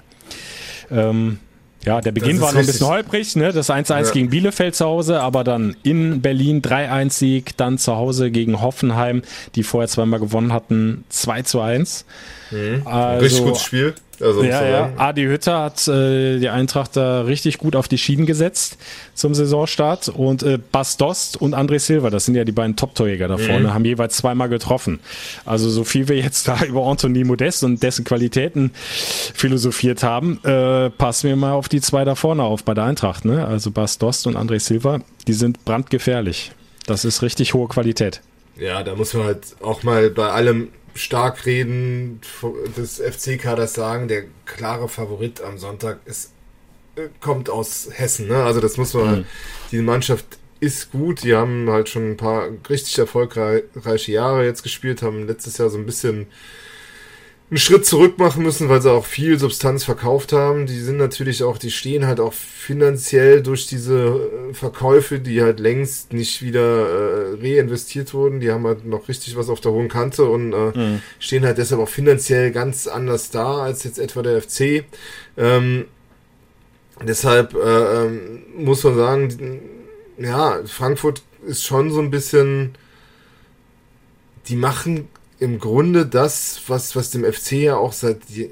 Ähm, 0.92 1.40
ja, 1.86 2.02
der 2.02 2.12
Beginn 2.12 2.42
war 2.42 2.52
noch 2.52 2.60
ein 2.60 2.66
bisschen 2.66 2.88
holprig, 2.88 3.36
ne? 3.36 3.54
Das 3.54 3.70
1-1 3.70 4.06
ja. 4.06 4.12
gegen 4.12 4.30
Bielefeld 4.30 4.76
zu 4.76 4.86
Hause, 4.86 5.22
aber 5.22 5.44
dann 5.44 5.76
in 5.84 6.22
Berlin 6.22 6.62
3-1-Sieg, 6.62 7.56
dann 7.58 7.78
zu 7.78 7.96
Hause 7.96 8.32
gegen 8.32 8.62
Hoffenheim, 8.62 9.22
die 9.54 9.64
vorher 9.64 9.88
zweimal 9.88 10.20
gewonnen 10.20 10.52
hatten, 10.52 11.06
2-1. 11.12 12.06
Mhm. 12.52 12.88
Also, 12.88 13.24
Richtig 13.24 13.44
gutes 13.44 13.64
Spiel. 13.64 13.94
Also, 14.22 14.44
ja, 14.44 14.66
ja. 14.66 14.94
Adi 14.98 15.24
Hütter 15.24 15.64
hat 15.64 15.88
äh, 15.88 16.40
die 16.40 16.50
Eintracht 16.50 16.96
da 16.96 17.22
richtig 17.22 17.58
gut 17.58 17.76
auf 17.76 17.88
die 17.88 17.98
Schienen 17.98 18.26
gesetzt 18.26 18.78
zum 19.14 19.34
Saisonstart 19.34 20.10
und 20.10 20.44
äh, 20.44 20.58
Bas 20.72 20.98
Dost 20.98 21.42
und 21.42 21.56
André 21.56 21.80
Silva, 21.80 22.10
das 22.10 22.26
sind 22.26 22.36
ja 22.36 22.44
die 22.44 22.52
beiden 22.52 22.76
Top-Torjäger 22.76 23.28
da 23.28 23.38
vorne, 23.38 23.68
mhm. 23.68 23.74
haben 23.74 23.86
jeweils 23.86 24.18
zweimal 24.18 24.50
getroffen. 24.50 25.00
Also 25.46 25.70
so 25.70 25.84
viel 25.84 26.08
wir 26.08 26.18
jetzt 26.18 26.48
da 26.48 26.64
über 26.64 26.86
Anthony 26.86 27.24
Modest 27.24 27.64
und 27.64 27.82
dessen 27.84 28.06
Qualitäten 28.06 28.72
philosophiert 28.74 30.04
haben, 30.04 30.40
äh, 30.44 30.90
passen 30.90 31.30
wir 31.30 31.36
mal 31.36 31.54
auf 31.54 31.70
die 31.70 31.82
zwei 31.82 32.06
da 32.06 32.16
vorne 32.16 32.44
auf 32.44 32.64
bei 32.64 32.74
der 32.74 32.86
Eintracht. 32.86 33.26
Ne? 33.26 33.46
Also 33.46 33.72
Bas 33.72 33.98
Dost 33.98 34.28
und 34.28 34.38
André 34.38 34.60
Silva, 34.60 35.00
die 35.28 35.34
sind 35.34 35.66
brandgefährlich. 35.66 36.52
Das 36.86 37.06
ist 37.06 37.22
richtig 37.22 37.54
hohe 37.54 37.68
Qualität. 37.68 38.22
Ja, 38.58 38.84
da 38.84 38.96
muss 38.96 39.14
man 39.14 39.26
halt 39.26 39.56
auch 39.62 39.84
mal 39.84 40.10
bei 40.10 40.30
allem 40.30 40.70
Starkreden 40.96 42.22
des 42.78 43.00
FC-Kaders 43.00 43.74
sagen, 43.74 44.08
der 44.08 44.24
klare 44.46 44.88
Favorit 44.88 45.42
am 45.42 45.58
Sonntag 45.58 46.00
ist, 46.06 46.32
äh, 46.96 47.10
kommt 47.20 47.50
aus 47.50 47.90
Hessen. 47.92 48.28
Ne? 48.28 48.44
Also 48.44 48.62
das 48.62 48.78
muss 48.78 48.94
man, 48.94 49.20
mhm. 49.20 49.26
die 49.72 49.82
Mannschaft 49.82 50.26
ist 50.62 50.92
gut. 50.92 51.24
Die 51.24 51.36
haben 51.36 51.70
halt 51.70 51.90
schon 51.90 52.12
ein 52.12 52.18
paar 52.18 52.48
richtig 52.70 52.98
erfolgreiche 52.98 54.12
Jahre 54.12 54.46
jetzt 54.46 54.64
gespielt, 54.64 55.02
haben 55.02 55.28
letztes 55.28 55.58
Jahr 55.58 55.70
so 55.70 55.78
ein 55.78 55.86
bisschen 55.86 56.28
einen 57.52 57.60
Schritt 57.60 57.86
zurück 57.86 58.18
machen 58.18 58.42
müssen, 58.42 58.70
weil 58.70 58.82
sie 58.82 58.92
auch 58.92 59.06
viel 59.06 59.38
Substanz 59.38 59.84
verkauft 59.84 60.34
haben. 60.34 60.66
Die 60.66 60.80
sind 60.80 60.98
natürlich 60.98 61.44
auch, 61.44 61.60
die 61.60 61.70
stehen 61.70 62.08
halt 62.08 62.20
auch 62.20 62.34
finanziell 62.34 63.44
durch 63.44 63.68
diese 63.68 64.30
äh, 64.50 64.54
Verkäufe, 64.54 65.20
die 65.20 65.44
halt 65.44 65.60
längst 65.60 66.12
nicht 66.12 66.42
wieder 66.42 66.60
äh, 66.60 67.38
reinvestiert 67.40 68.16
wurden. 68.16 68.40
Die 68.40 68.52
haben 68.52 68.66
halt 68.66 68.86
noch 68.86 69.08
richtig 69.10 69.38
was 69.38 69.50
auf 69.50 69.62
der 69.62 69.74
hohen 69.74 69.90
Kante 69.90 70.26
und 70.26 70.54
äh, 70.54 70.78
mhm. 70.78 71.02
stehen 71.20 71.46
halt 71.46 71.60
deshalb 71.60 71.82
auch 71.82 71.90
finanziell 71.90 72.52
ganz 72.52 72.88
anders 72.88 73.30
da 73.30 73.60
als 73.60 73.84
jetzt 73.84 74.00
etwa 74.00 74.24
der 74.24 74.42
FC. 74.42 74.86
Ähm, 75.38 75.86
deshalb 77.04 77.54
äh, 77.54 78.06
ähm, 78.06 78.42
muss 78.58 78.84
man 78.84 78.96
sagen, 78.96 79.62
ja, 80.18 80.62
Frankfurt 80.66 81.22
ist 81.46 81.64
schon 81.64 81.92
so 81.92 82.00
ein 82.00 82.10
bisschen, 82.10 82.76
die 84.48 84.56
machen 84.56 85.10
im 85.40 85.60
Grunde 85.60 86.06
das, 86.06 86.62
was, 86.68 86.96
was 86.96 87.12
dem 87.12 87.24
FC 87.24 87.54
ja 87.54 87.78
auch 87.78 87.94
seit. 87.94 88.18
Äh, 88.36 88.50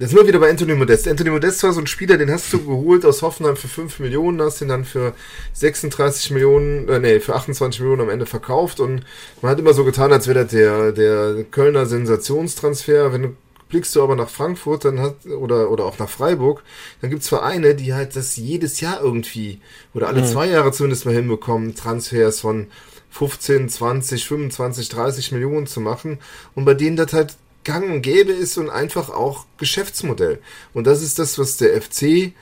das 0.00 0.10
sind 0.10 0.18
wir 0.18 0.26
wieder 0.26 0.40
bei 0.40 0.50
Anthony 0.50 0.74
Modest. 0.74 1.06
Anthony 1.06 1.30
Modest 1.30 1.62
war 1.62 1.72
so 1.72 1.80
ein 1.80 1.86
Spieler, 1.86 2.18
den 2.18 2.28
hast 2.28 2.52
du 2.52 2.64
geholt 2.64 3.04
aus 3.04 3.22
Hoffenheim 3.22 3.56
für 3.56 3.68
5 3.68 4.00
Millionen, 4.00 4.42
hast 4.42 4.60
ihn 4.60 4.68
dann 4.68 4.84
für 4.84 5.14
36 5.52 6.32
Millionen, 6.32 6.88
äh, 6.88 6.98
nee, 6.98 7.20
für 7.20 7.36
28 7.36 7.80
Millionen 7.80 8.02
am 8.02 8.10
Ende 8.10 8.26
verkauft 8.26 8.80
und 8.80 9.04
man 9.40 9.52
hat 9.52 9.60
immer 9.60 9.72
so 9.72 9.84
getan, 9.84 10.12
als 10.12 10.26
wäre 10.26 10.42
das 10.42 10.50
der, 10.50 10.90
der 10.90 11.44
Kölner 11.44 11.86
Sensationstransfer. 11.86 13.12
Wenn 13.12 13.22
du 13.22 13.36
blickst 13.68 13.96
du 13.96 14.02
aber 14.02 14.14
nach 14.14 14.28
Frankfurt 14.28 14.84
dann 14.84 15.00
hat, 15.00 15.26
oder, 15.26 15.70
oder 15.70 15.84
auch 15.84 15.98
nach 15.98 16.08
Freiburg, 16.08 16.62
dann 17.00 17.10
gibt's 17.10 17.28
Vereine, 17.28 17.74
die 17.74 17.94
halt 17.94 18.14
das 18.14 18.36
jedes 18.36 18.80
Jahr 18.80 19.00
irgendwie 19.00 19.60
oder 19.94 20.08
alle 20.08 20.22
mhm. 20.22 20.26
zwei 20.26 20.46
Jahre 20.46 20.72
zumindest 20.72 21.06
mal 21.06 21.14
hinbekommen, 21.14 21.74
Transfers 21.74 22.40
von 22.40 22.68
15, 23.14 23.68
20, 23.68 24.26
25, 24.26 24.88
30 24.88 25.32
Millionen 25.32 25.68
zu 25.68 25.80
machen 25.80 26.18
und 26.56 26.64
bei 26.64 26.74
denen 26.74 26.96
das 26.96 27.12
halt 27.12 27.36
gang 27.62 27.88
und 27.88 28.02
gäbe 28.02 28.32
ist 28.32 28.58
und 28.58 28.70
einfach 28.70 29.08
auch 29.08 29.46
Geschäftsmodell. 29.56 30.40
Und 30.74 30.86
das 30.88 31.00
ist 31.00 31.20
das, 31.20 31.38
was 31.38 31.56
der 31.56 31.80
FC 31.80 32.32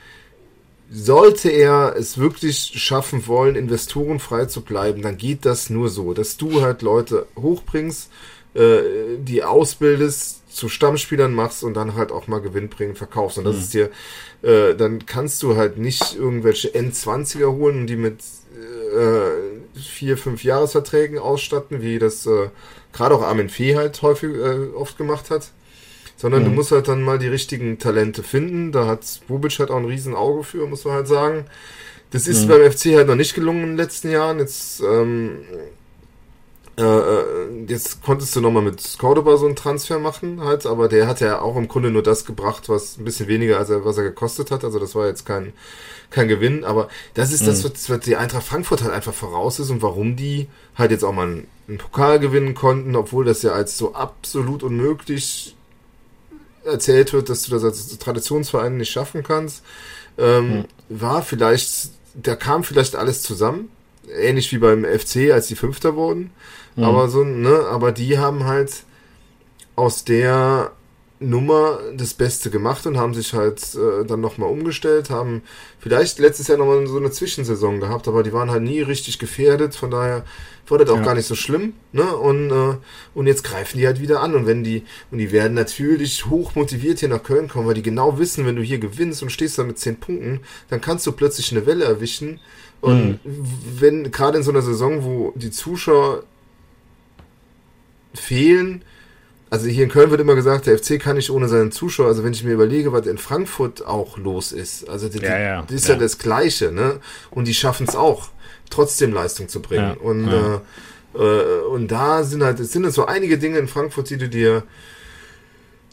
sollte 0.91 1.49
er 1.49 1.95
es 1.95 2.17
wirklich 2.17 2.73
schaffen 2.75 3.27
wollen, 3.27 3.55
Investoren 3.55 4.19
frei 4.19 4.45
zu 4.45 4.61
bleiben, 4.61 5.03
dann 5.03 5.17
geht 5.17 5.45
das 5.45 5.69
nur 5.69 5.89
so, 5.89 6.13
dass 6.13 6.37
du 6.37 6.61
halt 6.61 6.81
Leute 6.81 7.27
hochbringst, 7.39 8.09
äh, 8.55 8.81
die 9.19 9.43
ausbildest, 9.43 10.43
zu 10.53 10.69
Stammspielern 10.69 11.33
machst 11.33 11.63
und 11.63 11.73
dann 11.73 11.95
halt 11.95 12.11
auch 12.11 12.27
mal 12.27 12.39
Gewinn 12.39 12.69
bringen, 12.69 12.95
verkaufst. 12.95 13.39
Und 13.39 13.45
das 13.45 13.55
mhm. 13.55 13.61
ist 13.61 13.73
dir, 13.73 13.89
äh, 14.43 14.75
dann 14.75 15.05
kannst 15.05 15.41
du 15.41 15.55
halt 15.55 15.77
nicht 15.77 16.15
irgendwelche 16.15 16.69
N20er 16.69 17.51
holen 17.51 17.81
und 17.81 17.87
die 17.87 17.95
mit 17.95 18.19
äh, 18.93 19.79
vier, 19.79 20.17
fünf 20.17 20.43
Jahresverträgen 20.43 21.19
ausstatten, 21.19 21.81
wie 21.81 21.99
das 21.99 22.25
äh, 22.25 22.49
gerade 22.93 23.15
auch 23.15 23.21
Armin 23.21 23.49
Fee 23.49 23.75
halt 23.75 24.01
häufig 24.01 24.33
äh, 24.33 24.73
oft 24.75 24.97
gemacht 24.97 25.29
hat. 25.29 25.49
Sondern 26.15 26.43
mhm. 26.43 26.45
du 26.45 26.51
musst 26.51 26.71
halt 26.71 26.87
dann 26.87 27.01
mal 27.01 27.19
die 27.19 27.27
richtigen 27.27 27.79
Talente 27.79 28.23
finden. 28.23 28.71
Da 28.71 28.87
hat 28.87 29.21
Bubic 29.27 29.59
halt 29.59 29.71
auch 29.71 29.77
ein 29.77 29.85
riesen 29.85 30.15
Auge 30.15 30.43
für, 30.43 30.67
muss 30.67 30.85
man 30.85 30.93
halt 30.93 31.07
sagen. 31.07 31.45
Das 32.11 32.27
ist 32.27 32.45
mhm. 32.45 32.49
beim 32.49 32.71
FC 32.71 32.95
halt 32.95 33.07
noch 33.07 33.15
nicht 33.15 33.33
gelungen 33.33 33.63
in 33.63 33.69
den 33.69 33.77
letzten 33.77 34.11
Jahren. 34.11 34.37
Jetzt, 34.37 34.81
ähm, 34.81 35.39
äh, 36.77 36.83
äh 36.83 37.65
jetzt 37.67 38.03
konntest 38.03 38.35
du 38.35 38.41
nochmal 38.41 38.61
mit 38.61 38.97
Cordoba 38.99 39.35
so 39.37 39.47
einen 39.47 39.55
Transfer 39.55 39.97
machen, 39.97 40.41
halt, 40.41 40.67
aber 40.67 40.87
der 40.87 41.07
hat 41.07 41.21
ja 41.21 41.41
auch 41.41 41.55
im 41.55 41.67
Grunde 41.67 41.89
nur 41.89 42.03
das 42.03 42.25
gebracht, 42.25 42.69
was 42.69 42.97
ein 42.97 43.03
bisschen 43.03 43.27
weniger, 43.27 43.57
als 43.57 43.71
er, 43.71 43.83
was 43.83 43.97
er 43.97 44.03
gekostet 44.03 44.51
hat. 44.51 44.63
Also 44.63 44.77
das 44.77 44.93
war 44.93 45.07
jetzt 45.07 45.25
kein, 45.25 45.53
kein 46.13 46.27
Gewinn, 46.27 46.63
aber 46.63 46.87
das 47.13 47.33
ist 47.33 47.41
mhm. 47.41 47.47
das, 47.47 47.63
was, 47.63 47.89
was 47.89 47.99
die 48.01 48.15
Eintracht 48.15 48.43
Frankfurt 48.43 48.83
halt 48.83 48.93
einfach 48.93 49.13
voraus 49.13 49.59
ist 49.59 49.69
und 49.69 49.81
warum 49.81 50.15
die 50.15 50.47
halt 50.75 50.91
jetzt 50.91 51.03
auch 51.03 51.11
mal 51.11 51.27
einen, 51.27 51.47
einen 51.67 51.77
Pokal 51.77 52.19
gewinnen 52.19 52.53
konnten, 52.55 52.95
obwohl 52.95 53.25
das 53.25 53.41
ja 53.41 53.51
als 53.51 53.77
so 53.77 53.93
absolut 53.93 54.63
unmöglich 54.63 55.55
erzählt 56.63 57.11
wird, 57.11 57.29
dass 57.29 57.43
du 57.43 57.51
das 57.51 57.63
als 57.63 57.97
Traditionsverein 57.97 58.77
nicht 58.77 58.91
schaffen 58.91 59.23
kannst, 59.23 59.63
ähm, 60.17 60.59
mhm. 60.59 60.65
war 60.89 61.23
vielleicht, 61.23 61.89
da 62.13 62.35
kam 62.35 62.63
vielleicht 62.63 62.95
alles 62.95 63.21
zusammen, 63.21 63.69
ähnlich 64.15 64.51
wie 64.51 64.59
beim 64.59 64.85
FC, 64.85 65.31
als 65.31 65.47
die 65.47 65.55
Fünfter 65.55 65.95
wurden, 65.95 66.31
mhm. 66.75 66.83
aber 66.83 67.09
so, 67.09 67.23
ne, 67.23 67.65
aber 67.69 67.91
die 67.91 68.17
haben 68.17 68.45
halt 68.45 68.83
aus 69.75 70.05
der 70.05 70.71
Nummer 71.23 71.79
das 71.95 72.13
Beste 72.13 72.49
gemacht 72.49 72.85
und 72.85 72.97
haben 72.97 73.13
sich 73.13 73.33
halt 73.33 73.61
äh, 73.75 74.05
dann 74.05 74.21
nochmal 74.21 74.49
umgestellt, 74.49 75.09
haben 75.09 75.41
vielleicht 75.79 76.19
letztes 76.19 76.47
Jahr 76.47 76.57
nochmal 76.57 76.85
so 76.87 76.97
eine 76.97 77.11
Zwischensaison 77.11 77.79
gehabt, 77.79 78.07
aber 78.07 78.23
die 78.23 78.33
waren 78.33 78.51
halt 78.51 78.63
nie 78.63 78.81
richtig 78.81 79.19
gefährdet, 79.19 79.75
von 79.75 79.91
daher 79.91 80.25
war 80.67 80.77
das 80.77 80.89
auch 80.89 80.97
ja. 80.97 81.03
gar 81.03 81.15
nicht 81.15 81.27
so 81.27 81.35
schlimm, 81.35 81.73
ne? 81.91 82.15
Und, 82.15 82.49
äh, 82.49 82.77
und 83.13 83.27
jetzt 83.27 83.43
greifen 83.43 83.77
die 83.77 83.85
halt 83.85 83.99
wieder 83.99 84.21
an 84.21 84.33
und 84.33 84.45
wenn 84.47 84.63
die, 84.63 84.83
und 85.11 85.17
die 85.17 85.31
werden 85.31 85.53
natürlich 85.53 86.25
hoch 86.27 86.55
motiviert 86.55 86.99
hier 86.99 87.09
nach 87.09 87.23
Köln 87.23 87.47
kommen, 87.47 87.67
weil 87.67 87.73
die 87.73 87.81
genau 87.81 88.17
wissen, 88.17 88.45
wenn 88.45 88.55
du 88.55 88.61
hier 88.61 88.79
gewinnst 88.79 89.21
und 89.21 89.29
stehst 89.29 89.57
da 89.57 89.63
mit 89.63 89.77
zehn 89.77 89.97
Punkten, 89.97 90.39
dann 90.69 90.81
kannst 90.81 91.05
du 91.05 91.11
plötzlich 91.11 91.51
eine 91.51 91.65
Welle 91.65 91.85
erwischen. 91.85 92.39
Und 92.81 93.19
mhm. 93.23 93.45
wenn, 93.79 94.11
gerade 94.11 94.37
in 94.37 94.43
so 94.43 94.51
einer 94.51 94.61
Saison, 94.61 95.03
wo 95.03 95.33
die 95.35 95.51
Zuschauer 95.51 96.23
fehlen, 98.13 98.83
also 99.53 99.67
hier 99.67 99.83
in 99.83 99.91
Köln 99.91 100.09
wird 100.09 100.19
immer 100.19 100.33
gesagt, 100.33 100.65
der 100.65 100.79
FC 100.79 100.99
kann 100.99 101.15
nicht 101.15 101.29
ohne 101.29 101.47
seinen 101.47 101.71
Zuschauer. 101.71 102.07
Also 102.07 102.23
wenn 102.23 102.33
ich 102.33 102.43
mir 102.43 102.53
überlege, 102.53 102.91
was 102.91 103.05
in 103.05 103.19
Frankfurt 103.19 103.85
auch 103.85 104.17
los 104.17 104.51
ist, 104.51 104.89
also 104.89 105.09
die, 105.09 105.19
ja, 105.19 105.37
ja, 105.37 105.61
das 105.61 105.75
ist 105.75 105.87
ja. 105.89 105.93
ja. 105.93 105.99
das 105.99 106.17
Gleiche, 106.17 106.71
ne? 106.71 106.99
Und 107.29 107.47
die 107.47 107.53
schaffen 107.53 107.85
es 107.87 107.95
auch, 107.95 108.29
trotzdem 108.71 109.13
Leistung 109.13 109.49
zu 109.49 109.61
bringen. 109.61 109.95
und 109.97 110.27
äh, 110.27 110.55
äh, 111.13 111.61
und 111.69 111.89
da 111.89 112.23
sind 112.23 112.41
halt, 112.41 112.59
es 112.61 112.71
sind 112.71 112.91
so 112.91 113.05
einige 113.05 113.37
Dinge 113.37 113.59
in 113.59 113.67
Frankfurt, 113.67 114.09
die 114.09 114.17
du 114.17 114.27
dir 114.27 114.63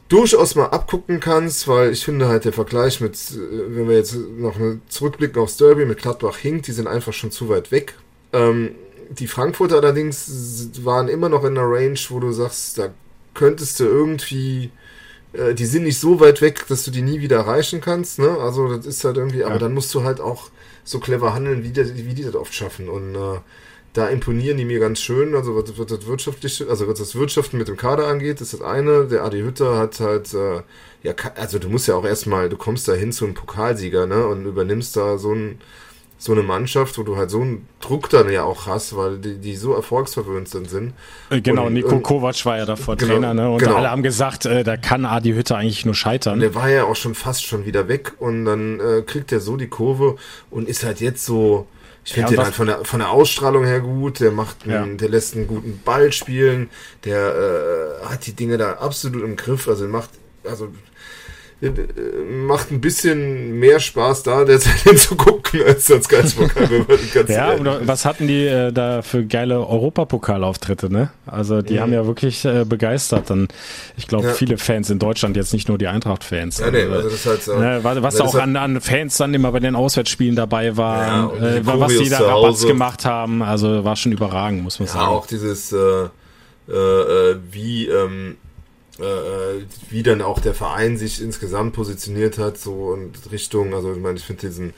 durchaus 0.08 0.54
mal 0.54 0.68
abgucken 0.68 1.20
kannst, 1.20 1.68
weil 1.68 1.92
ich 1.92 2.02
finde 2.02 2.28
halt 2.28 2.46
der 2.46 2.54
Vergleich 2.54 3.02
mit, 3.02 3.14
äh, 3.14 3.76
wenn 3.76 3.90
wir 3.90 3.96
jetzt 3.96 4.16
noch 4.38 4.56
zurückblicken 4.88 5.42
aufs 5.42 5.58
Derby 5.58 5.84
mit 5.84 5.98
Gladbach 5.98 6.38
hinkt, 6.38 6.66
die 6.66 6.72
sind 6.72 6.86
einfach 6.86 7.12
schon 7.12 7.30
zu 7.30 7.50
weit 7.50 7.70
weg. 7.70 7.92
Ähm, 8.32 8.70
die 9.10 9.26
Frankfurter 9.26 9.76
allerdings 9.76 10.70
waren 10.82 11.08
immer 11.08 11.28
noch 11.28 11.44
in 11.44 11.58
einer 11.58 11.70
Range, 11.70 11.98
wo 12.08 12.20
du 12.20 12.32
sagst, 12.32 12.78
da 12.78 12.88
könntest 13.34 13.80
du 13.80 13.84
irgendwie, 13.84 14.70
äh, 15.32 15.54
die 15.54 15.66
sind 15.66 15.84
nicht 15.84 15.98
so 15.98 16.20
weit 16.20 16.40
weg, 16.40 16.66
dass 16.68 16.84
du 16.84 16.90
die 16.90 17.02
nie 17.02 17.20
wieder 17.20 17.36
erreichen 17.38 17.80
kannst, 17.80 18.18
ne? 18.18 18.38
Also 18.38 18.76
das 18.76 18.86
ist 18.86 19.04
halt 19.04 19.16
irgendwie, 19.16 19.40
ja. 19.40 19.46
aber 19.46 19.58
dann 19.58 19.74
musst 19.74 19.94
du 19.94 20.04
halt 20.04 20.20
auch 20.20 20.50
so 20.84 20.98
clever 21.00 21.34
handeln, 21.34 21.62
wie 21.62 21.70
die, 21.70 22.06
wie 22.06 22.14
die 22.14 22.24
das 22.24 22.34
oft 22.34 22.54
schaffen. 22.54 22.88
Und 22.88 23.14
äh, 23.14 23.40
da 23.92 24.08
imponieren 24.08 24.56
die 24.56 24.64
mir 24.64 24.78
ganz 24.78 25.00
schön. 25.00 25.34
Also 25.34 25.56
was, 25.56 25.78
was 25.78 25.86
das 25.86 26.06
wirtschaftliche, 26.06 26.68
also 26.68 26.88
was 26.88 26.98
das 26.98 27.14
Wirtschaften 27.14 27.58
mit 27.58 27.68
dem 27.68 27.76
Kader 27.76 28.06
angeht, 28.06 28.40
ist 28.40 28.52
das 28.52 28.62
eine. 28.62 29.06
Der 29.06 29.24
Adi 29.24 29.40
Hütter 29.40 29.78
hat 29.78 30.00
halt, 30.00 30.32
äh, 30.34 30.62
ja, 31.02 31.14
also 31.36 31.58
du 31.58 31.68
musst 31.68 31.88
ja 31.88 31.94
auch 31.96 32.04
erstmal, 32.04 32.48
du 32.48 32.56
kommst 32.56 32.86
da 32.88 32.92
hin 32.92 33.12
zu 33.12 33.24
einem 33.24 33.34
Pokalsieger, 33.34 34.06
ne? 34.06 34.26
Und 34.26 34.46
übernimmst 34.46 34.96
da 34.96 35.18
so 35.18 35.32
ein 35.34 35.60
so 36.20 36.32
eine 36.32 36.42
Mannschaft, 36.42 36.98
wo 36.98 37.02
du 37.02 37.16
halt 37.16 37.30
so 37.30 37.40
einen 37.40 37.66
Druck 37.80 38.10
dann 38.10 38.30
ja 38.30 38.44
auch 38.44 38.66
hast, 38.66 38.94
weil 38.94 39.16
die, 39.16 39.38
die 39.38 39.56
so 39.56 39.72
erfolgsverwöhnt 39.72 40.48
sind. 40.48 40.92
Äh, 41.30 41.40
genau, 41.40 41.68
und, 41.68 41.72
Nico 41.72 41.98
Kovac 42.00 42.44
war 42.44 42.58
ja 42.58 42.66
davor 42.66 42.96
genau, 42.96 43.14
Trainer, 43.14 43.32
ne? 43.32 43.50
Und 43.50 43.60
genau. 43.60 43.76
alle 43.76 43.90
haben 43.90 44.02
gesagt, 44.02 44.44
äh, 44.44 44.62
da 44.62 44.76
kann 44.76 45.06
Adi 45.06 45.32
Hütte 45.32 45.56
eigentlich 45.56 45.86
nur 45.86 45.94
scheitern. 45.94 46.34
Und 46.34 46.40
der 46.40 46.54
war 46.54 46.68
ja 46.68 46.84
auch 46.84 46.94
schon 46.94 47.14
fast 47.14 47.46
schon 47.46 47.64
wieder 47.64 47.88
weg 47.88 48.12
und 48.18 48.44
dann 48.44 48.80
äh, 48.80 49.00
kriegt 49.00 49.32
er 49.32 49.40
so 49.40 49.56
die 49.56 49.68
Kurve 49.68 50.16
und 50.50 50.68
ist 50.68 50.84
halt 50.84 51.00
jetzt 51.00 51.24
so. 51.24 51.66
Ich 52.04 52.12
finde 52.12 52.32
ja, 52.32 52.36
den 52.36 52.44
halt 52.44 52.54
von 52.54 52.66
der, 52.66 52.84
von 52.84 53.00
der 53.00 53.10
Ausstrahlung 53.10 53.64
her 53.64 53.80
gut, 53.80 54.20
der 54.20 54.30
macht 54.30 54.64
einen, 54.64 54.90
ja. 54.90 54.96
der 54.96 55.08
lässt 55.08 55.36
einen 55.36 55.46
guten 55.46 55.80
Ball 55.84 56.12
spielen, 56.12 56.68
der 57.04 58.00
äh, 58.02 58.06
hat 58.06 58.26
die 58.26 58.34
Dinge 58.34 58.58
da 58.58 58.74
absolut 58.74 59.22
im 59.22 59.36
Griff, 59.36 59.68
also 59.68 59.86
macht, 59.86 60.10
also 60.44 60.66
äh, 60.66 60.89
macht 62.46 62.70
ein 62.70 62.80
bisschen 62.80 63.58
mehr 63.58 63.80
Spaß 63.80 64.22
da, 64.22 64.44
derzeit 64.44 64.78
hinzugucken, 64.84 65.62
als 65.62 65.90
als 65.90 66.08
Geistpokal. 66.08 66.86
ja, 67.28 67.52
und 67.52 67.86
was 67.86 68.06
hatten 68.06 68.26
die 68.26 68.46
äh, 68.46 68.72
da 68.72 69.02
für 69.02 69.24
geile 69.26 69.66
Europapokalauftritte, 69.66 70.90
ne? 70.90 71.10
Also 71.26 71.60
die 71.60 71.74
mhm. 71.74 71.80
haben 71.80 71.92
ja 71.92 72.06
wirklich 72.06 72.44
äh, 72.46 72.64
begeistert 72.64 73.28
dann, 73.28 73.48
ich 73.98 74.06
glaube, 74.06 74.28
ja. 74.28 74.32
viele 74.32 74.56
Fans 74.56 74.88
in 74.88 74.98
Deutschland, 74.98 75.36
jetzt 75.36 75.52
nicht 75.52 75.68
nur 75.68 75.76
die 75.76 75.88
Eintracht-Fans. 75.88 76.58
Ja, 76.60 76.70
nee, 76.70 76.84
also, 76.84 77.10
das 77.10 77.26
halt 77.26 77.42
so, 77.42 77.58
ne, 77.58 77.80
was, 77.82 78.20
auch 78.20 78.34
an, 78.36 78.56
an 78.56 78.80
Fans 78.80 79.18
dann 79.18 79.34
immer 79.34 79.52
bei 79.52 79.60
den 79.60 79.76
Auswärtsspielen 79.76 80.36
dabei 80.36 80.76
waren, 80.78 81.30
ja, 81.42 81.56
äh, 81.56 81.66
was 81.66 81.96
die 81.96 82.08
da 82.08 82.20
Rabatz 82.20 82.66
gemacht 82.66 83.04
haben, 83.04 83.42
also 83.42 83.84
war 83.84 83.96
schon 83.96 84.12
überragend, 84.12 84.62
muss 84.62 84.78
man 84.78 84.88
sagen. 84.88 85.00
Ja, 85.00 85.08
auch 85.08 85.26
dieses 85.26 85.72
äh, 85.72 85.76
äh, 86.70 87.36
wie 87.50 87.88
ähm, 87.88 88.36
äh, 89.00 89.64
wie 89.88 90.02
dann 90.02 90.22
auch 90.22 90.40
der 90.40 90.54
Verein 90.54 90.96
sich 90.96 91.22
insgesamt 91.22 91.74
positioniert 91.74 92.38
hat, 92.38 92.58
so 92.58 92.94
in 92.94 93.12
Richtung, 93.30 93.74
also 93.74 93.92
ich 93.92 93.98
meine, 93.98 94.18
ich 94.18 94.24
finde 94.24 94.48
diesen, 94.48 94.74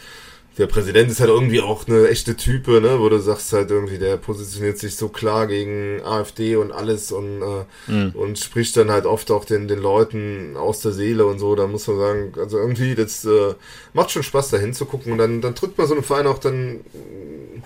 der 0.59 0.67
Präsident 0.67 1.11
ist 1.11 1.21
halt 1.21 1.31
irgendwie 1.31 1.63
auch 1.63 1.87
eine 1.89 2.09
echte 2.09 2.37
Type, 2.37 2.81
ne, 2.81 3.01
wo 3.01 3.09
du 3.09 3.19
sagst 3.19 3.53
halt 3.53 3.71
irgendwie, 3.71 3.99
der 3.99 4.19
positioniert 4.19 4.79
sich 4.79 4.97
so 4.97 5.09
klar 5.09 5.47
gegen 5.47 6.03
AfD 6.05 6.57
und 6.57 6.73
alles 6.73 7.11
und, 7.11 7.41
äh, 7.43 7.91
mhm. 7.91 8.11
und 8.15 8.39
spricht 8.39 8.77
dann 8.77 8.91
halt 8.91 9.07
oft 9.07 9.31
auch 9.31 9.45
den, 9.45 9.67
den 9.67 9.81
Leuten 9.81 10.57
aus 10.57 10.81
der 10.81 10.93
Seele 10.93 11.25
und 11.25 11.39
so, 11.39 11.55
da 11.55 11.67
muss 11.67 11.87
man 11.87 11.99
sagen, 11.99 12.33
also 12.39 12.59
irgendwie, 12.59 12.95
das 12.95 13.25
äh, 13.25 13.55
macht 13.95 14.11
schon 14.11 14.23
Spaß 14.23 14.51
da 14.51 14.59
hinzugucken 14.59 15.13
und 15.13 15.19
dann, 15.19 15.41
dann 15.41 15.55
drückt 15.55 15.79
man 15.79 15.87
so 15.87 15.95
einem 15.95 16.05
Verein 16.05 16.27
auch 16.27 16.39
dann 16.39 16.81
äh, 16.95 17.63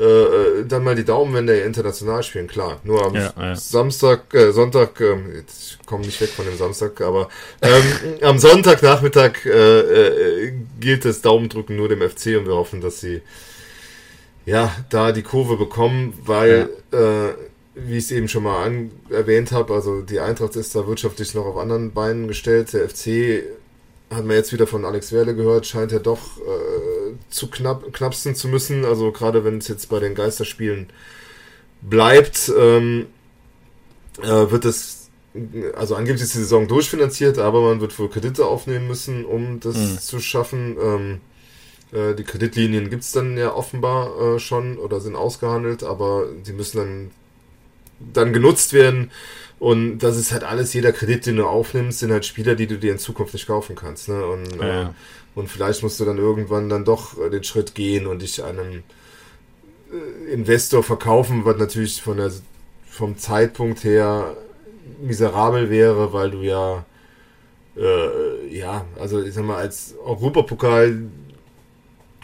äh, 0.00 0.64
dann 0.66 0.82
mal 0.82 0.94
die 0.94 1.04
Daumen, 1.04 1.34
wenn 1.34 1.46
der 1.46 1.64
international 1.64 2.22
spielen, 2.22 2.46
klar. 2.46 2.80
Nur 2.84 3.04
am 3.04 3.14
ja, 3.14 3.32
ja. 3.36 3.54
Samstag, 3.54 4.32
äh, 4.32 4.50
Sonntag, 4.50 5.00
äh, 5.00 5.16
jetzt 5.36 5.78
komme 5.86 6.06
nicht 6.06 6.20
weg 6.20 6.30
von 6.30 6.46
dem 6.46 6.56
Samstag, 6.56 7.00
aber 7.02 7.28
ähm, 7.60 7.82
am 8.22 8.38
Sonntagnachmittag 8.38 9.44
äh, 9.44 9.80
äh, 9.80 10.52
gilt 10.80 11.04
das 11.04 11.20
Daumendrücken 11.20 11.76
nur 11.76 11.88
dem 11.88 12.00
FC 12.00 12.38
und 12.38 12.46
wir 12.46 12.54
hoffen, 12.54 12.80
dass 12.80 13.00
sie 13.00 13.20
ja 14.46 14.74
da 14.88 15.12
die 15.12 15.22
Kurve 15.22 15.56
bekommen, 15.56 16.14
weil 16.24 16.70
ja. 16.92 17.28
äh, 17.28 17.34
wie 17.74 17.98
ich 17.98 18.04
es 18.04 18.10
eben 18.10 18.28
schon 18.28 18.44
mal 18.44 18.64
an, 18.64 18.90
erwähnt 19.10 19.52
habe, 19.52 19.74
also 19.74 20.00
die 20.00 20.20
Eintracht 20.20 20.56
ist 20.56 20.74
da 20.74 20.86
wirtschaftlich 20.86 21.34
noch 21.34 21.46
auf 21.46 21.56
anderen 21.56 21.92
Beinen 21.92 22.26
gestellt. 22.26 22.72
Der 22.72 22.88
FC 22.88 23.44
hat 24.10 24.24
man 24.24 24.36
jetzt 24.36 24.52
wieder 24.52 24.66
von 24.66 24.84
Alex 24.84 25.12
Werle 25.12 25.34
gehört, 25.34 25.66
scheint 25.66 25.92
er 25.92 26.00
doch 26.00 26.38
äh, 26.38 26.79
zu 27.30 27.48
knapp, 27.48 27.92
knappsten 27.92 28.34
zu 28.34 28.48
müssen. 28.48 28.84
Also 28.84 29.12
gerade 29.12 29.44
wenn 29.44 29.58
es 29.58 29.68
jetzt 29.68 29.88
bei 29.88 30.00
den 30.00 30.14
Geisterspielen 30.14 30.88
bleibt, 31.80 32.52
ähm, 32.56 33.06
äh, 34.22 34.50
wird 34.50 34.64
es, 34.64 35.10
also 35.76 35.94
angeblich 35.94 36.22
ist 36.22 36.34
die 36.34 36.38
Saison 36.38 36.68
durchfinanziert, 36.68 37.38
aber 37.38 37.62
man 37.62 37.80
wird 37.80 37.98
wohl 37.98 38.10
Kredite 38.10 38.44
aufnehmen 38.44 38.88
müssen, 38.88 39.24
um 39.24 39.60
das 39.60 39.76
mhm. 39.76 39.98
zu 39.98 40.20
schaffen. 40.20 40.76
Ähm, 40.82 41.20
äh, 41.92 42.14
die 42.14 42.24
Kreditlinien 42.24 42.90
gibt 42.90 43.04
es 43.04 43.12
dann 43.12 43.36
ja 43.36 43.54
offenbar 43.54 44.36
äh, 44.36 44.38
schon 44.38 44.78
oder 44.78 45.00
sind 45.00 45.16
ausgehandelt, 45.16 45.82
aber 45.82 46.26
die 46.46 46.52
müssen 46.52 46.78
dann, 46.78 47.10
dann 48.12 48.32
genutzt 48.32 48.72
werden. 48.72 49.10
Und 49.60 49.98
das 49.98 50.16
ist 50.16 50.32
halt 50.32 50.42
alles, 50.42 50.72
jeder 50.72 50.90
Kredit, 50.90 51.26
den 51.26 51.36
du 51.36 51.46
aufnimmst, 51.46 51.98
sind 51.98 52.10
halt 52.10 52.24
Spieler, 52.24 52.54
die 52.54 52.66
du 52.66 52.78
dir 52.78 52.92
in 52.92 52.98
Zukunft 52.98 53.34
nicht 53.34 53.46
kaufen 53.46 53.76
kannst. 53.76 54.08
Ne? 54.08 54.24
Und, 54.24 54.56
ja. 54.56 54.84
äh, 54.84 54.86
und 55.34 55.48
vielleicht 55.48 55.82
musst 55.82 56.00
du 56.00 56.06
dann 56.06 56.16
irgendwann 56.16 56.70
dann 56.70 56.86
doch 56.86 57.20
äh, 57.20 57.28
den 57.28 57.44
Schritt 57.44 57.74
gehen 57.74 58.06
und 58.06 58.22
dich 58.22 58.42
einem 58.42 58.82
äh, 59.92 60.32
Investor 60.32 60.82
verkaufen, 60.82 61.44
was 61.44 61.58
natürlich 61.58 62.00
von 62.00 62.16
der, 62.16 62.32
vom 62.88 63.18
Zeitpunkt 63.18 63.84
her 63.84 64.34
miserabel 65.02 65.68
wäre, 65.68 66.14
weil 66.14 66.30
du 66.30 66.40
ja, 66.40 66.86
äh, 67.76 68.56
ja, 68.56 68.86
also 68.98 69.22
ich 69.22 69.34
sag 69.34 69.44
mal, 69.44 69.58
als 69.58 69.94
Europapokal 70.02 71.02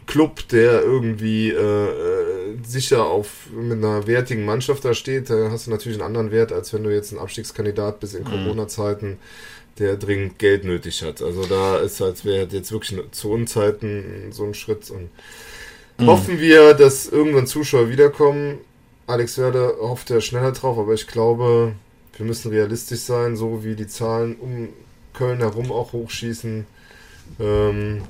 Club, 0.07 0.49
der 0.49 0.83
irgendwie 0.83 1.51
äh, 1.51 1.55
äh, 1.55 2.16
sicher 2.67 3.05
auf 3.05 3.49
mit 3.53 3.79
einer 3.79 4.07
wertigen 4.07 4.45
Mannschaft 4.45 4.85
da 4.85 4.95
steht, 4.95 5.31
da 5.31 5.51
hast 5.51 5.67
du 5.67 5.71
natürlich 5.71 5.99
einen 5.99 6.07
anderen 6.07 6.31
Wert, 6.31 6.53
als 6.53 6.73
wenn 6.73 6.85
du 6.85 6.93
jetzt 6.93 7.13
ein 7.13 7.19
Abstiegskandidat 7.19 8.01
bist 8.01 8.15
in 8.15 8.25
mhm. 8.25 8.29
Corona-Zeiten, 8.29 9.19
der 9.79 9.97
dringend 9.97 10.39
Geld 10.39 10.65
nötig 10.65 11.03
hat. 11.03 11.23
Also 11.23 11.45
da 11.47 11.79
ist 11.79 12.01
als 12.01 12.25
wäre 12.25 12.49
jetzt 12.51 12.73
wirklich 12.73 12.99
zu 13.11 13.31
Unzeiten 13.31 14.31
so 14.31 14.45
ein 14.45 14.55
Schritt 14.55 14.91
und 14.91 15.11
mhm. 15.99 16.07
hoffen 16.07 16.41
wir, 16.41 16.75
dass 16.75 17.09
irgendwann 17.09 17.47
Zuschauer 17.47 17.91
wiederkommen. 17.91 18.59
Alex 19.07 19.39
Werder 19.39 19.75
hofft 19.81 20.11
ja 20.11 20.21
schneller 20.21 20.53
drauf, 20.53 20.79
aber 20.79 20.95
ich 20.95 21.07
glaube, 21.07 21.75
wir 22.17 22.27
müssen 22.27 22.51
realistisch 22.51 23.01
sein, 23.01 23.37
so 23.37 23.65
wie 23.65 23.77
die 23.77 23.87
Zahlen 23.87 24.37
um 24.37 24.69
Köln 25.13 25.39
herum 25.39 25.71
auch 25.71 25.93
hochschießen. 25.93 26.67
Ähm, 27.39 28.03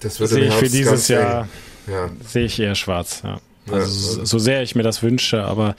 das 0.00 0.20
wird 0.20 0.30
sehe 0.30 0.46
ich 0.46 0.54
für 0.54 0.68
dieses 0.68 1.08
Jahr 1.08 1.48
ja. 1.86 2.10
sehe 2.26 2.44
ich 2.44 2.58
eher 2.58 2.74
schwarz. 2.74 3.22
Ja. 3.24 3.40
Also 3.70 4.20
ja, 4.20 4.26
so 4.26 4.38
sehr 4.38 4.62
ich 4.62 4.74
mir 4.74 4.82
das 4.82 5.02
wünsche, 5.02 5.44
aber 5.44 5.74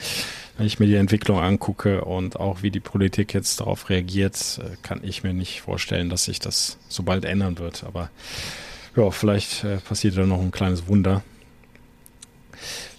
wenn 0.58 0.66
ich 0.66 0.80
mir 0.80 0.88
die 0.88 0.96
Entwicklung 0.96 1.40
angucke 1.40 2.04
und 2.06 2.40
auch 2.40 2.62
wie 2.62 2.72
die 2.72 2.80
Politik 2.80 3.34
jetzt 3.34 3.60
darauf 3.60 3.90
reagiert, 3.90 4.60
äh, 4.64 4.76
kann 4.82 5.02
ich 5.04 5.24
mir 5.24 5.34
nicht 5.34 5.62
vorstellen, 5.62 6.10
dass 6.10 6.26
sich 6.26 6.40
das 6.40 6.78
so 6.88 7.04
bald 7.04 7.26
ändern 7.26 7.60
wird. 7.60 7.84
Aber 7.84 8.10
ja, 8.96 9.12
vielleicht 9.12 9.64
äh, 9.64 9.78
passiert 9.78 10.18
da 10.18 10.26
noch 10.26 10.42
ein 10.42 10.52
kleines 10.52 10.88
Wunder. 10.88 11.24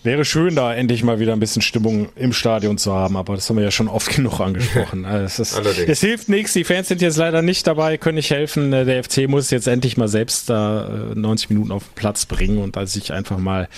Wäre 0.06 0.24
schön, 0.24 0.54
da 0.54 0.72
endlich 0.72 1.02
mal 1.02 1.18
wieder 1.18 1.32
ein 1.32 1.40
bisschen 1.40 1.62
Stimmung 1.62 2.10
im 2.14 2.32
Stadion 2.32 2.78
zu 2.78 2.94
haben, 2.94 3.16
aber 3.16 3.34
das 3.34 3.50
haben 3.50 3.56
wir 3.56 3.64
ja 3.64 3.72
schon 3.72 3.88
oft 3.88 4.08
genug 4.14 4.38
angesprochen. 4.38 5.04
Also 5.16 5.42
es, 5.42 5.52
ist, 5.52 5.88
es, 5.88 6.00
hilft 6.00 6.28
nichts, 6.28 6.52
die 6.52 6.62
Fans 6.62 6.86
sind 6.86 7.02
jetzt 7.02 7.16
leider 7.16 7.42
nicht 7.42 7.66
dabei, 7.66 7.96
können 7.96 8.14
nicht 8.14 8.30
helfen. 8.30 8.70
Der 8.70 9.02
FC 9.02 9.28
muss 9.28 9.50
jetzt 9.50 9.66
endlich 9.66 9.96
mal 9.96 10.06
selbst 10.06 10.48
da 10.48 10.88
90 11.14 11.50
äh, 11.50 11.54
Minuten 11.54 11.72
auf 11.72 11.84
den 11.84 11.94
Platz 11.96 12.24
bringen 12.26 12.58
und 12.58 12.76
da 12.76 12.86
sich 12.86 13.12
einfach 13.12 13.38
mal, 13.38 13.68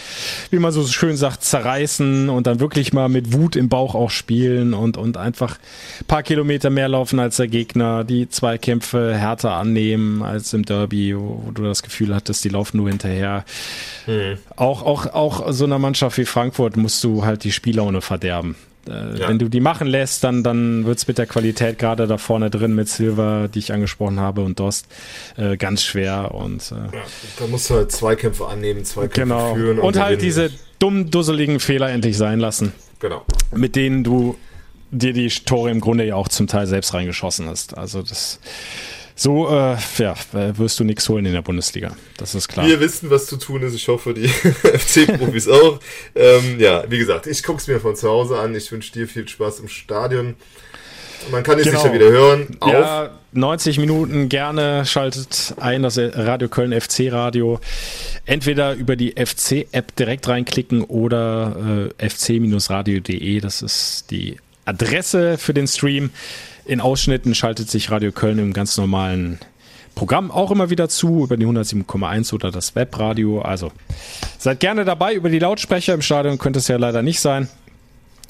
wie 0.51 0.59
man 0.59 0.71
so 0.71 0.87
schön 0.87 1.17
sagt, 1.17 1.45
zerreißen 1.45 2.29
und 2.29 2.47
dann 2.47 2.61
wirklich 2.61 2.93
mal 2.93 3.09
mit 3.09 3.33
Wut 3.33 3.57
im 3.57 3.71
Bauch 3.71 3.95
auch 3.95 4.11
spielen 4.11 4.75
und, 4.75 4.99
und 4.99 5.17
einfach 5.17 5.59
ein 6.01 6.07
paar 6.07 6.23
Kilometer 6.23 6.69
mehr 6.69 6.89
laufen 6.89 7.21
als 7.21 7.37
der 7.37 7.49
Gegner, 7.49 8.05
die 8.05 8.29
Zweikämpfe 8.29 9.17
härter 9.17 9.53
annehmen 9.53 10.23
als 10.23 10.53
im 10.53 10.67
Derby, 10.67 11.17
wo, 11.17 11.43
wo 11.47 11.51
du 11.53 11.63
das 11.63 11.83
Gefühl 11.83 12.15
hattest, 12.15 12.45
die 12.45 12.51
laufen 12.51 12.77
nur 12.77 12.91
hinterher. 12.91 13.45
Hm. 14.09 14.39
Auch, 14.57 14.83
auch, 14.83 15.07
auch 15.13 15.53
so 15.53 15.67
einer 15.67 15.79
Mannschaft 15.79 16.17
wie 16.17 16.25
Frankfurt 16.25 16.79
musst 16.79 17.05
du 17.05 17.27
halt 17.27 17.45
die 17.45 17.53
Spiellaune 17.53 18.01
verderben. 18.01 18.57
Äh, 18.89 19.19
ja. 19.19 19.29
Wenn 19.29 19.39
du 19.39 19.51
die 19.51 19.61
machen 19.61 19.87
lässt, 19.87 20.25
dann, 20.25 20.43
dann 20.43 20.87
wird 20.87 20.97
es 20.97 21.07
mit 21.07 21.19
der 21.19 21.27
Qualität 21.27 21.79
gerade 21.79 22.07
da 22.07 22.17
vorne 22.17 22.49
drin 22.49 22.75
mit 22.75 22.89
Silver, 22.89 23.49
die 23.53 23.59
ich 23.59 23.71
angesprochen 23.71 24.19
habe, 24.19 24.41
und 24.41 24.59
Dost 24.59 24.87
äh, 25.37 25.59
ganz 25.59 25.83
schwer. 25.85 26.35
Und, 26.35 26.73
äh, 26.73 26.97
ja, 26.97 27.03
da 27.39 27.47
musst 27.49 27.69
du 27.69 27.75
halt 27.75 27.93
Zweikämpfe 27.93 28.47
annehmen, 28.47 28.83
Zweikämpfe 28.87 29.21
genau. 29.21 29.55
führen. 29.55 29.79
Und, 29.79 29.85
und 29.85 30.03
halt 30.03 30.23
diese 30.23 30.51
dumm, 30.79 31.11
dusseligen 31.11 31.61
Fehler 31.61 31.91
endlich 31.91 32.17
sein 32.17 32.41
lassen. 32.41 32.73
Genau. 33.01 33.27
Mit 33.55 33.77
denen 33.77 34.05
du 34.05 34.37
dir 34.91 35.13
die 35.13 35.29
Tore 35.29 35.71
im 35.71 35.81
Grunde 35.81 36.07
ja 36.07 36.15
auch 36.15 36.29
zum 36.29 36.47
Teil 36.47 36.67
selbst 36.67 36.95
reingeschossen 36.95 37.47
hast. 37.47 37.77
Also 37.77 38.01
das 38.01 38.41
so 39.19 39.49
äh, 39.49 39.77
ja, 39.99 40.15
wirst 40.33 40.79
du 40.79 40.85
nichts 40.85 41.09
holen 41.09 41.27
in 41.27 41.33
der 41.33 41.43
Bundesliga. 41.43 41.97
Das 42.17 42.37
ist 42.37 42.47
klar. 42.47 42.65
Wir 42.67 42.79
wissen, 42.79 43.11
was 43.11 43.27
zu 43.27 43.37
tun 43.37 43.63
ist. 43.63 43.75
Ich 43.75 43.89
hoffe, 43.89 44.15
die 44.15 44.29
FC-Profis 44.29 45.49
auch. 45.49 45.81
Ähm, 46.15 46.61
ja, 46.61 46.85
wie 46.89 46.99
gesagt, 46.99 47.27
ich 47.27 47.43
gucke 47.43 47.59
es 47.59 47.67
mir 47.67 47.81
von 47.81 47.97
zu 47.97 48.09
Hause 48.09 48.39
an. 48.39 48.55
Ich 48.55 48.71
wünsche 48.71 48.93
dir 48.93 49.09
viel 49.09 49.27
Spaß 49.27 49.59
im 49.59 49.69
Stadion. 49.69 50.37
Man 51.33 51.43
kann 51.43 51.59
es 51.59 51.65
genau. 51.65 51.81
sicher 51.81 51.93
wieder 51.93 52.09
hören. 52.09 52.57
Auf. 52.61 52.73
Ja, 52.73 53.11
90 53.33 53.79
Minuten 53.79 54.29
gerne 54.29 54.87
schaltet 54.87 55.53
ein, 55.59 55.83
das 55.83 55.99
Radio 55.99 56.49
Köln 56.49 56.79
FC 56.79 57.11
Radio. 57.11 57.59
Entweder 58.25 58.75
über 58.75 58.95
die 58.95 59.17
FC-App 59.17 59.97
direkt 59.97 60.29
reinklicken 60.29 60.85
oder 60.85 61.91
äh, 61.99 62.09
fc-radio.de. 62.09 63.41
Das 63.41 63.63
ist 63.63 64.13
die 64.13 64.37
Adresse 64.65 65.39
für 65.39 65.55
den 65.55 65.67
Stream. 65.67 66.11
In 66.69 66.83
Ausschnitten 66.83 67.35
schaltet 67.35 67.71
sich 67.71 67.91
Radio 67.91 68.13
Köln 68.13 68.39
im 68.39 68.53
ganz 68.53 68.77
normalen 68.77 69.39
Programm 69.95 70.31
auch 70.31 70.51
immer 70.51 70.69
wieder 70.69 70.91
zu, 70.91 71.25
über 71.25 71.39
die 71.39 71.47
107,1 71.47 72.35
oder 72.35 72.51
das 72.51 72.75
Webradio. 72.75 73.41
Also 73.41 73.73
seid 74.37 74.61
gerne 74.61 74.85
dabei 74.85 75.15
über 75.15 75.31
die 75.31 75.39
Lautsprecher. 75.39 75.95
Im 75.95 76.03
Stadion 76.03 76.37
könnte 76.37 76.59
es 76.59 76.69
ja 76.69 76.77
leider 76.77 77.01
nicht 77.01 77.21
sein. 77.21 77.49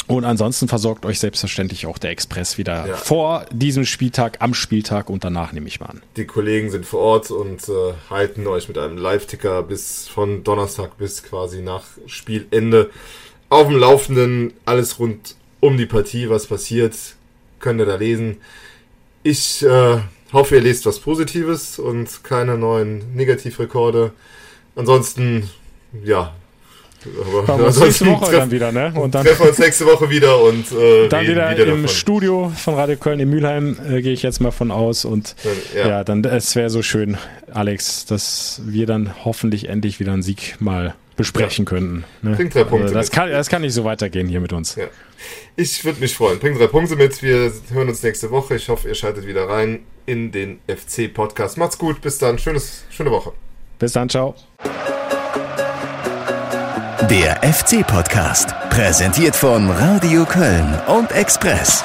Und 0.06 0.24
ansonsten 0.24 0.68
versorgt 0.68 1.04
euch 1.04 1.18
selbstverständlich 1.18 1.86
auch 1.86 1.98
der 1.98 2.12
Express 2.12 2.58
wieder 2.58 2.86
ja. 2.86 2.94
vor 2.94 3.44
diesem 3.50 3.84
Spieltag, 3.84 4.36
am 4.38 4.54
Spieltag 4.54 5.10
und 5.10 5.24
danach 5.24 5.50
nehme 5.50 5.66
ich 5.66 5.80
mal 5.80 5.86
an. 5.86 6.02
Die 6.16 6.24
Kollegen 6.24 6.70
sind 6.70 6.86
vor 6.86 7.00
Ort 7.00 7.32
und 7.32 7.68
äh, 7.68 7.94
halten 8.08 8.46
euch 8.46 8.68
mit 8.68 8.78
einem 8.78 8.98
Live-Ticker 8.98 9.64
bis 9.64 10.06
von 10.06 10.44
Donnerstag 10.44 10.96
bis 10.96 11.24
quasi 11.24 11.60
nach 11.60 11.82
Spielende 12.06 12.90
auf 13.48 13.66
dem 13.66 13.78
Laufenden. 13.78 14.52
Alles 14.64 15.00
rund 15.00 15.34
um 15.58 15.76
die 15.76 15.86
Partie, 15.86 16.30
was 16.30 16.46
passiert, 16.46 16.94
könnt 17.60 17.80
ihr 17.80 17.86
da 17.86 17.96
lesen. 17.96 18.38
Ich 19.22 19.64
äh, 19.64 19.98
hoffe, 20.32 20.56
ihr 20.56 20.62
lest 20.62 20.86
was 20.86 21.00
Positives 21.00 21.78
und 21.78 22.24
keine 22.24 22.56
neuen 22.56 23.14
Negativrekorde. 23.14 24.12
Ansonsten, 24.76 25.50
ja, 26.04 26.32
aber 27.46 27.58
wir 27.58 27.84
nächste 27.84 28.06
Woche 28.06 28.24
treff, 28.24 28.38
dann 28.38 28.50
wieder, 28.50 28.72
ne? 28.72 28.92
Und 28.94 29.14
dann 29.14 29.24
treffen 29.24 29.44
wir 29.44 29.48
uns 29.50 29.58
nächste 29.58 29.86
Woche 29.86 30.10
wieder 30.10 30.42
und 30.42 30.72
äh, 30.72 31.08
dann 31.08 31.22
wieder, 31.22 31.50
wieder 31.50 31.64
im 31.66 31.82
davon. 31.82 31.88
Studio 31.88 32.52
von 32.56 32.74
Radio 32.74 32.96
Köln 32.96 33.20
in 33.20 33.30
Mülheim 33.30 33.76
äh, 33.88 34.02
gehe 34.02 34.12
ich 34.12 34.22
jetzt 34.22 34.40
mal 34.40 34.50
von 34.50 34.70
aus 34.70 35.04
und 35.04 35.36
ja, 35.74 35.88
ja 35.88 36.04
dann 36.04 36.24
es 36.24 36.56
wäre 36.56 36.70
so 36.70 36.82
schön, 36.82 37.16
Alex, 37.52 38.04
dass 38.06 38.62
wir 38.64 38.86
dann 38.86 39.14
hoffentlich 39.24 39.68
endlich 39.68 40.00
wieder 40.00 40.12
einen 40.12 40.22
Sieg 40.22 40.56
mal 40.58 40.94
besprechen 41.18 41.66
ja. 41.66 41.68
könnten. 41.68 42.04
Ne? 42.22 42.34
Bringt 42.34 42.54
drei 42.54 42.64
Punkte. 42.64 42.84
Also 42.84 42.94
das, 42.94 43.10
kann, 43.10 43.30
das 43.30 43.48
kann 43.50 43.60
nicht 43.60 43.74
so 43.74 43.84
weitergehen 43.84 44.26
hier 44.28 44.40
mit 44.40 44.54
uns. 44.54 44.76
Ja. 44.76 44.86
Ich 45.56 45.84
würde 45.84 46.00
mich 46.00 46.14
freuen. 46.14 46.38
Bringt 46.38 46.58
drei 46.58 46.68
Punkte 46.68 46.96
mit. 46.96 47.22
Wir 47.22 47.52
hören 47.70 47.90
uns 47.90 48.02
nächste 48.02 48.30
Woche. 48.30 48.54
Ich 48.54 48.70
hoffe, 48.70 48.88
ihr 48.88 48.94
schaltet 48.94 49.26
wieder 49.26 49.46
rein 49.46 49.80
in 50.06 50.32
den 50.32 50.60
FC-Podcast. 50.66 51.58
Macht's 51.58 51.76
gut. 51.76 52.00
Bis 52.00 52.16
dann. 52.16 52.38
Schönes, 52.38 52.84
schöne 52.88 53.10
Woche. 53.10 53.32
Bis 53.78 53.92
dann. 53.92 54.08
Ciao. 54.08 54.34
Der 57.10 57.40
FC-Podcast, 57.42 58.54
präsentiert 58.70 59.34
von 59.34 59.70
Radio 59.70 60.24
Köln 60.24 60.78
und 60.88 61.10
Express. 61.12 61.82